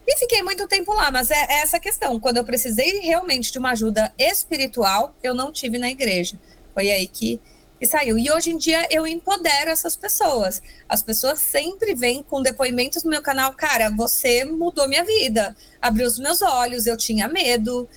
E 0.06 0.16
fiquei 0.16 0.42
muito 0.42 0.66
tempo 0.66 0.92
lá, 0.92 1.10
mas 1.10 1.30
é, 1.30 1.46
é 1.48 1.60
essa 1.60 1.78
questão. 1.78 2.18
Quando 2.18 2.38
eu 2.38 2.44
precisei 2.44 3.00
realmente 3.00 3.52
de 3.52 3.58
uma 3.58 3.72
ajuda 3.72 4.12
espiritual, 4.18 5.14
eu 5.22 5.34
não 5.34 5.52
tive 5.52 5.78
na 5.78 5.90
igreja. 5.90 6.38
Foi 6.74 6.90
aí 6.90 7.06
que, 7.06 7.40
que 7.78 7.86
saiu. 7.86 8.18
E 8.18 8.30
hoje 8.30 8.50
em 8.50 8.56
dia 8.56 8.86
eu 8.90 9.06
empodero 9.06 9.70
essas 9.70 9.96
pessoas. 9.96 10.62
As 10.88 11.02
pessoas 11.02 11.40
sempre 11.40 11.94
vêm 11.94 12.22
com 12.22 12.42
depoimentos 12.42 13.04
no 13.04 13.10
meu 13.10 13.22
canal. 13.22 13.52
Cara, 13.54 13.90
você 13.90 14.44
mudou 14.44 14.88
minha 14.88 15.04
vida, 15.04 15.56
abriu 15.80 16.06
os 16.06 16.18
meus 16.18 16.42
olhos, 16.42 16.86
eu 16.86 16.96
tinha 16.96 17.28
medo. 17.28 17.88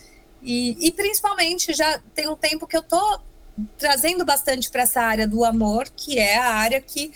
E, 0.42 0.88
e 0.88 0.92
principalmente 0.92 1.74
já 1.74 2.00
tem 2.14 2.28
um 2.28 2.36
tempo 2.36 2.68
que 2.68 2.76
eu 2.76 2.84
tô 2.84 3.20
trazendo 3.78 4.26
bastante 4.26 4.70
para 4.70 4.84
essa 4.84 5.02
área 5.02 5.28
do 5.28 5.46
amor, 5.46 5.88
que 5.96 6.20
é 6.20 6.38
a 6.38 6.54
área 6.54 6.82
que 6.82 7.12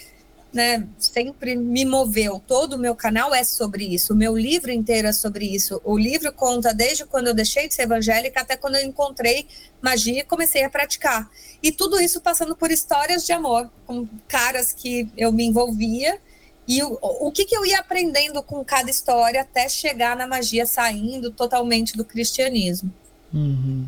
né, 0.53 0.87
sempre 0.97 1.55
me 1.55 1.85
moveu. 1.85 2.41
Todo 2.47 2.73
o 2.73 2.79
meu 2.79 2.95
canal 2.95 3.33
é 3.33 3.43
sobre 3.43 3.85
isso, 3.85 4.13
o 4.13 4.15
meu 4.15 4.37
livro 4.37 4.71
inteiro 4.71 5.07
é 5.07 5.13
sobre 5.13 5.45
isso. 5.45 5.81
O 5.83 5.97
livro 5.97 6.31
conta 6.31 6.73
desde 6.73 7.05
quando 7.05 7.27
eu 7.27 7.33
deixei 7.33 7.67
de 7.67 7.73
ser 7.73 7.83
evangélica 7.83 8.41
até 8.41 8.55
quando 8.55 8.75
eu 8.75 8.85
encontrei 8.85 9.47
magia 9.81 10.21
e 10.21 10.23
comecei 10.23 10.63
a 10.63 10.69
praticar. 10.69 11.29
E 11.61 11.71
tudo 11.71 11.99
isso 11.99 12.21
passando 12.21 12.55
por 12.55 12.71
histórias 12.71 13.25
de 13.25 13.33
amor, 13.33 13.69
com 13.85 14.07
caras 14.27 14.71
que 14.71 15.09
eu 15.17 15.31
me 15.31 15.45
envolvia. 15.45 16.19
E 16.67 16.83
o, 16.83 16.97
o 17.01 17.31
que, 17.31 17.45
que 17.45 17.55
eu 17.55 17.65
ia 17.65 17.79
aprendendo 17.79 18.43
com 18.43 18.63
cada 18.63 18.89
história 18.89 19.41
até 19.41 19.69
chegar 19.69 20.17
na 20.17 20.27
magia, 20.27 20.65
saindo 20.65 21.31
totalmente 21.31 21.95
do 21.95 22.03
cristianismo. 22.03 22.93
Uhum. 23.33 23.87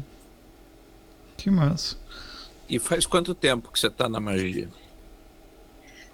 Que 1.35 1.51
massa. 1.51 1.97
E 2.69 2.79
faz 2.79 3.05
quanto 3.05 3.33
tempo 3.33 3.71
que 3.71 3.79
você 3.79 3.87
está 3.87 4.07
na 4.07 4.19
magia? 4.19 4.69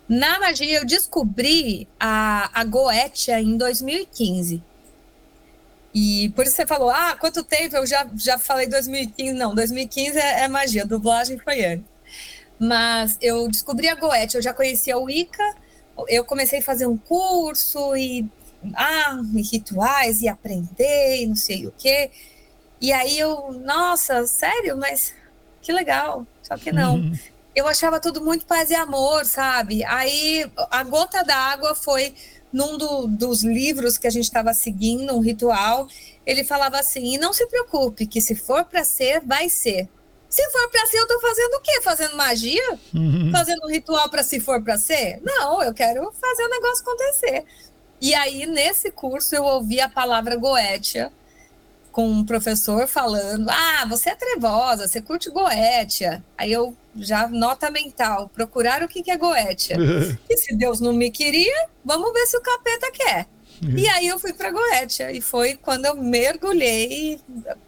Na 0.08 0.40
magia, 0.40 0.78
eu 0.78 0.86
descobri 0.86 1.88
a, 2.00 2.50
a 2.54 2.64
Goetia 2.64 3.40
em 3.40 3.58
2015. 3.58 4.62
E 5.94 6.30
por 6.36 6.46
isso 6.46 6.56
você 6.56 6.68
falou, 6.68 6.90
ah, 6.90 7.16
quanto 7.20 7.44
tempo? 7.44 7.76
Eu 7.76 7.88
já, 7.88 8.06
já 8.16 8.38
falei 8.38 8.68
2015. 8.68 9.34
Não, 9.34 9.56
2015 9.56 10.18
é, 10.18 10.42
é 10.44 10.48
magia, 10.48 10.86
dublagem 10.86 11.38
foi 11.40 11.66
antes. 11.66 11.86
Mas 12.60 13.18
eu 13.22 13.48
descobri 13.48 13.88
a 13.88 13.96
Goethe, 13.96 14.36
eu 14.36 14.42
já 14.42 14.54
conhecia 14.54 14.98
o 14.98 15.10
Ica, 15.10 15.44
eu 16.08 16.24
comecei 16.24 16.60
a 16.60 16.64
fazer 16.64 16.86
um 16.86 16.98
curso 16.98 17.96
e, 17.96 18.30
ah, 18.76 19.22
e 19.34 19.42
rituais 19.42 20.22
e 20.22 20.28
aprender 20.28 21.22
e 21.22 21.28
não 21.28 21.36
sei 21.36 21.66
o 21.66 21.74
quê. 21.78 22.12
E 22.80 22.92
aí 22.92 23.18
eu, 23.18 23.52
nossa, 23.54 24.28
sério, 24.28 24.78
mas 24.78 25.14
que 25.62 25.72
legal. 25.72 26.28
Só 26.44 26.58
que 26.58 26.72
não. 26.72 26.96
Uhum. 26.98 27.14
Eu 27.56 27.68
achava 27.68 28.00
tudo 28.00 28.22
muito 28.22 28.46
paz 28.46 28.70
e 28.70 28.76
amor, 28.76 29.26
sabe? 29.26 29.84
Aí 29.86 30.46
a 30.70 30.84
gota 30.84 31.24
d'água 31.24 31.74
foi 31.74 32.14
num 32.52 32.78
do, 32.78 33.08
dos 33.08 33.44
livros 33.44 33.98
que 33.98 34.08
a 34.08 34.10
gente 34.10 34.26
estava 34.26 34.54
seguindo, 34.54 35.16
um 35.16 35.22
ritual. 35.22 35.88
Ele 36.26 36.44
falava 36.44 36.80
assim: 36.80 37.14
e 37.14 37.18
não 37.18 37.32
se 37.32 37.48
preocupe, 37.48 38.06
que 38.06 38.20
se 38.20 38.36
for 38.36 38.66
para 38.66 38.84
ser, 38.84 39.22
vai 39.22 39.50
ser. 39.50 39.90
Se 40.30 40.44
for 40.50 40.70
para 40.70 40.86
ser, 40.88 40.98
eu 40.98 41.08
tô 41.08 41.20
fazendo 41.22 41.54
o 41.54 41.62
quê? 41.62 41.82
Fazendo 41.82 42.18
magia? 42.18 42.80
Uhum. 42.94 43.32
Fazendo 43.32 43.66
um 43.66 43.70
ritual 43.70 44.10
para 44.10 44.22
se 44.22 44.40
for 44.40 44.62
para 44.62 44.78
ser? 44.78 45.22
Não, 45.24 45.64
eu 45.64 45.74
quero 45.74 46.12
fazer 46.12 46.44
o 46.44 46.50
negócio 46.50 46.84
acontecer. 46.84 47.46
E 48.02 48.14
aí, 48.14 48.46
nesse 48.46 48.92
curso, 48.92 49.34
eu 49.34 49.44
ouvi 49.44 49.80
a 49.80 49.88
palavra 49.88 50.36
Goetia 50.36 51.12
com 51.92 52.10
um 52.10 52.26
professor 52.26 52.86
falando: 52.88 53.50
Ah, 53.50 53.86
você 53.88 54.10
é 54.10 54.16
trevosa, 54.16 54.88
você 54.88 55.02
curte 55.02 55.30
Goetia. 55.30 56.24
Aí 56.38 56.52
eu 56.52 56.76
já, 56.96 57.28
nota 57.28 57.70
mental, 57.70 58.30
procurar 58.30 58.84
o 58.84 58.88
que, 58.88 59.04
que 59.04 59.12
é 59.12 59.18
Goetia. 59.18 59.78
e 60.30 60.38
se 60.38 60.56
Deus 60.56 60.80
não 60.80 60.94
me 60.94 61.12
queria, 61.12 61.68
vamos 61.84 62.12
ver 62.14 62.26
se 62.26 62.38
o 62.38 62.42
capeta 62.42 62.92
quer. 62.92 63.28
E 63.76 63.88
aí 63.88 64.08
eu 64.08 64.20
fui 64.20 64.34
para 64.34 64.52
Goetia 64.52 65.12
e 65.12 65.22
foi 65.22 65.56
quando 65.56 65.86
eu 65.86 65.96
mergulhei. 65.96 67.20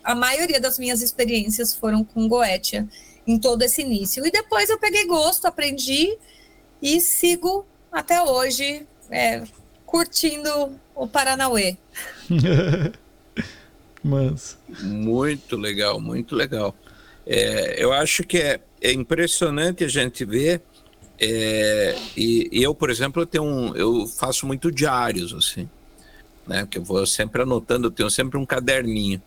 A 0.04 0.14
maioria 0.14 0.60
das 0.60 0.78
minhas 0.78 1.02
experiências 1.02 1.74
foram 1.74 2.04
com 2.04 2.28
Goetia 2.28 2.88
em 3.26 3.40
todo 3.40 3.62
esse 3.62 3.82
início. 3.82 4.26
E 4.26 4.32
depois 4.32 4.70
eu 4.70 4.78
peguei 4.78 5.06
gosto, 5.06 5.46
aprendi 5.46 6.18
e 6.82 7.00
sigo 7.00 7.66
até 7.92 8.22
hoje 8.22 8.86
é, 9.10 9.44
curtindo 9.86 10.78
o 10.94 11.08
Paranauê. 11.08 11.78
Mas... 14.04 14.58
Muito 14.82 15.56
legal, 15.58 16.00
muito 16.00 16.36
legal. 16.36 16.76
É, 17.26 17.84
eu 17.84 17.92
acho 17.92 18.24
que 18.24 18.38
é, 18.38 18.60
é, 18.82 18.92
impressionante 18.92 19.84
a 19.84 19.88
gente 19.88 20.26
ver. 20.26 20.62
É, 21.20 21.96
e, 22.16 22.50
e, 22.52 22.64
eu, 22.64 22.76
por 22.76 22.90
exemplo, 22.90 23.22
eu, 23.22 23.26
tenho 23.26 23.44
um, 23.44 23.76
eu 23.76 24.06
faço 24.08 24.46
muito 24.46 24.72
diários, 24.72 25.34
assim, 25.34 25.68
né? 26.46 26.68
Que 26.70 26.78
eu 26.78 26.84
vou 26.84 27.06
sempre 27.06 27.42
anotando, 27.42 27.88
eu 27.88 27.92
tenho 27.92 28.10
sempre 28.10 28.38
um 28.38 28.46
caderninho. 28.46 29.22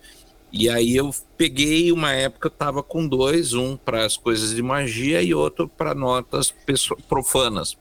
E 0.52 0.68
aí 0.68 0.96
eu 0.96 1.14
peguei 1.36 1.92
uma 1.92 2.12
época, 2.12 2.48
eu 2.48 2.52
estava 2.52 2.82
com 2.82 3.06
dois, 3.06 3.54
um 3.54 3.76
para 3.76 4.04
as 4.04 4.16
coisas 4.16 4.54
de 4.54 4.62
magia 4.62 5.22
e 5.22 5.32
outro 5.32 5.68
para 5.68 5.94
notas 5.94 6.52
profanas, 7.08 7.76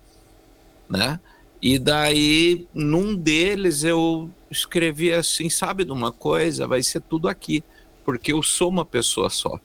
né? 0.88 1.20
E 1.62 1.78
daí, 1.78 2.68
num 2.74 3.16
deles, 3.16 3.84
eu 3.84 4.30
escrevi 4.50 5.12
assim: 5.12 5.50
sabe 5.50 5.84
de 5.84 5.92
uma 5.92 6.12
coisa? 6.12 6.68
Vai 6.68 6.84
ser 6.84 7.02
tudo 7.02 7.28
aqui, 7.28 7.64
porque 8.06 8.32
eu 8.34 8.42
sou 8.44 8.70
uma 8.70 8.86
pessoa 8.86 9.30
só, 9.30 9.60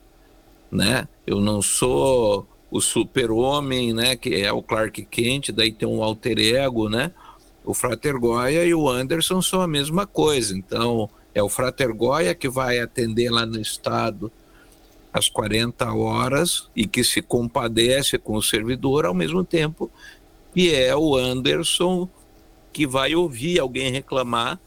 né? 0.71 1.07
Eu 1.25 1.39
não 1.39 1.61
sou 1.61 2.47
o 2.69 2.81
super-homem, 2.81 3.93
né? 3.93 4.15
Que 4.15 4.41
é 4.41 4.51
o 4.51 4.61
Clark 4.61 5.03
Kent, 5.05 5.51
daí 5.51 5.71
tem 5.71 5.87
um 5.87 6.03
alter 6.03 6.37
ego, 6.39 6.89
né? 6.89 7.11
O 7.63 7.73
Frater 7.73 8.19
Goya 8.19 8.63
e 8.65 8.73
o 8.73 8.89
Anderson 8.89 9.41
são 9.41 9.61
a 9.61 9.67
mesma 9.67 10.05
coisa. 10.05 10.55
Então, 10.55 11.09
é 11.33 11.41
o 11.41 11.49
Frater 11.49 11.93
Goya 11.93 12.35
que 12.35 12.47
vai 12.47 12.79
atender 12.79 13.29
lá 13.29 13.45
no 13.45 13.59
estado 13.59 14.31
às 15.11 15.29
40 15.29 15.93
horas 15.93 16.69
e 16.75 16.85
que 16.85 17.03
se 17.03 17.21
compadece 17.21 18.17
com 18.17 18.35
o 18.35 18.43
servidor 18.43 19.05
ao 19.05 19.13
mesmo 19.13 19.43
tempo 19.43 19.89
que 20.55 20.73
é 20.73 20.95
o 20.95 21.17
Anderson 21.17 22.09
que 22.71 22.87
vai 22.87 23.13
ouvir 23.13 23.59
alguém 23.59 23.91
reclamar 23.91 24.57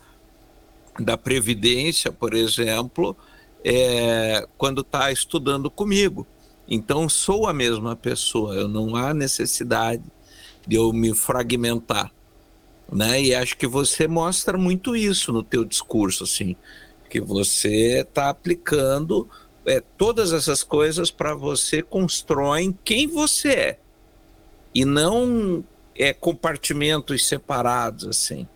da 0.98 1.16
Previdência, 1.16 2.12
por 2.12 2.34
exemplo, 2.34 3.16
é, 3.64 4.46
quando 4.56 4.82
está 4.82 5.10
estudando 5.10 5.70
comigo. 5.70 6.26
Então, 6.68 7.08
sou 7.08 7.46
a 7.46 7.52
mesma 7.52 7.96
pessoa, 7.96 8.54
eu 8.54 8.68
não 8.68 8.94
há 8.94 9.14
necessidade 9.14 10.02
de 10.66 10.76
eu 10.76 10.92
me 10.92 11.14
fragmentar. 11.14 12.12
Né? 12.92 13.22
E 13.22 13.34
acho 13.34 13.56
que 13.56 13.66
você 13.66 14.06
mostra 14.06 14.58
muito 14.58 14.94
isso 14.94 15.32
no 15.32 15.42
teu 15.42 15.64
discurso, 15.64 16.24
assim, 16.24 16.56
que 17.08 17.20
você 17.20 18.00
está 18.00 18.28
aplicando 18.28 19.28
é, 19.66 19.82
todas 19.96 20.32
essas 20.32 20.62
coisas 20.62 21.10
para 21.10 21.34
você 21.34 21.82
constroem 21.82 22.76
quem 22.84 23.06
você 23.06 23.48
é 23.48 23.78
e 24.74 24.84
não 24.84 25.64
é, 25.94 26.12
compartimentos 26.12 27.26
separados, 27.26 28.06
assim. 28.06 28.46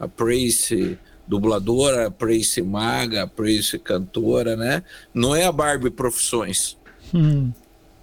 A 0.00 0.08
Prace 0.08 0.98
dubladora, 1.28 2.10
praise 2.10 2.62
maga, 2.62 3.26
praise 3.26 3.78
cantora, 3.78 4.56
né? 4.56 4.82
Não 5.12 5.36
é 5.36 5.44
a 5.44 5.52
Barbie 5.52 5.90
Profissões. 5.90 6.76
Hum. 7.14 7.52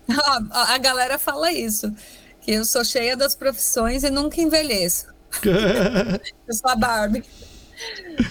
a, 0.51 0.75
a 0.75 0.77
galera 0.77 1.17
fala 1.17 1.51
isso, 1.51 1.91
que 2.41 2.51
eu 2.51 2.63
sou 2.63 2.85
cheia 2.85 3.17
das 3.17 3.35
profissões 3.35 4.03
e 4.03 4.11
nunca 4.11 4.39
envelheço. 4.39 5.07
eu 5.43 6.53
sou 6.53 6.69
a 6.69 6.75
Barbie. 6.75 7.23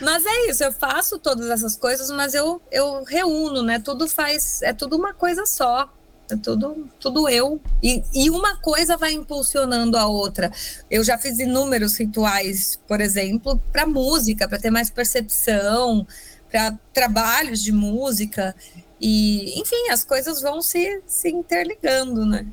Mas 0.01 0.25
é 0.25 0.51
isso, 0.51 0.65
eu 0.65 0.73
faço 0.73 1.19
todas 1.19 1.51
essas 1.51 1.77
coisas, 1.77 2.11
mas 2.11 2.33
eu, 2.33 2.63
eu 2.71 3.03
reúno, 3.03 3.63
né? 3.63 3.79
Tudo 3.79 4.09
faz, 4.09 4.63
é 4.63 4.73
tudo 4.73 4.97
uma 4.97 5.13
coisa 5.13 5.45
só. 5.45 5.93
É 6.31 6.37
tudo, 6.37 6.89
tudo 6.99 7.29
eu. 7.29 7.61
E, 7.83 8.03
e 8.15 8.31
uma 8.31 8.57
coisa 8.57 8.97
vai 8.97 9.13
impulsionando 9.13 9.97
a 9.97 10.07
outra. 10.07 10.51
Eu 10.91 11.05
já 11.05 11.19
fiz 11.19 11.39
inúmeros 11.39 11.99
rituais, 11.99 12.79
por 12.89 13.01
exemplo, 13.01 13.61
para 13.73 13.87
música, 13.87 14.49
para 14.49 14.59
ter 14.59 14.71
mais 14.71 14.89
percepção, 14.89 16.07
para 16.51 16.79
trabalhos 16.93 17.63
de 17.63 17.73
música. 17.73 18.55
E, 19.01 19.61
enfim, 19.61 19.91
as 19.91 20.03
coisas 20.03 20.41
vão 20.41 20.63
se, 20.63 21.03
se 21.07 21.29
interligando, 21.29 22.25
né? 22.25 22.47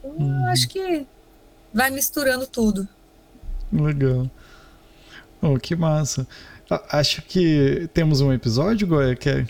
Então, 0.00 0.26
uhum. 0.26 0.46
acho 0.46 0.68
que 0.68 1.06
vai 1.72 1.90
misturando 1.90 2.46
tudo. 2.46 2.88
Legal. 3.72 4.28
Oh, 5.40 5.58
que 5.58 5.76
massa. 5.76 6.26
Acho 6.90 7.22
que 7.22 7.88
temos 7.94 8.20
um 8.20 8.32
episódio, 8.32 8.86
Goya, 8.86 9.14
que 9.14 9.28
é... 9.28 9.46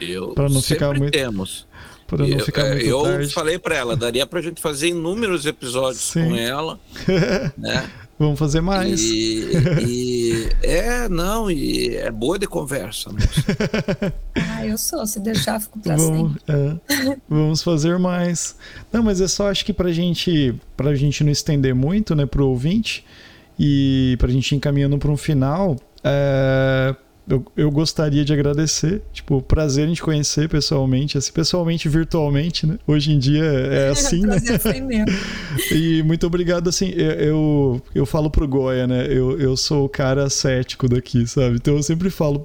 Eu 0.00 0.34
para 0.34 0.48
não 0.48 0.60
ficar 0.60 0.92
muito 0.94 1.12
temos. 1.12 1.66
Para 2.06 2.26
não 2.26 2.38
ficar 2.40 2.66
muito 2.66 2.86
eu 2.86 3.02
tarde. 3.02 3.32
falei 3.32 3.58
para 3.58 3.74
ela, 3.74 3.96
daria 3.96 4.26
para 4.26 4.38
a 4.38 4.42
gente 4.42 4.60
fazer 4.60 4.88
inúmeros 4.88 5.44
episódios 5.44 6.04
Sim. 6.04 6.28
com 6.28 6.36
ela, 6.36 6.78
né? 7.58 7.90
Vamos 8.18 8.38
fazer 8.38 8.62
mais. 8.62 9.02
E, 9.02 9.50
e, 9.86 10.48
é, 10.62 11.06
não, 11.06 11.50
e 11.50 11.96
é 11.96 12.10
boa 12.10 12.38
de 12.38 12.46
conversa. 12.46 13.10
ah, 14.34 14.66
eu 14.66 14.78
sou, 14.78 15.06
se 15.06 15.20
deixar, 15.20 15.60
fico 15.60 15.78
pra 15.80 15.96
vamos, 15.96 16.32
é, 16.48 16.76
vamos 17.28 17.62
fazer 17.62 17.98
mais. 17.98 18.56
Não, 18.90 19.02
mas 19.02 19.20
é 19.20 19.28
só 19.28 19.50
acho 19.50 19.66
que 19.66 19.72
pra 19.72 19.92
gente, 19.92 20.54
pra 20.74 20.94
gente 20.94 21.22
não 21.22 21.30
estender 21.30 21.74
muito, 21.74 22.14
né, 22.14 22.24
pro 22.24 22.46
ouvinte, 22.48 23.04
e 23.58 24.16
pra 24.18 24.28
gente 24.30 24.52
ir 24.52 24.56
encaminhando 24.56 24.96
para 24.96 25.10
um 25.10 25.16
final, 25.16 25.76
é, 26.02 26.96
eu, 27.28 27.44
eu 27.56 27.70
gostaria 27.70 28.24
de 28.24 28.32
agradecer, 28.32 29.02
tipo, 29.12 29.42
prazer 29.42 29.88
em 29.88 29.94
te 29.94 30.02
conhecer 30.02 30.48
pessoalmente, 30.48 31.18
assim, 31.18 31.32
pessoalmente, 31.32 31.88
virtualmente, 31.88 32.66
né? 32.66 32.78
Hoje 32.86 33.12
em 33.12 33.18
dia 33.18 33.42
é 33.42 33.88
assim, 33.90 34.20
né? 34.20 34.36
Assim 34.36 34.80
mesmo. 34.82 35.06
e 35.72 36.02
muito 36.04 36.26
obrigado, 36.26 36.68
assim, 36.68 36.90
eu, 36.90 37.10
eu, 37.10 37.82
eu 37.94 38.06
falo 38.06 38.30
pro 38.30 38.46
Goya, 38.46 38.86
né? 38.86 39.06
Eu, 39.08 39.38
eu 39.40 39.56
sou 39.56 39.86
o 39.86 39.88
cara 39.88 40.30
cético 40.30 40.88
daqui, 40.88 41.26
sabe? 41.26 41.56
Então 41.56 41.76
eu 41.76 41.82
sempre 41.82 42.10
falo 42.10 42.44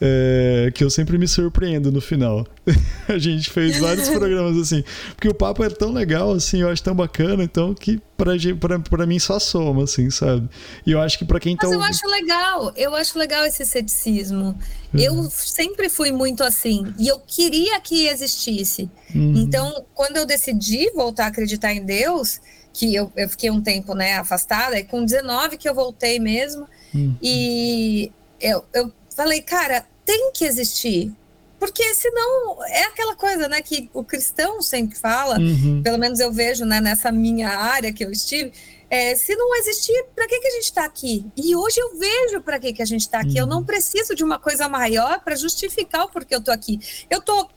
é, 0.00 0.70
que 0.74 0.84
eu 0.84 0.90
sempre 0.90 1.18
me 1.18 1.26
surpreendo 1.26 1.90
no 1.90 2.00
final. 2.00 2.46
a 3.08 3.18
gente 3.18 3.50
fez 3.50 3.78
vários 3.78 4.08
programas 4.10 4.56
assim, 4.56 4.84
porque 5.14 5.28
o 5.28 5.34
papo 5.34 5.64
é 5.64 5.68
tão 5.68 5.92
legal, 5.92 6.32
assim, 6.32 6.60
eu 6.60 6.68
acho 6.68 6.82
tão 6.82 6.94
bacana, 6.94 7.42
então 7.42 7.74
que 7.74 8.00
pra, 8.16 8.32
pra, 8.60 8.78
pra 8.78 9.06
mim 9.06 9.18
só 9.18 9.38
soma, 9.38 9.84
assim, 9.84 10.10
sabe? 10.10 10.48
E 10.86 10.92
eu 10.92 11.00
acho 11.00 11.18
que 11.18 11.24
para 11.24 11.40
quem 11.40 11.56
tá. 11.56 11.66
Mas 11.66 11.74
eu 11.74 11.82
acho 11.82 12.06
legal, 12.06 12.72
eu 12.76 12.94
acho 12.94 13.18
legal 13.18 13.44
esse 13.44 13.64
ceticismo. 13.64 14.58
Uhum. 14.94 15.00
Eu 15.00 15.30
sempre 15.30 15.88
fui 15.88 16.12
muito 16.12 16.44
assim, 16.44 16.92
e 16.98 17.08
eu 17.08 17.18
queria 17.18 17.80
que 17.80 18.06
existisse. 18.06 18.88
Uhum. 19.14 19.34
Então, 19.36 19.84
quando 19.94 20.16
eu 20.16 20.26
decidi 20.26 20.90
voltar 20.94 21.24
a 21.24 21.28
acreditar 21.28 21.72
em 21.72 21.84
Deus, 21.84 22.40
que 22.72 22.94
eu, 22.94 23.12
eu 23.16 23.28
fiquei 23.28 23.50
um 23.50 23.60
tempo 23.60 23.94
né, 23.94 24.18
afastada, 24.18 24.78
e 24.78 24.84
com 24.84 25.04
19 25.04 25.56
que 25.56 25.68
eu 25.68 25.74
voltei 25.74 26.20
mesmo, 26.20 26.66
uhum. 26.94 27.16
e 27.20 28.12
eu, 28.40 28.64
eu 28.72 28.92
falei, 29.18 29.42
cara, 29.42 29.84
tem 30.04 30.30
que 30.32 30.44
existir. 30.44 31.12
Porque 31.58 31.82
senão 31.92 32.64
é 32.66 32.84
aquela 32.84 33.16
coisa, 33.16 33.48
né, 33.48 33.60
que 33.60 33.90
o 33.92 34.04
cristão 34.04 34.62
sempre 34.62 34.96
fala, 34.96 35.40
uhum. 35.40 35.82
pelo 35.82 35.98
menos 35.98 36.20
eu 36.20 36.32
vejo, 36.32 36.64
né, 36.64 36.80
nessa 36.80 37.10
minha 37.10 37.48
área 37.48 37.92
que 37.92 38.04
eu 38.04 38.12
estive, 38.12 38.52
é, 38.90 39.14
se 39.14 39.36
não 39.36 39.54
existir, 39.56 40.06
para 40.14 40.26
que, 40.26 40.40
que 40.40 40.46
a 40.46 40.50
gente 40.52 40.64
está 40.64 40.84
aqui? 40.84 41.26
E 41.36 41.54
hoje 41.54 41.78
eu 41.78 41.98
vejo 41.98 42.40
para 42.40 42.58
que, 42.58 42.72
que 42.72 42.80
a 42.80 42.86
gente 42.86 43.02
está 43.02 43.20
aqui. 43.20 43.34
Uhum. 43.34 43.38
Eu 43.40 43.46
não 43.46 43.64
preciso 43.64 44.14
de 44.14 44.24
uma 44.24 44.38
coisa 44.38 44.66
maior 44.68 45.20
para 45.20 45.36
justificar 45.36 46.04
o 46.04 46.08
porquê 46.08 46.34
eu 46.34 46.38
estou 46.38 46.54
aqui. 46.54 46.80
Eu 47.10 47.20
tô, 47.20 47.48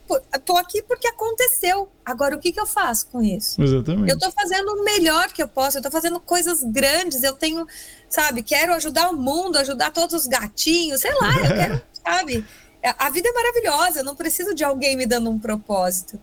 tô 0.44 0.58
aqui 0.58 0.82
porque 0.82 1.08
aconteceu. 1.08 1.90
Agora, 2.06 2.36
o 2.36 2.40
que, 2.40 2.52
que 2.52 2.60
eu 2.60 2.66
faço 2.66 3.08
com 3.08 3.22
isso? 3.22 3.62
Exatamente. 3.62 4.10
Eu 4.10 4.16
estou 4.16 4.32
fazendo 4.32 4.74
o 4.74 4.84
melhor 4.84 5.32
que 5.32 5.42
eu 5.42 5.48
posso, 5.48 5.78
eu 5.78 5.80
estou 5.80 5.92
fazendo 5.92 6.20
coisas 6.20 6.62
grandes, 6.64 7.24
eu 7.24 7.34
tenho, 7.34 7.66
sabe, 8.10 8.44
quero 8.44 8.74
ajudar 8.74 9.10
o 9.10 9.16
mundo, 9.16 9.58
ajudar 9.58 9.92
todos 9.92 10.14
os 10.14 10.28
gatinhos, 10.28 11.00
sei 11.00 11.14
lá, 11.14 11.34
eu 11.38 11.48
quero, 11.56 11.82
sabe? 12.04 12.46
A 12.98 13.10
vida 13.10 13.30
é 13.30 13.32
maravilhosa, 13.32 14.00
eu 14.00 14.04
não 14.04 14.16
preciso 14.16 14.54
de 14.54 14.64
alguém 14.64 14.98
me 14.98 15.06
dando 15.06 15.30
um 15.30 15.40
propósito. 15.40 16.20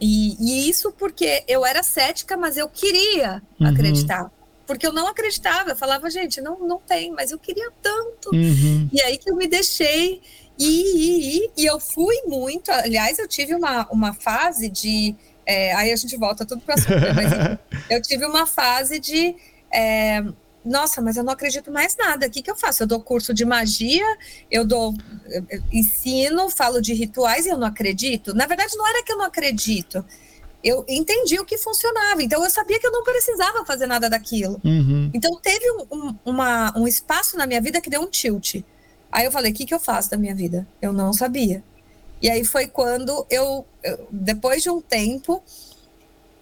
E, 0.00 0.36
e, 0.40 0.68
isso 0.70 0.92
porque 0.92 1.44
eu 1.46 1.64
era 1.64 1.82
cética, 1.82 2.36
mas 2.36 2.56
eu 2.56 2.68
queria 2.68 3.42
uhum. 3.60 3.66
acreditar. 3.66 4.30
Porque 4.66 4.86
eu 4.86 4.92
não 4.92 5.08
acreditava, 5.08 5.70
eu 5.70 5.76
falava, 5.76 6.08
gente, 6.08 6.40
não, 6.40 6.58
não 6.60 6.78
tem, 6.78 7.10
mas 7.10 7.32
eu 7.32 7.38
queria 7.38 7.70
tanto. 7.82 8.30
Uhum. 8.32 8.88
E 8.92 9.02
aí 9.02 9.18
que 9.18 9.30
eu 9.30 9.36
me 9.36 9.46
deixei 9.46 10.22
e, 10.58 11.44
e, 11.46 11.50
e, 11.56 11.66
eu 11.66 11.80
fui 11.80 12.22
muito. 12.26 12.70
Aliás, 12.70 13.18
eu 13.18 13.26
tive 13.26 13.54
uma, 13.54 13.86
uma 13.90 14.12
fase 14.12 14.68
de. 14.68 15.14
É, 15.46 15.74
aí 15.74 15.90
a 15.90 15.96
gente 15.96 16.14
volta 16.18 16.44
tudo 16.44 16.60
para 16.60 16.74
a 16.74 17.14
mas 17.14 17.58
eu 17.88 18.00
tive 18.02 18.26
uma 18.26 18.46
fase 18.46 18.98
de. 18.98 19.34
É, 19.72 20.22
nossa, 20.64 21.00
mas 21.00 21.16
eu 21.16 21.24
não 21.24 21.32
acredito 21.32 21.70
mais 21.70 21.96
nada. 21.96 22.26
O 22.26 22.30
que, 22.30 22.42
que 22.42 22.50
eu 22.50 22.56
faço? 22.56 22.82
Eu 22.82 22.86
dou 22.86 23.00
curso 23.00 23.32
de 23.32 23.44
magia, 23.44 24.04
eu 24.50 24.64
dou 24.64 24.94
eu 25.26 25.44
ensino, 25.72 26.50
falo 26.50 26.80
de 26.80 26.92
rituais 26.92 27.46
e 27.46 27.48
eu 27.48 27.56
não 27.56 27.66
acredito. 27.66 28.34
Na 28.34 28.46
verdade, 28.46 28.76
não 28.76 28.86
era 28.86 29.02
que 29.02 29.12
eu 29.12 29.16
não 29.16 29.24
acredito. 29.24 30.04
Eu 30.62 30.84
entendi 30.86 31.40
o 31.40 31.44
que 31.44 31.56
funcionava, 31.56 32.22
então 32.22 32.44
eu 32.44 32.50
sabia 32.50 32.78
que 32.78 32.86
eu 32.86 32.92
não 32.92 33.02
precisava 33.02 33.64
fazer 33.64 33.86
nada 33.86 34.10
daquilo. 34.10 34.60
Uhum. 34.62 35.10
Então 35.14 35.34
teve 35.40 35.64
um, 35.72 35.86
um, 35.90 36.14
uma, 36.26 36.78
um 36.78 36.86
espaço 36.86 37.38
na 37.38 37.46
minha 37.46 37.62
vida 37.62 37.80
que 37.80 37.88
deu 37.88 38.02
um 38.02 38.06
tilt. 38.06 38.56
Aí 39.10 39.24
eu 39.24 39.32
falei: 39.32 39.52
o 39.52 39.54
que, 39.54 39.64
que 39.64 39.72
eu 39.72 39.80
faço 39.80 40.10
da 40.10 40.18
minha 40.18 40.34
vida? 40.34 40.68
Eu 40.82 40.92
não 40.92 41.14
sabia. 41.14 41.64
E 42.20 42.28
aí 42.28 42.44
foi 42.44 42.66
quando 42.66 43.26
eu, 43.30 43.64
eu 43.82 44.06
depois 44.10 44.62
de 44.62 44.68
um 44.68 44.82
tempo, 44.82 45.42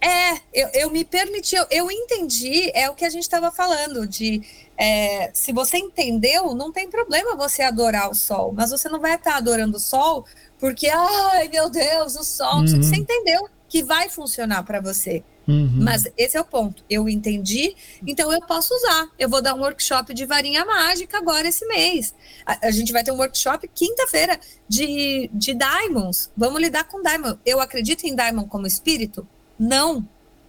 é, 0.01 0.35
eu, 0.53 0.69
eu 0.73 0.89
me 0.89 1.03
permiti, 1.03 1.55
eu, 1.55 1.65
eu, 1.69 1.91
entendi, 1.91 2.71
é 2.73 2.89
o 2.89 2.95
que 2.95 3.03
a 3.03 3.09
gente 3.09 3.23
estava 3.23 3.51
falando, 3.51 4.07
de 4.07 4.41
é, 4.77 5.29
se 5.33 5.51
você 5.51 5.77
entendeu, 5.77 6.55
não 6.55 6.71
tem 6.71 6.89
problema 6.89 7.35
você 7.35 7.61
adorar 7.61 8.09
o 8.09 8.15
sol, 8.15 8.53
mas 8.53 8.71
você 8.71 8.87
não 8.87 8.99
vai 8.99 9.15
estar 9.15 9.35
adorando 9.35 9.77
o 9.77 9.79
sol 9.79 10.25
porque, 10.59 10.87
ai 10.87 11.47
meu 11.49 11.69
Deus, 11.69 12.15
o 12.15 12.23
sol, 12.23 12.59
uhum. 12.59 12.67
você 12.67 12.95
entendeu 12.95 13.49
que 13.67 13.83
vai 13.83 14.09
funcionar 14.09 14.63
para 14.63 14.81
você. 14.81 15.23
Uhum. 15.47 15.79
Mas 15.81 16.07
esse 16.15 16.37
é 16.37 16.41
o 16.41 16.45
ponto. 16.45 16.83
Eu 16.87 17.09
entendi, 17.09 17.75
então 18.05 18.31
eu 18.31 18.39
posso 18.41 18.73
usar. 18.75 19.09
Eu 19.17 19.27
vou 19.27 19.41
dar 19.41 19.55
um 19.55 19.61
workshop 19.61 20.13
de 20.13 20.25
varinha 20.25 20.63
mágica 20.63 21.17
agora 21.17 21.47
esse 21.47 21.65
mês. 21.65 22.13
A, 22.45 22.67
a 22.67 22.71
gente 22.71 22.93
vai 22.93 23.03
ter 23.03 23.11
um 23.11 23.17
workshop 23.17 23.67
quinta-feira 23.73 24.39
de, 24.67 25.29
de 25.33 25.55
diamonds. 25.55 26.31
Vamos 26.37 26.61
lidar 26.61 26.83
com 26.83 27.01
diamond. 27.01 27.39
Eu 27.43 27.59
acredito 27.59 28.03
em 28.03 28.15
diamond 28.15 28.47
como 28.47 28.67
espírito? 28.67 29.27
Não. 29.59 30.07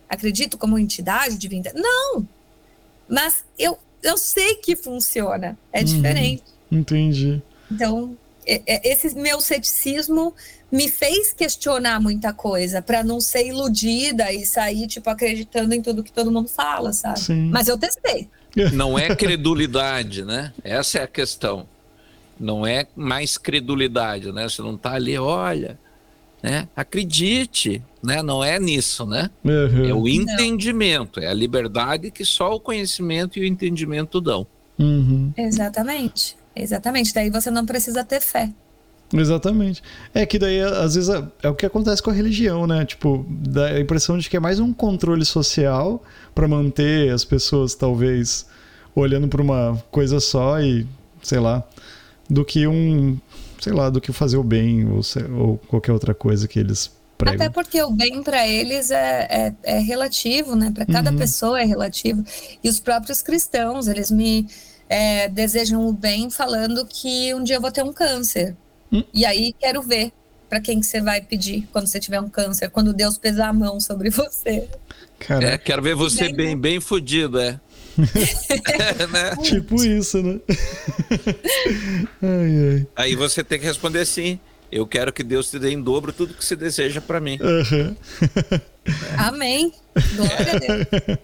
Acredito 0.08 0.56
como 0.56 0.78
entidade 0.78 1.36
divina? 1.36 1.72
Não. 1.74 2.26
Mas 3.08 3.44
eu, 3.58 3.78
eu 4.02 4.16
sei 4.16 4.56
que 4.56 4.76
funciona. 4.76 5.58
É 5.72 5.80
uhum. 5.80 5.84
diferente. 5.84 6.44
Entendi. 6.70 7.42
Então, 7.70 8.16
esse 8.46 9.14
meu 9.14 9.40
ceticismo 9.40 10.34
me 10.70 10.88
fez 10.88 11.32
questionar 11.32 12.00
muita 12.00 12.32
coisa 12.32 12.80
para 12.80 13.02
não 13.02 13.20
ser 13.20 13.46
iludida 13.46 14.32
e 14.32 14.46
sair 14.46 14.86
tipo 14.86 15.10
acreditando 15.10 15.74
em 15.74 15.82
tudo 15.82 16.02
que 16.02 16.12
todo 16.12 16.30
mundo 16.30 16.48
fala, 16.48 16.92
sabe? 16.92 17.20
Sim. 17.20 17.50
Mas 17.50 17.68
eu 17.68 17.76
testei. 17.76 18.28
Não 18.72 18.98
é 18.98 19.14
credulidade, 19.14 20.24
né? 20.24 20.52
Essa 20.64 20.98
é 20.98 21.02
a 21.04 21.06
questão. 21.06 21.68
Não 22.38 22.66
é 22.66 22.86
mais 22.96 23.38
credulidade, 23.38 24.32
né? 24.32 24.48
Você 24.48 24.60
não 24.60 24.74
está 24.74 24.94
ali, 24.94 25.16
olha, 25.16 25.78
né? 26.42 26.68
Acredite, 26.74 27.82
né? 28.02 28.22
Não 28.22 28.42
é 28.42 28.58
nisso, 28.58 29.06
né? 29.06 29.30
Uhum. 29.44 29.84
É 29.84 29.94
o 29.94 30.08
entendimento, 30.08 31.20
é 31.20 31.26
a 31.28 31.34
liberdade 31.34 32.10
que 32.10 32.24
só 32.24 32.54
o 32.54 32.60
conhecimento 32.60 33.38
e 33.38 33.42
o 33.42 33.46
entendimento 33.46 34.20
dão. 34.20 34.46
Uhum. 34.78 35.32
Exatamente, 35.36 36.36
exatamente. 36.56 37.12
Daí 37.12 37.30
você 37.30 37.50
não 37.50 37.66
precisa 37.66 38.04
ter 38.04 38.20
fé. 38.20 38.50
Exatamente. 39.12 39.82
É 40.14 40.24
que 40.24 40.38
daí, 40.38 40.60
às 40.60 40.94
vezes, 40.94 41.10
é, 41.10 41.22
é 41.42 41.48
o 41.48 41.54
que 41.54 41.66
acontece 41.66 42.02
com 42.02 42.10
a 42.10 42.12
religião, 42.12 42.66
né? 42.66 42.84
Tipo, 42.84 43.26
dá 43.28 43.66
a 43.66 43.80
impressão 43.80 44.16
de 44.16 44.30
que 44.30 44.36
é 44.36 44.40
mais 44.40 44.60
um 44.60 44.72
controle 44.72 45.24
social 45.24 46.02
para 46.34 46.46
manter 46.46 47.12
as 47.12 47.24
pessoas, 47.24 47.74
talvez, 47.74 48.46
olhando 48.94 49.26
para 49.26 49.42
uma 49.42 49.82
coisa 49.90 50.20
só 50.20 50.60
e, 50.60 50.86
sei 51.22 51.40
lá, 51.40 51.64
do 52.28 52.44
que 52.44 52.66
um 52.66 53.18
sei 53.60 53.72
lá, 53.72 53.90
do 53.90 54.00
que 54.00 54.12
fazer 54.12 54.36
o 54.36 54.42
bem 54.42 54.86
ou, 54.86 55.00
ou 55.38 55.58
qualquer 55.68 55.92
outra 55.92 56.14
coisa 56.14 56.48
que 56.48 56.58
eles 56.58 56.90
pregam. 57.16 57.46
Até 57.46 57.50
porque 57.50 57.82
o 57.82 57.90
bem 57.90 58.22
para 58.22 58.48
eles 58.48 58.90
é, 58.90 59.26
é, 59.30 59.54
é, 59.62 59.78
relativo, 59.78 60.56
né? 60.56 60.72
Para 60.74 60.86
cada 60.86 61.10
uhum. 61.10 61.18
pessoa 61.18 61.60
é 61.60 61.64
relativo. 61.64 62.24
E 62.64 62.68
os 62.68 62.80
próprios 62.80 63.22
cristãos, 63.22 63.86
eles 63.86 64.10
me 64.10 64.48
é, 64.88 65.28
desejam 65.28 65.86
o 65.86 65.92
bem, 65.92 66.30
falando 66.30 66.84
que 66.86 67.34
um 67.34 67.44
dia 67.44 67.56
eu 67.56 67.60
vou 67.60 67.70
ter 67.70 67.84
um 67.84 67.92
câncer. 67.92 68.56
Hum? 68.92 69.04
E 69.14 69.24
aí 69.24 69.54
quero 69.58 69.82
ver 69.82 70.12
para 70.48 70.60
quem 70.60 70.80
que 70.80 70.86
você 70.86 71.00
vai 71.00 71.20
pedir 71.20 71.68
quando 71.70 71.86
você 71.86 72.00
tiver 72.00 72.20
um 72.20 72.28
câncer, 72.28 72.70
quando 72.70 72.92
Deus 72.92 73.16
pesar 73.16 73.48
a 73.48 73.52
mão 73.52 73.78
sobre 73.78 74.10
você. 74.10 74.68
É, 75.28 75.58
quero 75.58 75.82
ver 75.82 75.94
você 75.94 76.24
bem, 76.24 76.34
bem, 76.34 76.56
bem 76.56 76.80
fudido, 76.80 77.38
é. 77.38 77.60
É 78.04 79.06
né? 79.08 79.36
Tipo 79.42 79.82
isso, 79.82 80.22
né? 80.22 80.40
ai, 82.22 82.74
ai. 82.74 82.86
Aí 82.96 83.16
você 83.16 83.42
tem 83.42 83.58
que 83.58 83.66
responder 83.66 84.04
sim. 84.04 84.38
Eu 84.70 84.86
quero 84.86 85.12
que 85.12 85.24
Deus 85.24 85.50
te 85.50 85.58
dê 85.58 85.70
em 85.70 85.82
dobro 85.82 86.12
tudo 86.12 86.34
que 86.34 86.44
você 86.44 86.54
deseja 86.54 87.00
para 87.00 87.20
mim. 87.20 87.38
Uhum. 87.42 87.96
Amém. 89.18 89.72
Glória 90.14 90.52
a 90.52 90.58
Deus. 90.58 91.18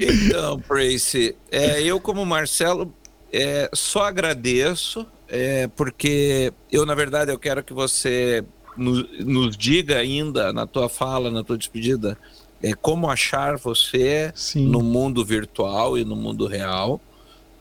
Então, 0.00 0.58
Tracy, 0.60 1.36
é, 1.52 1.80
eu 1.82 2.00
como 2.00 2.26
Marcelo 2.26 2.92
é, 3.32 3.70
só 3.72 4.02
agradeço, 4.02 5.06
é, 5.28 5.68
porque 5.68 6.52
eu, 6.70 6.84
na 6.84 6.94
verdade, 6.94 7.30
eu 7.30 7.38
quero 7.38 7.62
que 7.62 7.72
você 7.72 8.44
nos, 8.76 9.06
nos, 9.20 9.56
diga 9.56 9.98
ainda 9.98 10.52
na 10.52 10.66
tua 10.66 10.88
fala, 10.88 11.30
na 11.30 11.44
tua 11.44 11.56
despedida, 11.56 12.18
é, 12.64 12.72
como 12.72 13.10
achar 13.10 13.58
você 13.58 14.32
Sim. 14.34 14.66
no 14.66 14.82
mundo 14.82 15.22
virtual 15.22 15.98
e 15.98 16.04
no 16.04 16.16
mundo 16.16 16.46
real. 16.46 16.98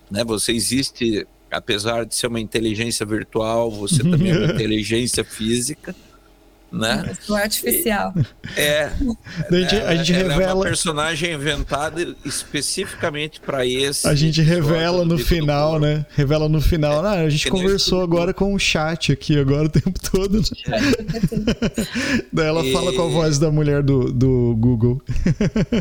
Né? 0.10 0.24
Você 0.24 0.54
existe, 0.54 1.28
apesar 1.52 2.06
de 2.06 2.16
ser 2.16 2.28
uma 2.28 2.40
inteligência 2.40 3.06
virtual, 3.06 3.70
você 3.70 4.02
também 4.02 4.32
é 4.32 4.38
uma 4.38 4.54
inteligência 4.56 5.24
física 5.26 5.94
né? 6.74 7.16
Sou 7.22 7.36
artificial. 7.36 8.14
É. 8.58 8.90
a 9.50 9.56
gente, 9.56 9.76
a 9.76 9.96
gente 9.96 10.12
revela. 10.12 10.44
É 10.44 10.54
uma 10.54 10.64
personagem 10.64 11.34
inventada 11.34 12.16
especificamente 12.26 13.40
para 13.40 13.66
esse. 13.66 14.08
A 14.08 14.16
gente 14.16 14.42
revela 14.42 15.06
no 15.06 15.18
final, 15.20 15.80
né? 15.80 16.06
Revela 16.16 16.50
no 16.50 16.60
final. 16.60 17.06
É, 17.06 17.10
ah, 17.10 17.26
a 17.26 17.30
gente 17.30 17.50
conversou 17.50 18.02
agora 18.02 18.34
com 18.34 18.54
o 18.54 18.60
chat 18.60 19.12
aqui 19.12 19.38
agora 19.38 19.66
o 19.66 19.70
tempo 19.70 19.94
todo. 20.12 20.40
Né? 20.40 20.44
Daí 22.34 22.48
ela 22.48 22.66
e... 22.66 22.74
fala 22.74 22.92
com 22.94 23.04
a 23.04 23.10
voz 23.10 23.38
da 23.38 23.52
mulher 23.52 23.84
do, 23.84 24.12
do 24.12 24.56
Google. 24.58 25.02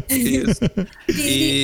Isso. 0.08 0.60
E... 1.08 1.62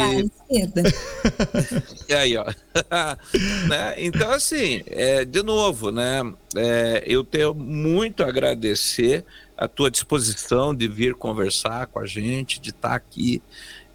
e 2.09 2.15
aí, 2.15 2.37
ó. 2.37 2.45
né? 3.69 3.95
Então, 3.99 4.31
assim, 4.31 4.83
é, 4.87 5.25
de 5.25 5.43
novo, 5.43 5.91
né? 5.91 6.21
É, 6.57 7.05
eu 7.07 7.23
tenho 7.23 7.55
muito 7.55 8.23
a 8.23 8.29
agradecer 8.29 9.25
a 9.57 9.69
tua 9.69 9.91
disposição 9.91 10.75
de 10.75 10.89
vir 10.89 11.15
conversar 11.15 11.87
com 11.89 11.99
a 11.99 12.07
gente, 12.07 12.61
de 12.61 12.71
estar 12.71 12.95
aqui. 12.95 13.43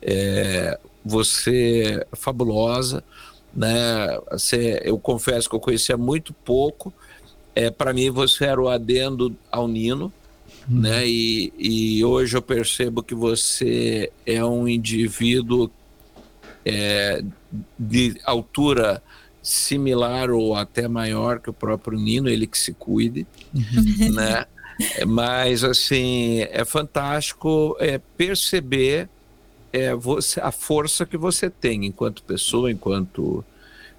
É, 0.01 0.77
você 1.03 2.05
é 2.11 2.15
fabulosa, 2.15 3.03
né? 3.53 4.19
Você, 4.31 4.81
eu 4.83 4.99
confesso 4.99 5.49
que 5.49 5.55
eu 5.55 5.59
conhecia 5.59 5.97
muito 5.97 6.33
pouco. 6.33 6.93
É, 7.55 7.71
Para 7.71 7.93
mim, 7.93 8.11
você 8.11 8.45
era 8.45 8.61
o 8.61 8.69
adendo 8.69 9.35
ao 9.51 9.67
Nino. 9.67 10.13
Né? 10.67 11.05
E, 11.05 11.53
e 11.57 12.05
hoje 12.05 12.37
eu 12.37 12.41
percebo 12.41 13.03
que 13.03 13.13
você 13.13 14.09
é 14.25 14.43
um 14.45 14.65
indivíduo 14.65 15.69
é, 16.65 17.23
de 17.77 18.19
altura 18.25 19.01
similar 19.41 20.31
ou 20.31 20.55
até 20.55 20.87
maior 20.87 21.39
que 21.39 21.49
o 21.49 21.53
próprio 21.53 21.99
Nino, 21.99 22.29
ele 22.29 22.47
que 22.47 22.57
se 22.57 22.73
cuide, 22.73 23.27
uhum. 23.53 24.13
né? 24.13 24.45
Mas 25.05 25.63
assim 25.63 26.41
é 26.49 26.65
fantástico 26.65 27.75
é, 27.79 27.99
perceber 28.17 29.07
é, 29.71 29.93
você, 29.93 30.39
a 30.39 30.51
força 30.51 31.05
que 31.05 31.17
você 31.17 31.49
tem 31.49 31.85
enquanto 31.85 32.23
pessoa, 32.23 32.71
enquanto 32.71 33.43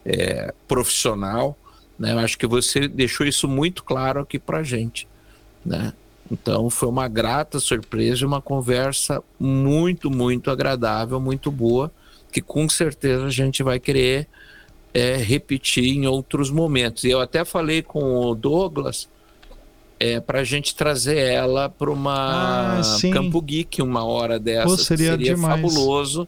é, 0.04 0.52
profissional. 0.66 1.56
Né? 1.98 2.12
Eu 2.12 2.18
acho 2.18 2.38
que 2.38 2.46
você 2.46 2.88
deixou 2.88 3.26
isso 3.26 3.46
muito 3.46 3.84
claro 3.84 4.20
aqui 4.20 4.38
para 4.38 4.62
gente, 4.62 5.06
né? 5.64 5.92
Então 6.30 6.70
foi 6.70 6.88
uma 6.88 7.06
grata 7.06 7.60
surpresa, 7.60 8.26
uma 8.26 8.40
conversa 8.40 9.22
muito, 9.38 10.10
muito 10.10 10.50
agradável, 10.50 11.20
muito 11.20 11.50
boa, 11.50 11.92
que 12.35 12.43
com 12.43 12.69
certeza 12.69 13.27
a 13.27 13.31
gente 13.31 13.62
vai 13.62 13.78
querer 13.78 14.27
é, 14.93 15.16
repetir 15.16 15.85
em 15.85 16.05
outros 16.05 16.51
momentos. 16.51 17.05
E 17.05 17.11
eu 17.11 17.20
até 17.20 17.44
falei 17.44 17.81
com 17.81 18.16
o 18.16 18.35
Douglas 18.35 19.09
é, 20.01 20.19
para 20.19 20.40
a 20.40 20.44
gente 20.44 20.74
trazer 20.74 21.16
ela 21.16 21.69
para 21.69 21.93
uma 21.93 22.81
ah, 22.81 22.82
Campo 23.12 23.40
Geek 23.40 23.81
uma 23.81 24.05
hora 24.05 24.36
dessa. 24.36 24.66
Pô, 24.66 24.77
seria 24.77 25.12
seria 25.12 25.39
fabuloso 25.39 26.27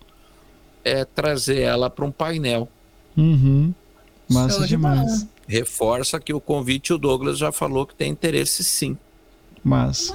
é, 0.85 1.05
trazer 1.05 1.63
ela 1.63 1.91
para 1.91 2.05
um 2.05 2.13
painel. 2.13 2.69
Uhum. 3.17 3.75
Massa 4.31 4.59
Show 4.59 4.67
demais. 4.69 5.23
De 5.23 5.29
Reforça 5.49 6.21
que 6.21 6.33
o 6.33 6.41
convite 6.41 6.93
o 6.93 6.99
Douglas 6.99 7.37
já 7.37 7.51
falou 7.51 7.85
que 7.85 7.97
tem 7.97 8.13
interesse 8.13 8.63
sim. 8.63 8.97
Mas. 9.65 10.15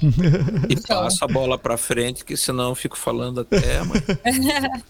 E 0.68 0.80
passa 0.80 1.24
a 1.24 1.28
bola 1.28 1.58
para 1.58 1.76
frente, 1.76 2.24
que 2.24 2.36
senão 2.36 2.70
eu 2.70 2.74
fico 2.74 2.96
falando 2.96 3.40
até 3.40 3.78
amanhã. 3.78 4.02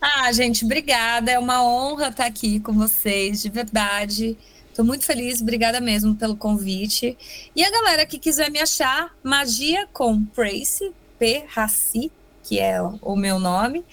ah, 0.00 0.32
gente, 0.32 0.64
obrigada. 0.64 1.30
É 1.30 1.38
uma 1.38 1.62
honra 1.62 2.08
estar 2.08 2.26
aqui 2.26 2.60
com 2.60 2.72
vocês, 2.72 3.42
de 3.42 3.48
verdade. 3.48 4.36
Estou 4.68 4.84
muito 4.84 5.04
feliz, 5.04 5.40
obrigada 5.40 5.80
mesmo 5.80 6.14
pelo 6.14 6.36
convite. 6.36 7.16
E 7.54 7.64
a 7.64 7.70
galera 7.70 8.04
que 8.04 8.18
quiser 8.18 8.50
me 8.50 8.60
achar, 8.60 9.14
Magia 9.22 9.88
com 9.92 10.22
Prace, 10.24 10.92
P. 11.18 11.44
Raci, 11.48 12.12
que 12.42 12.60
é 12.60 12.80
o 12.82 13.16
meu 13.16 13.38
nome. 13.38 13.84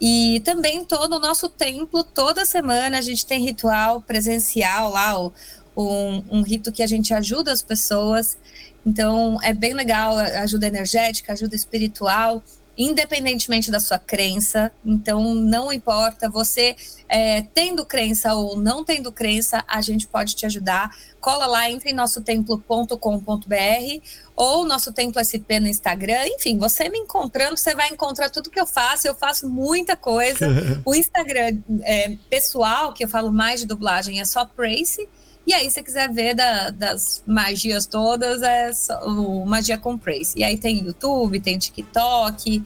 E 0.00 0.42
também 0.44 0.82
estou 0.82 1.08
no 1.08 1.18
nosso 1.18 1.48
templo 1.48 2.02
toda 2.02 2.44
semana. 2.44 2.98
A 2.98 3.00
gente 3.00 3.24
tem 3.24 3.44
ritual 3.44 4.00
presencial 4.00 4.90
lá, 4.90 5.18
um, 5.76 6.24
um 6.30 6.42
rito 6.42 6.72
que 6.72 6.82
a 6.82 6.86
gente 6.86 7.14
ajuda 7.14 7.52
as 7.52 7.62
pessoas. 7.62 8.36
Então 8.84 9.38
é 9.42 9.52
bem 9.52 9.74
legal, 9.74 10.16
ajuda 10.16 10.66
energética, 10.66 11.32
ajuda 11.32 11.54
espiritual 11.54 12.42
independentemente 12.76 13.70
da 13.70 13.80
sua 13.80 13.98
crença. 13.98 14.70
Então, 14.84 15.34
não 15.34 15.72
importa, 15.72 16.28
você 16.28 16.76
é, 17.08 17.42
tendo 17.42 17.84
crença 17.86 18.34
ou 18.34 18.56
não 18.56 18.84
tendo 18.84 19.12
crença, 19.12 19.64
a 19.66 19.80
gente 19.80 20.06
pode 20.06 20.34
te 20.34 20.44
ajudar. 20.46 20.94
Cola 21.20 21.46
lá, 21.46 21.70
entre 21.70 21.90
em 21.90 21.94
nosso 21.94 22.20
templo.com.br 22.20 22.96
ou 24.36 24.66
nosso 24.66 24.92
Templo 24.92 25.22
SP 25.22 25.60
no 25.60 25.68
Instagram. 25.68 26.26
Enfim, 26.26 26.58
você 26.58 26.88
me 26.88 26.98
encontrando, 26.98 27.56
você 27.56 27.74
vai 27.74 27.88
encontrar 27.88 28.28
tudo 28.30 28.50
que 28.50 28.60
eu 28.60 28.66
faço. 28.66 29.06
Eu 29.06 29.14
faço 29.14 29.48
muita 29.48 29.96
coisa. 29.96 30.46
o 30.84 30.94
Instagram 30.94 31.58
é, 31.82 32.16
pessoal, 32.28 32.92
que 32.92 33.04
eu 33.04 33.08
falo 33.08 33.32
mais 33.32 33.60
de 33.60 33.66
dublagem, 33.66 34.20
é 34.20 34.24
só 34.24 34.44
Praise. 34.44 35.08
E 35.46 35.52
aí, 35.52 35.64
se 35.64 35.72
você 35.72 35.82
quiser 35.82 36.10
ver 36.10 36.34
da, 36.34 36.70
das 36.70 37.22
magias 37.26 37.86
todas, 37.86 38.42
é 38.42 38.70
o 39.02 39.44
Magia 39.44 39.76
com 39.76 39.98
Praise. 39.98 40.32
E 40.36 40.42
aí 40.42 40.56
tem 40.56 40.84
YouTube, 40.84 41.38
tem 41.38 41.58
TikTok 41.58 42.62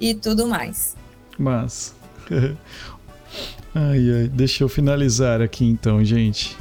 e 0.00 0.14
tudo 0.14 0.46
mais. 0.46 0.96
Mas. 1.38 1.94
ai, 3.74 4.10
ai. 4.10 4.28
Deixa 4.28 4.64
eu 4.64 4.68
finalizar 4.68 5.42
aqui 5.42 5.64
então, 5.66 6.02
gente. 6.02 6.56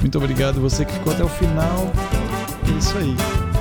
Muito 0.00 0.16
obrigado 0.18 0.60
você 0.60 0.84
que 0.84 0.92
ficou 0.92 1.12
até 1.12 1.24
o 1.24 1.28
final. 1.28 1.90
É 2.72 2.78
isso 2.78 2.96
aí. 2.96 3.51